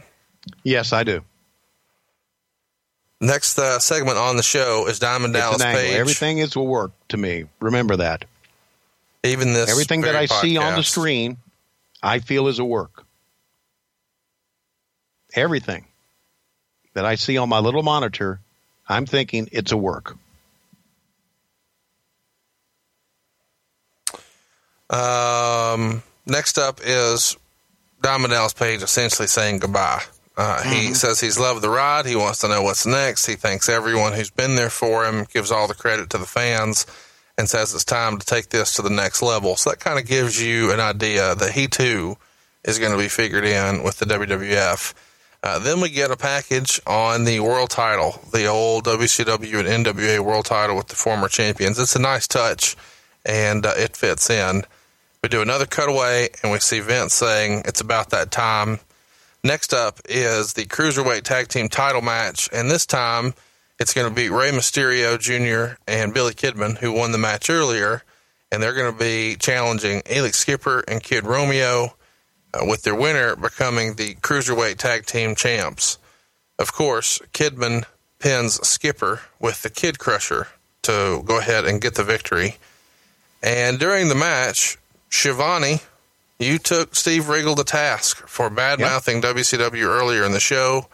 Yes, 0.62 0.92
I 0.92 1.04
do. 1.04 1.22
Next 3.18 3.58
uh, 3.58 3.78
segment 3.78 4.18
on 4.18 4.36
the 4.36 4.42
show 4.42 4.86
is 4.88 4.98
Diamond 4.98 5.34
it's 5.34 5.42
Dallas 5.42 5.62
Page. 5.62 5.94
Everything 5.94 6.36
is 6.36 6.54
will 6.54 6.66
work 6.66 6.92
to 7.08 7.16
me. 7.16 7.46
Remember 7.58 7.96
that. 7.96 8.26
Even 9.24 9.52
this, 9.52 9.70
everything 9.70 10.02
that 10.02 10.16
I 10.16 10.26
podcast. 10.26 10.40
see 10.40 10.56
on 10.56 10.74
the 10.74 10.82
screen, 10.82 11.36
I 12.02 12.18
feel 12.18 12.48
is 12.48 12.58
a 12.58 12.64
work. 12.64 13.04
Everything 15.34 15.86
that 16.94 17.04
I 17.04 17.14
see 17.14 17.38
on 17.38 17.48
my 17.48 17.60
little 17.60 17.82
monitor, 17.82 18.40
I'm 18.88 19.06
thinking 19.06 19.48
it's 19.52 19.72
a 19.72 19.76
work. 19.76 20.16
Um, 24.90 26.02
next 26.26 26.58
up 26.58 26.80
is 26.84 27.36
Dallas 28.02 28.52
Page 28.52 28.82
essentially 28.82 29.28
saying 29.28 29.60
goodbye. 29.60 30.02
Uh, 30.36 30.58
mm-hmm. 30.58 30.72
He 30.72 30.94
says 30.94 31.20
he's 31.20 31.38
loved 31.38 31.62
the 31.62 31.70
ride. 31.70 32.06
He 32.06 32.16
wants 32.16 32.40
to 32.40 32.48
know 32.48 32.62
what's 32.62 32.86
next. 32.86 33.26
He 33.26 33.34
thanks 33.34 33.68
everyone 33.68 34.12
who's 34.12 34.30
been 34.30 34.54
there 34.54 34.70
for 34.70 35.04
him, 35.06 35.26
gives 35.32 35.50
all 35.50 35.68
the 35.68 35.74
credit 35.74 36.10
to 36.10 36.18
the 36.18 36.26
fans, 36.26 36.86
and 37.38 37.48
says 37.48 37.74
it's 37.74 37.84
time 37.84 38.18
to 38.18 38.26
take 38.26 38.50
this 38.50 38.74
to 38.74 38.82
the 38.82 38.90
next 38.90 39.22
level. 39.22 39.56
So 39.56 39.70
that 39.70 39.80
kind 39.80 39.98
of 39.98 40.06
gives 40.06 40.40
you 40.42 40.72
an 40.72 40.80
idea 40.80 41.34
that 41.34 41.52
he 41.52 41.66
too 41.66 42.16
is 42.64 42.78
going 42.78 42.92
to 42.92 42.98
be 42.98 43.08
figured 43.08 43.44
in 43.44 43.82
with 43.82 43.98
the 43.98 44.06
WWF. 44.06 44.94
Uh, 45.42 45.58
then 45.58 45.80
we 45.80 45.90
get 45.90 46.12
a 46.12 46.16
package 46.16 46.80
on 46.86 47.24
the 47.24 47.40
world 47.40 47.70
title, 47.70 48.20
the 48.32 48.46
old 48.46 48.84
WCW 48.84 49.66
and 49.66 49.86
NWA 49.86 50.20
world 50.20 50.44
title 50.44 50.76
with 50.76 50.86
the 50.86 50.94
former 50.94 51.28
champions. 51.28 51.80
It's 51.80 51.96
a 51.96 52.00
nice 52.00 52.28
touch, 52.28 52.76
and 53.24 53.66
uh, 53.66 53.72
it 53.76 53.96
fits 53.96 54.30
in. 54.30 54.62
We 55.22 55.28
do 55.28 55.42
another 55.42 55.66
cutaway, 55.66 56.28
and 56.42 56.52
we 56.52 56.60
see 56.60 56.78
Vince 56.78 57.14
saying 57.14 57.62
it's 57.64 57.80
about 57.80 58.10
that 58.10 58.30
time. 58.30 58.78
Next 59.42 59.74
up 59.74 59.98
is 60.08 60.52
the 60.52 60.64
Cruiserweight 60.64 61.22
Tag 61.22 61.48
Team 61.48 61.68
title 61.68 62.02
match, 62.02 62.48
and 62.52 62.70
this 62.70 62.86
time 62.86 63.34
it's 63.82 63.94
going 63.94 64.08
to 64.08 64.14
be 64.14 64.30
Rey 64.30 64.52
Mysterio 64.52 65.18
Jr. 65.18 65.74
and 65.88 66.14
Billy 66.14 66.34
Kidman, 66.34 66.78
who 66.78 66.92
won 66.92 67.10
the 67.10 67.18
match 67.18 67.50
earlier, 67.50 68.04
and 68.52 68.62
they're 68.62 68.74
going 68.74 68.92
to 68.92 68.98
be 68.98 69.34
challenging 69.34 70.02
Elix 70.02 70.34
Skipper 70.34 70.84
and 70.86 71.02
Kid 71.02 71.26
Romeo, 71.26 71.96
uh, 72.54 72.64
with 72.64 72.84
their 72.84 72.94
winner 72.94 73.34
becoming 73.34 73.96
the 73.96 74.14
Cruiserweight 74.14 74.76
Tag 74.76 75.04
Team 75.04 75.34
champs. 75.34 75.98
Of 76.60 76.72
course, 76.72 77.18
Kidman 77.32 77.84
pins 78.20 78.64
Skipper 78.64 79.22
with 79.40 79.62
the 79.62 79.70
Kid 79.70 79.98
Crusher 79.98 80.46
to 80.82 81.20
go 81.24 81.40
ahead 81.40 81.64
and 81.64 81.80
get 81.80 81.96
the 81.96 82.04
victory. 82.04 82.58
And 83.42 83.80
during 83.80 84.06
the 84.06 84.14
match, 84.14 84.78
Schiavone 85.10 85.80
you 86.38 86.58
took 86.58 86.94
Steve 86.94 87.28
Regal 87.28 87.54
to 87.56 87.64
task 87.64 88.26
for 88.28 88.50
bad 88.50 88.80
mouthing 88.80 89.22
yep. 89.22 89.36
WCW 89.36 89.84
earlier 89.84 90.24
in 90.24 90.32
the 90.32 90.40
show 90.40 90.88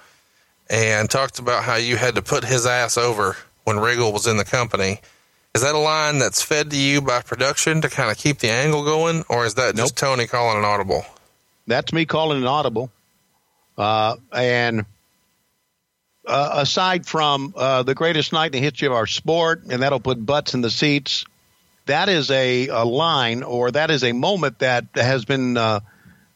and 0.70 1.10
talked 1.10 1.38
about 1.38 1.64
how 1.64 1.76
you 1.76 1.96
had 1.96 2.14
to 2.16 2.22
put 2.22 2.44
his 2.44 2.66
ass 2.66 2.96
over 2.96 3.36
when 3.64 3.78
Regal 3.78 4.12
was 4.12 4.26
in 4.26 4.36
the 4.36 4.44
company. 4.44 5.00
Is 5.54 5.62
that 5.62 5.74
a 5.74 5.78
line 5.78 6.18
that's 6.18 6.42
fed 6.42 6.70
to 6.70 6.76
you 6.76 7.00
by 7.00 7.22
production 7.22 7.80
to 7.80 7.88
kind 7.88 8.10
of 8.10 8.18
keep 8.18 8.38
the 8.38 8.50
angle 8.50 8.84
going, 8.84 9.24
or 9.28 9.46
is 9.46 9.54
that 9.54 9.76
just. 9.76 9.96
Tony 9.96 10.26
calling 10.26 10.58
an 10.58 10.64
audible? 10.64 11.04
That's 11.66 11.92
me 11.92 12.04
calling 12.04 12.38
an 12.38 12.46
audible. 12.46 12.90
Uh, 13.76 14.16
and 14.32 14.84
uh, 16.26 16.50
aside 16.54 17.06
from 17.06 17.54
uh, 17.56 17.82
the 17.82 17.94
greatest 17.94 18.32
night 18.32 18.46
in 18.46 18.52
the 18.52 18.60
history 18.60 18.86
of 18.86 18.92
our 18.92 19.06
sport, 19.06 19.62
and 19.70 19.82
that'll 19.82 20.00
put 20.00 20.24
butts 20.24 20.54
in 20.54 20.60
the 20.60 20.70
seats 20.70 21.24
that 21.88 22.08
is 22.08 22.30
a, 22.30 22.68
a 22.68 22.84
line 22.84 23.42
or 23.42 23.70
that 23.70 23.90
is 23.90 24.04
a 24.04 24.12
moment 24.12 24.60
that 24.60 24.84
has 24.94 25.24
been 25.24 25.56
uh, 25.56 25.80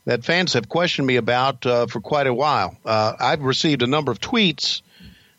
that 0.04 0.24
fans 0.24 0.54
have 0.54 0.68
questioned 0.68 1.06
me 1.06 1.16
about 1.16 1.64
uh, 1.64 1.86
for 1.86 2.00
quite 2.00 2.26
a 2.26 2.34
while. 2.34 2.76
Uh, 2.84 3.14
I've 3.18 3.42
received 3.42 3.82
a 3.82 3.86
number 3.86 4.10
of 4.10 4.20
tweets 4.20 4.82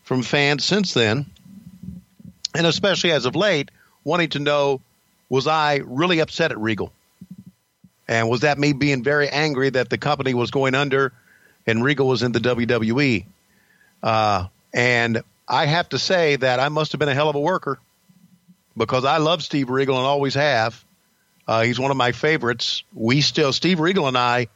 from 0.03 0.21
fans 0.21 0.63
since 0.63 0.93
then, 0.93 1.25
and 2.55 2.67
especially 2.67 3.11
as 3.11 3.25
of 3.25 3.35
late, 3.35 3.71
wanting 4.03 4.29
to 4.29 4.39
know 4.39 4.81
was 5.29 5.47
I 5.47 5.77
really 5.77 6.19
upset 6.19 6.51
at 6.51 6.59
Regal? 6.59 6.91
And 8.07 8.29
was 8.29 8.41
that 8.41 8.59
me 8.59 8.73
being 8.73 9.03
very 9.03 9.29
angry 9.29 9.69
that 9.71 9.89
the 9.89 9.97
company 9.97 10.33
was 10.33 10.51
going 10.51 10.75
under 10.75 11.13
and 11.65 11.83
Regal 11.83 12.07
was 12.07 12.21
in 12.21 12.33
the 12.33 12.39
WWE? 12.39 13.25
Uh, 14.03 14.47
and 14.73 15.23
I 15.47 15.65
have 15.65 15.89
to 15.89 15.99
say 15.99 16.35
that 16.35 16.59
I 16.59 16.69
must 16.69 16.91
have 16.91 16.99
been 16.99 17.09
a 17.09 17.13
hell 17.13 17.29
of 17.29 17.35
a 17.35 17.39
worker 17.39 17.79
because 18.75 19.05
I 19.05 19.17
love 19.17 19.41
Steve 19.41 19.69
Regal 19.69 19.97
and 19.97 20.05
always 20.05 20.35
have. 20.35 20.83
Uh, 21.47 21.63
he's 21.63 21.79
one 21.79 21.91
of 21.91 21.97
my 21.97 22.11
favorites. 22.11 22.83
We 22.93 23.21
still, 23.21 23.53
Steve 23.53 23.79
Regal 23.79 24.07
and 24.07 24.17
I, 24.17 24.47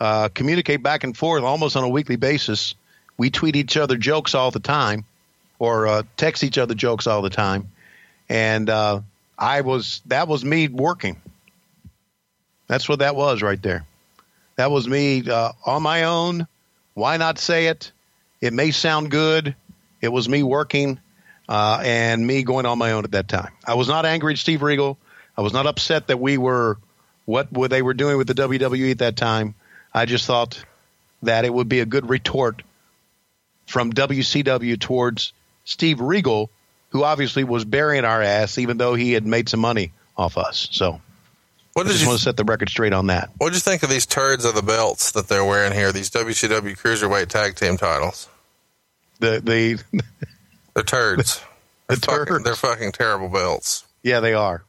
uh, 0.00 0.28
communicate 0.28 0.82
back 0.82 1.04
and 1.04 1.16
forth 1.16 1.44
almost 1.44 1.76
on 1.76 1.84
a 1.84 1.88
weekly 1.88 2.16
basis. 2.16 2.74
We 3.16 3.30
tweet 3.30 3.56
each 3.56 3.76
other 3.76 3.96
jokes 3.96 4.34
all 4.34 4.50
the 4.50 4.60
time, 4.60 5.04
or 5.58 5.86
uh, 5.86 6.02
text 6.16 6.42
each 6.42 6.58
other 6.58 6.74
jokes 6.74 7.06
all 7.06 7.22
the 7.22 7.30
time. 7.30 7.70
And 8.28 8.68
uh, 8.68 9.00
I 9.38 9.60
was 9.60 10.00
that 10.06 10.26
was 10.26 10.44
me 10.44 10.68
working. 10.68 11.20
That's 12.66 12.88
what 12.88 13.00
that 13.00 13.14
was 13.14 13.42
right 13.42 13.62
there. 13.62 13.84
That 14.56 14.70
was 14.70 14.88
me 14.88 15.28
uh, 15.28 15.52
on 15.64 15.82
my 15.82 16.04
own. 16.04 16.46
Why 16.94 17.16
not 17.16 17.38
say 17.38 17.66
it? 17.66 17.92
It 18.40 18.52
may 18.52 18.70
sound 18.70 19.10
good. 19.10 19.54
It 20.00 20.08
was 20.08 20.28
me 20.28 20.42
working 20.42 20.98
uh, 21.48 21.80
and 21.84 22.26
me 22.26 22.42
going 22.42 22.66
on 22.66 22.78
my 22.78 22.92
own 22.92 23.04
at 23.04 23.12
that 23.12 23.28
time. 23.28 23.52
I 23.64 23.74
was 23.74 23.88
not 23.88 24.04
angry 24.04 24.32
at 24.32 24.38
Steve 24.38 24.62
Regal. 24.62 24.98
I 25.36 25.40
was 25.40 25.52
not 25.52 25.66
upset 25.66 26.08
that 26.08 26.18
we 26.18 26.38
were 26.38 26.78
what 27.24 27.48
they 27.52 27.82
were 27.82 27.94
doing 27.94 28.18
with 28.18 28.26
the 28.26 28.34
WWE 28.34 28.90
at 28.90 28.98
that 28.98 29.16
time. 29.16 29.54
I 29.94 30.06
just 30.06 30.26
thought 30.26 30.62
that 31.22 31.44
it 31.44 31.52
would 31.52 31.68
be 31.68 31.80
a 31.80 31.86
good 31.86 32.08
retort 32.08 32.62
from 33.66 33.92
WCW 33.92 34.78
towards 34.78 35.32
Steve 35.64 36.00
Regal, 36.00 36.50
who 36.90 37.04
obviously 37.04 37.44
was 37.44 37.64
burying 37.64 38.04
our 38.04 38.20
ass, 38.20 38.58
even 38.58 38.76
though 38.76 38.94
he 38.94 39.12
had 39.12 39.26
made 39.26 39.48
some 39.48 39.60
money 39.60 39.92
off 40.16 40.36
us. 40.36 40.68
So. 40.72 41.00
What 41.74 41.84
did 41.84 41.90
I 41.90 41.92
just 41.92 42.02
you, 42.02 42.08
want 42.08 42.18
to 42.18 42.24
set 42.24 42.36
the 42.36 42.44
record 42.44 42.68
straight 42.68 42.92
on 42.92 43.06
that. 43.06 43.30
What 43.38 43.48
did 43.48 43.54
you 43.54 43.60
think 43.60 43.82
of 43.82 43.88
these 43.88 44.04
turds 44.04 44.44
of 44.44 44.54
the 44.54 44.62
belts 44.62 45.12
that 45.12 45.28
they're 45.28 45.44
wearing 45.44 45.72
here? 45.72 45.90
These 45.90 46.10
WCW 46.10 46.76
Cruiserweight 46.76 47.28
Tag 47.28 47.56
Team 47.56 47.78
titles. 47.78 48.28
The 49.20 49.40
the 49.40 50.02
They're 50.74 50.84
turds. 50.84 51.40
the 51.86 51.96
they're, 51.96 51.96
turds. 51.96 52.30
Fucking, 52.30 52.44
they're 52.44 52.56
fucking 52.56 52.92
terrible 52.92 53.30
belts. 53.30 53.86
Yeah, 54.02 54.20
they 54.20 54.34
are. 54.34 54.64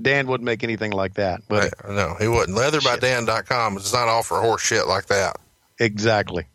Dan 0.00 0.26
wouldn't 0.26 0.44
make 0.44 0.62
anything 0.62 0.92
like 0.92 1.14
that. 1.14 1.42
But 1.48 1.72
no, 1.88 2.14
he 2.18 2.28
wouldn't. 2.28 2.56
Leatherbydan.com 2.56 3.76
does 3.76 3.92
not 3.92 4.08
offer 4.08 4.40
horse 4.40 4.62
shit 4.62 4.86
like 4.86 5.06
that. 5.06 5.38
Exactly. 5.78 6.46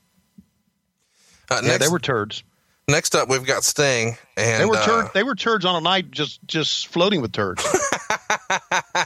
Uh, 1.49 1.61
yeah, 1.63 1.77
they 1.77 1.88
were 1.88 1.99
turds. 1.99 2.43
Next 2.88 3.15
up, 3.15 3.30
we've 3.30 3.45
got 3.45 3.63
Sting, 3.63 4.18
and 4.38 4.61
they 4.61 4.65
were 4.65 4.76
turd, 4.76 5.05
uh, 5.05 5.09
they 5.13 5.23
were 5.23 5.35
turds 5.35 5.65
on 5.65 5.76
a 5.76 5.81
night, 5.81 6.11
just 6.11 6.39
just 6.45 6.88
floating 6.88 7.22
with 7.22 7.31
turds. 7.31 7.63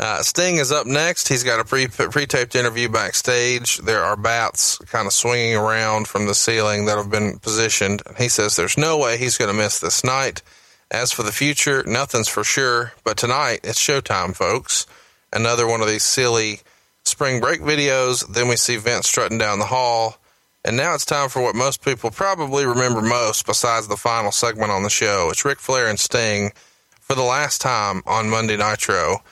Uh, 0.00 0.22
Sting 0.22 0.58
is 0.58 0.70
up 0.70 0.86
next. 0.86 1.28
He's 1.28 1.42
got 1.42 1.58
a 1.58 1.64
pre 1.64 1.88
pre-taped 1.88 2.54
interview 2.54 2.88
backstage. 2.88 3.78
There 3.78 4.04
are 4.04 4.16
bats 4.16 4.78
kind 4.86 5.06
of 5.06 5.12
swinging 5.12 5.56
around 5.56 6.06
from 6.06 6.26
the 6.26 6.34
ceiling 6.34 6.84
that 6.84 6.96
have 6.96 7.10
been 7.10 7.40
positioned. 7.40 8.02
He 8.16 8.28
says 8.28 8.54
there's 8.54 8.78
no 8.78 8.96
way 8.96 9.18
he's 9.18 9.36
going 9.36 9.50
to 9.50 9.56
miss 9.56 9.80
this 9.80 10.04
night. 10.04 10.42
As 10.90 11.12
for 11.12 11.22
the 11.22 11.32
future, 11.32 11.84
nothing's 11.86 12.28
for 12.28 12.44
sure. 12.44 12.92
But 13.04 13.16
tonight 13.16 13.60
it's 13.64 13.80
showtime, 13.80 14.34
folks. 14.34 14.86
Another 15.32 15.66
one 15.66 15.80
of 15.80 15.86
these 15.86 16.02
silly 16.02 16.60
spring 17.04 17.40
break 17.40 17.60
videos. 17.60 18.26
Then 18.26 18.48
we 18.48 18.56
see 18.56 18.76
Vince 18.76 19.06
strutting 19.06 19.38
down 19.38 19.58
the 19.58 19.66
hall. 19.66 20.18
And 20.64 20.76
now 20.76 20.94
it's 20.94 21.04
time 21.04 21.28
for 21.28 21.40
what 21.42 21.54
most 21.54 21.84
people 21.84 22.10
probably 22.10 22.66
remember 22.66 23.00
most, 23.00 23.46
besides 23.46 23.88
the 23.88 23.96
final 23.96 24.32
segment 24.32 24.70
on 24.70 24.82
the 24.82 24.90
show. 24.90 25.28
It's 25.30 25.44
Ric 25.44 25.60
Flair 25.60 25.88
and 25.88 26.00
Sting 26.00 26.52
for 27.00 27.14
the 27.14 27.22
last 27.22 27.60
time 27.60 28.02
on 28.06 28.28
Monday 28.28 28.56
Nitro. 28.56 29.22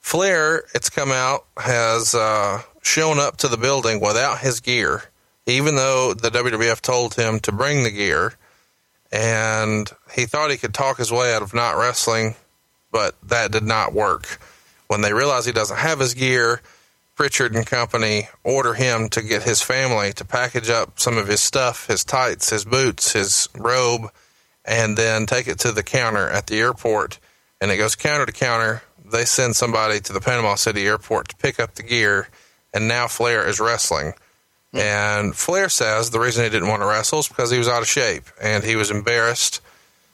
Flair, 0.00 0.64
it's 0.74 0.88
come 0.88 1.10
out, 1.10 1.46
has 1.58 2.14
uh, 2.14 2.62
shown 2.82 3.18
up 3.18 3.36
to 3.38 3.48
the 3.48 3.56
building 3.56 4.00
without 4.00 4.38
his 4.38 4.60
gear, 4.60 5.02
even 5.46 5.74
though 5.76 6.14
the 6.14 6.30
WWF 6.30 6.80
told 6.80 7.14
him 7.14 7.40
to 7.40 7.52
bring 7.52 7.82
the 7.82 7.90
gear. 7.90 8.34
And 9.16 9.90
he 10.12 10.26
thought 10.26 10.50
he 10.50 10.58
could 10.58 10.74
talk 10.74 10.98
his 10.98 11.10
way 11.10 11.34
out 11.34 11.40
of 11.40 11.54
not 11.54 11.78
wrestling, 11.78 12.34
but 12.92 13.14
that 13.22 13.50
did 13.50 13.62
not 13.62 13.94
work. 13.94 14.38
When 14.88 15.00
they 15.00 15.14
realize 15.14 15.46
he 15.46 15.52
doesn't 15.52 15.78
have 15.78 16.00
his 16.00 16.12
gear, 16.12 16.60
Pritchard 17.14 17.54
and 17.54 17.66
company 17.66 18.28
order 18.44 18.74
him 18.74 19.08
to 19.08 19.22
get 19.22 19.42
his 19.42 19.62
family 19.62 20.12
to 20.12 20.24
package 20.26 20.68
up 20.68 21.00
some 21.00 21.16
of 21.16 21.28
his 21.28 21.40
stuff, 21.40 21.86
his 21.86 22.04
tights, 22.04 22.50
his 22.50 22.66
boots, 22.66 23.14
his 23.14 23.48
robe, 23.56 24.10
and 24.66 24.98
then 24.98 25.24
take 25.24 25.48
it 25.48 25.58
to 25.60 25.72
the 25.72 25.82
counter 25.82 26.28
at 26.28 26.46
the 26.46 26.58
airport. 26.58 27.18
And 27.58 27.70
it 27.70 27.78
goes 27.78 27.96
counter 27.96 28.26
to 28.26 28.32
counter 28.32 28.82
they 29.10 29.24
send 29.24 29.56
somebody 29.56 30.00
to 30.00 30.12
the 30.12 30.20
Panama 30.20 30.56
City 30.56 30.86
airport 30.86 31.28
to 31.28 31.36
pick 31.36 31.60
up 31.60 31.74
the 31.74 31.82
gear, 31.82 32.28
and 32.74 32.88
now 32.88 33.06
Flair 33.06 33.48
is 33.48 33.60
wrestling. 33.60 34.12
And 34.78 35.34
Flair 35.34 35.68
says 35.68 36.10
the 36.10 36.20
reason 36.20 36.44
he 36.44 36.50
didn't 36.50 36.68
want 36.68 36.82
to 36.82 36.86
wrestle 36.86 37.20
is 37.20 37.28
because 37.28 37.50
he 37.50 37.58
was 37.58 37.68
out 37.68 37.82
of 37.82 37.88
shape 37.88 38.24
and 38.40 38.64
he 38.64 38.76
was 38.76 38.90
embarrassed. 38.90 39.60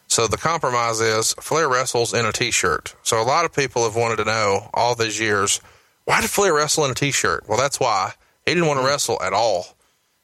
So 0.09 0.27
the 0.27 0.37
compromise 0.37 1.01
is 1.01 1.33
Flair 1.35 1.69
wrestles 1.69 2.13
in 2.13 2.27
a 2.27 2.33
t-shirt. 2.33 2.95
So 3.03 3.21
a 3.21 3.25
lot 3.25 3.45
of 3.45 3.55
people 3.55 3.85
have 3.85 3.97
wanted 3.97 4.17
to 4.17 4.25
know 4.25 4.69
all 4.75 4.95
these 4.95 5.19
years, 5.19 5.61
why 6.05 6.21
did 6.21 6.31
Flair 6.31 6.53
wrestle 6.55 6.85
in 6.85 6.91
a 6.91 6.95
t-shirt? 6.95 7.45
Well, 7.49 7.59
that's 7.59 7.81
why 7.81 8.13
he 8.45 8.55
didn't 8.55 8.69
want 8.69 8.81
to 8.81 8.85
mm. 8.85 8.89
wrestle 8.89 9.23
at 9.23 9.33
all. 9.33 9.67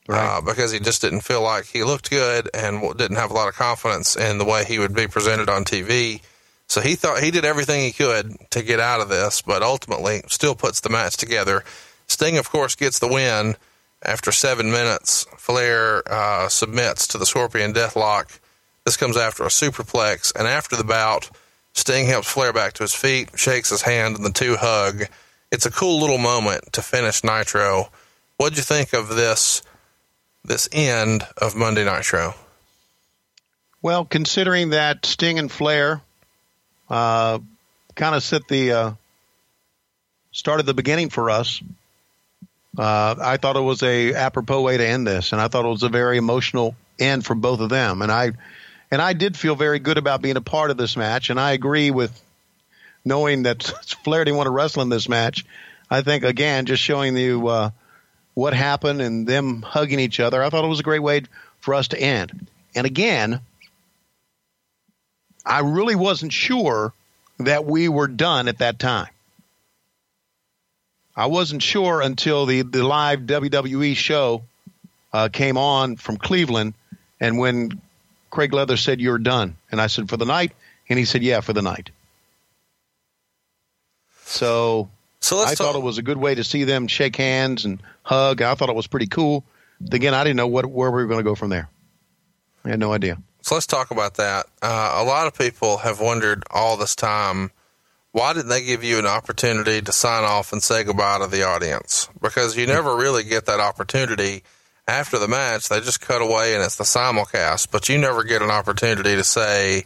Right. 0.07 0.39
Uh, 0.39 0.41
because 0.41 0.73
he 0.73 0.81
just 0.81 1.03
didn't 1.03 1.21
feel 1.21 1.43
like 1.43 1.67
he 1.67 1.85
looked 1.85 2.09
good 2.09 2.49
and 2.55 2.97
didn't 2.97 3.19
have 3.19 3.31
a 3.31 3.35
lot 3.35 3.49
of 3.49 3.55
confidence 3.55 4.17
in 4.17 4.39
the 4.39 4.45
way 4.45 4.65
he 4.65 4.79
would 4.79 4.95
be 4.95 5.07
presented 5.07 5.51
on 5.51 5.65
TV. 5.65 6.23
So 6.67 6.81
he 6.81 6.95
thought 6.95 7.23
he 7.23 7.31
did 7.31 7.45
everything 7.45 7.83
he 7.83 7.93
could 7.93 8.37
to 8.51 8.63
get 8.63 8.81
out 8.81 9.01
of 9.01 9.11
this, 9.11 9.43
but 9.43 9.63
ultimately 9.63 10.23
still 10.29 10.55
puts 10.55 10.81
the 10.81 10.89
match 10.89 11.17
together. 11.17 11.63
Sting, 12.07 12.39
of 12.39 12.51
course, 12.51 12.75
gets 12.75 12.99
the 12.99 13.09
win 13.09 13.57
after 14.03 14.33
seven 14.33 14.71
minutes. 14.71 15.27
Flair 15.37 16.03
uh, 16.11 16.49
submits 16.49 17.07
to 17.09 17.19
the 17.19 17.27
Scorpion 17.27 17.73
Deathlock. 17.73 18.39
This 18.85 18.97
comes 18.97 19.17
after 19.17 19.43
a 19.43 19.49
superplex, 19.49 20.35
and 20.35 20.47
after 20.47 20.77
the 20.77 20.85
bout, 20.85 21.31
Sting 21.75 22.07
helps 22.07 22.29
Flair 22.29 22.53
back 22.53 22.73
to 22.75 22.83
his 22.83 22.95
feet, 22.95 23.39
shakes 23.39 23.71
his 23.71 23.83
hand, 23.83 24.17
and 24.17 24.25
the 24.25 24.33
two 24.33 24.57
hug. 24.57 25.05
It's 25.51 25.67
a 25.67 25.71
cool 25.71 26.01
little 26.01 26.19
moment 26.19 26.73
to 26.73 26.83
finish 26.83 27.23
Nitro. 27.23 27.91
What'd 28.37 28.57
you 28.57 28.65
think 28.65 28.93
of 28.93 29.09
this 29.09 29.63
this 30.45 30.69
end 30.73 31.25
of 31.37 31.55
Monday 31.55 31.85
Nitro? 31.85 32.35
Well, 33.83 34.05
considering 34.05 34.71
that 34.71 35.05
Sting 35.07 35.39
and 35.39 35.51
Flair 35.51 36.01
uh, 36.89 37.39
kind 37.95 38.15
of 38.15 38.23
set 38.23 38.49
the 38.49 38.73
uh, 38.73 38.93
started 40.33 40.67
the 40.67 40.75
beginning 40.75 41.11
for 41.11 41.31
us. 41.31 41.63
Uh, 42.79 43.17
I 43.21 43.37
thought 43.39 43.57
it 43.57 43.61
was 43.61 43.83
a 43.83 44.15
apropos 44.15 44.63
way 44.63 44.77
to 44.77 44.87
end 44.87 45.07
this, 45.07 45.33
and 45.33 45.41
I 45.41 45.49
thought 45.49 45.65
it 45.65 45.69
was 45.69 45.83
a 45.83 45.89
very 45.89 46.17
emotional 46.17 46.77
end 46.99 47.27
for 47.27 47.35
both 47.35 47.61
of 47.61 47.71
them. 47.71 48.03
And 48.03 48.13
I 48.13 48.33
and 48.91 49.03
I 49.03 49.13
did 49.13 49.37
feel 49.37 49.57
very 49.57 49.81
good 49.81 49.99
about 49.99 50.23
being 50.23 50.37
a 50.37 50.41
part 50.41 50.71
of 50.71 50.77
this 50.77 50.97
match. 50.97 51.31
And 51.31 51.41
I 51.41 51.53
agree 51.53 51.91
with 51.91 52.19
knowing 53.05 53.43
that 53.43 53.65
Flair 54.05 54.25
didn't 54.25 54.37
want 54.37 54.47
to 54.47 54.53
wrestle 54.53 54.83
in 54.83 54.89
this 54.89 55.09
match. 55.09 55.45
I 55.91 56.03
think 56.03 56.25
again, 56.25 56.67
just 56.67 56.83
showing 56.83 57.17
you 57.17 57.49
uh, 57.49 57.71
what 58.35 58.55
happened 58.55 59.03
and 59.03 59.27
them 59.27 59.63
hugging 59.63 59.99
each 59.99 60.21
other. 60.21 60.43
I 60.43 60.49
thought 60.49 60.65
it 60.65 60.69
was 60.69 60.81
a 60.81 60.85
great 60.85 61.03
way 61.03 61.23
for 61.61 61.75
us 61.75 61.89
to 61.89 62.01
end. 62.01 62.47
And 62.75 62.87
again, 62.87 63.41
I 65.45 65.61
really 65.61 65.97
wasn't 65.97 66.33
sure 66.33 66.93
that 67.39 67.65
we 67.65 67.89
were 67.89 68.09
done 68.09 68.49
at 68.49 68.59
that 68.59 68.79
time. 68.79 69.09
I 71.19 71.27
wasn't 71.27 71.63
sure 71.63 72.01
until 72.01 72.47
the, 72.47 72.63
the 72.63 72.85
live 72.85 73.23
WWE 73.23 73.97
show 73.97 74.45
uh, 75.13 75.29
came 75.33 75.57
on 75.59 75.97
from 75.97 76.17
Cleveland, 76.17 76.75
and 77.19 77.39
when 77.39 77.83
Craig 78.31 78.53
Leathers 78.53 78.83
said, 78.83 79.01
You're 79.01 79.19
done. 79.19 79.57
And 79.73 79.81
I 79.81 79.89
said, 79.89 80.09
For 80.09 80.17
the 80.17 80.25
night? 80.25 80.53
And 80.89 80.97
he 80.97 81.05
said, 81.05 81.25
Yeah, 81.25 81.41
for 81.41 81.53
the 81.53 81.61
night. 81.61 81.91
So, 84.27 84.91
so 85.19 85.41
I 85.41 85.47
talk- 85.47 85.57
thought 85.57 85.75
it 85.75 85.83
was 85.83 85.99
a 85.99 86.03
good 86.03 86.19
way 86.19 86.37
to 86.37 86.45
see 86.45 86.63
them 86.63 86.87
shake 86.87 87.17
hands 87.17 87.65
and 87.65 87.83
hug. 88.05 88.41
I 88.41 88.55
thought 88.55 88.69
it 88.69 88.77
was 88.77 88.87
pretty 88.87 89.09
cool. 89.09 89.43
Again, 89.91 90.15
I 90.15 90.23
didn't 90.23 90.37
know 90.37 90.47
what, 90.47 90.67
where 90.67 90.91
we 90.93 91.03
were 91.03 91.09
going 91.09 91.19
to 91.19 91.25
go 91.25 91.35
from 91.35 91.51
there. 91.51 91.69
I 92.65 92.69
had 92.69 92.79
no 92.79 92.93
idea. 92.93 93.19
So 93.43 93.57
let's 93.57 93.67
talk 93.67 93.91
about 93.91 94.19
that. 94.19 94.47
Uh, 94.63 94.95
a 94.99 95.05
lot 95.05 95.27
of 95.27 95.37
people 95.37 95.79
have 95.79 96.01
wondered 96.01 96.45
all 96.51 96.77
this 96.77 96.95
time 96.95 97.51
why 98.13 98.33
didn't 98.33 98.49
they 98.49 98.65
give 98.65 98.83
you 98.83 98.99
an 98.99 99.07
opportunity 99.07 99.81
to 99.83 99.93
sign 99.93 100.25
off 100.25 100.53
and 100.53 100.63
say 100.63 100.85
goodbye 100.85 101.19
to 101.19 101.27
the 101.27 101.43
audience? 101.43 102.09
Because 102.21 102.57
you 102.57 102.67
never 102.67 102.97
really 102.97 103.25
get 103.25 103.47
that 103.47 103.61
opportunity 103.61 104.43
after 104.87 105.19
the 105.19 105.29
match. 105.29 105.69
They 105.69 105.81
just 105.81 106.01
cut 106.01 106.23
away 106.23 106.55
and 106.55 106.65
it's 106.65 106.77
the 106.77 106.85
simulcast, 106.85 107.71
but 107.71 107.89
you 107.89 107.99
never 107.99 108.25
get 108.25 108.43
an 108.43 108.51
opportunity 108.51 109.15
to 109.15 109.25
say, 109.25 109.85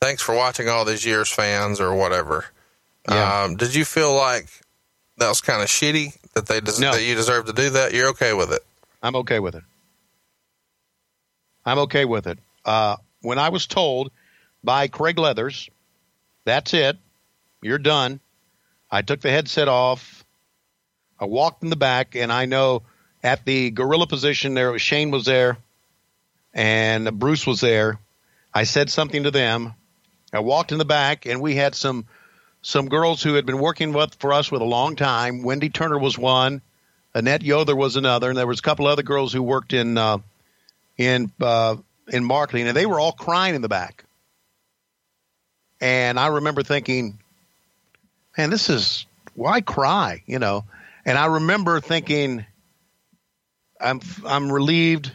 thanks 0.00 0.22
for 0.22 0.34
watching 0.34 0.68
all 0.68 0.84
these 0.84 1.06
years, 1.06 1.30
fans, 1.30 1.80
or 1.80 1.94
whatever. 1.94 2.46
Yeah. 3.08 3.44
Um, 3.44 3.56
did 3.56 3.74
you 3.74 3.84
feel 3.84 4.14
like 4.14 4.48
that 5.18 5.28
was 5.28 5.40
kind 5.40 5.62
of 5.62 5.68
shitty 5.68 6.16
that 6.34 6.46
they 6.46 6.60
des- 6.60 6.80
no. 6.80 6.92
that 6.92 7.02
you 7.02 7.14
deserve 7.14 7.46
to 7.46 7.52
do 7.52 7.70
that? 7.70 7.94
You're 7.94 8.08
okay 8.10 8.32
with 8.32 8.52
it? 8.52 8.62
I'm 9.02 9.16
okay 9.16 9.38
with 9.38 9.54
it. 9.54 9.62
I'm 11.64 11.78
okay 11.80 12.04
with 12.04 12.26
it. 12.26 12.38
Uh, 12.64 12.96
when 13.22 13.38
I 13.38 13.50
was 13.50 13.66
told 13.66 14.10
by 14.64 14.88
Craig 14.88 15.18
Leathers, 15.18 15.70
that's 16.44 16.74
it, 16.74 16.98
you're 17.62 17.78
done. 17.78 18.20
I 18.90 19.02
took 19.02 19.20
the 19.20 19.30
headset 19.30 19.68
off. 19.68 20.24
I 21.18 21.26
walked 21.26 21.62
in 21.62 21.70
the 21.70 21.76
back, 21.76 22.16
and 22.16 22.32
I 22.32 22.46
know 22.46 22.82
at 23.22 23.44
the 23.44 23.70
gorilla 23.70 24.06
position 24.06 24.54
there, 24.54 24.78
Shane 24.78 25.10
was 25.10 25.26
there, 25.26 25.58
and 26.54 27.18
Bruce 27.18 27.46
was 27.46 27.60
there. 27.60 27.98
I 28.52 28.64
said 28.64 28.90
something 28.90 29.24
to 29.24 29.30
them. 29.30 29.74
I 30.32 30.40
walked 30.40 30.72
in 30.72 30.78
the 30.78 30.84
back, 30.84 31.26
and 31.26 31.40
we 31.40 31.54
had 31.54 31.74
some 31.74 32.06
some 32.62 32.88
girls 32.88 33.22
who 33.22 33.34
had 33.34 33.46
been 33.46 33.58
working 33.58 33.92
with 33.92 34.16
for 34.16 34.32
us 34.32 34.50
with 34.50 34.60
a 34.60 34.66
long 34.66 34.96
time. 34.96 35.42
Wendy 35.42 35.70
Turner 35.70 35.98
was 35.98 36.18
one. 36.18 36.60
Annette 37.14 37.42
Yoder 37.42 37.74
was 37.74 37.96
another, 37.96 38.28
and 38.28 38.38
there 38.38 38.46
was 38.46 38.60
a 38.60 38.62
couple 38.62 38.86
other 38.86 39.02
girls 39.02 39.32
who 39.32 39.42
worked 39.42 39.72
in 39.72 39.98
uh, 39.98 40.18
in 40.96 41.32
uh, 41.40 41.76
in 42.08 42.24
marketing, 42.24 42.68
and 42.68 42.76
they 42.76 42.86
were 42.86 43.00
all 43.00 43.12
crying 43.12 43.54
in 43.54 43.62
the 43.62 43.68
back. 43.68 44.04
And 45.80 46.20
I 46.20 46.26
remember 46.28 46.62
thinking, 46.62 47.19
man, 48.36 48.50
this 48.50 48.70
is 48.70 49.06
why 49.34 49.60
cry, 49.60 50.22
you 50.26 50.38
know? 50.38 50.64
And 51.04 51.16
I 51.16 51.26
remember 51.26 51.80
thinking, 51.80 52.44
I'm 53.80 54.00
I'm 54.26 54.52
relieved 54.52 55.12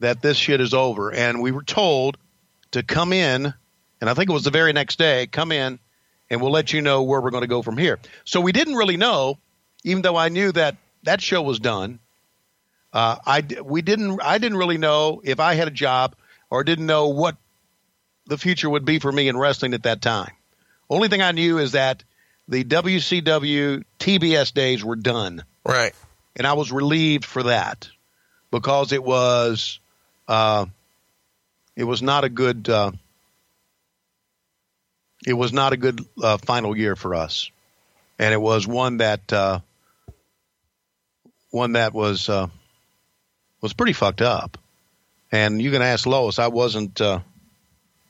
that 0.00 0.22
this 0.22 0.36
shit 0.36 0.60
is 0.60 0.72
over. 0.72 1.12
And 1.12 1.42
we 1.42 1.52
were 1.52 1.62
told 1.62 2.16
to 2.72 2.82
come 2.82 3.12
in, 3.12 3.52
and 4.00 4.10
I 4.10 4.14
think 4.14 4.30
it 4.30 4.32
was 4.32 4.44
the 4.44 4.50
very 4.50 4.72
next 4.72 4.98
day, 4.98 5.26
come 5.26 5.52
in, 5.52 5.78
and 6.30 6.40
we'll 6.40 6.52
let 6.52 6.72
you 6.72 6.80
know 6.80 7.02
where 7.02 7.20
we're 7.20 7.30
going 7.30 7.42
to 7.42 7.48
go 7.48 7.62
from 7.62 7.76
here. 7.76 7.98
So 8.24 8.40
we 8.40 8.52
didn't 8.52 8.74
really 8.74 8.96
know, 8.96 9.38
even 9.84 10.02
though 10.02 10.16
I 10.16 10.28
knew 10.28 10.52
that 10.52 10.76
that 11.02 11.20
show 11.20 11.42
was 11.42 11.58
done. 11.60 11.98
Uh, 12.92 13.16
I 13.24 13.44
we 13.62 13.82
didn't 13.82 14.20
I 14.22 14.38
didn't 14.38 14.58
really 14.58 14.78
know 14.78 15.20
if 15.24 15.38
I 15.38 15.54
had 15.54 15.68
a 15.68 15.72
job 15.72 16.16
or 16.48 16.64
didn't 16.64 16.86
know 16.86 17.08
what 17.08 17.36
the 18.26 18.38
future 18.38 18.68
would 18.68 18.84
be 18.84 18.98
for 18.98 19.12
me 19.12 19.28
in 19.28 19.36
wrestling 19.36 19.74
at 19.74 19.84
that 19.84 20.02
time. 20.02 20.32
Only 20.90 21.06
thing 21.06 21.22
I 21.22 21.30
knew 21.30 21.58
is 21.58 21.72
that 21.72 22.02
the 22.48 22.64
WCW 22.64 23.84
TBS 24.00 24.52
days 24.52 24.84
were 24.84 24.96
done. 24.96 25.44
Right. 25.64 25.94
And 26.36 26.46
I 26.46 26.54
was 26.54 26.72
relieved 26.72 27.24
for 27.24 27.44
that 27.44 27.88
because 28.50 28.92
it 28.92 29.02
was 29.02 29.78
uh, 30.26 30.66
it 31.76 31.84
was 31.84 32.02
not 32.02 32.24
a 32.24 32.28
good 32.28 32.68
uh, 32.68 32.90
it 35.26 35.34
was 35.34 35.52
not 35.52 35.72
a 35.72 35.76
good 35.76 36.04
uh, 36.20 36.38
final 36.38 36.76
year 36.76 36.96
for 36.96 37.14
us, 37.14 37.50
and 38.18 38.32
it 38.32 38.40
was 38.40 38.66
one 38.66 38.98
that 38.98 39.32
uh, 39.32 39.60
one 41.50 41.72
that 41.72 41.92
was 41.92 42.28
uh, 42.28 42.48
was 43.60 43.72
pretty 43.72 43.92
fucked 43.92 44.22
up. 44.22 44.58
And 45.32 45.62
you 45.62 45.70
can 45.70 45.82
ask 45.82 46.06
Lois, 46.06 46.40
I 46.40 46.48
wasn't 46.48 47.00
uh, 47.00 47.20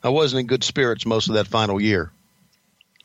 I 0.02 0.09
wasn't 0.09 0.40
in 0.40 0.47
good 0.47 0.65
spirits 0.65 1.05
most 1.05 1.28
of 1.28 1.35
that 1.35 1.47
final 1.47 1.81
year. 1.81 2.11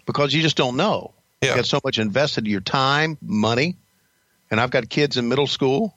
Because 0.05 0.33
you 0.33 0.41
just 0.41 0.57
don't 0.57 0.77
know. 0.77 1.11
Yeah. 1.41 1.49
You 1.49 1.55
got 1.57 1.65
so 1.65 1.79
much 1.83 1.99
invested 1.99 2.45
in 2.45 2.51
your 2.51 2.61
time, 2.61 3.17
money, 3.21 3.75
and 4.49 4.59
I've 4.59 4.71
got 4.71 4.89
kids 4.89 5.17
in 5.17 5.27
middle 5.27 5.47
school, 5.47 5.95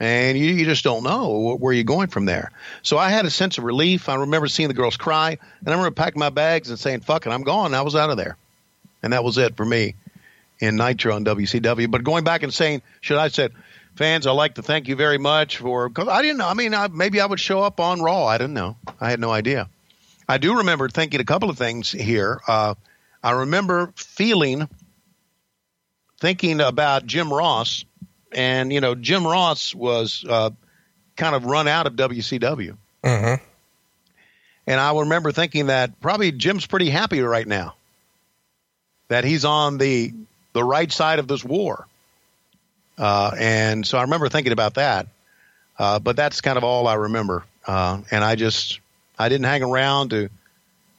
and 0.00 0.36
you, 0.36 0.46
you 0.46 0.64
just 0.64 0.84
don't 0.84 1.04
know 1.04 1.56
where 1.58 1.72
you're 1.72 1.84
going 1.84 2.08
from 2.08 2.24
there. 2.24 2.50
So 2.82 2.98
I 2.98 3.10
had 3.10 3.24
a 3.24 3.30
sense 3.30 3.58
of 3.58 3.64
relief. 3.64 4.08
I 4.08 4.16
remember 4.16 4.48
seeing 4.48 4.68
the 4.68 4.74
girls 4.74 4.96
cry, 4.96 5.30
and 5.60 5.68
I 5.68 5.70
remember 5.70 5.92
packing 5.92 6.20
my 6.20 6.30
bags 6.30 6.70
and 6.70 6.78
saying, 6.78 7.00
"Fuck 7.00 7.26
it, 7.26 7.30
I'm 7.30 7.42
gone." 7.42 7.74
I 7.74 7.82
was 7.82 7.94
out 7.94 8.10
of 8.10 8.16
there, 8.16 8.36
and 9.02 9.12
that 9.12 9.24
was 9.24 9.38
it 9.38 9.56
for 9.56 9.64
me 9.64 9.94
in 10.60 10.76
Nitro 10.76 11.16
and 11.16 11.26
WCW. 11.26 11.90
But 11.90 12.04
going 12.04 12.24
back 12.24 12.42
and 12.42 12.52
saying, 12.52 12.82
should 13.00 13.18
I 13.18 13.28
said, 13.28 13.52
fans, 13.96 14.26
I'd 14.26 14.32
like 14.32 14.54
to 14.54 14.62
thank 14.62 14.88
you 14.88 14.96
very 14.96 15.18
much 15.18 15.58
for 15.58 15.88
because 15.88 16.08
I 16.08 16.22
didn't 16.22 16.38
know. 16.38 16.48
I 16.48 16.54
mean, 16.54 16.74
I, 16.74 16.88
maybe 16.88 17.20
I 17.20 17.26
would 17.26 17.40
show 17.40 17.62
up 17.62 17.80
on 17.80 18.02
Raw. 18.02 18.26
I 18.26 18.38
didn't 18.38 18.54
know. 18.54 18.76
I 19.00 19.10
had 19.10 19.20
no 19.20 19.30
idea. 19.30 19.68
I 20.28 20.38
do 20.38 20.58
remember 20.58 20.88
thinking 20.88 21.20
a 21.20 21.24
couple 21.24 21.50
of 21.50 21.58
things 21.58 21.92
here. 21.92 22.40
Uh, 22.48 22.74
I 23.24 23.30
remember 23.30 23.90
feeling, 23.96 24.68
thinking 26.20 26.60
about 26.60 27.06
Jim 27.06 27.32
Ross, 27.32 27.84
and 28.32 28.70
you 28.70 28.80
know, 28.82 28.94
Jim 28.94 29.26
Ross 29.26 29.74
was 29.74 30.24
uh, 30.28 30.50
kind 31.16 31.34
of 31.34 31.46
run 31.46 31.66
out 31.66 31.86
of 31.86 31.94
WCW, 31.94 32.76
Mm-hmm. 33.02 33.42
and 34.66 34.80
I 34.80 34.98
remember 34.98 35.32
thinking 35.32 35.66
that 35.68 36.00
probably 36.00 36.32
Jim's 36.32 36.66
pretty 36.66 36.90
happy 36.90 37.20
right 37.22 37.46
now 37.46 37.74
that 39.08 39.24
he's 39.24 39.44
on 39.44 39.78
the 39.78 40.12
the 40.52 40.62
right 40.64 40.92
side 40.92 41.18
of 41.18 41.26
this 41.26 41.42
war, 41.42 41.86
uh, 42.98 43.30
and 43.38 43.86
so 43.86 43.96
I 43.98 44.02
remember 44.02 44.28
thinking 44.28 44.52
about 44.52 44.74
that. 44.74 45.06
Uh, 45.78 45.98
but 45.98 46.14
that's 46.14 46.40
kind 46.40 46.56
of 46.56 46.62
all 46.64 46.86
I 46.86 46.94
remember, 46.94 47.42
uh, 47.66 48.00
and 48.10 48.22
I 48.22 48.36
just 48.36 48.80
I 49.18 49.28
didn't 49.30 49.46
hang 49.46 49.62
around 49.62 50.10
to. 50.10 50.28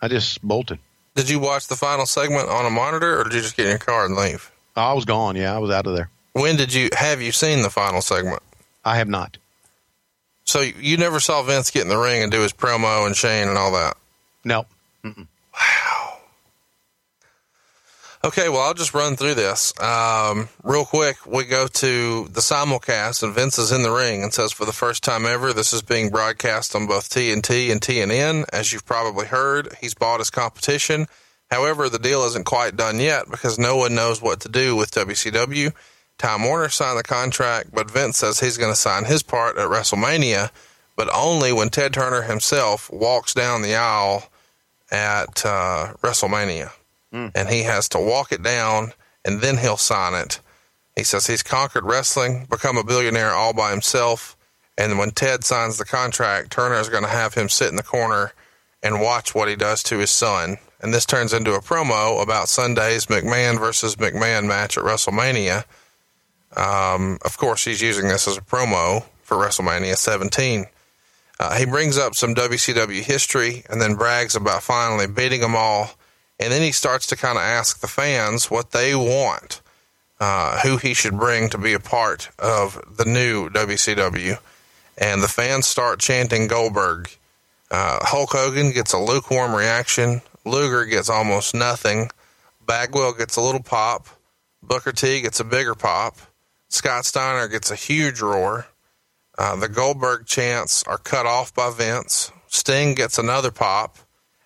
I 0.02 0.08
just 0.08 0.42
bolted. 0.42 0.80
Did 1.16 1.30
you 1.30 1.40
watch 1.40 1.68
the 1.68 1.76
final 1.76 2.06
segment 2.06 2.50
on 2.50 2.66
a 2.66 2.70
monitor, 2.70 3.20
or 3.20 3.24
did 3.24 3.34
you 3.34 3.42
just 3.42 3.56
get 3.56 3.66
in 3.66 3.72
your 3.72 3.80
car 3.80 4.06
and 4.06 4.16
leave? 4.16 4.52
I 4.76 4.94
was 4.94 5.06
gone. 5.06 5.36
Yeah, 5.36 5.56
I 5.56 5.60
was 5.60 5.72
out 5.72 5.88
of 5.88 5.96
there. 5.96 6.10
When 6.34 6.58
did 6.58 6.74
you 6.74 6.90
have 6.94 7.22
you 7.22 7.32
seen 7.32 7.62
the 7.62 7.70
final 7.70 8.02
segment? 8.02 8.44
I 8.84 8.98
have 8.98 9.08
not. 9.08 9.38
So 10.44 10.60
you 10.60 10.98
never 10.98 11.20
saw 11.20 11.42
Vince 11.42 11.72
get 11.72 11.84
in 11.84 11.90
the 11.90 11.98
ring 11.98 12.22
and 12.22 12.32
do 12.32 12.42
his 12.42 12.54
promo 12.54 13.06
and 13.08 13.16
Shane 13.16 13.48
and 13.48 13.58
all 13.58 13.72
that. 13.72 13.98
No. 14.44 14.66
Okay, 18.26 18.50
well, 18.50 18.62
I'll 18.62 18.74
just 18.74 18.96
run 18.96 19.16
through 19.16 19.36
this. 19.36 19.80
Um, 19.80 20.50
real 20.64 20.84
quick, 20.84 21.28
we 21.28 21.44
go 21.44 21.68
to 21.68 22.28
the 22.28 22.42
simulcast, 22.42 23.22
and 23.22 23.36
Vince 23.36 23.60
is 23.60 23.72
in 23.72 23.84
the 23.84 23.92
ring 23.92 24.24
and 24.24 24.34
says, 24.34 24.52
For 24.52 24.66
the 24.66 24.74
first 24.74 25.04
time 25.04 25.28
ever, 25.28 25.54
this 25.54 25.74
is 25.74 25.84
being 25.84 26.10
broadcast 26.10 26.76
on 26.76 26.88
both 26.88 27.08
TNT 27.08 27.72
and 27.72 27.80
TNN. 27.80 28.46
As 28.52 28.74
you've 28.74 28.84
probably 28.84 29.28
heard, 29.28 29.76
he's 29.80 29.94
bought 29.94 30.22
his 30.22 30.32
competition. 30.32 31.06
However, 31.52 31.88
the 31.88 32.00
deal 32.00 32.24
isn't 32.24 32.48
quite 32.48 32.76
done 32.76 33.00
yet 33.00 33.30
because 33.30 33.60
no 33.60 33.78
one 33.78 33.94
knows 33.94 34.24
what 34.24 34.40
to 34.40 34.50
do 34.50 34.76
with 34.76 34.90
WCW. 34.90 35.72
Time 36.18 36.46
Warner 36.46 36.70
signed 36.70 36.98
the 36.98 37.04
contract, 37.04 37.76
but 37.76 37.92
Vince 37.92 38.18
says 38.18 38.40
he's 38.40 38.58
going 38.58 38.72
to 38.72 38.80
sign 38.80 39.06
his 39.06 39.22
part 39.22 39.56
at 39.60 39.70
WrestleMania, 39.70 40.50
but 40.96 41.14
only 41.14 41.54
when 41.54 41.70
Ted 41.70 41.94
Turner 41.94 42.24
himself 42.24 42.90
walks 42.92 43.36
down 43.36 43.62
the 43.62 43.76
aisle 43.76 44.32
at 44.90 45.46
uh, 45.46 45.94
WrestleMania 46.02 46.72
and 47.12 47.50
he 47.50 47.64
has 47.64 47.88
to 47.90 48.00
walk 48.00 48.32
it 48.32 48.44
down 48.44 48.92
and 49.24 49.42
then 49.42 49.58
he'll 49.58 49.78
sign 49.78 50.14
it. 50.14 50.40
He 50.96 51.04
says 51.04 51.28
he's 51.28 51.44
conquered 51.44 51.86
wrestling, 51.86 52.46
become 52.50 52.78
a 52.78 52.84
billionaire 52.84 53.32
all 53.32 53.54
by 53.54 53.72
himself, 53.72 54.36
and 54.78 55.00
when 55.00 55.12
Ted 55.12 55.44
signs 55.44 55.78
the 55.78 55.86
contract, 55.86 56.52
Turner 56.52 56.80
is 56.80 56.90
going 56.90 57.04
to 57.04 57.10
have 57.10 57.34
him 57.34 57.50
sit 57.50 57.70
in 57.70 57.76
the 57.76 57.84
corner 57.84 58.34
and 58.84 59.02
watch 59.02 59.34
what 59.34 59.48
he 59.48 59.56
does 59.56 59.82
to 59.84 60.00
his 60.00 60.12
son. 60.12 60.58
And 60.82 60.94
this 60.94 61.06
turns 61.06 61.34
into 61.34 61.54
a 61.54 61.62
promo 61.62 62.22
about 62.22 62.50
Sunday's 62.50 63.06
McMahon 63.06 63.58
versus 63.58 63.96
McMahon 63.96 64.46
match 64.46 64.78
at 64.78 64.84
WrestleMania. 64.84 65.64
Um, 66.56 67.18
of 67.24 67.38
course, 67.38 67.64
he's 67.64 67.82
using 67.82 68.08
this 68.08 68.28
as 68.28 68.38
a 68.38 68.42
promo 68.42 69.04
for 69.24 69.38
WrestleMania 69.38 69.96
17. 69.96 70.66
Uh, 71.40 71.58
he 71.58 71.66
brings 71.66 71.98
up 71.98 72.16
some 72.16 72.36
WCW 72.36 73.02
history 73.02 73.64
and 73.70 73.82
then 73.82 73.96
brags 73.96 74.36
about 74.36 74.64
finally 74.64 75.08
beating 75.08 75.42
them 75.42 75.56
all. 75.56 75.90
And 76.40 76.52
then 76.52 76.62
he 76.62 76.72
starts 76.72 77.08
to 77.08 77.16
kind 77.16 77.38
of 77.38 77.44
ask 77.44 77.80
the 77.80 77.88
fans 77.88 78.52
what 78.52 78.72
they 78.72 78.94
want, 78.94 79.62
uh, 80.20 80.60
who 80.60 80.78
he 80.78 80.94
should 80.94 81.18
bring 81.18 81.50
to 81.50 81.58
be 81.58 81.74
a 81.74 81.80
part 81.80 82.30
of 82.38 82.98
the 82.98 83.06
new 83.06 83.50
WCW. 83.50 84.38
And 84.98 85.24
the 85.24 85.28
fans 85.28 85.66
start 85.66 86.00
chanting 86.00 86.48
Goldberg. 86.48 87.10
Uh, 87.72 88.00
Hulk 88.02 88.32
Hogan 88.32 88.72
gets 88.72 88.94
a 88.94 88.98
lukewarm 88.98 89.54
reaction. 89.54 90.22
Luger 90.46 90.86
gets 90.86 91.10
almost 91.10 91.56
nothing. 91.56 92.10
Bagwell 92.66 93.14
gets 93.14 93.36
a 93.36 93.42
little 93.42 93.64
pop. 93.64 94.08
Booker 94.62 94.92
T 94.92 95.22
gets 95.22 95.40
a 95.40 95.44
bigger 95.44 95.76
pop. 95.76 96.18
Scott 96.70 97.06
Steiner 97.06 97.48
gets 97.48 97.72
a 97.72 97.76
huge 97.76 98.22
roar. 98.22 98.68
Uh, 99.38 99.56
the 99.56 99.70
Goldberg 99.70 100.26
chants 100.26 100.84
are 100.84 100.98
cut 100.98 101.26
off 101.26 101.54
by 101.54 101.72
Vince. 101.72 102.32
Sting 102.48 102.96
gets 102.96 103.18
another 103.18 103.52
pop 103.52 103.98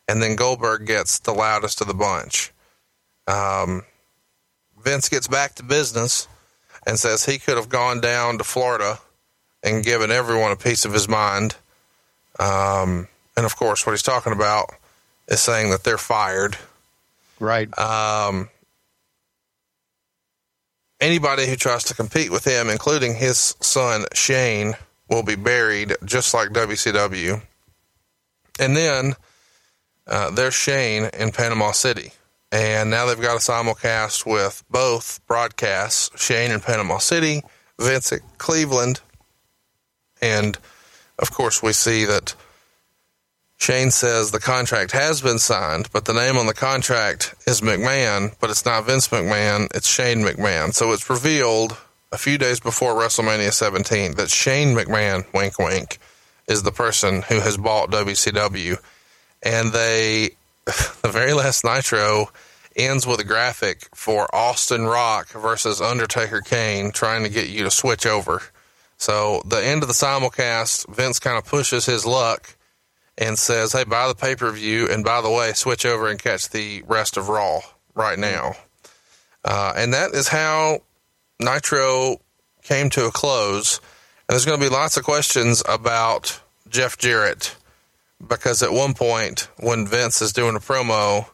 and 0.09 0.23
then 0.23 0.35
Goldberg 0.35 0.87
gets 0.87 1.19
the 1.19 1.33
loudest 1.33 1.81
of 1.81 1.87
the 1.87 1.93
bunch. 1.93 2.51
Um, 3.27 3.83
Vince 4.83 5.07
gets 5.07 5.27
back 5.27 5.53
to 5.55 5.63
business 5.63 6.27
and 6.87 6.97
says 6.97 7.23
he 7.23 7.37
could 7.37 7.57
have 7.57 7.69
gone 7.69 8.01
down 8.01 8.39
to 8.39 8.43
Florida 8.43 8.97
and 9.61 9.83
given 9.83 10.09
everyone 10.09 10.51
a 10.51 10.55
piece 10.55 10.83
of 10.83 10.93
his 10.93 11.07
mind. 11.07 11.55
Um, 12.39 13.07
and 13.37 13.45
of 13.45 13.55
course, 13.55 13.85
what 13.85 13.91
he's 13.91 14.01
talking 14.01 14.33
about 14.33 14.71
is 15.27 15.41
saying 15.41 15.69
that 15.69 15.83
they're 15.83 15.99
fired. 15.99 16.57
Right. 17.39 17.69
Um, 17.77 18.49
anybody 20.99 21.45
who 21.45 21.55
tries 21.55 21.83
to 21.83 21.93
compete 21.93 22.31
with 22.31 22.45
him, 22.45 22.67
including 22.71 23.13
his 23.13 23.55
son 23.61 24.05
Shane, 24.15 24.73
will 25.07 25.21
be 25.21 25.35
buried 25.35 25.97
just 26.03 26.33
like 26.33 26.49
WCW. 26.49 27.43
And 28.59 28.75
then 28.75 29.13
uh, 30.09 30.31
there's 30.31 30.53
Shane 30.53 31.09
in 31.17 31.31
Panama 31.31 31.71
City. 31.71 32.11
And 32.51 32.89
now 32.89 33.05
they've 33.05 33.21
got 33.21 33.35
a 33.35 33.51
simulcast 33.51 34.25
with 34.25 34.63
both 34.69 35.19
broadcasts 35.27 36.09
Shane 36.21 36.51
in 36.51 36.59
Panama 36.59 36.97
City, 36.97 37.43
Vince 37.79 38.11
at 38.11 38.21
Cleveland. 38.39 39.01
And 40.21 40.57
of 41.19 41.31
course, 41.31 41.61
we 41.61 41.73
see 41.73 42.05
that 42.05 42.35
Shane 43.57 43.91
says 43.91 44.31
the 44.31 44.39
contract 44.39 44.93
has 44.93 45.21
been 45.21 45.37
signed, 45.37 45.89
but 45.91 46.05
the 46.05 46.13
name 46.13 46.37
on 46.37 46.47
the 46.47 46.53
contract 46.53 47.35
is 47.45 47.61
McMahon, 47.61 48.33
but 48.39 48.49
it's 48.49 48.65
not 48.65 48.85
Vince 48.85 49.09
McMahon, 49.09 49.67
it's 49.75 49.87
Shane 49.87 50.19
McMahon. 50.19 50.73
So 50.73 50.91
it's 50.93 51.09
revealed 51.09 51.77
a 52.11 52.17
few 52.17 52.37
days 52.37 52.59
before 52.59 52.95
WrestleMania 52.95 53.51
17 53.51 54.15
that 54.15 54.31
Shane 54.31 54.75
McMahon, 54.75 55.31
wink 55.33 55.59
wink, 55.59 55.99
is 56.47 56.63
the 56.63 56.71
person 56.71 57.21
who 57.23 57.41
has 57.41 57.57
bought 57.57 57.91
WCW. 57.91 58.79
And 59.43 59.71
they, 59.71 60.31
the 60.65 61.09
very 61.09 61.33
last 61.33 61.63
Nitro 61.63 62.29
ends 62.75 63.05
with 63.05 63.19
a 63.19 63.23
graphic 63.25 63.89
for 63.93 64.33
Austin 64.33 64.85
Rock 64.85 65.29
versus 65.29 65.81
Undertaker 65.81 66.41
Kane 66.41 66.91
trying 66.91 67.23
to 67.23 67.29
get 67.29 67.49
you 67.49 67.63
to 67.63 67.71
switch 67.71 68.05
over. 68.05 68.41
So 68.97 69.41
the 69.45 69.63
end 69.63 69.81
of 69.81 69.87
the 69.87 69.93
simulcast, 69.93 70.93
Vince 70.93 71.19
kind 71.19 71.37
of 71.37 71.45
pushes 71.45 71.85
his 71.85 72.05
luck 72.05 72.55
and 73.17 73.37
says, 73.37 73.73
"Hey, 73.73 73.83
buy 73.83 74.07
the 74.07 74.15
pay 74.15 74.35
per 74.35 74.51
view, 74.51 74.89
and 74.89 75.03
by 75.03 75.21
the 75.21 75.29
way, 75.29 75.53
switch 75.53 75.85
over 75.85 76.07
and 76.07 76.21
catch 76.21 76.49
the 76.49 76.83
rest 76.87 77.17
of 77.17 77.29
Raw 77.29 77.61
right 77.95 78.19
now." 78.19 78.55
Uh, 79.43 79.73
and 79.75 79.93
that 79.93 80.13
is 80.13 80.27
how 80.27 80.81
Nitro 81.39 82.21
came 82.63 82.89
to 82.91 83.05
a 83.05 83.11
close. 83.11 83.77
And 84.27 84.35
there's 84.35 84.45
going 84.45 84.59
to 84.59 84.65
be 84.65 84.73
lots 84.73 84.97
of 84.97 85.03
questions 85.03 85.63
about 85.67 86.39
Jeff 86.67 86.97
Jarrett 86.97 87.55
because 88.25 88.63
at 88.63 88.71
one 88.71 88.93
point 88.93 89.47
when 89.57 89.87
Vince 89.87 90.21
is 90.21 90.33
doing 90.33 90.55
a 90.55 90.59
promo, 90.59 91.27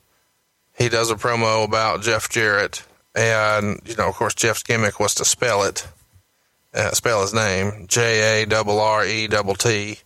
he 0.77 0.89
does 0.89 1.09
a 1.09 1.15
promo 1.15 1.63
about 1.63 2.01
Jeff 2.01 2.29
Jarrett, 2.29 2.83
and 3.13 3.79
you 3.85 3.95
know, 3.95 4.09
of 4.09 4.15
course, 4.15 4.35
Jeff's 4.35 4.63
gimmick 4.63 4.99
was 4.99 5.15
to 5.15 5.25
spell 5.25 5.63
it, 5.63 5.87
uh, 6.73 6.91
spell 6.91 7.21
his 7.21 7.33
name 7.33 7.85
J 7.87 8.41
A 8.41 8.45
double 8.45 8.79
R 8.79 9.05
E 9.05 9.27
double 9.27 9.55
T 9.55 9.99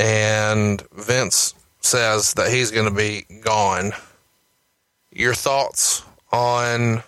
and 0.00 0.82
Vince 0.92 1.54
says 1.80 2.32
that 2.34 2.50
he's 2.50 2.70
going 2.70 2.88
to 2.88 2.94
be 2.94 3.26
gone. 3.42 3.92
Your 5.12 5.34
thoughts 5.34 6.02
on 6.32 7.02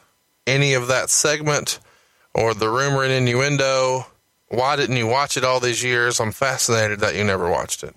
any 0.47 0.75
of 0.75 0.89
that 0.89 1.09
segment 1.09 1.79
or 2.35 2.53
the 2.53 2.69
rumor 2.69 3.03
and 3.03 3.13
innuendo? 3.13 4.07
Why 4.49 4.77
didn't 4.77 4.97
you 4.97 5.07
watch 5.07 5.39
it 5.39 5.45
all 5.45 5.59
these 5.59 5.83
years? 5.83 6.21
I'm 6.21 6.33
fascinated 6.33 7.01
that 7.01 7.15
you 7.15 7.25
never 7.25 7.51
watched 7.51 7.83
it. 7.83 7.95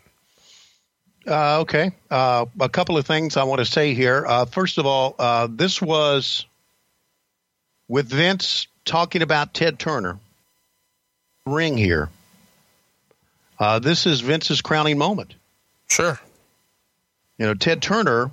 Uh, 1.28 1.62
okay. 1.62 1.92
Uh, 2.10 2.46
a 2.60 2.70
couple 2.70 2.98
of 2.98 3.06
things 3.06 3.36
I 3.36 3.44
want 3.46 3.60
to 3.60 3.66
say 3.66 3.94
here. 3.94 4.26
Uh, 4.26 4.46
first 4.46 4.78
of 4.78 4.86
all, 4.86 5.16
uh, 5.18 5.48
this 5.50 5.82
was 5.82 6.46
with 7.88 8.08
Vince 8.08 8.68
talking 8.86 9.22
about 9.22 9.54
Ted 9.54 9.80
Turner. 9.80 10.20
Ring 11.48 11.78
here. 11.78 12.10
Uh, 13.60 13.80
this 13.80 14.06
is 14.06 14.22
Vince's 14.22 14.62
crowning 14.62 14.98
moment. 14.98 15.34
Sure. 15.88 16.20
You 17.38 17.48
know, 17.48 17.54
Ted 17.54 17.82
Turner, 17.82 18.32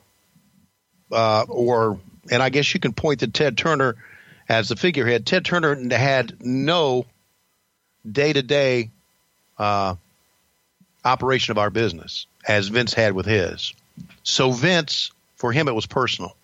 uh, 1.11 1.45
or 1.49 1.99
and 2.31 2.43
I 2.43 2.51
guess 2.51 2.73
you 2.73 2.81
can 2.81 2.93
point 2.93 3.21
to 3.21 3.29
Ted 3.29 3.57
Turner 3.57 3.97
as 4.49 4.69
the 4.69 4.77
figurehead. 4.77 5.27
Ted 5.27 5.45
Turner 5.45 5.77
had 5.91 6.45
no 6.45 7.07
day 8.11 8.33
to 8.33 8.43
day 8.43 8.91
operation 11.05 11.53
of 11.53 11.59
our 11.59 11.71
business 11.71 12.27
as 12.47 12.69
Vince 12.69 12.95
had 12.95 13.13
with 13.13 13.27
his. 13.27 13.73
So 14.23 14.53
Vince, 14.53 15.11
for 15.37 15.53
him, 15.53 15.69
it 15.69 15.75
was 15.75 15.87
personal. 15.87 16.37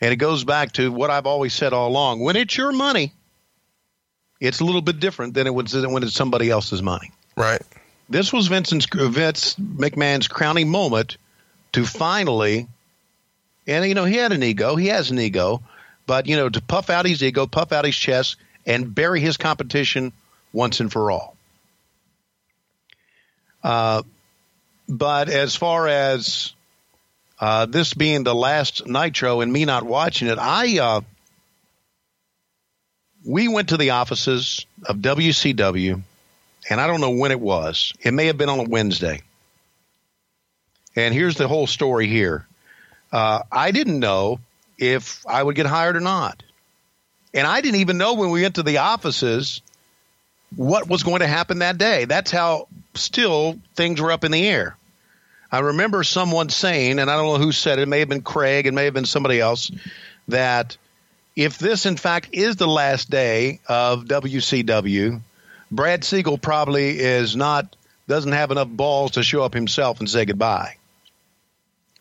And 0.00 0.12
it 0.12 0.16
goes 0.16 0.44
back 0.44 0.72
to 0.72 0.90
what 0.90 1.10
I've 1.10 1.26
always 1.26 1.52
said 1.52 1.72
all 1.72 1.88
along. 1.88 2.20
When 2.20 2.36
it's 2.36 2.56
your 2.56 2.72
money, 2.72 3.12
it's 4.40 4.60
a 4.60 4.64
little 4.64 4.80
bit 4.80 4.98
different 4.98 5.34
than 5.34 5.46
it 5.46 5.54
was 5.54 5.74
when 5.74 6.02
it's 6.02 6.14
somebody 6.14 6.50
else's 6.50 6.82
money. 6.82 7.12
Right. 7.36 7.62
This 8.08 8.32
was 8.32 8.48
Vincent's, 8.48 8.86
Vince 8.86 9.54
McMahon's 9.56 10.26
crowning 10.26 10.68
moment 10.68 11.16
to 11.72 11.84
finally, 11.84 12.66
and 13.66 13.86
you 13.86 13.94
know, 13.94 14.04
he 14.04 14.16
had 14.16 14.32
an 14.32 14.42
ego, 14.42 14.74
he 14.74 14.88
has 14.88 15.10
an 15.10 15.20
ego, 15.20 15.62
but 16.06 16.26
you 16.26 16.36
know, 16.36 16.48
to 16.48 16.60
puff 16.60 16.90
out 16.90 17.06
his 17.06 17.22
ego, 17.22 17.46
puff 17.46 17.70
out 17.72 17.84
his 17.84 17.94
chest, 17.94 18.36
and 18.66 18.94
bury 18.94 19.20
his 19.20 19.36
competition 19.36 20.12
once 20.52 20.80
and 20.80 20.90
for 20.90 21.10
all. 21.10 21.36
Uh, 23.62 24.02
but 24.90 25.28
as 25.28 25.54
far 25.54 25.86
as 25.86 26.52
uh, 27.38 27.66
this 27.66 27.94
being 27.94 28.24
the 28.24 28.34
last 28.34 28.86
Nitro 28.86 29.40
and 29.40 29.52
me 29.52 29.64
not 29.64 29.84
watching 29.84 30.28
it, 30.28 30.38
I 30.38 30.78
uh, 30.78 31.00
we 33.24 33.46
went 33.48 33.68
to 33.68 33.76
the 33.76 33.90
offices 33.90 34.66
of 34.84 34.96
WCW, 34.96 36.02
and 36.68 36.80
I 36.80 36.86
don't 36.88 37.00
know 37.00 37.10
when 37.10 37.30
it 37.30 37.40
was. 37.40 37.92
It 38.00 38.12
may 38.12 38.26
have 38.26 38.36
been 38.36 38.48
on 38.48 38.58
a 38.58 38.64
Wednesday. 38.64 39.22
And 40.96 41.14
here's 41.14 41.36
the 41.36 41.46
whole 41.46 41.68
story 41.68 42.08
here. 42.08 42.46
Uh, 43.12 43.42
I 43.50 43.70
didn't 43.70 44.00
know 44.00 44.40
if 44.76 45.24
I 45.26 45.40
would 45.40 45.54
get 45.54 45.66
hired 45.66 45.96
or 45.96 46.00
not. 46.00 46.42
And 47.32 47.46
I 47.46 47.60
didn't 47.60 47.80
even 47.80 47.96
know 47.96 48.14
when 48.14 48.30
we 48.30 48.42
went 48.42 48.56
to 48.56 48.64
the 48.64 48.78
offices 48.78 49.62
what 50.56 50.88
was 50.88 51.04
going 51.04 51.20
to 51.20 51.28
happen 51.28 51.60
that 51.60 51.78
day. 51.78 52.06
That's 52.06 52.32
how 52.32 52.66
still 52.94 53.60
things 53.76 54.00
were 54.00 54.10
up 54.10 54.24
in 54.24 54.32
the 54.32 54.48
air. 54.48 54.76
I 55.52 55.60
remember 55.60 56.04
someone 56.04 56.48
saying, 56.48 56.98
and 56.98 57.10
I 57.10 57.16
don't 57.16 57.26
know 57.26 57.44
who 57.44 57.52
said 57.52 57.78
it, 57.78 57.82
it 57.82 57.86
may 57.88 58.00
have 58.00 58.08
been 58.08 58.22
Craig, 58.22 58.66
it 58.66 58.74
may 58.74 58.84
have 58.84 58.94
been 58.94 59.04
somebody 59.04 59.40
else, 59.40 59.70
that 60.28 60.76
if 61.36 61.58
this 61.58 61.86
in 61.86 61.96
fact 61.96 62.28
is 62.32 62.56
the 62.56 62.68
last 62.68 63.10
day 63.10 63.60
of 63.68 64.04
WCW, 64.04 65.20
Brad 65.70 66.04
Siegel 66.04 66.38
probably 66.38 66.98
is 66.98 67.36
not 67.36 67.76
doesn't 68.08 68.32
have 68.32 68.50
enough 68.50 68.68
balls 68.68 69.12
to 69.12 69.22
show 69.22 69.42
up 69.42 69.54
himself 69.54 70.00
and 70.00 70.10
say 70.10 70.24
goodbye. 70.24 70.76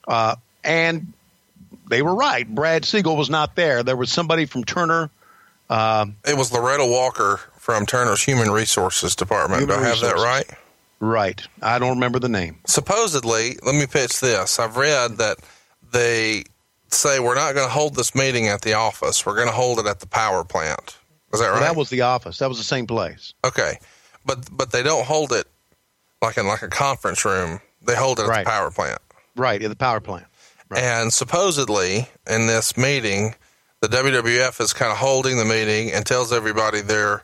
Uh, 0.08 0.36
and 0.64 1.14
they 1.88 2.02
were 2.02 2.16
right. 2.16 2.48
Brad 2.48 2.84
Siegel 2.84 3.16
was 3.16 3.30
not 3.30 3.56
there. 3.56 3.84
There 3.84 3.96
was 3.96 4.12
somebody 4.12 4.46
from 4.46 4.64
Turner. 4.64 5.10
Uh, 5.70 6.08
it 6.28 6.36
was 6.36 6.52
Loretta 6.52 6.86
Walker 6.86 7.40
from 7.58 7.86
Turner's 7.86 8.24
Human 8.24 8.50
Resources 8.50 9.16
Department. 9.16 9.62
Human 9.62 9.78
Do 9.78 9.84
I 9.84 9.88
have 9.88 10.02
Resources. 10.02 10.22
that 10.24 10.26
right? 10.26 10.60
Right. 11.00 11.42
I 11.62 11.80
don't 11.80 11.92
remember 11.92 12.20
the 12.20 12.30
name. 12.30 12.60
Supposedly, 12.68 13.58
let 13.64 13.76
me 13.76 13.88
pitch 13.88 14.20
this. 14.20 14.60
I've 14.60 14.78
read 14.78 15.18
that 15.18 15.38
they 15.92 16.44
say 16.90 17.20
we're 17.20 17.36
not 17.36 17.54
going 17.54 17.68
to 17.68 17.72
hold 17.72 17.96
this 17.96 18.16
meeting 18.16 18.48
at 18.48 18.62
the 18.62 18.74
office. 18.74 19.26
We're 19.26 19.36
going 19.36 19.48
to 19.48 19.54
hold 19.54 19.80
it 19.80 19.86
at 19.86 20.00
the 20.00 20.08
power 20.08 20.44
plant. 20.44 20.98
Is 21.34 21.40
that 21.40 21.48
right? 21.48 21.54
Well, 21.54 21.62
that 21.62 21.76
was 21.76 21.90
the 21.90 22.02
office. 22.02 22.40
That 22.40 22.50
was 22.50 22.58
the 22.58 22.64
same 22.64 22.88
place. 22.88 23.34
Okay, 23.46 23.80
but 24.26 24.50
but 24.52 24.72
they 24.72 24.84
don't 24.84 25.06
hold 25.06 25.32
it 25.32 25.46
like 26.22 26.38
in 26.38 26.48
like 26.48 26.64
a 26.64 26.68
conference 26.68 27.24
room. 27.24 27.60
They 27.86 27.96
hold 27.96 28.20
it 28.20 28.24
at 28.24 28.30
right. 28.30 28.46
the 28.46 28.50
power 28.50 28.72
plant. 28.72 29.00
Right, 29.36 29.62
at 29.62 29.70
the 29.70 29.76
power 29.76 30.00
plant. 30.00 30.26
Right. 30.70 30.84
And 30.84 31.14
supposedly 31.14 32.10
in 32.28 32.48
this 32.48 32.78
meeting, 32.78 33.36
the 33.82 33.88
WWF 33.88 34.60
is 34.60 34.74
kind 34.74 34.92
of 34.92 34.98
holding 34.98 35.38
the 35.38 35.46
meeting 35.46 35.92
and 35.92 36.06
tells 36.06 36.34
everybody 36.34 36.82
they're 36.82 37.24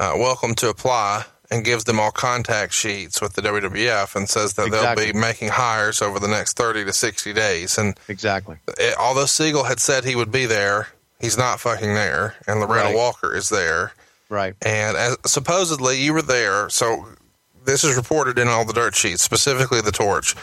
uh, 0.00 0.14
welcome 0.16 0.54
to 0.56 0.68
apply 0.68 1.24
and 1.50 1.64
gives 1.64 1.84
them 1.84 2.00
all 2.00 2.10
contact 2.10 2.72
sheets 2.72 3.20
with 3.20 3.34
the 3.34 3.42
WWF 3.42 4.16
and 4.16 4.28
says 4.28 4.54
that 4.54 4.66
exactly. 4.66 5.04
they'll 5.04 5.12
be 5.12 5.18
making 5.18 5.48
hires 5.48 6.00
over 6.00 6.18
the 6.18 6.28
next 6.28 6.56
30 6.56 6.84
to 6.84 6.92
60 6.92 7.32
days. 7.32 7.78
And 7.78 7.98
exactly. 8.08 8.56
It, 8.78 8.96
although 8.98 9.26
Siegel 9.26 9.64
had 9.64 9.80
said 9.80 10.04
he 10.04 10.16
would 10.16 10.32
be 10.32 10.46
there, 10.46 10.88
he's 11.20 11.36
not 11.36 11.60
fucking 11.60 11.94
there. 11.94 12.34
And 12.46 12.60
Loretta 12.60 12.86
right. 12.86 12.96
Walker 12.96 13.34
is 13.34 13.50
there. 13.50 13.92
Right. 14.28 14.54
And 14.62 14.96
as, 14.96 15.16
supposedly 15.26 16.00
you 16.02 16.14
were 16.14 16.22
there. 16.22 16.70
So 16.70 17.06
this 17.64 17.84
is 17.84 17.96
reported 17.96 18.38
in 18.38 18.48
all 18.48 18.64
the 18.64 18.72
dirt 18.72 18.94
sheets, 18.94 19.22
specifically 19.22 19.80
the 19.80 19.92
torch. 19.92 20.34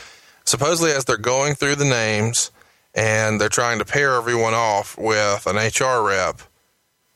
Supposedly, 0.45 0.91
as 0.91 1.05
they're 1.05 1.17
going 1.17 1.55
through 1.55 1.75
the 1.75 1.85
names 1.85 2.51
and 2.93 3.39
they're 3.39 3.49
trying 3.49 3.79
to 3.79 3.85
pair 3.85 4.15
everyone 4.15 4.53
off 4.53 4.97
with 4.97 5.45
an 5.47 5.55
HR 5.55 6.05
rep, 6.05 6.41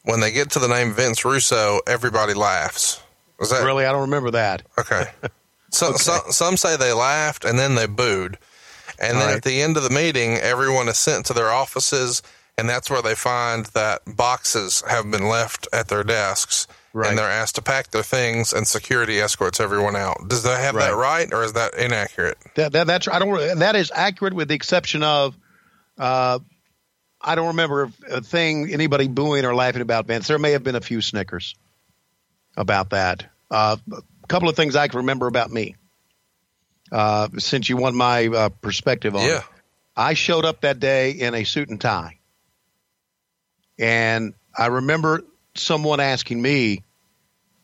when 0.03 0.20
they 0.20 0.32
get 0.32 0.52
to 0.52 0.60
the 0.60 0.68
name 0.68 0.94
Vince 0.94 1.26
Russo, 1.26 1.82
everybody 1.88 2.34
laughs. 2.34 3.02
Was 3.40 3.52
that 3.52 3.66
really? 3.66 3.86
I 3.86 3.91
don't 3.91 4.02
remember 4.02 4.32
that. 4.32 4.64
Okay. 4.78 5.06
So, 5.72 5.90
okay. 5.90 5.98
Some, 5.98 6.32
some 6.32 6.57
say 6.57 6.78
they 6.78 6.94
laughed 6.94 7.44
and 7.44 7.60
then 7.60 7.76
they 7.76 7.86
booed, 7.86 8.38
and 8.98 9.18
All 9.18 9.20
then 9.20 9.28
right. 9.30 9.38
at 9.38 9.44
the 9.44 9.62
end 9.62 9.76
of 9.76 9.84
the 9.84 9.90
meeting, 9.90 10.38
everyone 10.38 10.88
is 10.88 10.98
sent 10.98 11.26
to 11.26 11.34
their 11.34 11.49
offices, 11.49 12.22
and 12.57 12.70
that's 12.70 12.90
where 12.90 13.02
they 13.02 13.16
find 13.16 13.66
that 13.68 14.02
boxes 14.07 14.84
have 14.88 15.12
been 15.12 15.28
left 15.28 15.68
at 15.74 15.90
their 15.90 16.03
desks. 16.03 16.68
Right. 16.94 17.10
And 17.10 17.18
they're 17.18 17.30
asked 17.30 17.56
to 17.56 17.62
pack 17.62 17.91
their 17.91 18.03
things, 18.03 18.53
and 18.53 18.66
security 18.66 19.20
escorts 19.20 19.60
everyone 19.60 19.98
out. 19.98 20.30
Does 20.30 20.44
that 20.44 20.62
have 20.62 20.76
right. 20.76 20.91
that 20.91 20.95
right, 20.95 21.34
or 21.34 21.44
is 21.44 21.52
that 21.53 21.74
inaccurate? 21.74 22.38
That, 22.56 22.72
that, 22.72 22.88
that's 22.88 23.10
I 23.10 23.20
don't. 23.20 23.60
That 23.60 23.76
is 23.76 23.91
accurate, 23.94 24.34
with 24.34 24.48
the 24.48 24.56
exception 24.56 25.03
of, 25.03 25.36
uh, 25.98 26.40
I 27.20 27.36
don't 27.36 27.48
remember 27.48 27.91
a 28.10 28.22
thing 28.22 28.72
anybody 28.72 29.10
booing 29.10 29.44
or 29.44 29.53
laughing 29.53 29.82
about 29.82 30.06
Vince. 30.06 30.28
There 30.28 30.40
may 30.40 30.52
have 30.52 30.64
been 30.64 30.76
a 30.76 30.82
few 30.82 31.02
snickers 31.02 31.56
about 32.57 32.91
that. 32.91 33.26
Uh, 33.49 33.77
a 33.91 34.27
couple 34.27 34.49
of 34.49 34.56
things 34.56 34.76
I 34.76 34.88
can 34.88 34.98
remember 34.98 35.27
about 35.27 35.52
me, 35.52 35.76
uh, 36.91 37.30
since 37.38 37.69
you 37.69 37.77
want 37.77 37.95
my 37.95 38.27
uh, 38.27 38.49
perspective 38.49 39.15
on 39.15 39.27
yeah. 39.27 39.38
it. 39.38 39.44
I 39.95 40.14
showed 40.14 40.45
up 40.45 40.61
that 40.61 40.80
day 40.80 41.11
in 41.11 41.34
a 41.34 41.44
suit 41.45 41.69
and 41.69 41.80
tie, 41.80 42.19
and 43.80 44.34
I 44.57 44.68
remember 44.68 45.23
someone 45.56 45.99
asking 45.99 46.41
me, 46.41 46.84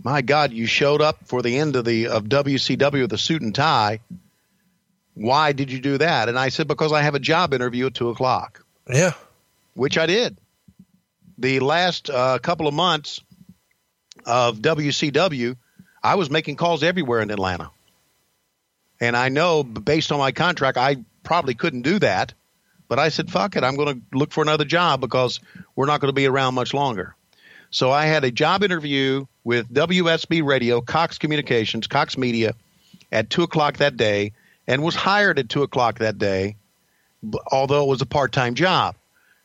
"My 0.01 0.21
God, 0.21 0.53
you 0.53 0.65
showed 0.65 1.01
up 1.01 1.27
for 1.27 1.41
the 1.41 1.57
end 1.57 1.75
of 1.75 1.83
the 1.83 2.07
of 2.07 2.25
WCW 2.25 3.01
with 3.01 3.13
a 3.13 3.17
suit 3.17 3.41
and 3.41 3.53
tie. 3.53 3.99
Why 5.13 5.51
did 5.51 5.71
you 5.71 5.81
do 5.81 5.97
that?" 5.97 6.29
And 6.29 6.39
I 6.39 6.49
said, 6.49 6.69
"Because 6.69 6.93
I 6.93 7.01
have 7.01 7.15
a 7.15 7.19
job 7.19 7.53
interview 7.53 7.87
at 7.87 7.95
two 7.95 8.09
o'clock." 8.09 8.63
Yeah, 8.87 9.13
which 9.73 9.97
I 9.97 10.05
did. 10.05 10.37
The 11.37 11.59
last 11.59 12.09
uh, 12.09 12.37
couple 12.39 12.67
of 12.67 12.73
months, 12.73 13.19
of 14.25 14.59
WCW, 14.59 15.55
I 16.03 16.15
was 16.15 16.29
making 16.29 16.55
calls 16.55 16.83
everywhere 16.83 17.21
in 17.21 17.31
Atlanta. 17.31 17.71
And 18.99 19.17
I 19.17 19.29
know 19.29 19.63
based 19.63 20.11
on 20.11 20.19
my 20.19 20.31
contract, 20.31 20.77
I 20.77 20.97
probably 21.23 21.53
couldn't 21.53 21.81
do 21.81 21.99
that. 21.99 22.33
But 22.87 22.99
I 22.99 23.09
said, 23.09 23.31
fuck 23.31 23.55
it, 23.55 23.63
I'm 23.63 23.77
going 23.77 23.95
to 23.95 24.17
look 24.17 24.33
for 24.33 24.41
another 24.41 24.65
job 24.65 24.99
because 24.99 25.39
we're 25.75 25.85
not 25.85 26.01
going 26.01 26.09
to 26.09 26.13
be 26.13 26.25
around 26.25 26.55
much 26.55 26.73
longer. 26.73 27.15
So 27.69 27.89
I 27.89 28.05
had 28.05 28.25
a 28.25 28.31
job 28.31 28.63
interview 28.63 29.25
with 29.45 29.73
WSB 29.73 30.43
Radio, 30.43 30.81
Cox 30.81 31.17
Communications, 31.17 31.87
Cox 31.87 32.17
Media 32.17 32.53
at 33.11 33.29
2 33.29 33.43
o'clock 33.43 33.77
that 33.77 33.95
day 33.95 34.33
and 34.67 34.83
was 34.83 34.93
hired 34.93 35.39
at 35.39 35.47
2 35.47 35.63
o'clock 35.63 35.99
that 35.99 36.17
day, 36.17 36.57
although 37.49 37.83
it 37.83 37.87
was 37.87 38.01
a 38.01 38.05
part 38.05 38.33
time 38.33 38.55
job. 38.55 38.95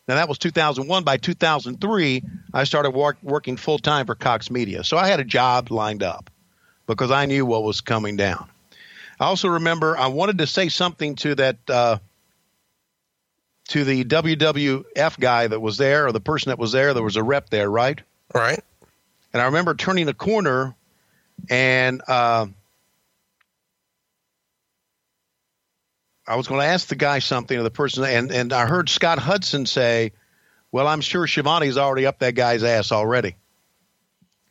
Now 0.08 0.14
that 0.16 0.28
was 0.28 0.38
2001. 0.38 1.04
By 1.04 1.16
2003, 1.16 2.22
I 2.54 2.64
started 2.64 2.90
work, 2.90 3.16
working 3.22 3.56
full 3.56 3.78
time 3.78 4.06
for 4.06 4.14
Cox 4.14 4.50
Media. 4.50 4.84
So 4.84 4.96
I 4.96 5.08
had 5.08 5.20
a 5.20 5.24
job 5.24 5.70
lined 5.70 6.02
up 6.02 6.30
because 6.86 7.10
I 7.10 7.26
knew 7.26 7.44
what 7.44 7.64
was 7.64 7.80
coming 7.80 8.16
down. 8.16 8.48
I 9.18 9.26
also 9.26 9.48
remember 9.48 9.96
I 9.96 10.08
wanted 10.08 10.38
to 10.38 10.46
say 10.46 10.68
something 10.68 11.16
to 11.16 11.34
that 11.36 11.56
uh, 11.68 11.98
to 13.68 13.84
the 13.84 14.04
WWF 14.04 15.18
guy 15.18 15.46
that 15.48 15.60
was 15.60 15.76
there 15.76 16.06
or 16.06 16.12
the 16.12 16.20
person 16.20 16.50
that 16.50 16.58
was 16.58 16.72
there. 16.72 16.94
There 16.94 17.02
was 17.02 17.16
a 17.16 17.22
rep 17.22 17.50
there, 17.50 17.68
right? 17.68 18.00
Right. 18.32 18.62
And 19.32 19.42
I 19.42 19.46
remember 19.46 19.74
turning 19.74 20.08
a 20.08 20.14
corner 20.14 20.74
and. 21.50 22.02
Uh, 22.06 22.46
I 26.26 26.36
was 26.36 26.48
going 26.48 26.60
to 26.60 26.66
ask 26.66 26.88
the 26.88 26.96
guy 26.96 27.20
something, 27.20 27.56
or 27.56 27.62
the 27.62 27.70
person, 27.70 28.04
and, 28.04 28.32
and 28.32 28.52
I 28.52 28.66
heard 28.66 28.88
Scott 28.88 29.18
Hudson 29.18 29.64
say, 29.64 30.12
"Well, 30.72 30.88
I'm 30.88 31.00
sure 31.00 31.26
Schiavone's 31.26 31.78
already 31.78 32.06
up 32.06 32.18
that 32.18 32.34
guy's 32.34 32.64
ass 32.64 32.90
already." 32.90 33.36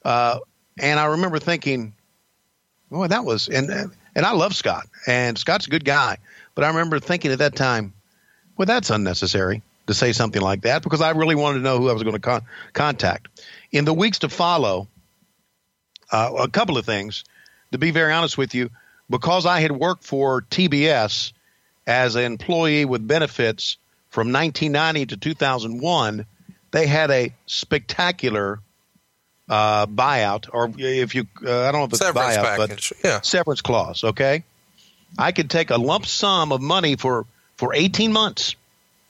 Uh, 0.04 0.40
and 0.80 1.00
I 1.00 1.06
remember 1.06 1.40
thinking, 1.40 1.94
"Boy, 2.90 3.08
that 3.08 3.26
was," 3.26 3.50
and 3.50 3.70
and 3.70 4.26
I 4.26 4.32
love 4.32 4.56
Scott, 4.56 4.88
and 5.06 5.38
Scott's 5.38 5.68
a 5.68 5.70
good 5.70 5.84
guy, 5.84 6.18
but 6.54 6.64
I 6.64 6.70
remember 6.70 7.00
thinking 7.00 7.32
at 7.32 7.40
that 7.40 7.56
time, 7.56 7.94
"Well, 8.56 8.66
that's 8.66 8.90
unnecessary 8.90 9.62
to 9.88 9.94
say 9.94 10.14
something 10.14 10.42
like 10.42 10.62
that," 10.62 10.82
because 10.82 11.02
I 11.02 11.12
really 11.12 11.36
wanted 11.36 11.60
to 11.60 11.64
know 11.64 11.78
who 11.78 11.90
I 11.90 11.94
was 11.94 12.04
going 12.04 12.16
to 12.16 12.22
con- 12.22 12.46
contact. 12.72 13.28
In 13.74 13.84
the 13.84 13.94
weeks 13.94 14.20
to 14.20 14.30
follow, 14.30 14.88
uh, 16.12 16.32
a 16.40 16.48
couple 16.48 16.78
of 16.78 16.86
things. 16.86 17.26
To 17.72 17.80
be 17.80 17.92
very 17.92 18.14
honest 18.14 18.38
with 18.38 18.56
you, 18.56 18.70
because 19.10 19.46
I 19.46 19.60
had 19.60 19.72
worked 19.72 20.06
for 20.06 20.44
TBS 20.44 21.34
as 21.88 22.16
an 22.16 22.24
employee 22.24 22.86
with 22.86 23.08
benefits 23.08 23.78
from 24.10 24.32
1990 24.32 25.08
to 25.08 25.18
2001, 25.18 26.26
they 26.72 26.88
had 26.88 27.12
a 27.12 27.34
spectacular 27.46 28.60
uh, 29.48 29.86
buyout, 29.86 30.50
or 30.52 30.72
if 30.78 31.14
you, 31.16 31.28
uh, 31.46 31.62
I 31.68 31.72
don't 31.72 31.82
know 31.82 31.84
if 31.86 31.90
it's 31.92 32.00
Severance 32.00 32.38
buyout, 32.38 32.58
package. 32.58 32.94
but 33.02 33.10
Yeah. 33.10 33.22
severance 33.22 33.62
clause. 33.62 34.04
Okay, 34.04 34.44
I 35.20 35.32
could 35.32 35.50
take 35.50 35.70
a 35.70 35.78
lump 35.78 36.06
sum 36.06 36.52
of 36.52 36.62
money 36.62 36.96
for 36.96 37.26
for 37.58 37.74
18 37.74 38.12
months 38.12 38.56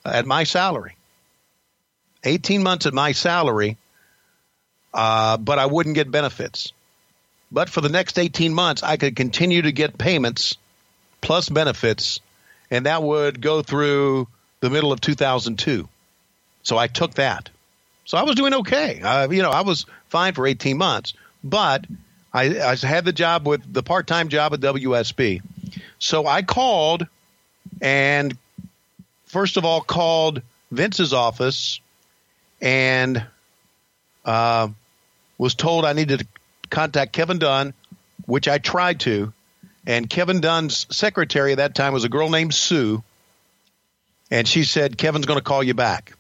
at 0.04 0.26
my 0.26 0.44
salary. 0.44 0.96
18 2.24 2.64
months 2.64 2.86
at 2.86 2.94
my 2.94 3.12
salary, 3.14 3.78
uh, 4.94 5.38
but 5.38 5.58
I 5.60 5.68
wouldn't 5.68 5.96
get 5.96 6.12
benefits. 6.12 6.74
But 7.52 7.70
for 7.70 7.82
the 7.82 7.90
next 7.90 8.18
18 8.20 8.54
months, 8.54 8.84
I 8.84 8.98
could 8.98 9.16
continue 9.16 9.62
to 9.62 9.72
get 9.72 9.98
payments 9.98 10.58
plus 11.22 11.48
benefits, 11.50 12.20
and 12.76 12.86
that 12.86 13.02
would 13.02 13.42
go 13.42 13.62
through 13.62 14.28
the 14.60 14.70
middle 14.70 14.92
of 14.92 15.02
2002. 15.02 15.88
So 16.64 16.78
I 16.78 16.88
took 16.88 17.16
that. 17.16 17.50
So 18.06 18.18
I 18.18 18.24
was 18.24 18.36
doing 18.36 18.54
okay. 18.54 18.98
You 19.32 19.42
know, 19.42 19.50
I 19.52 19.62
was 19.62 19.86
fine 20.10 20.34
for 20.34 20.46
18 20.46 20.78
months, 20.78 21.14
but 21.44 21.86
I, 22.34 22.60
I 22.60 22.76
had 22.76 23.06
the 23.06 23.14
job 23.14 23.48
with 23.48 23.62
the 23.72 23.82
part 23.82 24.08
time 24.08 24.30
job 24.30 24.54
at 24.54 24.60
WSB. 24.60 25.42
So 26.00 26.28
I 26.28 26.42
called 26.42 27.08
and 27.82 28.38
first 29.26 29.58
of 29.58 29.66
all 29.66 29.82
called 29.82 30.42
Vince's 30.72 31.14
office 31.14 31.80
and 32.62 33.26
uh, 34.24 34.68
was 35.38 35.56
told 35.56 35.86
I 35.86 35.94
needed 35.94 36.20
to 36.20 36.28
contact 36.70 37.14
Kevin 37.14 37.40
Dunn, 37.40 37.74
which 38.26 38.48
I 38.48 38.58
tried 38.58 39.00
to. 39.02 39.34
And 39.88 40.10
Kevin 40.10 40.42
Dunn's 40.42 40.88
secretary 40.96 41.52
at 41.52 41.58
that 41.58 41.76
time 41.76 41.94
was 41.94 42.04
a 42.04 42.10
girl 42.10 42.30
named 42.30 42.54
Sue. 42.54 43.04
And 44.32 44.48
she 44.48 44.64
said, 44.64 44.98
Kevin's 44.98 45.26
going 45.26 45.38
to 45.38 45.44
call 45.44 45.64
you 45.64 45.74
back. 45.74 46.14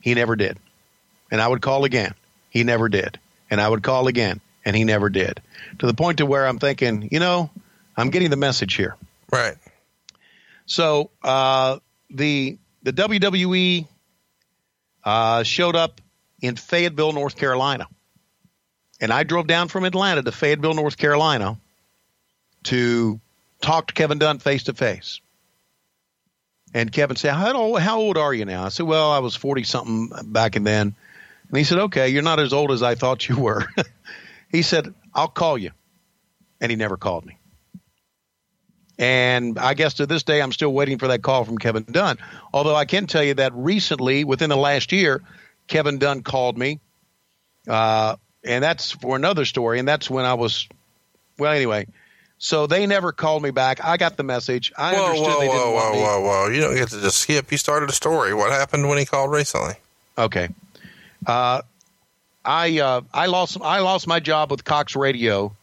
He 0.00 0.14
never 0.14 0.36
did. 0.36 0.56
And 1.30 1.40
I 1.40 1.48
would 1.48 1.60
call 1.60 1.84
again. 1.84 2.14
He 2.50 2.64
never 2.64 2.88
did. 2.88 3.18
And 3.50 3.60
I 3.60 3.68
would 3.68 3.82
call 3.82 4.06
again. 4.06 4.40
And 4.64 4.76
he 4.76 4.84
never 4.84 5.08
did. 5.08 5.40
To 5.80 5.86
the 5.86 5.94
point 5.94 6.18
to 6.18 6.26
where 6.26 6.46
I'm 6.46 6.58
thinking, 6.58 7.08
you 7.10 7.18
know, 7.18 7.50
I'm 7.96 8.10
getting 8.10 8.30
the 8.30 8.36
message 8.36 8.74
here. 8.74 8.96
Right. 9.32 9.56
So 10.66 11.10
uh, 11.22 11.78
the 12.10 12.58
the 12.82 12.92
WWE 12.92 13.86
uh, 15.04 15.42
showed 15.42 15.76
up 15.76 16.00
in 16.40 16.56
Fayetteville, 16.56 17.12
North 17.12 17.36
Carolina, 17.36 17.88
and 19.00 19.12
I 19.12 19.24
drove 19.24 19.46
down 19.46 19.68
from 19.68 19.84
Atlanta 19.84 20.22
to 20.22 20.32
Fayetteville, 20.32 20.74
North 20.74 20.96
Carolina, 20.96 21.58
to 22.64 23.20
talk 23.60 23.88
to 23.88 23.94
Kevin 23.94 24.18
Dunn 24.18 24.38
face 24.38 24.64
to 24.64 24.74
face. 24.74 25.20
And 26.72 26.92
Kevin 26.92 27.16
said, 27.16 27.34
how 27.34 27.52
old, 27.54 27.80
how 27.80 27.98
old 27.98 28.16
are 28.16 28.32
you 28.32 28.44
now? 28.44 28.64
I 28.64 28.68
said, 28.68 28.86
Well, 28.86 29.10
I 29.10 29.18
was 29.18 29.34
40 29.34 29.64
something 29.64 30.10
back 30.32 30.56
and 30.56 30.66
then. 30.66 30.94
And 31.48 31.58
he 31.58 31.64
said, 31.64 31.78
Okay, 31.78 32.10
you're 32.10 32.22
not 32.22 32.38
as 32.38 32.52
old 32.52 32.70
as 32.70 32.82
I 32.82 32.94
thought 32.94 33.28
you 33.28 33.36
were. 33.36 33.66
he 34.50 34.62
said, 34.62 34.94
I'll 35.12 35.28
call 35.28 35.58
you. 35.58 35.70
And 36.60 36.70
he 36.70 36.76
never 36.76 36.96
called 36.96 37.26
me. 37.26 37.38
And 38.98 39.58
I 39.58 39.74
guess 39.74 39.94
to 39.94 40.06
this 40.06 40.24
day, 40.24 40.42
I'm 40.42 40.52
still 40.52 40.72
waiting 40.72 40.98
for 40.98 41.08
that 41.08 41.22
call 41.22 41.44
from 41.44 41.56
Kevin 41.56 41.84
Dunn. 41.84 42.18
Although 42.52 42.76
I 42.76 42.84
can 42.84 43.06
tell 43.06 43.24
you 43.24 43.34
that 43.34 43.54
recently, 43.54 44.24
within 44.24 44.50
the 44.50 44.58
last 44.58 44.92
year, 44.92 45.22
Kevin 45.66 45.98
Dunn 45.98 46.22
called 46.22 46.58
me. 46.58 46.80
Uh, 47.66 48.16
and 48.44 48.62
that's 48.62 48.92
for 48.92 49.16
another 49.16 49.46
story. 49.46 49.78
And 49.78 49.88
that's 49.88 50.10
when 50.10 50.26
I 50.26 50.34
was, 50.34 50.68
well, 51.38 51.50
anyway. 51.52 51.86
So 52.42 52.66
they 52.66 52.86
never 52.86 53.12
called 53.12 53.42
me 53.42 53.50
back. 53.50 53.84
I 53.84 53.98
got 53.98 54.16
the 54.16 54.22
message. 54.22 54.72
I 54.74 54.94
Whoa, 54.94 55.04
understood 55.04 55.28
whoa, 55.28 55.40
they 55.40 55.46
didn't 55.48 55.60
whoa, 55.60 55.74
want 55.74 55.86
whoa, 55.86 55.92
me. 55.92 56.02
whoa, 56.02 56.20
whoa! 56.22 56.48
You 56.48 56.60
don't 56.62 56.74
get 56.74 56.88
to 56.88 57.00
just 57.02 57.18
skip. 57.18 57.52
You 57.52 57.58
started 57.58 57.90
a 57.90 57.92
story. 57.92 58.32
What 58.32 58.50
happened 58.50 58.88
when 58.88 58.96
he 58.96 59.04
called 59.04 59.30
recently? 59.30 59.74
Okay. 60.16 60.48
Uh, 61.26 61.60
I 62.42 62.78
uh, 62.78 63.02
I 63.12 63.26
lost 63.26 63.58
I 63.60 63.80
lost 63.80 64.06
my 64.06 64.20
job 64.20 64.50
with 64.50 64.64
Cox 64.64 64.96
Radio 64.96 65.54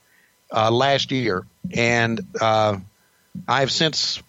uh, 0.56 0.70
last 0.70 1.12
year, 1.12 1.48
and 1.74 2.22
uh, 2.40 2.78
I've 3.48 3.72
since 3.72 4.22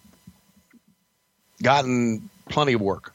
gotten 1.61 2.31
plenty 2.49 2.73
of 2.73 2.81
work. 2.81 3.13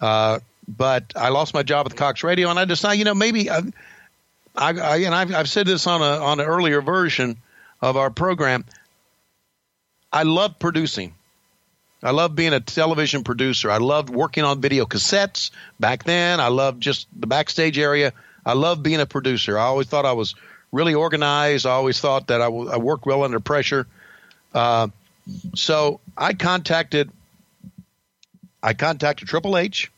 Uh, 0.00 0.38
but 0.66 1.12
I 1.14 1.28
lost 1.28 1.52
my 1.52 1.64
job 1.64 1.84
with 1.84 1.96
Cox 1.96 2.24
Radio, 2.24 2.48
and 2.48 2.58
I 2.58 2.64
decided, 2.64 2.98
you 2.98 3.04
know, 3.04 3.14
maybe 3.14 3.50
I, 3.50 3.58
I, 4.56 4.70
I 4.70 4.96
and 5.00 5.14
I've, 5.14 5.34
I've 5.34 5.50
said 5.50 5.66
this 5.66 5.86
on 5.86 6.00
a 6.00 6.24
on 6.24 6.40
an 6.40 6.46
earlier 6.46 6.80
version 6.80 7.36
of 7.84 7.98
our 7.98 8.08
program. 8.08 8.64
I 10.10 10.22
love 10.22 10.58
producing. 10.58 11.14
I 12.02 12.12
love 12.12 12.34
being 12.34 12.54
a 12.54 12.60
television 12.60 13.24
producer. 13.24 13.70
I 13.70 13.76
loved 13.76 14.08
working 14.08 14.44
on 14.44 14.62
video 14.62 14.86
cassettes 14.86 15.50
back 15.78 16.04
then. 16.04 16.40
I 16.40 16.48
loved 16.48 16.82
just 16.82 17.06
the 17.14 17.26
backstage 17.26 17.78
area. 17.78 18.14
I 18.44 18.54
love 18.54 18.82
being 18.82 19.00
a 19.00 19.06
producer. 19.06 19.58
I 19.58 19.64
always 19.64 19.86
thought 19.86 20.06
I 20.06 20.12
was 20.12 20.34
really 20.72 20.94
organized. 20.94 21.66
I 21.66 21.72
always 21.72 22.00
thought 22.00 22.28
that 22.28 22.40
I, 22.40 22.46
w- 22.46 22.70
I 22.70 22.78
worked 22.78 23.04
well 23.04 23.22
under 23.22 23.40
pressure. 23.40 23.86
Uh, 24.54 24.88
so 25.54 26.00
I 26.16 26.32
contacted, 26.32 27.10
I 28.62 28.72
contacted 28.72 29.28
Triple 29.28 29.58
H. 29.58 29.90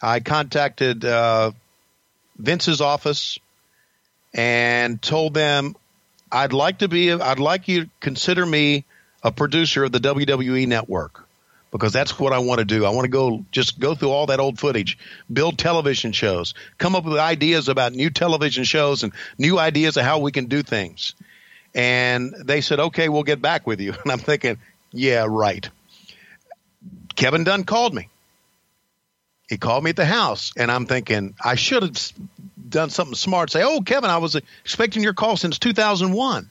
I 0.00 0.20
contacted 0.20 1.04
uh, 1.04 1.50
Vince's 2.36 2.80
office 2.80 3.38
and 4.32 5.02
told 5.02 5.34
them 5.34 5.74
I'd 6.30 6.52
like 6.52 6.78
to 6.78 6.88
be, 6.88 7.12
I'd 7.12 7.38
like 7.38 7.68
you 7.68 7.84
to 7.84 7.90
consider 8.00 8.44
me 8.44 8.84
a 9.22 9.32
producer 9.32 9.84
of 9.84 9.92
the 9.92 9.98
WWE 9.98 10.66
network 10.66 11.28
because 11.70 11.92
that's 11.92 12.18
what 12.18 12.32
I 12.32 12.38
want 12.38 12.60
to 12.60 12.64
do. 12.64 12.84
I 12.84 12.90
want 12.90 13.04
to 13.04 13.10
go 13.10 13.44
just 13.50 13.78
go 13.78 13.94
through 13.94 14.10
all 14.10 14.26
that 14.26 14.40
old 14.40 14.58
footage, 14.58 14.98
build 15.32 15.58
television 15.58 16.12
shows, 16.12 16.54
come 16.78 16.94
up 16.94 17.04
with 17.04 17.18
ideas 17.18 17.68
about 17.68 17.92
new 17.92 18.10
television 18.10 18.64
shows 18.64 19.02
and 19.02 19.12
new 19.38 19.58
ideas 19.58 19.96
of 19.96 20.04
how 20.04 20.20
we 20.20 20.32
can 20.32 20.46
do 20.46 20.62
things. 20.62 21.14
And 21.74 22.34
they 22.44 22.60
said, 22.60 22.80
"Okay, 22.80 23.08
we'll 23.08 23.22
get 23.22 23.42
back 23.42 23.66
with 23.66 23.80
you." 23.80 23.94
And 24.02 24.12
I'm 24.12 24.18
thinking, 24.18 24.58
"Yeah, 24.92 25.26
right." 25.28 25.68
Kevin 27.14 27.44
Dunn 27.44 27.64
called 27.64 27.94
me. 27.94 28.08
He 29.48 29.56
called 29.56 29.82
me 29.82 29.90
at 29.90 29.96
the 29.96 30.06
house, 30.06 30.52
and 30.56 30.70
I'm 30.70 30.86
thinking 30.86 31.34
I 31.42 31.54
should 31.56 31.82
have 31.82 32.12
done 32.70 32.90
something 32.90 33.14
smart. 33.14 33.50
Say, 33.50 33.62
"Oh, 33.62 33.80
Kevin, 33.80 34.10
I 34.10 34.18
was 34.18 34.36
expecting 34.64 35.02
your 35.02 35.14
call 35.14 35.36
since 35.36 35.58
2001," 35.58 36.48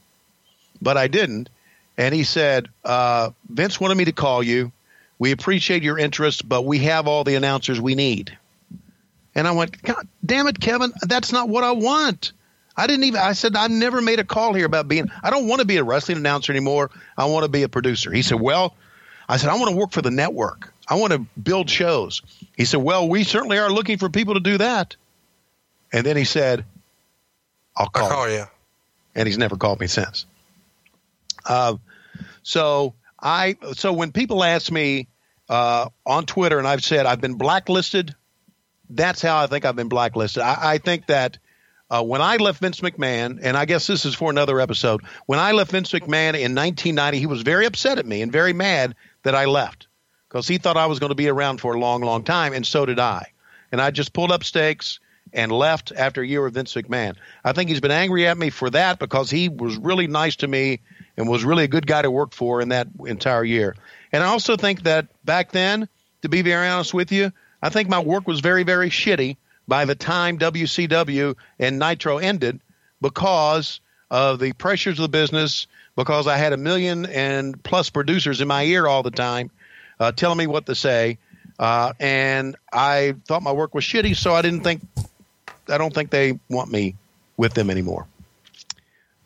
but 0.82 0.98
I 0.98 1.08
didn't. 1.08 1.50
And 1.98 2.14
he 2.14 2.24
said, 2.24 2.68
uh, 2.84 3.32
"Vince 3.50 3.80
wanted 3.80 3.96
me 3.96 4.06
to 4.06 4.12
call 4.12 4.44
you. 4.44 4.72
We 5.20 5.32
appreciate 5.32 5.84
your 5.84 5.98
interest, 5.98 6.48
but 6.48 6.64
we 6.64 6.80
have 6.80 7.08
all 7.08 7.24
the 7.24 7.36
announcers 7.36 7.82
we 7.82 7.96
need." 7.96 8.38
And 9.34 9.48
I 9.48 9.52
went, 9.52 9.82
"God 9.82 10.08
damn 10.26 10.48
it, 10.48 10.60
Kevin! 10.60 10.94
That's 11.02 11.32
not 11.32 11.50
what 11.50 11.64
I 11.64 11.72
want." 11.72 12.32
I 12.78 12.86
didn't 12.86 13.06
even. 13.06 13.20
I 13.20 13.34
said 13.34 13.56
I 13.56 13.68
never 13.68 14.02
made 14.02 14.20
a 14.20 14.24
call 14.24 14.54
here 14.54 14.66
about 14.66 14.88
being. 14.88 15.10
I 15.24 15.32
don't 15.32 15.48
want 15.48 15.62
to 15.62 15.66
be 15.66 15.78
a 15.78 15.84
wrestling 15.84 16.18
announcer 16.18 16.52
anymore. 16.52 16.92
I 17.18 17.26
want 17.26 17.44
to 17.44 17.50
be 17.50 17.64
a 17.64 17.70
producer. 17.70 18.12
He 18.12 18.22
said, 18.22 18.40
"Well," 18.40 18.76
I 19.28 19.38
said, 19.38 19.50
"I 19.50 19.56
want 19.56 19.72
to 19.72 19.76
work 19.76 19.92
for 19.92 20.04
the 20.04 20.12
network. 20.12 20.72
I 20.88 20.96
want 20.96 21.14
to 21.14 21.26
build 21.42 21.70
shows." 21.70 22.22
He 22.56 22.66
said, 22.66 22.82
"Well, 22.82 23.10
we 23.10 23.24
certainly 23.24 23.58
are 23.58 23.72
looking 23.72 23.98
for 23.98 24.10
people 24.10 24.36
to 24.36 24.40
do 24.40 24.60
that." 24.60 24.96
And 25.98 26.06
then 26.06 26.16
he 26.16 26.26
said, 26.26 26.64
"I'll 27.76 27.90
call." 27.90 28.10
call 28.10 28.30
you." 28.30 28.36
you. 28.36 28.46
and 29.16 29.28
he's 29.28 29.38
never 29.38 29.58
called 29.58 29.80
me 29.80 29.88
since. 29.88 30.26
Uh, 31.44 31.78
so 32.44 32.94
I 33.20 33.58
so 33.74 33.94
when 33.94 34.12
people 34.12 34.44
ask 34.44 34.72
me 34.72 35.08
uh, 35.50 35.90
on 36.06 36.26
Twitter, 36.28 36.60
and 36.60 36.68
I've 36.68 36.84
said 36.84 37.08
I've 37.08 37.20
been 37.20 37.34
blacklisted, 37.34 38.16
that's 38.90 39.24
how 39.24 39.40
I 39.40 39.48
think 39.48 39.66
I've 39.66 39.76
been 39.76 39.90
blacklisted. 39.90 40.44
I, 40.44 40.74
I 40.74 40.78
think 40.78 41.08
that 41.08 41.40
uh, 41.90 42.04
when 42.04 42.22
I 42.22 42.36
left 42.36 42.60
Vince 42.60 42.82
McMahon, 42.82 43.40
and 43.42 43.58
I 43.58 43.66
guess 43.66 43.88
this 43.88 44.06
is 44.06 44.14
for 44.14 44.30
another 44.30 44.60
episode, 44.60 45.02
when 45.26 45.40
I 45.40 45.54
left 45.54 45.72
Vince 45.72 45.92
McMahon 45.94 46.36
in 46.36 46.54
1990, 46.54 47.18
he 47.18 47.26
was 47.26 47.42
very 47.42 47.66
upset 47.66 47.98
at 47.98 48.06
me 48.06 48.22
and 48.22 48.32
very 48.32 48.54
mad 48.54 48.94
that 49.24 49.34
I 49.34 49.46
left 49.46 49.88
because 50.30 50.48
he 50.48 50.60
thought 50.60 50.78
I 50.78 50.86
was 50.86 51.00
going 51.00 51.10
to 51.10 51.16
be 51.16 51.28
around 51.28 51.60
for 51.60 51.74
a 51.74 51.80
long, 51.80 52.02
long 52.02 52.24
time, 52.24 52.54
and 52.54 52.68
so 52.68 52.86
did 52.86 53.00
I. 53.00 53.32
And 53.72 53.82
I 53.82 53.90
just 53.90 54.14
pulled 54.14 54.32
up 54.32 54.44
stakes 54.44 55.00
and 55.38 55.52
left 55.52 55.94
after 55.96 56.22
a 56.22 56.28
year 56.28 56.44
with 56.44 56.56
Vince 56.56 56.74
McMahon. 56.74 57.16
I 57.46 57.54
think 57.54 57.70
he's 57.70 57.80
been 57.80 57.92
angry 57.92 58.28
at 58.28 58.38
me 58.38 58.50
for 58.50 58.70
that 58.72 59.00
because 59.00 59.30
he 59.30 59.48
was 59.48 59.78
really 59.78 60.08
nice 60.08 60.38
to 60.38 60.48
me 60.48 60.80
and 61.16 61.30
was 61.30 61.46
really 61.46 61.64
a 61.64 61.70
good 61.70 61.88
guy 61.88 62.02
to 62.02 62.12
work 62.12 62.34
for 62.34 62.60
in 62.60 62.70
that 62.70 62.88
entire 63.06 63.44
year. 63.44 63.76
And 64.12 64.24
I 64.24 64.28
also 64.28 64.58
think 64.58 64.84
that 64.84 65.08
back 65.24 65.52
then, 65.52 65.88
to 66.24 66.30
be 66.30 66.42
very 66.42 66.68
honest 66.68 66.94
with 66.94 67.12
you, 67.12 67.32
I 67.62 67.70
think 67.70 67.88
my 67.88 68.00
work 68.00 68.28
was 68.28 68.40
very, 68.40 68.64
very 68.64 68.90
shitty 68.90 69.38
by 69.68 69.86
the 69.86 69.96
time 69.96 70.40
WCW 70.40 71.36
and 71.60 71.80
Nitro 71.80 72.18
ended 72.18 72.60
because 73.00 73.80
of 74.10 74.40
the 74.40 74.54
pressures 74.54 74.98
of 74.98 75.04
the 75.04 75.10
business, 75.10 75.68
because 75.96 76.28
I 76.28 76.38
had 76.38 76.54
a 76.54 76.58
million 76.58 77.06
and 77.06 77.62
plus 77.64 77.90
producers 77.92 78.42
in 78.42 78.48
my 78.48 78.64
ear 78.64 78.88
all 78.88 79.04
the 79.04 79.12
time 79.12 79.52
uh, 80.00 80.12
telling 80.12 80.38
me 80.38 80.48
what 80.48 80.66
to 80.66 80.76
say. 80.76 81.20
Uh, 81.60 81.94
and 82.00 82.56
I 82.72 83.16
thought 83.26 83.44
my 83.44 83.52
work 83.52 83.74
was 83.74 83.84
shitty, 83.84 84.16
so 84.16 84.34
I 84.34 84.42
didn't 84.42 84.62
think, 84.62 84.82
I 85.70 85.78
don't 85.78 85.94
think 85.94 86.10
they 86.10 86.40
want 86.50 86.72
me 86.72 86.96
with 87.36 87.54
them 87.54 87.70
anymore. 87.70 88.08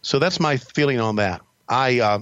So 0.02 0.20
that's 0.20 0.40
my 0.40 0.58
feeling 0.58 1.00
on 1.00 1.18
that. 1.18 1.42
I, 1.68 2.00
uh, 2.00 2.20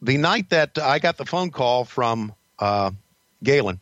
the 0.00 0.18
night 0.18 0.50
that 0.50 0.78
I 0.78 0.98
got 0.98 1.16
the 1.16 1.24
phone 1.24 1.50
call 1.50 1.84
from 1.84 2.34
uh, 2.58 2.90
Galen, 3.42 3.80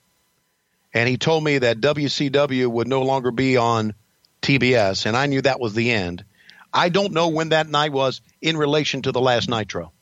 and 0.95 1.09
he 1.09 1.17
told 1.17 1.43
me 1.45 1.59
that 1.59 1.81
WCW 1.81 2.69
would 2.69 2.89
no 2.89 3.03
longer 3.03 3.31
be 3.31 3.57
on 3.57 3.95
TBS, 4.41 5.07
and 5.07 5.17
I 5.17 5.27
knew 5.27 5.43
that 5.43 5.61
was 5.61 5.75
the 5.75 5.91
end. 5.91 6.25
I 6.73 6.89
don't 6.89 7.13
know 7.13 7.29
when 7.29 7.51
that 7.51 7.69
night 7.69 7.93
was 7.93 8.21
in 8.41 8.57
relation 8.57 9.03
to 9.03 9.13
the 9.13 9.21
last 9.21 9.49
Nitro, 9.49 9.93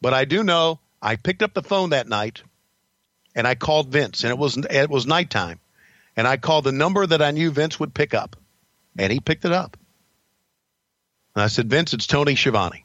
but 0.00 0.12
I 0.12 0.24
do 0.24 0.42
know 0.42 0.80
I 1.00 1.16
picked 1.16 1.42
up 1.42 1.54
the 1.54 1.62
phone 1.62 1.90
that 1.90 2.08
night, 2.08 2.42
and 3.34 3.46
I 3.46 3.54
called 3.54 3.88
Vince, 3.88 4.24
and 4.24 4.30
it 4.30 4.38
was 4.38 4.56
it 4.56 4.90
was 4.90 5.06
nighttime, 5.06 5.60
and 6.16 6.26
I 6.26 6.36
called 6.36 6.64
the 6.64 6.72
number 6.72 7.06
that 7.06 7.22
I 7.22 7.30
knew 7.30 7.50
Vince 7.50 7.80
would 7.80 7.94
pick 7.94 8.14
up, 8.14 8.36
and 8.98 9.12
he 9.12 9.20
picked 9.20 9.44
it 9.44 9.52
up. 9.52 9.76
And 11.34 11.42
I 11.42 11.46
said, 11.46 11.70
Vince, 11.70 11.94
it's 11.94 12.06
Tony 12.06 12.36
Schiavone. 12.36 12.84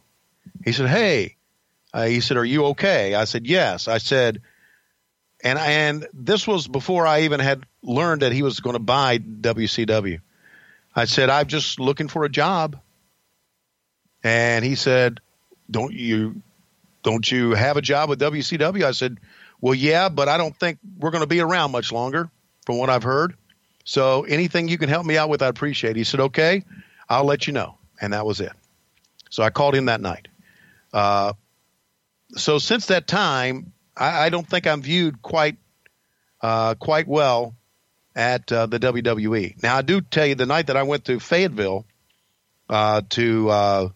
He 0.64 0.72
said, 0.72 0.88
Hey, 0.88 1.36
uh, 1.94 2.06
he 2.06 2.22
said, 2.22 2.38
Are 2.38 2.46
you 2.46 2.66
okay? 2.68 3.16
I 3.16 3.26
said, 3.26 3.46
Yes. 3.46 3.88
I 3.88 3.98
said, 3.98 4.42
and 5.44 5.60
and 5.60 6.08
this 6.14 6.48
was 6.48 6.68
before 6.68 7.06
I 7.06 7.22
even 7.22 7.40
had 7.40 7.64
learned 7.84 8.22
that 8.22 8.32
he 8.32 8.42
was 8.42 8.60
going 8.60 8.76
to 8.76 8.80
buy 8.80 9.20
WCW. 9.20 10.20
I 10.96 11.06
said, 11.06 11.30
I'm 11.30 11.48
just 11.48 11.80
looking 11.80 12.08
for 12.08 12.24
a 12.24 12.30
job. 12.30 12.80
And 14.24 14.66
he 14.66 14.76
said, 14.76 15.20
Don't 15.70 15.94
you 15.94 16.42
don't 17.04 17.30
you 17.30 17.52
have 17.52 17.78
a 17.78 17.82
job 17.82 18.10
with 18.10 18.20
WCW? 18.20 18.84
I 18.84 18.92
said, 18.92 19.20
Well, 19.62 19.76
yeah, 19.76 20.10
but 20.10 20.28
I 20.28 20.38
don't 20.38 20.56
think 20.56 20.80
we're 20.98 21.12
going 21.12 21.24
to 21.24 21.28
be 21.28 21.40
around 21.40 21.72
much 21.72 21.92
longer, 21.92 22.30
from 22.68 22.78
what 22.78 22.90
I've 22.90 23.04
heard. 23.04 23.34
So 23.86 24.24
anything 24.26 24.68
you 24.68 24.78
can 24.78 24.90
help 24.90 25.06
me 25.06 25.18
out 25.18 25.30
with, 25.30 25.42
I'd 25.42 25.48
appreciate. 25.48 25.96
He 25.96 26.04
said, 26.04 26.20
Okay, 26.20 26.66
I'll 27.08 27.24
let 27.24 27.48
you 27.48 27.54
know. 27.54 27.78
And 28.02 28.12
that 28.12 28.26
was 28.26 28.42
it. 28.42 28.52
So 29.30 29.42
I 29.42 29.52
called 29.52 29.74
him 29.74 29.86
that 29.86 30.02
night. 30.02 30.28
Uh, 30.92 31.32
so 32.36 32.60
since 32.60 32.88
that 32.88 33.08
time, 33.08 33.72
I, 33.96 34.26
I, 34.26 34.30
don't 34.30 34.48
think 34.48 34.68
I'm 34.68 34.82
viewed 34.82 35.22
quite 35.22 35.56
uh, 36.42 36.76
quite 36.76 37.08
well 37.08 37.56
at 38.18 38.52
uh, 38.52 38.66
the 38.66 38.80
WWE. 38.80 39.64
Now 39.64 39.78
I 39.78 39.82
do 39.82 40.02
tell 40.02 40.26
you, 40.26 40.36
the 40.36 40.46
night 40.46 40.68
that 40.68 40.76
I 40.76 40.84
went 40.84 41.06
to 41.06 41.22
Fayetteville 41.22 41.86
uh, 42.70 43.02
to 43.12 43.50
uh, 43.50 43.90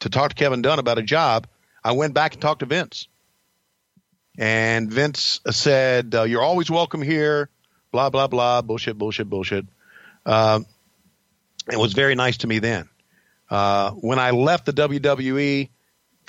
to 0.00 0.10
talk 0.10 0.30
to 0.30 0.34
Kevin 0.34 0.60
Dunn 0.60 0.78
about 0.78 0.98
a 0.98 1.02
job, 1.02 1.46
I 1.82 1.92
went 1.92 2.12
back 2.12 2.34
and 2.34 2.42
talked 2.42 2.60
to 2.60 2.66
Vince, 2.66 3.08
and 4.36 4.92
Vince 4.92 5.40
said, 5.50 6.14
uh, 6.14 6.24
"You're 6.24 6.42
always 6.42 6.70
welcome 6.70 7.00
here." 7.00 7.48
Blah 7.90 8.10
blah 8.10 8.26
blah, 8.26 8.62
bullshit, 8.62 8.98
bullshit, 8.98 9.28
bullshit. 9.28 9.66
Uh, 10.26 10.60
it 11.70 11.78
was 11.78 11.92
very 11.92 12.14
nice 12.14 12.38
to 12.38 12.46
me 12.46 12.58
then. 12.58 12.88
when 13.48 14.18
I 14.18 14.30
left 14.30 14.66
the 14.66 14.72
WWE 14.72 15.68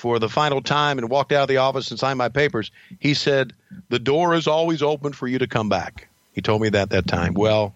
for 0.00 0.18
the 0.18 0.28
final 0.28 0.62
time 0.62 0.98
and 0.98 1.10
walked 1.10 1.30
out 1.30 1.42
of 1.42 1.48
the 1.48 1.58
office 1.58 1.90
and 1.90 2.00
signed 2.00 2.18
my 2.18 2.30
papers, 2.30 2.70
he 2.98 3.14
said, 3.14 3.52
The 3.90 3.98
door 3.98 4.34
is 4.34 4.46
always 4.46 4.82
open 4.82 5.12
for 5.12 5.28
you 5.28 5.38
to 5.38 5.46
come 5.46 5.68
back. 5.68 6.08
He 6.32 6.40
told 6.40 6.62
me 6.62 6.70
that 6.70 6.90
that 6.90 7.06
time. 7.06 7.34
Well, 7.34 7.74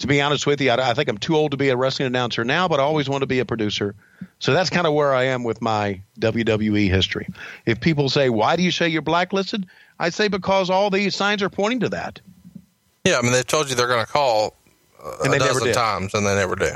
to 0.00 0.06
be 0.06 0.20
honest 0.20 0.46
with 0.46 0.60
you, 0.60 0.70
I, 0.70 0.90
I 0.90 0.94
think 0.94 1.08
I'm 1.08 1.18
too 1.18 1.36
old 1.36 1.52
to 1.52 1.56
be 1.56 1.70
a 1.70 1.76
wrestling 1.76 2.06
announcer 2.06 2.44
now, 2.44 2.68
but 2.68 2.80
I 2.80 2.82
always 2.82 3.08
want 3.08 3.22
to 3.22 3.26
be 3.26 3.38
a 3.38 3.44
producer. 3.44 3.94
So 4.38 4.52
that's 4.52 4.70
kind 4.70 4.86
of 4.86 4.92
where 4.92 5.14
I 5.14 5.24
am 5.24 5.44
with 5.44 5.62
my 5.62 6.02
WWE 6.20 6.90
history. 6.90 7.28
If 7.64 7.80
people 7.80 8.10
say, 8.10 8.28
Why 8.28 8.56
do 8.56 8.62
you 8.62 8.70
say 8.70 8.88
you're 8.88 9.02
blacklisted? 9.02 9.66
I 9.98 10.10
say 10.10 10.28
because 10.28 10.70
all 10.70 10.90
these 10.90 11.14
signs 11.14 11.42
are 11.42 11.50
pointing 11.50 11.80
to 11.80 11.88
that. 11.90 12.20
Yeah, 13.04 13.18
I 13.18 13.22
mean, 13.22 13.32
they've 13.32 13.46
told 13.46 13.68
you 13.68 13.76
they're 13.76 13.86
going 13.86 14.04
to 14.04 14.10
call 14.10 14.56
uh, 15.02 15.30
a 15.30 15.38
dozen 15.38 15.72
times, 15.72 16.14
and 16.14 16.26
they 16.26 16.34
never 16.34 16.56
do. 16.56 16.70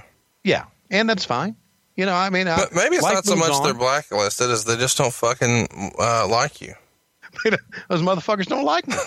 Yeah, 0.44 0.64
and 0.90 1.08
that's 1.08 1.24
fine. 1.24 1.56
You 1.96 2.06
know, 2.06 2.14
I 2.14 2.30
mean, 2.30 2.46
but 2.46 2.74
maybe 2.74 2.96
it's 2.96 3.04
not 3.04 3.24
so 3.24 3.34
much 3.34 3.50
on. 3.50 3.64
they're 3.64 3.74
blacklisted 3.74 4.50
as 4.50 4.64
they 4.64 4.76
just 4.76 4.98
don't 4.98 5.12
fucking 5.12 5.92
uh, 5.98 6.28
like 6.28 6.60
you. 6.60 6.74
Those 7.88 8.02
motherfuckers 8.02 8.46
don't 8.46 8.64
like 8.64 8.86
me. 8.86 8.94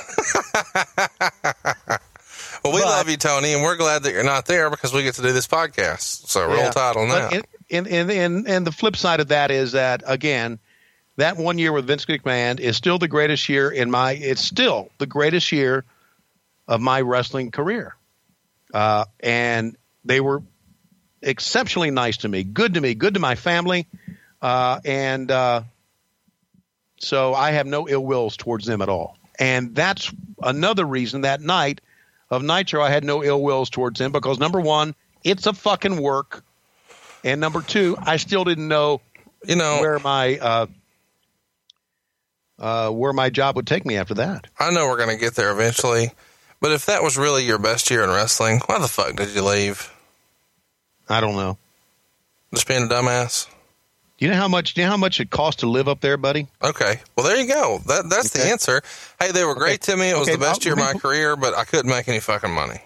well, 2.64 2.74
we 2.74 2.82
but, 2.82 2.90
love 2.90 3.10
you, 3.10 3.18
Tony, 3.18 3.54
and 3.54 3.64
we're 3.64 3.78
glad 3.78 4.04
that 4.04 4.12
you're 4.12 4.26
not 4.26 4.46
there 4.46 4.70
because 4.70 4.94
we 4.94 5.04
get 5.04 5.16
to 5.16 5.22
do 5.22 5.32
this 5.32 5.48
podcast. 5.48 6.28
So 6.28 6.46
roll 6.46 6.58
yeah, 6.58 6.72
tide 6.72 6.98
on 6.98 7.08
that. 7.10 7.46
And, 7.72 7.88
and, 7.88 8.12
and, 8.12 8.48
and 8.48 8.68
the 8.68 8.74
flip 8.74 8.98
side 8.98 9.22
of 9.22 9.30
that 9.30 9.52
is 9.52 9.72
that 9.72 10.04
again, 10.06 10.60
that 11.18 11.38
one 11.38 11.58
year 11.58 11.72
with 11.72 11.88
Vince 11.88 12.06
McMahon 12.06 12.60
is 12.60 12.78
still 12.78 12.98
the 12.98 13.08
greatest 13.08 13.50
year 13.50 13.70
in 13.70 13.92
my. 13.92 14.14
It's 14.14 14.42
still 14.42 14.90
the 14.98 15.06
greatest 15.06 15.52
year 15.52 15.84
of 16.68 16.82
my 16.82 17.02
wrestling 17.02 17.52
career, 17.52 17.96
uh, 18.74 19.06
and 19.20 19.76
they 20.06 20.22
were 20.22 20.42
exceptionally 21.22 21.92
nice 21.92 22.18
to 22.18 22.30
me, 22.30 22.44
good 22.44 22.76
to 22.76 22.82
me, 22.82 22.96
good 22.96 23.14
to 23.16 23.20
my 23.20 23.36
family, 23.36 23.88
uh, 24.42 24.80
and 24.86 25.30
uh, 25.30 25.64
so 27.00 27.34
I 27.34 27.52
have 27.52 27.68
no 27.68 27.88
ill 27.88 28.04
wills 28.04 28.38
towards 28.38 28.66
them 28.66 28.82
at 28.82 28.90
all. 28.90 29.18
And 29.40 29.76
that's 29.76 30.12
another 30.42 30.86
reason 30.86 31.22
that 31.22 31.42
night 31.42 31.82
of 32.30 32.44
Nitro 32.44 32.82
I 32.82 32.90
had 32.90 33.04
no 33.04 33.24
ill 33.24 33.42
wills 33.42 33.70
towards 33.70 34.00
them 34.00 34.12
because 34.12 34.40
number 34.40 34.60
one, 34.60 34.96
it's 35.24 35.46
a 35.46 35.54
fucking 35.54 36.02
work, 36.02 36.44
and 37.24 37.42
number 37.42 37.62
two, 37.62 37.98
I 38.00 38.18
still 38.18 38.44
didn't 38.44 38.68
know, 38.68 39.02
you 39.46 39.56
know, 39.56 39.80
where 39.82 40.00
my 40.00 40.38
uh, 42.62 42.92
where 42.92 43.12
my 43.12 43.30
job 43.30 43.56
would 43.56 43.68
take 43.68 43.86
me 43.86 43.98
after 43.98 44.14
that. 44.14 44.48
I 44.58 44.72
know 44.72 44.88
we're 44.88 44.98
going 44.98 45.10
to 45.10 45.18
get 45.18 45.36
there 45.36 45.52
eventually, 45.52 46.12
but 46.62 46.72
if 46.72 46.86
that 46.86 47.02
was 47.02 47.18
really 47.18 47.44
your 47.44 47.58
best 47.58 47.90
year 47.90 48.04
in 48.04 48.10
wrestling, 48.10 48.62
why 48.68 48.80
the 48.80 48.88
fuck 48.88 49.16
did 49.16 49.36
you 49.36 49.42
leave? 49.42 49.92
I 51.10 51.20
don't 51.20 51.36
know. 51.36 51.58
Just 52.54 52.68
being 52.68 52.84
a 52.84 52.88
dumbass. 52.88 53.50
Do 54.18 54.26
you 54.26 54.32
know 54.32 54.38
how 54.38 54.48
much? 54.48 54.76
Do 54.76 54.82
you 54.82 54.88
know 54.88 54.92
how 54.92 54.98
much 54.98 55.20
it 55.20 55.32
costs 55.32 55.62
to 55.62 55.68
live 55.68 55.88
up 55.88 56.00
there, 56.00 56.16
buddy? 56.16 56.48
Okay. 56.62 57.00
Well, 57.18 57.26
there 57.26 57.38
you 57.38 57.48
go. 57.48 57.80
That 57.88 58.08
that's 58.08 58.36
okay. 58.36 58.46
the 58.46 58.52
answer. 58.52 58.82
Hey, 59.20 59.32
they 59.32 59.44
were 59.44 59.56
great 59.56 59.82
okay. 59.82 59.94
to 59.94 59.98
me. 59.98 60.10
It 60.12 60.18
was 60.18 60.28
okay. 60.28 60.34
the 60.34 60.38
best 60.38 60.64
year 60.64 60.76
of 60.76 60.80
my 60.80 60.94
career, 60.94 61.36
but 61.36 61.56
I 61.56 61.64
couldn't 61.64 61.90
make 61.90 62.08
any 62.08 62.20
fucking 62.20 62.54
money. 62.54 62.80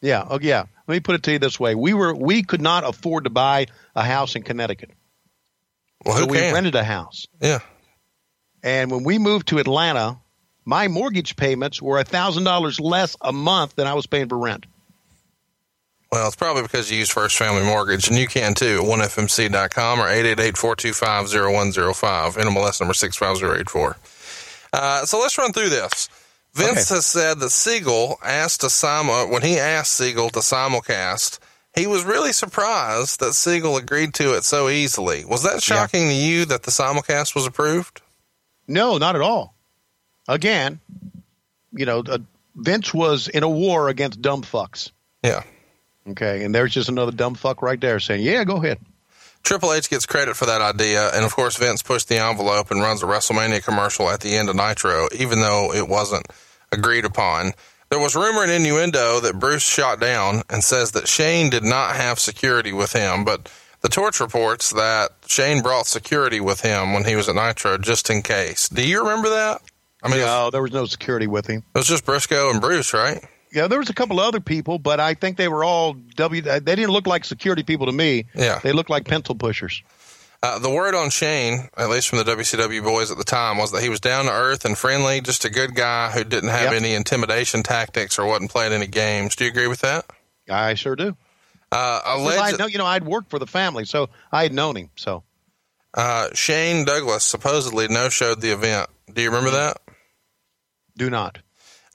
Yeah. 0.00 0.26
Oh, 0.28 0.40
yeah. 0.42 0.64
Let 0.88 0.94
me 0.94 0.98
put 0.98 1.14
it 1.14 1.22
to 1.24 1.32
you 1.32 1.38
this 1.38 1.60
way: 1.60 1.76
we 1.76 1.94
were 1.94 2.12
we 2.12 2.42
could 2.42 2.60
not 2.60 2.82
afford 2.82 3.24
to 3.24 3.30
buy 3.30 3.66
a 3.94 4.02
house 4.02 4.34
in 4.34 4.42
Connecticut. 4.42 4.90
Well, 6.04 6.16
so 6.16 6.26
we 6.26 6.40
rented 6.40 6.74
a 6.74 6.82
house. 6.82 7.28
Yeah. 7.40 7.60
And 8.62 8.90
when 8.90 9.04
we 9.04 9.18
moved 9.18 9.48
to 9.48 9.58
Atlanta, 9.58 10.18
my 10.64 10.88
mortgage 10.88 11.36
payments 11.36 11.82
were 11.82 11.98
a 11.98 12.04
thousand 12.04 12.44
dollars 12.44 12.78
less 12.78 13.16
a 13.20 13.32
month 13.32 13.76
than 13.76 13.86
I 13.86 13.94
was 13.94 14.06
paying 14.06 14.28
for 14.28 14.38
rent. 14.38 14.66
Well, 16.12 16.26
it's 16.26 16.36
probably 16.36 16.62
because 16.62 16.90
you 16.90 16.98
use 16.98 17.08
First 17.08 17.38
Family 17.38 17.62
Mortgage, 17.62 18.08
and 18.08 18.18
you 18.18 18.26
can 18.26 18.52
too 18.52 18.80
at 18.82 18.84
1fmc.com 18.84 19.98
or 19.98 20.04
888-425-0105, 20.04 22.34
NMLS 22.34 22.80
number 22.80 22.92
65084. 22.92 23.96
Uh, 24.74 25.06
so 25.06 25.18
let's 25.18 25.38
run 25.38 25.54
through 25.54 25.70
this. 25.70 26.10
Vince 26.52 26.90
okay. 26.90 26.96
has 26.96 27.06
said 27.06 27.38
that 27.38 27.48
Siegel 27.48 28.18
asked 28.22 28.60
to 28.60 28.68
simul- 28.68 29.30
when 29.30 29.40
he 29.40 29.58
asked 29.58 29.94
Siegel 29.94 30.28
to 30.30 30.40
simulcast, 30.40 31.38
he 31.74 31.86
was 31.86 32.04
really 32.04 32.34
surprised 32.34 33.20
that 33.20 33.32
Siegel 33.32 33.78
agreed 33.78 34.12
to 34.14 34.34
it 34.34 34.44
so 34.44 34.68
easily. 34.68 35.24
Was 35.24 35.44
that 35.44 35.62
shocking 35.62 36.02
yeah. 36.02 36.10
to 36.10 36.14
you 36.14 36.44
that 36.44 36.64
the 36.64 36.70
simulcast 36.70 37.34
was 37.34 37.46
approved? 37.46 38.01
No, 38.72 38.96
not 38.96 39.16
at 39.16 39.20
all. 39.20 39.54
Again, 40.26 40.80
you 41.72 41.84
know, 41.84 42.02
uh, 42.08 42.18
Vince 42.56 42.94
was 42.94 43.28
in 43.28 43.42
a 43.42 43.48
war 43.48 43.88
against 43.90 44.22
dumb 44.22 44.42
fucks. 44.42 44.90
Yeah. 45.22 45.42
Okay, 46.08 46.42
and 46.42 46.54
there's 46.54 46.72
just 46.72 46.88
another 46.88 47.12
dumb 47.12 47.34
fuck 47.34 47.60
right 47.60 47.80
there 47.80 48.00
saying, 48.00 48.22
"Yeah, 48.22 48.44
go 48.44 48.56
ahead." 48.56 48.78
Triple 49.42 49.74
H 49.74 49.90
gets 49.90 50.06
credit 50.06 50.36
for 50.36 50.46
that 50.46 50.62
idea, 50.62 51.10
and 51.10 51.24
of 51.24 51.34
course 51.34 51.56
Vince 51.56 51.82
pushed 51.82 52.08
the 52.08 52.16
envelope 52.16 52.70
and 52.70 52.80
runs 52.80 53.02
a 53.02 53.06
WrestleMania 53.06 53.62
commercial 53.62 54.08
at 54.08 54.20
the 54.20 54.36
end 54.36 54.48
of 54.48 54.56
Nitro, 54.56 55.08
even 55.16 55.42
though 55.42 55.72
it 55.74 55.86
wasn't 55.86 56.26
agreed 56.72 57.04
upon. 57.04 57.52
There 57.90 58.00
was 58.00 58.16
rumor 58.16 58.42
and 58.42 58.50
innuendo 58.50 59.20
that 59.20 59.38
Bruce 59.38 59.62
shot 59.62 60.00
down 60.00 60.42
and 60.48 60.64
says 60.64 60.92
that 60.92 61.08
Shane 61.08 61.50
did 61.50 61.62
not 61.62 61.96
have 61.96 62.18
security 62.18 62.72
with 62.72 62.94
him, 62.94 63.24
but 63.24 63.50
the 63.82 63.88
torch 63.88 64.20
reports 64.20 64.70
that 64.70 65.10
Shane 65.26 65.60
brought 65.60 65.86
security 65.86 66.40
with 66.40 66.60
him 66.60 66.92
when 66.92 67.04
he 67.04 67.16
was 67.16 67.28
at 67.28 67.34
Nitro 67.34 67.78
just 67.78 68.10
in 68.10 68.22
case. 68.22 68.68
Do 68.68 68.86
you 68.86 69.00
remember 69.00 69.30
that? 69.30 69.60
I 70.02 70.08
mean, 70.08 70.18
no, 70.18 70.44
was, 70.44 70.52
there 70.52 70.62
was 70.62 70.72
no 70.72 70.86
security 70.86 71.26
with 71.26 71.46
him. 71.46 71.62
It 71.74 71.78
was 71.78 71.86
just 71.86 72.04
Brisco 72.04 72.50
and 72.50 72.60
Bruce, 72.60 72.92
right? 72.92 73.24
Yeah, 73.52 73.68
there 73.68 73.78
was 73.78 73.90
a 73.90 73.94
couple 73.94 74.18
other 74.18 74.40
people, 74.40 74.78
but 74.78 74.98
I 74.98 75.14
think 75.14 75.36
they 75.36 75.48
were 75.48 75.62
all 75.62 75.92
W. 75.92 76.40
They 76.40 76.60
didn't 76.60 76.90
look 76.90 77.06
like 77.06 77.24
security 77.24 77.62
people 77.62 77.86
to 77.86 77.92
me. 77.92 78.26
Yeah, 78.34 78.60
they 78.62 78.72
looked 78.72 78.90
like 78.90 79.06
pencil 79.06 79.34
pushers. 79.34 79.82
Uh, 80.42 80.58
the 80.58 80.70
word 80.70 80.94
on 80.96 81.10
Shane, 81.10 81.68
at 81.76 81.88
least 81.88 82.08
from 82.08 82.18
the 82.18 82.24
WCW 82.24 82.82
boys 82.82 83.12
at 83.12 83.18
the 83.18 83.24
time, 83.24 83.58
was 83.58 83.70
that 83.70 83.82
he 83.82 83.88
was 83.88 84.00
down 84.00 84.24
to 84.24 84.32
earth 84.32 84.64
and 84.64 84.76
friendly, 84.76 85.20
just 85.20 85.44
a 85.44 85.50
good 85.50 85.76
guy 85.76 86.10
who 86.10 86.24
didn't 86.24 86.48
have 86.48 86.72
yep. 86.72 86.82
any 86.82 86.94
intimidation 86.94 87.62
tactics 87.62 88.18
or 88.18 88.26
wasn't 88.26 88.50
playing 88.50 88.72
any 88.72 88.88
games. 88.88 89.36
Do 89.36 89.44
you 89.44 89.50
agree 89.50 89.68
with 89.68 89.82
that? 89.82 90.04
I 90.50 90.74
sure 90.74 90.96
do. 90.96 91.16
Uh, 91.72 92.00
alleged- 92.04 92.54
I 92.54 92.56
know, 92.58 92.66
you 92.66 92.78
know, 92.78 92.86
I'd 92.86 93.04
worked 93.04 93.30
for 93.30 93.38
the 93.38 93.46
family, 93.46 93.84
so 93.86 94.10
I 94.30 94.42
had 94.42 94.52
known 94.52 94.76
him. 94.76 94.90
So 94.96 95.24
uh, 95.94 96.28
Shane 96.34 96.84
Douglas 96.84 97.24
supposedly 97.24 97.88
no 97.88 98.08
showed 98.08 98.40
the 98.40 98.52
event. 98.52 98.90
Do 99.12 99.22
you 99.22 99.30
remember 99.30 99.50
that? 99.50 99.78
Do 100.96 101.08
not. 101.10 101.38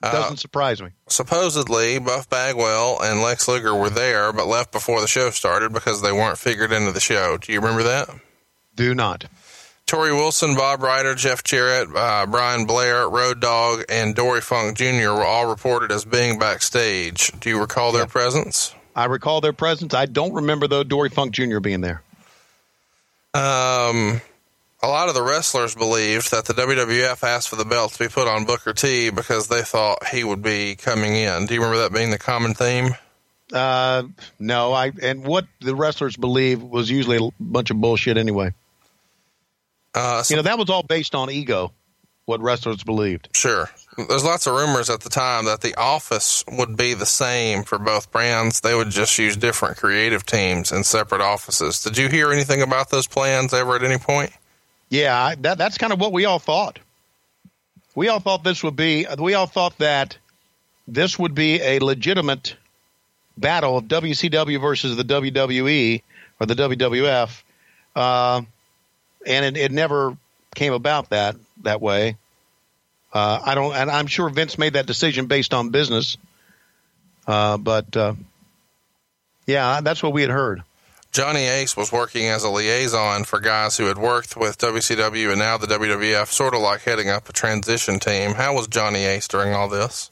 Uh, 0.02 0.12
Doesn't 0.12 0.32
uh, 0.34 0.36
surprise 0.36 0.80
me. 0.82 0.90
Supposedly, 1.08 1.98
Buff 1.98 2.28
Bagwell 2.28 3.00
and 3.02 3.20
Lex 3.20 3.48
Luger 3.48 3.74
were 3.74 3.90
there, 3.90 4.32
but 4.32 4.46
left 4.46 4.70
before 4.72 5.00
the 5.00 5.08
show 5.08 5.30
started 5.30 5.72
because 5.72 6.02
they 6.02 6.12
weren't 6.12 6.38
figured 6.38 6.72
into 6.72 6.92
the 6.92 7.00
show. 7.00 7.36
Do 7.36 7.52
you 7.52 7.60
remember 7.60 7.82
that? 7.84 8.08
Do 8.74 8.94
not. 8.94 9.24
Torrie 9.88 10.12
Wilson, 10.12 10.54
Bob 10.54 10.82
Ryder, 10.82 11.14
Jeff 11.14 11.42
Jarrett, 11.42 11.88
uh, 11.96 12.26
Brian 12.26 12.66
Blair, 12.66 13.08
Road 13.08 13.40
Dog, 13.40 13.84
and 13.88 14.14
Dory 14.14 14.40
Funk 14.40 14.76
Jr. 14.76 15.10
were 15.10 15.24
all 15.24 15.46
reported 15.48 15.90
as 15.90 16.04
being 16.04 16.38
backstage. 16.38 17.32
Do 17.40 17.48
you 17.48 17.58
recall 17.60 17.90
their 17.90 18.06
presence? 18.06 18.74
I 18.98 19.04
recall 19.04 19.40
their 19.40 19.52
presence. 19.52 19.94
I 19.94 20.06
don't 20.06 20.34
remember 20.34 20.66
though 20.66 20.82
Dory 20.82 21.08
Funk 21.08 21.32
Jr. 21.32 21.60
being 21.60 21.80
there. 21.82 22.02
Um, 23.32 24.20
a 24.82 24.88
lot 24.88 25.08
of 25.08 25.14
the 25.14 25.22
wrestlers 25.22 25.74
believed 25.74 26.32
that 26.32 26.46
the 26.46 26.52
WWF 26.54 27.22
asked 27.22 27.48
for 27.48 27.56
the 27.56 27.64
belt 27.64 27.92
to 27.92 27.98
be 28.00 28.08
put 28.08 28.26
on 28.26 28.44
Booker 28.44 28.72
T 28.72 29.10
because 29.10 29.46
they 29.48 29.62
thought 29.62 30.06
he 30.08 30.24
would 30.24 30.42
be 30.42 30.74
coming 30.74 31.14
in. 31.14 31.46
Do 31.46 31.54
you 31.54 31.60
remember 31.60 31.82
that 31.82 31.92
being 31.92 32.10
the 32.10 32.18
common 32.18 32.54
theme? 32.54 32.88
Uh, 33.52 34.02
no, 34.40 34.72
I 34.72 34.92
and 35.00 35.24
what 35.24 35.46
the 35.60 35.74
wrestlers 35.76 36.16
believe 36.16 36.60
was 36.62 36.90
usually 36.90 37.18
a 37.18 37.30
bunch 37.40 37.70
of 37.70 37.80
bullshit 37.80 38.16
anyway. 38.16 38.52
Uh, 39.94 40.22
so- 40.22 40.32
You 40.34 40.36
know, 40.36 40.42
that 40.42 40.58
was 40.58 40.70
all 40.70 40.82
based 40.82 41.14
on 41.14 41.30
ego. 41.30 41.72
What 42.28 42.42
wrestlers 42.42 42.84
believed. 42.84 43.30
Sure. 43.32 43.70
There's 43.96 44.22
lots 44.22 44.46
of 44.46 44.54
rumors 44.54 44.90
at 44.90 45.00
the 45.00 45.08
time 45.08 45.46
that 45.46 45.62
the 45.62 45.74
office 45.76 46.44
would 46.52 46.76
be 46.76 46.92
the 46.92 47.06
same 47.06 47.62
for 47.62 47.78
both 47.78 48.12
brands. 48.12 48.60
They 48.60 48.74
would 48.74 48.90
just 48.90 49.18
use 49.18 49.34
different 49.34 49.78
creative 49.78 50.26
teams 50.26 50.70
in 50.70 50.84
separate 50.84 51.22
offices. 51.22 51.82
Did 51.82 51.96
you 51.96 52.10
hear 52.10 52.30
anything 52.30 52.60
about 52.60 52.90
those 52.90 53.06
plans 53.06 53.54
ever 53.54 53.76
at 53.76 53.82
any 53.82 53.96
point? 53.96 54.30
Yeah, 54.90 55.18
I, 55.18 55.36
that 55.36 55.56
that's 55.56 55.78
kind 55.78 55.90
of 55.90 56.00
what 56.00 56.12
we 56.12 56.26
all 56.26 56.38
thought. 56.38 56.78
We 57.94 58.08
all 58.08 58.20
thought 58.20 58.44
this 58.44 58.62
would 58.62 58.76
be. 58.76 59.06
We 59.18 59.32
all 59.32 59.46
thought 59.46 59.78
that 59.78 60.18
this 60.86 61.18
would 61.18 61.34
be 61.34 61.62
a 61.62 61.78
legitimate 61.78 62.56
battle 63.38 63.78
of 63.78 63.84
WCW 63.84 64.60
versus 64.60 64.98
the 64.98 65.02
WWE 65.02 66.02
or 66.38 66.46
the 66.46 66.54
WWF, 66.54 67.42
uh, 67.96 68.42
and 69.26 69.44
it, 69.46 69.56
it 69.56 69.72
never 69.72 70.14
came 70.54 70.74
about 70.74 71.08
that 71.08 71.36
that 71.62 71.80
way. 71.80 72.16
Uh, 73.12 73.40
I 73.42 73.54
don't, 73.54 73.74
and 73.74 73.90
I'm 73.90 74.06
sure 74.06 74.28
Vince 74.28 74.58
made 74.58 74.74
that 74.74 74.86
decision 74.86 75.26
based 75.26 75.54
on 75.54 75.70
business. 75.70 76.16
Uh, 77.26 77.56
but 77.58 77.96
uh, 77.96 78.14
yeah, 79.46 79.80
that's 79.80 80.02
what 80.02 80.12
we 80.12 80.22
had 80.22 80.30
heard. 80.30 80.62
Johnny 81.10 81.44
Ace 81.46 81.76
was 81.76 81.90
working 81.90 82.26
as 82.26 82.44
a 82.44 82.50
liaison 82.50 83.24
for 83.24 83.40
guys 83.40 83.76
who 83.76 83.86
had 83.86 83.96
worked 83.96 84.36
with 84.36 84.58
WCW 84.58 85.30
and 85.30 85.38
now 85.38 85.56
the 85.56 85.66
WWF, 85.66 86.26
sort 86.28 86.54
of 86.54 86.60
like 86.60 86.82
heading 86.82 87.08
up 87.08 87.28
a 87.28 87.32
transition 87.32 87.98
team. 87.98 88.34
How 88.34 88.54
was 88.54 88.68
Johnny 88.68 89.04
Ace 89.04 89.26
during 89.26 89.54
all 89.54 89.68
this? 89.68 90.10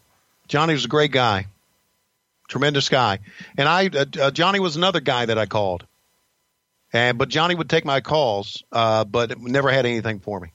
Johnny 0.48 0.72
was 0.72 0.86
a 0.86 0.88
great 0.88 1.12
guy, 1.12 1.46
tremendous 2.48 2.88
guy, 2.88 3.18
and 3.58 3.68
I 3.68 3.88
uh, 3.88 4.04
uh, 4.20 4.30
Johnny 4.30 4.58
was 4.58 4.76
another 4.76 5.00
guy 5.00 5.26
that 5.26 5.36
I 5.38 5.46
called, 5.46 5.84
and 6.92 7.18
but 7.18 7.28
Johnny 7.28 7.54
would 7.54 7.68
take 7.68 7.84
my 7.84 8.00
calls, 8.00 8.62
uh, 8.72 9.04
but 9.04 9.38
never 9.38 9.70
had 9.70 9.86
anything 9.86 10.20
for 10.20 10.40
me. 10.40 10.48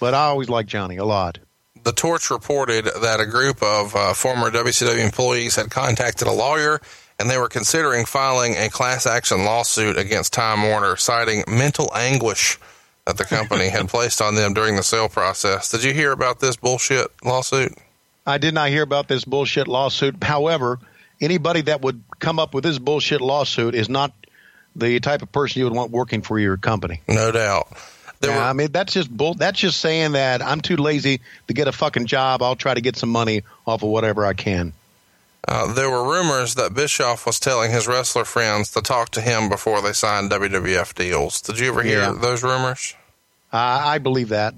But 0.00 0.14
I 0.14 0.24
always 0.24 0.48
liked 0.48 0.68
Johnny 0.68 0.96
a 0.96 1.04
lot. 1.04 1.38
The 1.82 1.92
Torch 1.92 2.30
reported 2.30 2.84
that 2.84 3.20
a 3.20 3.26
group 3.26 3.62
of 3.62 3.94
uh, 3.94 4.12
former 4.12 4.50
WCW 4.50 5.04
employees 5.04 5.56
had 5.56 5.70
contacted 5.70 6.26
a 6.26 6.32
lawyer 6.32 6.80
and 7.18 7.30
they 7.30 7.38
were 7.38 7.48
considering 7.48 8.04
filing 8.04 8.54
a 8.56 8.68
class 8.68 9.06
action 9.06 9.44
lawsuit 9.44 9.96
against 9.96 10.32
Time 10.32 10.62
Warner, 10.62 10.96
citing 10.96 11.44
mental 11.48 11.90
anguish 11.94 12.58
that 13.06 13.16
the 13.16 13.24
company 13.24 13.68
had 13.68 13.88
placed 13.88 14.20
on 14.20 14.34
them 14.34 14.52
during 14.52 14.76
the 14.76 14.82
sale 14.82 15.08
process. 15.08 15.70
Did 15.70 15.84
you 15.84 15.94
hear 15.94 16.12
about 16.12 16.40
this 16.40 16.56
bullshit 16.56 17.08
lawsuit? 17.24 17.72
I 18.26 18.38
did 18.38 18.54
not 18.54 18.68
hear 18.68 18.82
about 18.82 19.08
this 19.08 19.24
bullshit 19.24 19.68
lawsuit. 19.68 20.22
However, 20.22 20.80
anybody 21.20 21.62
that 21.62 21.82
would 21.82 22.02
come 22.18 22.38
up 22.38 22.52
with 22.52 22.64
this 22.64 22.78
bullshit 22.78 23.20
lawsuit 23.20 23.74
is 23.74 23.88
not 23.88 24.12
the 24.74 24.98
type 25.00 25.22
of 25.22 25.32
person 25.32 25.60
you 25.60 25.64
would 25.64 25.74
want 25.74 25.90
working 25.90 26.22
for 26.22 26.38
your 26.38 26.56
company. 26.56 27.00
No 27.08 27.32
doubt. 27.32 27.68
There 28.26 28.34
Yeah, 28.34 28.42
were- 28.42 28.48
I 28.50 28.52
mean, 28.52 28.72
that's 28.72 28.92
just 28.92 29.10
bull. 29.14 29.34
That's 29.34 29.58
just 29.58 29.80
saying 29.80 30.12
that 30.12 30.42
I'm 30.42 30.60
too 30.60 30.76
lazy 30.76 31.20
to 31.48 31.54
get 31.54 31.68
a 31.68 31.72
fucking 31.72 32.06
job. 32.06 32.42
I'll 32.42 32.56
try 32.56 32.74
to 32.74 32.80
get 32.80 32.96
some 32.96 33.08
money 33.10 33.42
off 33.66 33.82
of 33.82 33.88
whatever 33.88 34.24
I 34.26 34.34
can. 34.34 34.72
Uh, 35.48 35.72
there 35.74 35.88
were 35.88 36.02
rumors 36.02 36.56
that 36.56 36.74
Bischoff 36.74 37.24
was 37.24 37.38
telling 37.38 37.70
his 37.70 37.86
wrestler 37.86 38.24
friends 38.24 38.72
to 38.72 38.80
talk 38.82 39.10
to 39.10 39.20
him 39.20 39.48
before 39.48 39.80
they 39.80 39.92
signed 39.92 40.28
WWF 40.30 40.92
deals. 40.94 41.40
Did 41.40 41.58
you 41.60 41.68
ever 41.68 41.82
hear 41.82 42.00
Yeah. 42.00 42.14
those 42.20 42.42
rumors? 42.42 42.94
I 43.52 43.94
I 43.94 43.98
believe 43.98 44.30
that 44.30 44.54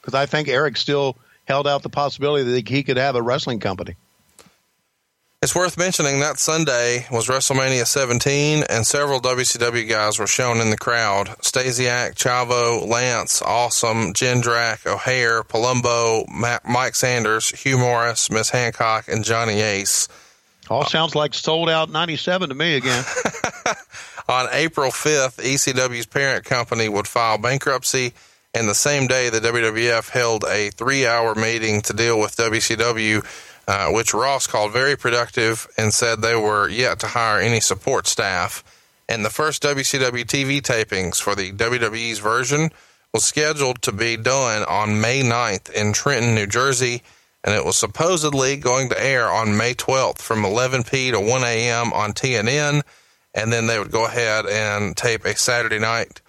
because 0.00 0.12
I 0.14 0.26
think 0.26 0.48
Eric 0.48 0.76
still 0.76 1.16
held 1.46 1.66
out 1.66 1.82
the 1.82 1.88
possibility 1.88 2.44
that 2.52 2.68
he 2.68 2.82
could 2.82 2.98
have 2.98 3.16
a 3.16 3.22
wrestling 3.22 3.60
company. 3.60 3.96
It's 5.42 5.54
worth 5.54 5.78
mentioning 5.78 6.20
that 6.20 6.38
Sunday 6.38 7.06
was 7.10 7.28
WrestleMania 7.28 7.86
17, 7.86 8.64
and 8.68 8.86
several 8.86 9.22
WCW 9.22 9.88
guys 9.88 10.18
were 10.18 10.26
shown 10.26 10.60
in 10.60 10.68
the 10.68 10.76
crowd. 10.76 11.28
Stasiak, 11.40 12.14
Chavo, 12.14 12.86
Lance, 12.86 13.40
Awesome, 13.40 14.12
Jindrak, 14.12 14.84
O'Haire, 14.84 15.42
Palumbo, 15.42 16.28
Mike 16.68 16.94
Sanders, 16.94 17.48
Hugh 17.48 17.78
Morrus, 17.78 18.30
Miss 18.30 18.50
Hancock, 18.50 19.08
and 19.08 19.24
Johnny 19.24 19.62
Ace. 19.62 20.08
All 20.68 20.84
sounds 20.84 21.14
like 21.14 21.32
sold 21.32 21.70
out 21.70 21.88
'97 21.88 22.50
to 22.50 22.54
me 22.54 22.74
again. 22.74 23.02
On 24.28 24.46
April 24.52 24.90
5th, 24.90 25.42
ECW's 25.42 26.04
parent 26.04 26.44
company 26.44 26.90
would 26.90 27.08
file 27.08 27.38
bankruptcy, 27.38 28.12
and 28.52 28.68
the 28.68 28.74
same 28.74 29.06
day, 29.06 29.30
the 29.30 29.40
WWF 29.40 30.10
held 30.10 30.44
a 30.44 30.70
three 30.70 31.06
hour 31.06 31.34
meeting 31.34 31.80
to 31.82 31.92
deal 31.92 32.18
with 32.18 32.36
WCW, 32.36 33.24
uh, 33.68 33.88
which 33.88 34.14
Ross 34.14 34.46
called 34.46 34.72
very 34.72 34.96
productive 34.96 35.68
and 35.76 35.92
said 35.92 36.20
they 36.20 36.36
were 36.36 36.68
yet 36.68 37.00
to 37.00 37.08
hire 37.08 37.40
any 37.40 37.60
support 37.60 38.06
staff. 38.06 38.64
And 39.08 39.24
the 39.24 39.30
first 39.30 39.62
WCW 39.62 40.24
TV 40.24 40.60
tapings 40.60 41.20
for 41.20 41.34
the 41.34 41.52
WWE's 41.52 42.18
version 42.18 42.70
was 43.12 43.24
scheduled 43.24 43.82
to 43.82 43.92
be 43.92 44.16
done 44.16 44.64
on 44.64 45.00
May 45.00 45.22
9th 45.22 45.70
in 45.70 45.92
Trenton, 45.92 46.34
New 46.34 46.46
Jersey, 46.46 47.02
and 47.42 47.54
it 47.54 47.64
was 47.64 47.76
supposedly 47.76 48.56
going 48.56 48.88
to 48.90 49.02
air 49.02 49.28
on 49.28 49.56
May 49.56 49.74
12th 49.74 50.18
from 50.18 50.42
11p 50.42 51.12
to 51.12 51.20
1 51.20 51.42
a.m. 51.42 51.92
on 51.92 52.12
TNN 52.12 52.82
and 53.34 53.52
then 53.52 53.66
they 53.66 53.78
would 53.78 53.90
go 53.90 54.06
ahead 54.06 54.46
and 54.46 54.96
tape 54.96 55.24
a 55.24 55.36
Saturday 55.36 55.78
night 55.78 56.20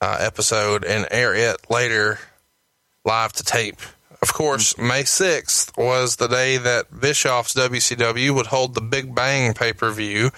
uh, 0.00 0.16
episode 0.20 0.84
and 0.84 1.06
air 1.10 1.34
it 1.34 1.70
later 1.70 2.18
live 3.04 3.32
to 3.34 3.44
tape. 3.44 3.80
Of 4.20 4.32
course, 4.32 4.76
May 4.76 5.04
6th 5.04 5.76
was 5.76 6.16
the 6.16 6.26
day 6.26 6.56
that 6.56 7.00
Bischoff's 7.00 7.54
WCW 7.54 8.34
would 8.34 8.46
hold 8.46 8.74
the 8.74 8.80
Big 8.80 9.14
Bang 9.14 9.54
pay 9.54 9.72
per 9.72 9.90
view, 9.92 10.30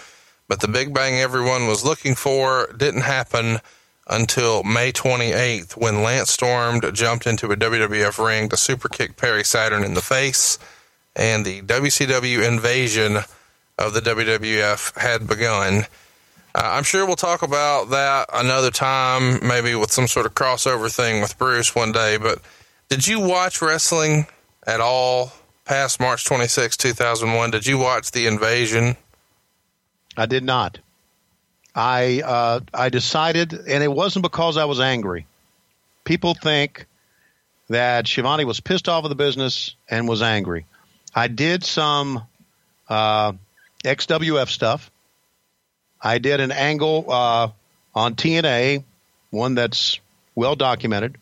but 0.49 0.61
the 0.61 0.69
Big 0.69 0.93
Bang 0.93 1.15
everyone 1.15 1.67
was 1.67 1.85
looking 1.85 2.15
for 2.15 2.73
didn't 2.77 3.03
happen 3.03 3.61
until 4.07 4.63
May 4.65 4.93
28th 4.93 5.77
when 5.77 6.03
Lance 6.03 6.33
Storm 6.33 6.81
jumped 6.93 7.27
into 7.27 7.51
a 7.53 7.57
WWF 7.57 8.23
ring 8.25 8.49
to 8.51 8.57
super 8.57 8.89
kick 8.89 9.17
Perry 9.17 9.45
Saturn 9.45 9.85
in 9.85 9.95
the 9.95 10.03
face, 10.03 10.59
and 11.17 11.47
the 11.47 11.63
WCW 11.63 12.47
invasion 12.47 13.19
of 13.79 13.95
the 13.95 14.01
WWF 14.01 14.99
had 14.99 15.27
begun. 15.27 15.85
Uh, 16.55 16.63
I'm 16.65 16.83
sure 16.83 17.07
we'll 17.07 17.17
talk 17.17 17.43
about 17.43 17.91
that 17.91 18.29
another 18.33 18.71
time, 18.71 19.39
maybe 19.47 19.75
with 19.75 19.93
some 19.93 20.09
sort 20.09 20.27
of 20.27 20.35
crossover 20.35 20.95
thing 20.95 21.23
with 21.23 21.39
Bruce 21.39 21.75
one 21.75 21.93
day. 21.93 22.19
But 22.19 22.41
did 22.91 23.07
you 23.07 23.21
watch 23.21 23.63
wrestling 23.63 24.27
at 24.67 24.81
all 24.81 25.33
past 25.65 26.01
March 26.01 26.25
26, 26.25 26.77
2001? 26.77 27.51
Did 27.53 27.65
you 27.65 27.79
watch 27.79 28.11
The 28.11 28.27
Invasion? 28.27 28.97
I 30.17 30.27
did 30.27 30.43
not. 30.43 30.79
I 31.73 32.21
uh, 32.23 32.61
I 32.75 32.89
decided, 32.89 33.53
and 33.53 33.85
it 33.85 33.93
wasn't 33.93 34.25
because 34.25 34.57
I 34.57 34.65
was 34.65 34.81
angry. 34.81 35.25
People 36.03 36.35
think 36.35 36.87
that 37.69 38.09
Schiavone 38.09 38.45
was 38.45 38.59
pissed 38.59 38.89
off 38.89 39.05
of 39.05 39.09
the 39.09 39.15
business 39.15 39.77
and 39.89 40.09
was 40.09 40.21
angry. 40.21 40.67
I 41.15 41.29
did 41.29 41.63
some 41.63 42.25
uh, 42.89 43.33
XWF 43.85 44.49
stuff. 44.49 44.91
I 46.03 46.19
did 46.19 46.41
an 46.41 46.51
angle 46.51 47.07
uh, 47.09 47.49
on 47.95 48.17
TNA, 48.17 48.83
one 49.31 49.55
that's 49.55 50.01
well 50.35 50.57
documented. 50.57 51.17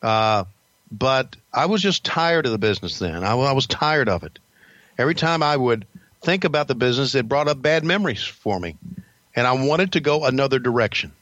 Uh, 0.00 0.44
but 0.92 1.34
I 1.52 1.66
was 1.66 1.80
just 1.80 2.04
tired 2.04 2.44
of 2.44 2.52
the 2.52 2.58
business 2.58 2.98
then. 2.98 3.24
I, 3.24 3.32
I 3.32 3.52
was 3.52 3.66
tired 3.66 4.08
of 4.10 4.22
it. 4.24 4.38
Every 4.98 5.14
time 5.14 5.42
I 5.42 5.56
would 5.56 5.86
think 6.20 6.44
about 6.44 6.68
the 6.68 6.74
business, 6.74 7.14
it 7.14 7.28
brought 7.28 7.48
up 7.48 7.62
bad 7.62 7.82
memories 7.82 8.22
for 8.22 8.60
me, 8.60 8.76
and 9.34 9.46
I 9.46 9.52
wanted 9.52 9.92
to 9.92 10.00
go 10.00 10.26
another 10.26 10.58
direction. 10.58 11.12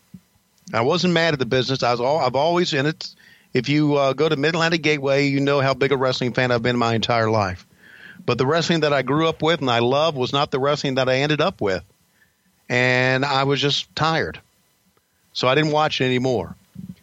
I 0.74 0.82
wasn't 0.82 1.14
mad 1.14 1.34
at 1.34 1.38
the 1.38 1.46
business. 1.46 1.82
I 1.82 1.92
was 1.92 2.00
all 2.00 2.18
I've 2.18 2.34
always 2.34 2.74
in 2.74 2.86
it. 2.86 3.08
If 3.52 3.68
you 3.68 3.96
uh, 3.96 4.12
go 4.12 4.28
to 4.28 4.36
Mid 4.36 4.54
Atlantic 4.54 4.82
Gateway, 4.82 5.28
you 5.28 5.40
know 5.40 5.60
how 5.60 5.74
big 5.74 5.92
a 5.92 5.96
wrestling 5.96 6.32
fan 6.32 6.50
I've 6.50 6.62
been 6.62 6.76
my 6.76 6.94
entire 6.94 7.30
life. 7.30 7.66
But 8.26 8.38
the 8.38 8.46
wrestling 8.46 8.80
that 8.80 8.92
I 8.92 9.02
grew 9.02 9.28
up 9.28 9.42
with 9.42 9.60
and 9.60 9.70
I 9.70 9.78
love 9.78 10.16
was 10.16 10.32
not 10.32 10.50
the 10.50 10.60
wrestling 10.60 10.96
that 10.96 11.08
I 11.08 11.16
ended 11.18 11.40
up 11.40 11.60
with, 11.60 11.84
and 12.68 13.24
I 13.24 13.44
was 13.44 13.60
just 13.60 13.94
tired, 13.94 14.40
so 15.32 15.48
I 15.48 15.54
didn't 15.54 15.72
watch 15.72 16.00
it 16.00 16.04
anymore. 16.04 16.56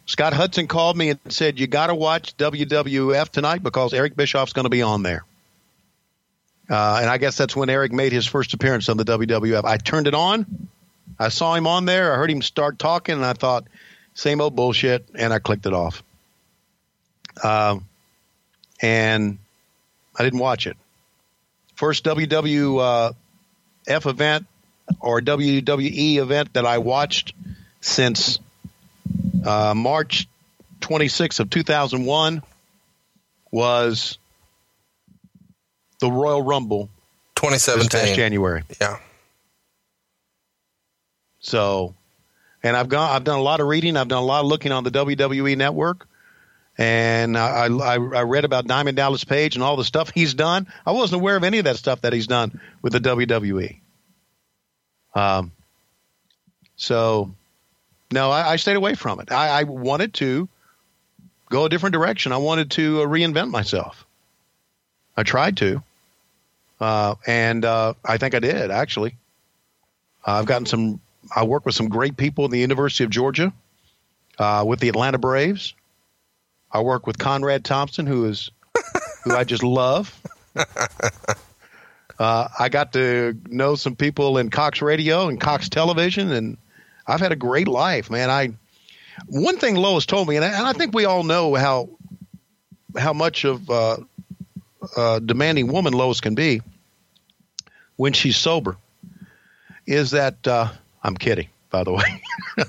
Scott 0.08 0.32
Hudson 0.32 0.66
called 0.66 0.96
me 0.96 1.10
and 1.10 1.20
said, 1.28 1.60
"You 1.60 1.66
got 1.66 1.88
to 1.88 1.94
watch 1.94 2.34
WWF 2.38 3.28
tonight 3.28 3.62
because 3.62 3.92
Eric 3.92 4.16
Bischoff's 4.16 4.54
going 4.54 4.64
to 4.64 4.70
be 4.70 4.82
on 4.82 5.02
there." 5.02 5.24
Uh, 6.68 6.98
and 7.02 7.10
I 7.10 7.18
guess 7.18 7.36
that's 7.36 7.54
when 7.54 7.68
Eric 7.68 7.92
made 7.92 8.12
his 8.12 8.26
first 8.26 8.54
appearance 8.54 8.88
on 8.88 8.96
the 8.96 9.04
WWF. 9.04 9.64
I 9.64 9.76
turned 9.76 10.06
it 10.06 10.14
on. 10.14 10.68
I 11.18 11.28
saw 11.28 11.54
him 11.54 11.66
on 11.66 11.84
there. 11.84 12.12
I 12.12 12.16
heard 12.16 12.30
him 12.30 12.40
start 12.40 12.78
talking, 12.78 13.16
and 13.16 13.24
I 13.24 13.34
thought, 13.34 13.64
same 14.14 14.40
old 14.40 14.56
bullshit, 14.56 15.06
and 15.14 15.32
I 15.32 15.40
clicked 15.40 15.66
it 15.66 15.74
off. 15.74 16.02
Um, 17.44 17.86
and 18.80 19.38
I 20.18 20.24
didn't 20.24 20.40
watch 20.40 20.66
it. 20.66 20.76
First 21.74 22.04
WWF 22.04 23.14
event 23.86 24.46
or 25.00 25.20
WWE 25.20 26.16
event 26.16 26.54
that 26.54 26.64
I 26.64 26.78
watched 26.78 27.34
since 27.80 28.38
uh, 29.44 29.74
March 29.74 30.28
26th 30.80 31.40
of 31.40 31.50
2001 31.50 32.42
was 33.50 34.18
the 36.00 36.10
Royal 36.10 36.42
Rumble 36.42 36.88
this 37.34 37.66
past 37.66 37.66
2017. 37.66 38.16
January. 38.16 38.62
Yeah. 38.80 38.98
So, 41.40 41.94
and 42.62 42.76
I've 42.76 42.88
gone, 42.88 43.10
I've 43.10 43.24
done 43.24 43.38
a 43.38 43.42
lot 43.42 43.60
of 43.60 43.66
reading. 43.68 43.96
I've 43.96 44.08
done 44.08 44.22
a 44.22 44.26
lot 44.26 44.40
of 44.40 44.46
looking 44.46 44.72
on 44.72 44.84
the 44.84 44.90
WWE 44.90 45.56
network. 45.56 46.06
And 46.76 47.36
I, 47.36 47.66
I, 47.66 47.94
I 47.94 48.22
read 48.22 48.44
about 48.44 48.66
Diamond 48.68 48.96
Dallas 48.96 49.24
Page 49.24 49.56
and 49.56 49.64
all 49.64 49.76
the 49.76 49.84
stuff 49.84 50.12
he's 50.14 50.34
done. 50.34 50.68
I 50.86 50.92
wasn't 50.92 51.20
aware 51.20 51.36
of 51.36 51.42
any 51.42 51.58
of 51.58 51.64
that 51.64 51.76
stuff 51.76 52.02
that 52.02 52.12
he's 52.12 52.28
done 52.28 52.60
with 52.82 52.92
the 52.92 53.00
WWE. 53.00 53.80
Um, 55.14 55.50
so, 56.76 57.34
no, 58.12 58.30
I, 58.30 58.52
I 58.52 58.56
stayed 58.56 58.76
away 58.76 58.94
from 58.94 59.20
it. 59.20 59.30
I, 59.30 59.60
I 59.60 59.62
wanted 59.64 60.14
to 60.14 60.48
go 61.50 61.64
a 61.64 61.68
different 61.68 61.92
direction. 61.92 62.32
I 62.32 62.38
wanted 62.38 62.70
to 62.72 63.02
uh, 63.02 63.06
reinvent 63.06 63.50
myself. 63.50 64.06
I 65.16 65.22
tried 65.22 65.56
to, 65.58 65.82
uh, 66.80 67.16
and 67.26 67.64
uh, 67.64 67.94
I 68.04 68.18
think 68.18 68.34
I 68.34 68.38
did 68.38 68.70
actually. 68.70 69.16
I've 70.24 70.46
gotten 70.46 70.66
some. 70.66 71.00
I 71.34 71.44
work 71.44 71.66
with 71.66 71.74
some 71.74 71.88
great 71.88 72.16
people 72.16 72.44
in 72.44 72.50
the 72.50 72.58
University 72.58 73.04
of 73.04 73.10
Georgia, 73.10 73.52
uh, 74.38 74.64
with 74.66 74.80
the 74.80 74.88
Atlanta 74.88 75.18
Braves. 75.18 75.74
I 76.70 76.82
work 76.82 77.06
with 77.06 77.18
Conrad 77.18 77.64
Thompson, 77.64 78.06
who 78.06 78.26
is 78.26 78.50
who 79.24 79.34
I 79.34 79.44
just 79.44 79.62
love. 79.62 80.14
Uh, 82.18 82.48
I 82.58 82.68
got 82.68 82.94
to 82.94 83.38
know 83.46 83.76
some 83.76 83.94
people 83.94 84.38
in 84.38 84.50
Cox 84.50 84.82
Radio 84.82 85.28
and 85.28 85.40
Cox 85.40 85.68
Television, 85.68 86.32
and 86.32 86.58
I've 87.08 87.20
had 87.20 87.32
a 87.32 87.36
great 87.36 87.66
life, 87.66 88.10
man. 88.10 88.30
I 88.30 88.50
one 89.26 89.58
thing 89.58 89.74
Lois 89.74 90.06
told 90.06 90.28
me, 90.28 90.36
and 90.36 90.44
I, 90.44 90.48
and 90.48 90.66
I 90.66 90.72
think 90.74 90.94
we 90.94 91.06
all 91.06 91.24
know 91.24 91.54
how 91.54 91.88
how 92.96 93.12
much 93.12 93.44
of 93.44 93.68
uh, 93.70 93.96
a 94.96 95.20
demanding 95.20 95.72
woman 95.72 95.92
Lois 95.92 96.20
can 96.20 96.34
be 96.34 96.60
when 97.96 98.12
she's 98.12 98.36
sober, 98.36 98.76
is 99.86 100.12
that 100.12 100.46
uh, 100.46 100.68
I'm 101.02 101.16
kidding, 101.16 101.48
by 101.70 101.84
the 101.84 101.92
way. 101.92 102.22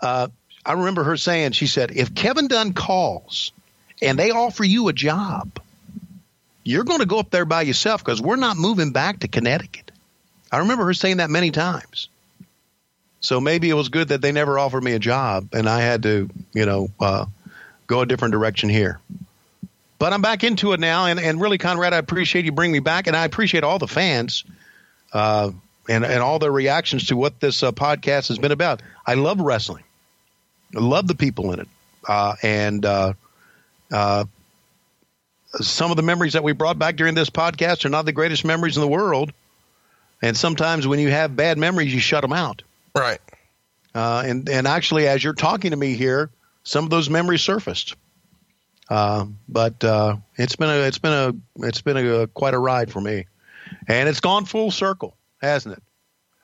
uh, 0.00 0.28
I 0.64 0.72
remember 0.72 1.04
her 1.04 1.16
saying, 1.16 1.52
she 1.52 1.66
said, 1.66 1.90
if 1.90 2.14
Kevin 2.14 2.48
Dunn 2.48 2.72
calls 2.72 3.52
and 4.00 4.18
they 4.18 4.30
offer 4.30 4.64
you 4.64 4.88
a 4.88 4.92
job, 4.92 5.60
you're 6.64 6.84
going 6.84 7.00
to 7.00 7.06
go 7.06 7.18
up 7.18 7.30
there 7.30 7.44
by 7.44 7.62
yourself 7.62 8.04
because 8.04 8.22
we're 8.22 8.36
not 8.36 8.56
moving 8.56 8.92
back 8.92 9.20
to 9.20 9.28
Connecticut. 9.28 9.90
I 10.50 10.58
remember 10.58 10.84
her 10.84 10.94
saying 10.94 11.16
that 11.16 11.30
many 11.30 11.50
times. 11.50 12.08
So 13.22 13.40
maybe 13.40 13.70
it 13.70 13.74
was 13.74 13.88
good 13.88 14.08
that 14.08 14.20
they 14.20 14.32
never 14.32 14.58
offered 14.58 14.82
me 14.82 14.92
a 14.92 14.98
job 14.98 15.48
and 15.54 15.68
I 15.68 15.80
had 15.80 16.02
to, 16.02 16.28
you 16.52 16.66
know, 16.66 16.90
uh, 17.00 17.24
go 17.86 18.00
a 18.00 18.06
different 18.06 18.32
direction 18.32 18.68
here. 18.68 19.00
But 19.98 20.12
I'm 20.12 20.20
back 20.20 20.42
into 20.42 20.72
it 20.72 20.80
now, 20.80 21.06
and, 21.06 21.20
and 21.20 21.40
really, 21.40 21.58
Conrad, 21.58 21.94
I 21.94 21.98
appreciate 21.98 22.44
you 22.44 22.50
bringing 22.50 22.72
me 22.72 22.80
back, 22.80 23.06
and 23.06 23.16
I 23.16 23.24
appreciate 23.24 23.62
all 23.62 23.78
the 23.78 23.86
fans 23.86 24.42
uh, 25.12 25.52
and 25.88 26.04
and 26.04 26.20
all 26.20 26.40
their 26.40 26.50
reactions 26.50 27.06
to 27.06 27.16
what 27.16 27.38
this 27.38 27.62
uh, 27.62 27.70
podcast 27.70 28.26
has 28.26 28.38
been 28.38 28.50
about. 28.50 28.82
I 29.06 29.14
love 29.14 29.38
wrestling. 29.38 29.84
I 30.76 30.80
love 30.80 31.06
the 31.06 31.14
people 31.14 31.52
in 31.52 31.60
it, 31.60 31.68
uh, 32.08 32.34
and 32.42 32.84
uh, 32.84 33.12
uh, 33.92 34.24
some 35.60 35.92
of 35.92 35.96
the 35.96 36.02
memories 36.02 36.32
that 36.32 36.42
we 36.42 36.52
brought 36.52 36.80
back 36.80 36.96
during 36.96 37.14
this 37.14 37.30
podcast 37.30 37.84
are 37.84 37.90
not 37.90 38.04
the 38.04 38.12
greatest 38.12 38.44
memories 38.44 38.76
in 38.76 38.80
the 38.80 38.88
world. 38.88 39.32
And 40.20 40.36
sometimes 40.36 40.84
when 40.84 40.98
you 40.98 41.10
have 41.10 41.36
bad 41.36 41.58
memories, 41.58 41.94
you 41.94 42.00
shut 42.00 42.22
them 42.22 42.32
out. 42.32 42.62
Right. 42.96 43.20
Uh, 43.94 44.22
and 44.24 44.48
and 44.48 44.66
actually, 44.66 45.06
as 45.06 45.22
you're 45.22 45.34
talking 45.34 45.70
to 45.72 45.76
me 45.76 45.94
here, 45.94 46.30
some 46.64 46.84
of 46.84 46.90
those 46.90 47.10
memories 47.10 47.42
surfaced. 47.42 47.94
Uh, 48.88 49.26
but 49.48 49.82
uh, 49.84 50.16
it's 50.36 50.56
been 50.56 50.70
a 50.70 50.86
it's 50.86 50.98
been 50.98 51.12
a 51.12 51.66
it's 51.66 51.80
been 51.80 51.96
a, 51.96 52.26
quite 52.26 52.54
a 52.54 52.58
ride 52.58 52.90
for 52.92 53.00
me, 53.00 53.26
and 53.88 54.08
it's 54.08 54.20
gone 54.20 54.44
full 54.44 54.70
circle, 54.70 55.16
hasn't 55.40 55.76
it? 55.76 55.82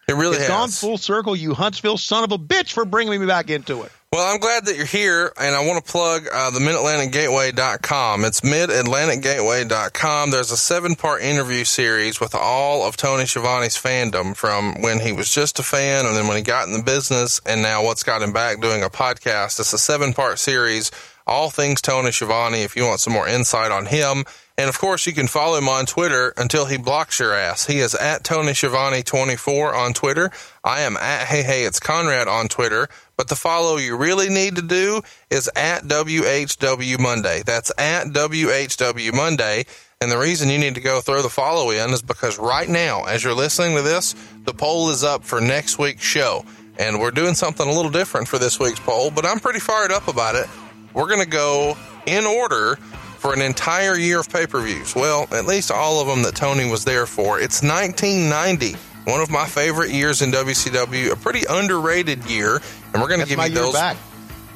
It 0.09 0.15
really 0.15 0.37
It's 0.37 0.47
has. 0.47 0.49
gone 0.49 0.69
full 0.70 0.97
circle. 0.97 1.37
You 1.37 1.53
Huntsville 1.53 1.99
son 1.99 2.25
of 2.25 2.33
a 2.33 2.39
bitch 2.39 2.73
for 2.73 2.87
bringing 2.87 3.20
me 3.20 3.27
back 3.27 3.51
into 3.51 3.83
it. 3.83 3.93
Well, 4.11 4.25
I'm 4.33 4.41
glad 4.41 4.65
that 4.65 4.75
you're 4.75 4.87
here, 4.87 5.35
and 5.39 5.55
I 5.55 5.67
want 5.67 5.85
to 5.85 5.93
plug 5.93 6.27
uh, 6.33 6.49
the 6.49 6.61
MidAtlanticGateway.com. 6.61 8.25
It's 8.25 8.41
MidAtlanticGateway.com. 8.41 10.31
There's 10.31 10.51
a 10.51 10.57
seven-part 10.57 11.21
interview 11.21 11.65
series 11.65 12.19
with 12.19 12.35
all 12.35 12.89
of 12.89 12.97
Tony 12.97 13.27
Schiavone's 13.27 13.77
fandom 13.77 14.35
from 14.35 14.81
when 14.81 15.01
he 15.01 15.13
was 15.13 15.31
just 15.31 15.59
a 15.59 15.63
fan, 15.63 16.07
and 16.07 16.17
then 16.17 16.27
when 16.27 16.39
he 16.39 16.43
got 16.43 16.67
in 16.69 16.73
the 16.73 16.83
business, 16.83 17.43
and 17.45 17.61
now 17.61 17.85
what's 17.85 18.03
got 18.03 18.23
him 18.23 18.33
back 18.33 18.63
doing 18.63 18.83
a 18.83 18.89
podcast. 18.89 19.61
It's 19.61 19.75
a 19.75 19.79
seven-part 19.79 20.39
series, 20.39 20.91
all 21.27 21.51
things 21.51 21.83
Tony 21.83 22.11
Schiavone. 22.11 22.63
If 22.63 22.77
you 22.77 22.87
want 22.87 23.01
some 23.01 23.13
more 23.13 23.29
insight 23.29 23.71
on 23.71 23.85
him, 23.85 24.25
and 24.57 24.71
of 24.71 24.79
course, 24.79 25.07
you 25.07 25.13
can 25.13 25.29
follow 25.29 25.59
him 25.59 25.69
on 25.69 25.85
Twitter 25.85 26.33
until 26.39 26.65
he 26.65 26.79
blocks 26.79 27.21
your 27.21 27.35
ass. 27.35 27.67
He 27.67 27.79
is 27.79 27.95
at 27.95 28.25
Tony 28.25 28.55
Schiavone 28.55 29.03
24 29.03 29.75
on 29.75 29.93
Twitter. 29.93 30.31
I 30.65 30.81
am 30.81 30.97
at 30.97 31.27
Hey 31.27 31.43
Hey 31.43 31.65
It's 31.65 31.79
Conrad 31.79 32.27
on 32.27 32.49
Twitter. 32.49 32.89
But 33.19 33.27
the 33.27 33.36
follow 33.36 33.77
you 33.77 33.97
really 33.97 34.28
need 34.28 34.55
to 34.57 34.62
do 34.62 35.03
is 35.28 35.51
at 35.57 35.82
WHW 35.82 37.01
Monday. 37.01 37.43
That's 37.45 37.73
at 37.77 38.07
WHW 38.07 39.12
Monday. 39.12 39.66
And 40.01 40.11
the 40.11 40.19
reason 40.19 40.49
you 40.49 40.59
need 40.59 40.77
to 40.77 40.81
go 40.81 41.01
throw 41.01 41.20
the 41.20 41.28
follow 41.28 41.70
in 41.70 41.90
is 41.90 42.01
because 42.01 42.39
right 42.39 42.69
now, 42.69 43.05
as 43.07 43.24
you're 43.24 43.35
listening 43.35 43.74
to 43.74 43.82
this, 43.82 44.15
the 44.45 44.55
poll 44.55 44.90
is 44.90 45.03
up 45.03 45.24
for 45.24 45.40
next 45.40 45.81
week's 45.81 46.05
show. 46.05 46.45
And 46.78 47.01
we're 47.01 47.11
doing 47.11 47.35
something 47.35 47.66
a 47.66 47.73
little 47.73 47.90
different 47.90 48.28
for 48.28 48.39
this 48.39 48.61
week's 48.61 48.78
poll, 48.78 49.11
but 49.11 49.27
I'm 49.27 49.40
pretty 49.40 49.59
fired 49.59 49.90
up 49.90 50.07
about 50.07 50.36
it. 50.36 50.47
We're 50.95 51.09
going 51.09 51.24
to 51.24 51.28
go 51.28 51.77
in 52.07 52.24
order 52.24 52.77
for 53.19 53.35
an 53.35 53.43
entire 53.43 53.97
year 53.97 54.20
of 54.20 54.31
pay 54.31 54.47
per 54.47 54.61
views. 54.61 54.95
Well, 54.95 55.27
at 55.32 55.45
least 55.45 55.73
all 55.73 56.01
of 56.01 56.07
them 56.07 56.23
that 56.23 56.36
Tony 56.36 56.70
was 56.70 56.85
there 56.85 57.05
for. 57.05 57.40
It's 57.40 57.65
1990, 57.65 58.77
one 59.09 59.21
of 59.21 59.31
my 59.31 59.47
favorite 59.47 59.91
years 59.91 60.23
in 60.23 60.31
WCW, 60.31 61.13
a 61.13 61.17
pretty 61.17 61.45
underrated 61.49 62.29
year. 62.31 62.61
And 62.93 63.03
we're 63.03 63.09
going 63.09 63.21
to 63.21 63.27
give 63.27 63.39
you 63.39 63.55
those. 63.55 63.73
back. 63.73 63.97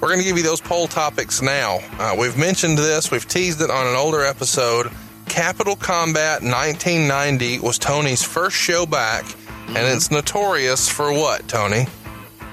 We're 0.00 0.08
going 0.08 0.20
to 0.20 0.26
give 0.26 0.36
you 0.36 0.42
those 0.42 0.60
poll 0.60 0.88
topics 0.88 1.40
now. 1.40 1.78
Uh, 1.98 2.16
we've 2.18 2.36
mentioned 2.36 2.76
this, 2.76 3.10
we've 3.10 3.26
teased 3.26 3.60
it 3.60 3.70
on 3.70 3.86
an 3.86 3.94
older 3.94 4.24
episode. 4.24 4.90
Capital 5.26 5.76
Combat 5.76 6.42
1990 6.42 7.60
was 7.60 7.78
Tony's 7.78 8.22
first 8.22 8.56
show 8.56 8.84
back, 8.84 9.24
and 9.68 9.78
it's 9.78 10.10
notorious 10.10 10.88
for 10.88 11.12
what, 11.12 11.46
Tony? 11.46 11.86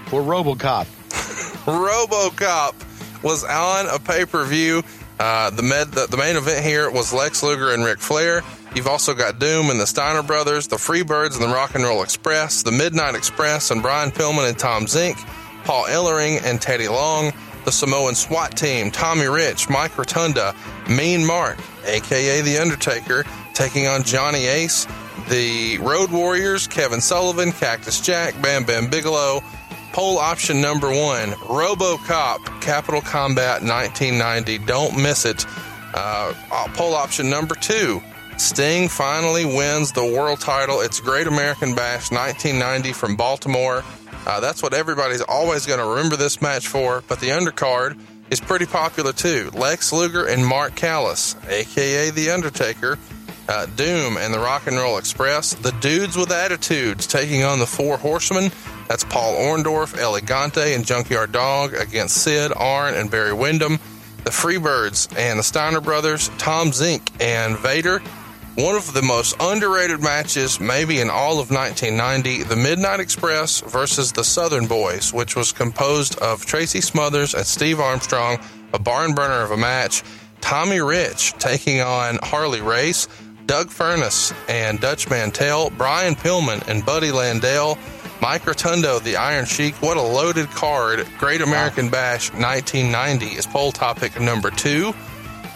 For 0.06 0.22
RoboCop. 0.22 0.86
RoboCop 1.66 2.76
was 3.24 3.44
on 3.44 3.88
a 3.88 4.00
pay 4.00 4.26
per 4.26 4.46
view. 4.46 4.84
Uh, 5.20 5.50
the, 5.50 5.64
med, 5.64 5.92
the 5.92 6.08
the 6.08 6.16
main 6.16 6.38
event 6.38 6.64
here 6.64 6.90
was 6.90 7.12
Lex 7.12 7.44
Luger 7.44 7.72
and 7.72 7.84
Ric 7.84 8.00
Flair. 8.00 8.42
You've 8.76 8.88
also 8.88 9.14
got 9.14 9.40
Doom 9.40 9.70
and 9.70 9.80
the 9.80 9.88
Steiner 9.88 10.24
Brothers, 10.24 10.68
the 10.68 10.76
Freebirds 10.76 11.34
and 11.34 11.44
the 11.44 11.54
Rock 11.54 11.76
and 11.76 11.84
Roll 11.84 12.04
Express, 12.04 12.64
the 12.64 12.72
Midnight 12.72 13.16
Express 13.16 13.72
and 13.72 13.82
Brian 13.82 14.12
Pillman 14.12 14.48
and 14.48 14.58
Tom 14.58 14.86
Zenk, 14.86 15.18
Paul 15.64 15.86
Ellering 15.86 16.42
and 16.44 16.62
Teddy 16.62 16.88
Long, 16.88 17.34
the 17.66 17.72
Samoan 17.72 18.16
SWAT 18.16 18.56
team, 18.56 18.92
Tommy 18.92 19.26
Rich, 19.26 19.70
Mike 19.70 19.98
Rotunda, 19.98 20.56
Mean 20.88 21.26
Mark, 21.26 21.58
aka 21.86 22.42
The 22.42 22.58
Undertaker, 22.58 23.26
taking 23.54 23.88
on 23.88 24.04
Johnny 24.04 24.46
Ace, 24.46 24.88
the 25.30 25.78
Road 25.80 26.12
Warriors, 26.12 26.68
Kevin 26.68 27.02
Sullivan, 27.02 27.52
Cactus 27.52 28.00
Jack, 28.00 28.40
Bam 28.42 28.64
Bam 28.64 28.90
Bigelow, 28.90 29.44
Poll 29.92 30.20
option 30.20 30.62
number 30.62 30.88
one 30.90 31.32
RoboCop 31.32 32.62
Capital 32.62 33.02
Combat 33.02 33.64
1990. 33.64 34.60
Don't 34.60 34.96
miss 34.96 35.26
it. 35.26 35.46
Uh, 35.94 36.34
poll 36.76 36.94
option 36.94 37.30
number 37.30 37.56
two 37.56 38.00
Sting 38.40 38.88
finally 38.88 39.46
wins 39.46 39.92
the 39.92 40.06
world 40.06 40.40
title. 40.40 40.80
It's 40.80 41.02
Great 41.02 41.28
American 41.28 41.76
Bash 41.76 42.10
1990 42.10 42.94
from 42.94 43.18
Baltimore. 43.18 43.84
Uh, 44.26 44.40
that's 44.40 44.64
what 44.64 44.74
everybody's 44.74 45.22
always 45.22 45.66
going 45.66 45.80
to 45.80 45.86
remember 45.86 46.16
this 46.16 46.42
match 46.42 46.68
for, 46.68 47.04
but 47.08 47.20
the 47.20 47.30
undercard 47.30 48.00
is 48.30 48.40
pretty 48.40 48.66
popular 48.66 49.12
too. 49.12 49.50
Lex 49.54 49.92
Luger 49.92 50.26
and 50.26 50.46
Mark 50.46 50.76
Callous, 50.76 51.36
aka 51.50 52.12
The 52.12 52.30
Undertaker, 52.30 52.98
uh, 53.50 53.66
Doom 53.76 54.18
and 54.18 54.34
the 54.34 54.40
Rock 54.40 54.68
and 54.68 54.78
Roll 54.78 54.98
Express, 54.98 55.54
the 55.56 55.72
Dudes 55.74 56.16
with 56.16 56.32
Attitudes 56.32 57.08
taking 57.08 57.44
on 57.44 57.60
the 57.60 57.68
Four 57.68 57.98
Horsemen. 57.98 58.52
That's 58.88 59.04
Paul 59.04 59.36
Orndorff, 59.36 59.98
El 59.98 60.14
Gigante, 60.14 60.76
and 60.76 60.86
Junkyard 60.86 61.32
Dog 61.32 61.74
against 61.74 62.18
Sid, 62.18 62.54
Arn, 62.56 62.94
and 62.94 63.12
Barry 63.12 63.34
Windham. 63.34 63.80
The 64.24 64.32
Freebirds 64.32 65.18
and 65.18 65.40
the 65.40 65.44
Steiner 65.44 65.82
Brothers, 65.82 66.30
Tom 66.38 66.72
Zenk 66.72 67.10
and 67.22 67.58
Vader. 67.58 68.02
One 68.56 68.76
of 68.76 68.94
the 68.94 69.02
most 69.02 69.36
underrated 69.40 70.02
matches, 70.02 70.60
maybe 70.60 71.00
in 71.00 71.10
all 71.10 71.40
of 71.40 71.52
1990, 71.52 72.44
the 72.44 72.56
Midnight 72.56 73.00
Express 73.00 73.62
versus 73.62 74.12
the 74.12 74.24
Southern 74.24 74.68
Boys, 74.68 75.14
which 75.14 75.36
was 75.36 75.52
composed 75.52 76.18
of 76.20 76.46
Tracy 76.46 76.82
Smothers 76.82 77.34
and 77.34 77.46
Steve 77.46 77.80
Armstrong, 77.80 78.40
a 78.74 78.80
barn 78.80 79.14
burner 79.14 79.44
of 79.44 79.52
a 79.52 79.58
match. 79.58 80.04
Tommy 80.42 80.80
Rich 80.80 81.34
taking 81.34 81.82
on 81.82 82.20
Harley 82.24 82.62
Race, 82.62 83.08
Doug 83.46 83.70
Furnas 83.70 84.34
and 84.48 84.80
Dutch 84.80 85.10
Mantell, 85.10 85.70
Brian 85.72 86.16
Pillman 86.16 86.68
and 86.68 86.86
Buddy 86.86 87.10
Landel, 87.10 87.78
Mike 88.22 88.46
Rotundo, 88.46 89.00
the 89.00 89.16
Iron 89.16 89.46
Sheik. 89.46 89.76
What 89.82 89.98
a 89.98 90.02
loaded 90.02 90.48
card. 90.50 91.08
Great 91.18 91.42
American 91.42 91.90
Bash 91.90 92.32
1990 92.34 93.26
is 93.38 93.48
poll 93.48 93.72
topic 93.72 94.20
number 94.20 94.52
two. 94.52 94.94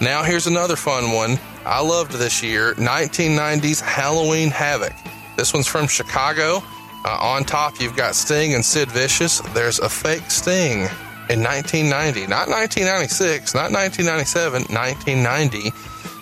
Now 0.01 0.23
here's 0.23 0.47
another 0.47 0.75
fun 0.75 1.11
one. 1.11 1.37
I 1.65 1.81
loved 1.81 2.11
this 2.11 2.43
year 2.43 2.73
1990s 2.73 3.79
Halloween 3.81 4.49
Havoc. 4.49 4.93
This 5.37 5.53
one's 5.53 5.67
from 5.67 5.87
Chicago. 5.87 6.61
Uh, 7.05 7.17
on 7.19 7.43
top, 7.43 7.79
you've 7.79 7.95
got 7.95 8.15
Sting 8.15 8.53
and 8.53 8.63
Sid 8.63 8.91
Vicious. 8.91 9.39
There's 9.53 9.79
a 9.79 9.89
fake 9.89 10.29
Sting 10.29 10.89
in 11.29 11.41
1990, 11.41 12.27
not 12.27 12.49
1996, 12.49 13.55
not 13.55 13.71
1997, 13.71 14.63
1990. 14.63 15.71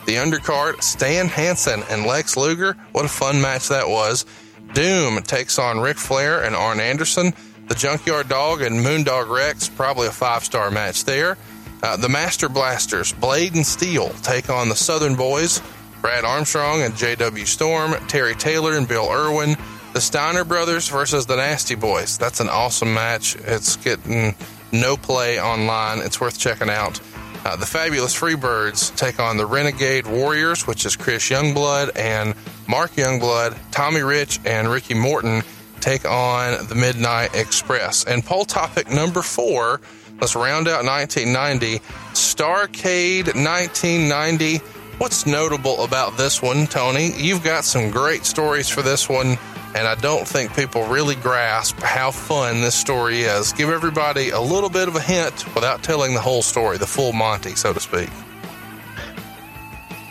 The 0.06 0.16
undercard, 0.16 0.82
Stan 0.82 1.28
Hansen 1.28 1.84
and 1.90 2.06
Lex 2.06 2.38
Luger. 2.38 2.76
What 2.92 3.06
a 3.06 3.10
fun 3.10 3.42
match 3.42 3.70
that 3.70 3.90
was. 3.90 4.26
Doom 4.74 5.22
takes 5.24 5.58
on 5.60 5.80
Ric 5.80 5.98
Flair 5.98 6.44
and 6.44 6.56
Arn 6.56 6.80
Anderson. 6.80 7.34
The 7.68 7.76
Junkyard 7.76 8.30
Dog 8.30 8.62
and 8.62 8.86
Moondog 8.86 9.30
Rex, 9.30 9.70
probably 9.70 10.08
a 10.08 10.12
five 10.12 10.44
star 10.44 10.70
match 10.70 11.06
there. 11.06 11.38
Uh, 11.84 11.98
the 11.98 12.10
Master 12.10 12.48
Blasters, 12.48 13.12
Blade 13.14 13.56
and 13.56 13.66
Steel, 13.66 14.10
take 14.22 14.50
on 14.50 14.70
the 14.70 14.76
Southern 14.76 15.16
Boys, 15.16 15.62
Brad 16.02 16.24
Armstrong 16.24 16.82
and 16.82 16.96
J.W. 16.96 17.46
Storm, 17.46 17.94
Terry 18.08 18.36
Taylor 18.36 18.78
and 18.78 18.88
Bill 18.88 19.10
Irwin, 19.10 19.56
the 19.94 20.02
Steiner 20.02 20.44
Brothers 20.44 20.88
versus 20.88 21.26
the 21.26 21.36
Nasty 21.36 21.76
Boys. 21.76 22.18
That's 22.18 22.40
an 22.40 22.50
awesome 22.50 22.94
match. 22.94 23.36
It's 23.36 23.76
getting 23.78 24.36
no 24.72 24.96
play 24.96 25.42
online. 25.42 26.00
It's 26.00 26.22
worth 26.22 26.40
checking 26.40 26.70
out. 26.70 27.00
Uh, 27.44 27.56
the 27.56 27.66
Fabulous 27.66 28.18
Freebirds 28.18 28.96
take 28.96 29.20
on 29.20 29.38
the 29.38 29.46
Renegade 29.46 30.06
Warriors, 30.06 30.68
which 30.68 30.86
is 30.86 30.96
Chris 30.96 31.30
Youngblood 31.30 31.92
and 31.96 32.36
Mark 32.68 32.92
Youngblood. 32.92 33.58
Tommy 33.72 34.02
Rich 34.02 34.40
and 34.46 34.70
Ricky 34.70 34.94
Morton 34.94 35.42
take 35.80 36.06
on 36.06 36.68
the 36.68 36.76
Midnight 36.76 37.36
Express. 37.36 38.06
And 38.06 38.24
poll 38.24 38.46
topic 38.46 38.90
number 38.92 39.24
four 39.24 39.82
Let's 40.22 40.36
round 40.36 40.68
out 40.68 40.86
1990. 40.86 41.80
Starcade 42.14 43.34
1990. 43.34 44.60
What's 45.00 45.26
notable 45.26 45.84
about 45.84 46.16
this 46.16 46.44
one, 46.44 46.68
Tony? 46.68 47.12
You've 47.18 47.44
got 47.44 47.66
some 47.66 47.90
great 47.90 48.24
stories 48.24 48.70
for 48.70 48.84
this 48.84 49.10
one, 49.10 49.40
and 49.74 49.88
I 49.88 49.96
don't 49.96 50.28
think 50.28 50.56
people 50.56 50.84
really 50.86 51.16
grasp 51.16 51.80
how 51.80 52.12
fun 52.12 52.62
this 52.62 52.76
story 52.76 53.22
is. 53.22 53.52
Give 53.54 53.72
everybody 53.72 54.30
a 54.30 54.40
little 54.40 54.70
bit 54.70 54.88
of 54.88 54.96
a 54.96 55.02
hint 55.02 55.56
without 55.56 55.82
telling 55.82 56.14
the 56.14 56.22
whole 56.22 56.44
story, 56.44 56.78
the 56.78 56.86
full 56.86 57.14
Monty, 57.14 57.56
so 57.56 57.74
to 57.74 57.80
speak. 57.80 58.12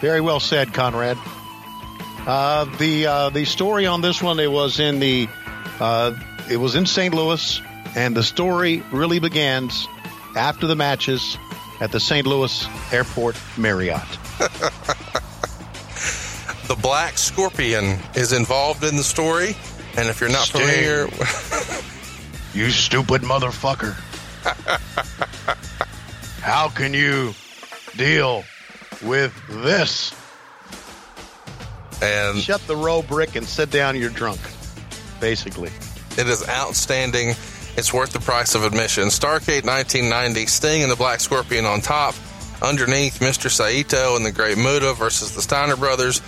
Very 0.01 0.21
well 0.21 0.41
said, 0.41 0.75
Conrad. 0.75 1.19
Uh, 2.27 2.65
the 2.79 3.07
uh, 3.07 3.31
the 3.31 3.45
story 3.45 3.87
on 3.87 4.01
this 4.01 4.21
one 4.21 4.41
it 4.41 4.51
was 4.51 4.81
in 4.81 4.99
the 4.99 5.29
uh, 5.79 6.13
it 6.51 6.57
was 6.57 6.75
in 6.75 6.85
St. 6.85 7.15
Louis, 7.15 7.63
and 7.95 8.17
the 8.17 8.25
story 8.25 8.83
really 8.91 9.21
begins 9.21 9.87
after 10.37 10.67
the 10.67 10.77
matches 10.77 11.39
at 11.81 11.93
the 11.93 12.01
St. 12.01 12.27
Louis 12.27 12.67
Airport 12.93 13.41
Marriott. 13.57 14.01
the 16.69 16.77
Black 16.81 17.19
Scorpion 17.19 17.99
is 18.15 18.33
involved 18.33 18.85
in 18.85 18.97
the 18.97 19.03
story, 19.03 19.57
and 19.97 20.09
if 20.09 20.21
you're 20.21 20.31
not 20.31 20.47
Sting. 20.47 20.61
familiar, 20.61 21.07
you 22.55 22.71
stupid 22.71 23.23
motherfucker. 23.23 23.95
How 26.41 26.69
can 26.69 26.95
you 26.95 27.35
deal 27.97 28.45
with 29.03 29.35
this? 29.49 30.15
And 32.03 32.39
shut 32.39 32.67
the 32.67 32.77
row 32.77 33.03
brick 33.03 33.37
and 33.37 33.47
sit 33.47 33.71
down. 33.71 33.95
You're 33.97 34.09
drunk. 34.11 34.41
Basically, 35.21 35.71
it 36.17 36.27
is 36.27 36.49
outstanding. 36.49 37.35
It's 37.81 37.95
worth 37.95 38.13
the 38.13 38.21
price 38.21 38.55
of 38.55 38.63
admission. 38.63 39.05
Starcade 39.05 39.65
1990, 39.65 40.45
Sting 40.45 40.83
and 40.83 40.93
the 40.93 40.97
Black 40.97 41.19
Scorpion 41.19 41.65
on 41.65 41.81
top. 41.81 42.15
Underneath, 42.61 43.21
Mr. 43.21 43.49
Saito 43.49 44.17
and 44.17 44.27
the 44.27 44.31
Great 44.31 44.59
Muta 44.59 44.93
versus 44.93 45.35
the 45.35 45.41
Steiner 45.41 45.77
Brothers. 45.77 46.21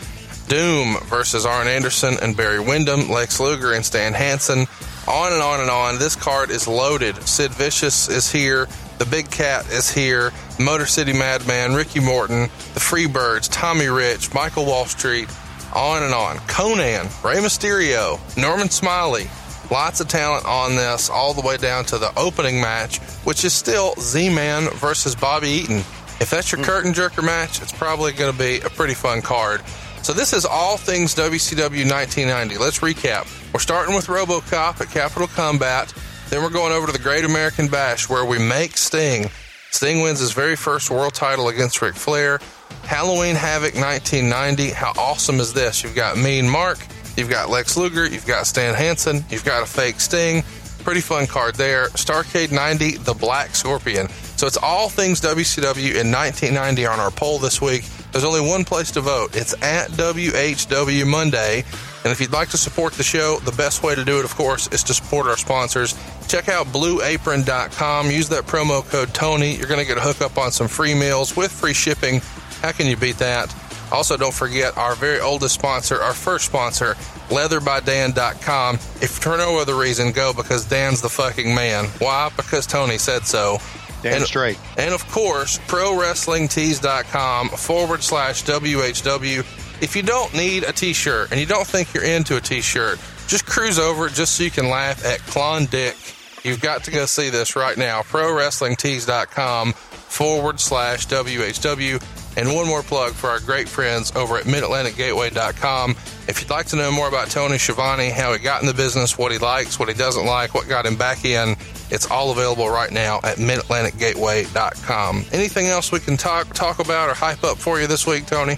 Doom 0.49 0.97
versus 1.05 1.45
Arn 1.45 1.69
Anderson 1.69 2.17
and 2.23 2.35
Barry 2.35 2.59
Windham, 2.59 3.11
Lex 3.11 3.39
Luger 3.39 3.75
and 3.75 3.85
Stan 3.85 4.15
Hansen. 4.15 4.67
On 5.07 5.31
and 5.31 5.43
on 5.43 5.61
and 5.61 5.69
on. 5.69 5.99
This 5.99 6.17
card 6.17 6.49
is 6.49 6.67
loaded. 6.67 7.17
Sid 7.29 7.51
Vicious 7.51 8.09
is 8.09 8.33
here. 8.33 8.67
The 8.97 9.05
Big 9.05 9.31
Cat 9.31 9.71
is 9.71 9.91
here. 9.91 10.33
Motor 10.59 10.87
City 10.87 11.13
Madman, 11.13 11.75
Ricky 11.75 12.01
Morton, 12.01 12.45
the 12.73 12.81
Freebirds, 12.81 13.51
Tommy 13.53 13.89
Rich, 13.89 14.33
Michael 14.33 14.65
Wall 14.65 14.87
Street, 14.87 15.29
on 15.75 16.03
and 16.03 16.15
on. 16.15 16.39
Konnan, 16.49 17.05
Rey 17.23 17.37
Mysterio, 17.37 18.19
Norman 18.39 18.71
Smiley, 18.71 19.29
Lots 19.73 20.03
of 20.03 20.09
talent 20.09 20.45
on 20.45 20.77
this, 20.77 21.09
all 21.09 21.33
the 21.33 21.41
way 21.41 21.57
down 21.57 21.87
to 21.87 21.97
the 21.97 22.13
opening 22.19 22.61
match, 22.61 22.99
which 23.25 23.43
is 23.43 23.55
still 23.55 23.95
Z 23.99 24.29
Man 24.29 24.69
versus 24.75 25.15
Bobby 25.15 25.49
Eaton. 25.49 25.79
If 26.21 26.29
that's 26.29 26.53
your 26.53 26.61
mm. 26.61 26.65
curtain 26.65 26.93
jerker 26.93 27.25
match, 27.25 27.63
it's 27.63 27.73
probably 27.73 28.13
going 28.13 28.31
to 28.31 28.39
be 28.39 28.61
a 28.61 28.69
pretty 28.69 28.93
fun 28.93 29.23
card. 29.23 29.63
So 30.03 30.13
this 30.13 30.35
is 30.35 30.45
all 30.45 30.77
things 30.77 31.15
WCW 31.15 31.91
1990. 31.91 32.59
Let's 32.59 32.81
recap. 32.81 33.25
We're 33.55 33.61
starting 33.61 33.95
with 33.95 34.09
RoboCop 34.09 34.79
at 34.83 34.91
Capital 34.91 35.27
Combat. 35.27 35.95
Then 36.29 36.43
we're 36.43 36.51
going 36.51 36.73
over 36.75 36.89
to 36.89 36.93
the 36.93 37.03
Great 37.03 37.25
American 37.25 37.67
Bash 37.67 38.11
where 38.11 38.27
we 38.27 38.39
make 38.39 38.77
Sting. 38.77 39.31
Sting 39.71 40.03
wins 40.03 40.21
his 40.21 40.33
very 40.33 40.55
first 40.55 40.91
world 40.91 41.15
title 41.15 41.49
against 41.49 41.81
Ric 41.81 41.95
Flair. 41.95 42.41
Halloween 42.83 43.37
Havoc 43.37 43.75
1990. 43.75 44.69
How 44.73 44.93
awesome 44.99 45.41
is 45.41 45.55
this? 45.55 45.83
You've 45.83 45.95
got 45.95 46.19
Mean 46.19 46.47
Mark, 46.47 46.79
You've 47.17 47.31
got 47.31 47.51
Lex 47.51 47.77
Luger, 47.77 48.07
you've 48.07 48.27
got 48.27 48.47
Stan 48.47 48.75
Hansen, 48.75 49.25
you've 49.29 49.45
got 49.45 49.63
a 49.63 49.67
fake 49.67 50.01
Sting. 50.01 50.43
Pretty 50.85 51.01
fun 51.01 51.29
card 51.29 51.55
there. 51.55 51.87
Starcade 51.91 52.51
90, 52.51 52.97
the 52.99 53.15
Black 53.15 53.55
Scorpion. 53.55 54.09
So 54.37 54.49
it's 54.49 54.57
all 54.57 54.89
things 54.89 55.21
WCW 55.21 56.01
in 56.01 56.11
1990 56.11 56.87
on 56.87 56.99
our 56.99 57.13
poll 57.13 57.39
this 57.39 57.61
week. 57.61 57.85
There's 58.11 58.25
only 58.25 58.41
one 58.41 58.65
place 58.65 58.91
to 58.93 59.01
vote. 59.01 59.37
It's 59.37 59.55
at 59.63 59.91
WHW 59.91 61.07
Monday. 61.07 61.65
And 62.03 62.11
if 62.13 62.21
you'd 62.21 62.33
like 62.33 62.49
to 62.49 62.59
support 62.59 62.95
the 62.95 63.05
show, 63.05 63.39
the 63.45 63.53
best 63.53 63.85
way 63.85 63.95
to 63.95 64.05
do 64.05 64.19
it, 64.19 64.25
of 64.25 64.35
course, 64.35 64.67
is 64.69 64.83
to 64.85 64.95
support 64.95 65.27
our 65.29 65.37
sponsors. 65.37 65.95
Check 66.27 66.49
out 66.49 66.67
blueapron.com. 66.67 68.11
Use 68.11 68.29
that 68.31 68.45
promo 68.47 68.85
code 68.89 69.15
Tony. 69.15 69.55
You're 69.55 69.69
going 69.69 69.81
to 69.81 69.87
get 69.87 69.99
a 69.99 70.01
hookup 70.01 70.37
on 70.37 70.51
some 70.51 70.67
free 70.67 70.95
meals 70.95 71.37
with 71.37 71.53
free 71.53 71.75
shipping. 71.75 72.21
How 72.61 72.73
can 72.73 72.89
you 72.89 72.97
beat 72.97 73.19
that? 73.19 73.55
Also, 73.93 74.17
don't 74.17 74.35
forget 74.35 74.77
our 74.79 74.95
very 74.95 75.21
oldest 75.21 75.55
sponsor, 75.55 76.01
our 76.01 76.15
first 76.15 76.47
sponsor, 76.47 76.95
leatherbydan.com. 77.29 78.77
If 78.77 79.11
for 79.11 79.37
no 79.37 79.59
other 79.59 79.75
reason, 79.75 80.13
go 80.13 80.33
because 80.33 80.65
Dan's 80.65 81.03
the 81.03 81.11
fucking 81.11 81.55
man. 81.55 81.85
Why? 81.99 82.31
Because 82.37 82.67
Tony 82.67 82.99
said 82.99 83.27
so. 83.27 83.59
Damn 84.03 84.15
and, 84.15 84.25
straight. 84.25 84.59
And 84.79 84.93
of 84.95 85.07
course, 85.09 85.59
prowrestlingtees.com 85.59 87.51
forward 87.51 88.03
slash 88.03 88.43
WHW. 88.45 89.41
If 89.83 89.95
you 89.95 90.03
don't 90.03 90.33
need 90.35 90.65
a 90.65 90.73
t 90.73 90.93
shirt 90.93 91.31
and 91.31 91.39
you 91.39 91.47
don't 91.47 91.67
think 91.67 91.93
you're 91.95 92.05
into 92.05 92.37
a 92.37 92.41
t 92.41 92.61
shirt, 92.61 92.99
just 93.29 93.47
cruise 93.47 93.79
over 93.79 94.09
just 94.09 94.37
so 94.37 94.45
you 94.45 94.51
can 94.51 94.69
laugh 94.69 95.05
at 95.05 95.21
Klondike. 95.21 95.97
You've 96.45 96.61
got 96.61 96.85
to 96.85 96.91
go 96.91 97.07
see 97.07 97.31
this 97.31 97.55
right 97.55 97.77
now. 97.77 98.03
ProWrestlingTees.com 98.03 99.73
forward 99.75 100.59
slash 100.59 101.07
WHW. 101.07 102.22
And 102.37 102.55
one 102.55 102.67
more 102.67 102.83
plug 102.83 103.13
for 103.13 103.29
our 103.29 103.41
great 103.41 103.69
friends 103.69 104.11
over 104.17 104.39
at 104.39 104.45
MidAtlanticGateway.com. 104.45 105.91
If 106.29 106.41
you'd 106.41 106.51
like 106.51 106.67
to 106.67 106.77
know 106.77 106.91
more 106.91 107.09
about 107.09 107.29
Tony 107.31 107.59
Schiavone, 107.59 108.11
how 108.11 108.33
he 108.33 108.39
got 108.39 108.63
in 108.63 108.67
the 108.67 108.75
business, 108.75 109.19
what 109.19 109.33
he 109.33 109.39
likes, 109.39 109.79
what 109.79 109.89
he 109.89 109.95
doesn't 109.95 110.25
like, 110.25 110.55
what 110.55 110.69
got 110.69 110.87
him 110.87 110.97
back 110.97 111.25
in, 111.25 111.57
it's 111.91 112.11
all 112.11 112.31
available 112.31 112.71
right 112.71 112.91
now 112.91 113.21
at 113.23 113.37
MidAtlanticGateway.com. 113.37 115.25
Anything 115.33 115.67
else 115.67 115.93
we 115.93 116.01
can 116.01 116.17
talk 116.17 116.55
talk 116.55 116.79
about 116.79 117.11
or 117.11 117.15
hype 117.15 117.45
up 117.45 117.59
for 117.59 117.81
you 117.81 117.87
this 117.87 118.07
week, 118.07 118.25
Tony? 118.25 118.57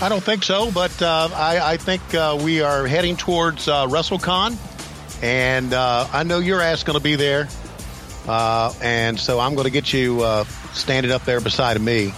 I 0.00 0.08
don't 0.08 0.22
think 0.22 0.44
so, 0.44 0.70
but 0.70 1.02
uh, 1.02 1.28
I, 1.34 1.72
I, 1.72 1.76
think 1.76 2.14
uh, 2.14 2.38
we 2.40 2.60
are 2.60 2.86
heading 2.86 3.16
towards 3.16 3.66
uh, 3.66 3.86
WrestleCon, 3.86 4.56
and 5.24 5.72
uh, 5.72 6.06
I 6.12 6.22
know 6.22 6.38
your 6.38 6.60
ass 6.60 6.84
going 6.84 6.96
to 6.96 7.02
be 7.02 7.16
there, 7.16 7.48
uh, 8.28 8.72
and 8.80 9.18
so 9.18 9.40
I'm 9.40 9.54
going 9.54 9.64
to 9.64 9.72
get 9.72 9.92
you 9.92 10.22
uh, 10.22 10.44
standing 10.72 11.10
up 11.10 11.24
there 11.24 11.40
beside 11.40 11.76
of 11.76 11.82
me. 11.82 12.12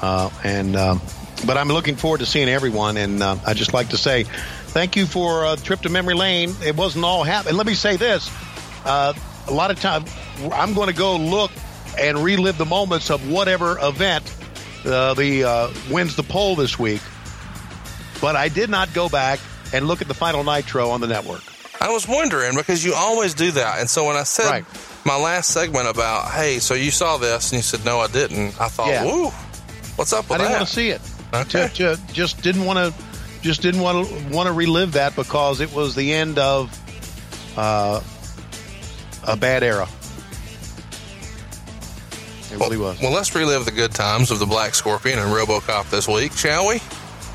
Uh, 0.00 0.30
and 0.44 0.76
um, 0.76 1.00
but 1.46 1.56
I'm 1.56 1.68
looking 1.68 1.96
forward 1.96 2.18
to 2.20 2.26
seeing 2.26 2.48
everyone. 2.48 2.96
And 2.96 3.22
uh, 3.22 3.36
I 3.46 3.54
just 3.54 3.72
like 3.72 3.90
to 3.90 3.96
say 3.98 4.24
thank 4.24 4.96
you 4.96 5.06
for 5.06 5.44
a 5.44 5.56
trip 5.56 5.80
to 5.82 5.88
memory 5.88 6.14
lane. 6.14 6.54
It 6.64 6.76
wasn't 6.76 7.04
all 7.04 7.24
happy. 7.24 7.48
And 7.48 7.58
let 7.58 7.66
me 7.66 7.74
say 7.74 7.96
this: 7.96 8.30
uh, 8.84 9.12
a 9.46 9.52
lot 9.52 9.70
of 9.70 9.80
time 9.80 10.04
I'm 10.52 10.74
going 10.74 10.88
to 10.88 10.94
go 10.94 11.16
look 11.16 11.50
and 11.98 12.18
relive 12.18 12.58
the 12.58 12.66
moments 12.66 13.10
of 13.10 13.30
whatever 13.30 13.78
event 13.80 14.24
uh, 14.86 15.14
the 15.14 15.44
uh, 15.44 15.72
wins 15.90 16.14
the 16.16 16.22
poll 16.22 16.54
this 16.54 16.78
week. 16.78 17.02
but 18.20 18.36
I 18.36 18.48
did 18.48 18.70
not 18.70 18.92
go 18.94 19.08
back 19.08 19.40
and 19.72 19.86
look 19.86 20.00
at 20.00 20.08
the 20.08 20.14
final 20.14 20.44
Nitro 20.44 20.90
on 20.90 21.00
the 21.00 21.06
network. 21.06 21.42
I 21.80 21.90
was 21.90 22.08
wondering 22.08 22.56
because 22.56 22.84
you 22.84 22.94
always 22.94 23.34
do 23.34 23.52
that. 23.52 23.78
And 23.80 23.88
so 23.88 24.04
when 24.06 24.16
I 24.16 24.24
said 24.24 24.46
Right. 24.46 24.64
my 25.04 25.16
last 25.16 25.50
segment 25.50 25.86
about, 25.88 26.30
hey, 26.30 26.58
so 26.58 26.74
you 26.74 26.90
saw 26.90 27.16
this, 27.18 27.52
and 27.52 27.58
you 27.58 27.62
said, 27.62 27.84
no, 27.84 28.00
I 28.00 28.08
didn't, 28.08 28.60
I 28.60 28.68
thought, 28.68 28.88
Yeah. 28.88 29.04
woo, 29.04 29.30
what's 29.98 30.12
up 30.12 30.30
I 30.30 30.38
didn't 30.38 30.52
that? 30.52 30.56
want 30.58 30.68
to 30.68 30.74
see 30.74 30.88
it. 30.90 31.00
Okay. 31.34 31.68
Ju- 31.74 31.94
ju- 31.96 32.02
just 32.12 32.40
didn't 32.42 32.64
want 32.64 32.78
to. 32.78 33.02
Just 33.42 33.62
didn't 33.62 33.80
want 33.82 34.08
to 34.08 34.28
want 34.30 34.46
to 34.48 34.52
relive 34.52 34.92
that 34.92 35.14
because 35.14 35.60
it 35.60 35.72
was 35.72 35.94
the 35.94 36.12
end 36.12 36.38
of 36.38 36.76
uh, 37.56 38.00
a 39.26 39.36
bad 39.36 39.62
era. 39.62 39.86
It 42.50 42.58
really 42.58 42.78
was. 42.78 43.00
Well, 43.00 43.12
let's 43.12 43.34
relive 43.34 43.64
the 43.64 43.70
good 43.70 43.92
times 43.92 44.30
of 44.30 44.38
the 44.38 44.46
Black 44.46 44.74
Scorpion 44.74 45.18
and 45.18 45.30
RoboCop 45.30 45.90
this 45.90 46.08
week, 46.08 46.32
shall 46.32 46.66
we? 46.66 46.80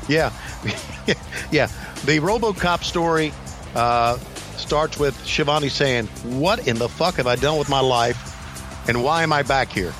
Yeah, 0.08 0.30
yeah. 1.52 1.68
The 2.04 2.18
RoboCop 2.18 2.82
story 2.82 3.32
uh, 3.74 4.18
starts 4.56 4.98
with 4.98 5.16
Schiavone 5.24 5.68
saying, 5.68 6.06
"What 6.24 6.66
in 6.66 6.76
the 6.76 6.88
fuck 6.88 7.14
have 7.14 7.26
I 7.26 7.36
done 7.36 7.58
with 7.58 7.70
my 7.70 7.80
life, 7.80 8.18
and 8.88 9.02
why 9.04 9.22
am 9.22 9.32
I 9.32 9.42
back 9.42 9.70
here?" 9.70 9.94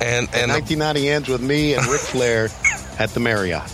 And 0.00 0.28
And 0.34 0.50
and 0.50 0.52
1990 0.52 1.08
ends 1.08 1.28
with 1.28 1.40
me 1.40 1.74
and 1.74 1.86
Ric 1.86 2.00
Flair 2.00 2.48
at 2.98 3.10
the 3.10 3.20
Marriott. 3.20 3.70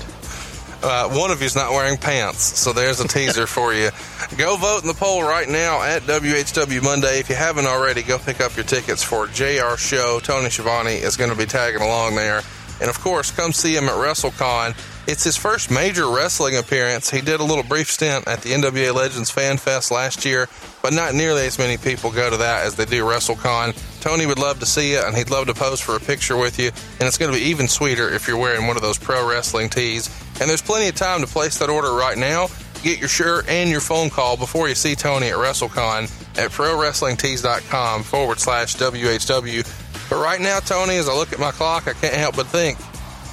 uh, 0.82 1.08
one 1.10 1.30
of 1.30 1.40
you's 1.42 1.54
not 1.56 1.70
wearing 1.72 1.96
pants, 1.96 2.58
so 2.58 2.72
there's 2.72 3.00
a 3.00 3.06
teaser 3.08 3.46
for 3.46 3.72
you. 3.72 3.90
Go 4.36 4.56
vote 4.56 4.82
in 4.82 4.88
the 4.88 4.94
poll 4.94 5.22
right 5.22 5.48
now 5.48 5.82
at 5.82 6.02
WHW 6.02 6.82
Monday. 6.82 7.18
If 7.20 7.28
you 7.28 7.34
haven't 7.36 7.66
already, 7.66 8.02
go 8.02 8.18
pick 8.18 8.40
up 8.40 8.56
your 8.56 8.64
tickets 8.64 9.02
for 9.02 9.26
JR 9.26 9.76
Show. 9.76 10.20
Tony 10.20 10.48
Schiavone 10.48 10.94
is 10.94 11.16
going 11.16 11.30
to 11.30 11.36
be 11.36 11.44
tagging 11.44 11.82
along 11.82 12.14
there. 12.16 12.40
And 12.80 12.88
of 12.88 12.98
course, 13.00 13.30
come 13.30 13.52
see 13.52 13.76
him 13.76 13.84
at 13.84 13.94
WrestleCon. 13.94 14.74
It's 15.04 15.24
his 15.24 15.36
first 15.36 15.68
major 15.68 16.08
wrestling 16.08 16.56
appearance. 16.56 17.10
He 17.10 17.20
did 17.20 17.40
a 17.40 17.44
little 17.44 17.64
brief 17.64 17.90
stint 17.90 18.28
at 18.28 18.42
the 18.42 18.50
NWA 18.50 18.94
Legends 18.94 19.30
Fan 19.30 19.56
Fest 19.56 19.90
last 19.90 20.24
year, 20.24 20.48
but 20.80 20.92
not 20.92 21.12
nearly 21.12 21.44
as 21.44 21.58
many 21.58 21.76
people 21.76 22.12
go 22.12 22.30
to 22.30 22.36
that 22.36 22.64
as 22.64 22.76
they 22.76 22.84
do 22.84 23.02
WrestleCon. 23.02 23.74
Tony 24.00 24.26
would 24.26 24.38
love 24.38 24.60
to 24.60 24.66
see 24.66 24.92
you, 24.92 25.02
and 25.04 25.16
he'd 25.16 25.28
love 25.28 25.46
to 25.48 25.54
pose 25.54 25.80
for 25.80 25.96
a 25.96 26.00
picture 26.00 26.36
with 26.36 26.56
you. 26.60 26.68
And 27.00 27.08
it's 27.08 27.18
going 27.18 27.32
to 27.32 27.38
be 27.38 27.46
even 27.46 27.66
sweeter 27.66 28.10
if 28.10 28.28
you're 28.28 28.38
wearing 28.38 28.68
one 28.68 28.76
of 28.76 28.82
those 28.82 28.96
pro 28.96 29.28
wrestling 29.28 29.70
tees. 29.70 30.08
And 30.40 30.48
there's 30.48 30.62
plenty 30.62 30.88
of 30.88 30.94
time 30.94 31.20
to 31.20 31.26
place 31.26 31.58
that 31.58 31.68
order 31.68 31.92
right 31.92 32.16
now. 32.16 32.46
Get 32.84 33.00
your 33.00 33.08
shirt 33.08 33.48
and 33.48 33.70
your 33.70 33.80
phone 33.80 34.08
call 34.08 34.36
before 34.36 34.68
you 34.68 34.76
see 34.76 34.94
Tony 34.94 35.28
at 35.28 35.36
WrestleCon 35.36 36.04
at 36.38 36.50
ProWrestlingTees.com 36.50 38.04
forward 38.04 38.38
slash 38.38 38.76
WHW. 38.76 40.08
But 40.08 40.22
right 40.22 40.40
now, 40.40 40.60
Tony, 40.60 40.96
as 40.96 41.08
I 41.08 41.14
look 41.14 41.32
at 41.32 41.40
my 41.40 41.50
clock, 41.50 41.88
I 41.88 41.92
can't 41.92 42.14
help 42.14 42.36
but 42.36 42.46
think 42.46 42.78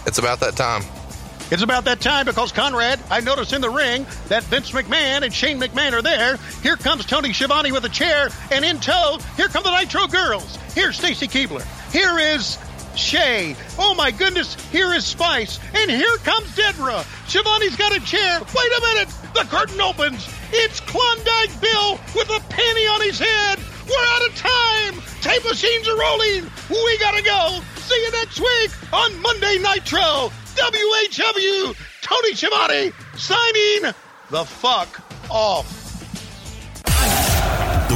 it's 0.07 0.17
about 0.17 0.39
that 0.39 0.55
time. 0.55 0.83
It's 1.51 1.63
about 1.63 1.85
that 1.85 1.99
time 1.99 2.25
because 2.25 2.51
Conrad, 2.51 2.99
I 3.09 3.21
noticed 3.21 3.53
in 3.53 3.61
the 3.61 3.71
ring 3.71 4.05
that 4.27 4.43
Vince 4.43 4.71
McMahon 4.71 5.23
and 5.23 5.33
Shane 5.33 5.59
McMahon 5.59 5.93
are 5.93 6.01
there. 6.01 6.37
Here 6.61 6.77
comes 6.77 7.05
Tony 7.05 7.33
Schiavone 7.33 7.71
with 7.71 7.85
a 7.85 7.89
chair, 7.89 8.29
and 8.51 8.63
in 8.63 8.79
tow, 8.79 9.17
here 9.35 9.47
come 9.47 9.63
the 9.63 9.71
Nitro 9.71 10.05
Girls. 10.07 10.57
Here's 10.75 10.97
Stacy 10.97 11.27
Keibler. 11.27 11.65
Here 11.91 12.19
is 12.19 12.59
Chae. 12.93 13.55
Oh 13.79 13.95
my 13.95 14.11
goodness, 14.11 14.53
here 14.69 14.93
is 14.93 15.05
Spice, 15.05 15.59
and 15.73 15.89
here 15.89 16.17
comes 16.17 16.55
Deborah. 16.55 17.03
Schiavone's 17.27 17.75
got 17.75 17.97
a 17.97 17.99
chair. 18.01 18.39
Wait 18.39 18.71
a 18.77 18.81
minute, 18.93 19.09
the 19.33 19.45
curtain 19.49 19.81
opens. 19.81 20.29
It's 20.51 20.79
Klondike 20.81 21.61
Bill 21.61 21.99
with 22.15 22.29
a 22.29 22.41
penny 22.49 22.85
on 22.87 23.01
his 23.01 23.17
head. 23.17 23.59
We're 23.89 24.05
out 24.13 24.27
of 24.27 24.35
time. 24.35 25.01
Tape 25.21 25.43
machines 25.45 25.87
are 25.87 25.97
rolling. 25.97 26.45
We 26.69 26.97
gotta 26.99 27.23
go. 27.23 27.59
See 27.77 27.99
you 28.05 28.11
next 28.11 28.39
week 28.39 28.93
on 28.93 29.19
Monday 29.19 29.57
Nitro. 29.57 30.31
WHW. 30.59 31.75
Tony 32.01 32.33
Schiavone 32.35 32.91
signing 33.15 33.93
the 34.29 34.43
fuck 34.43 35.01
off. 35.29 35.65
The 37.87 37.95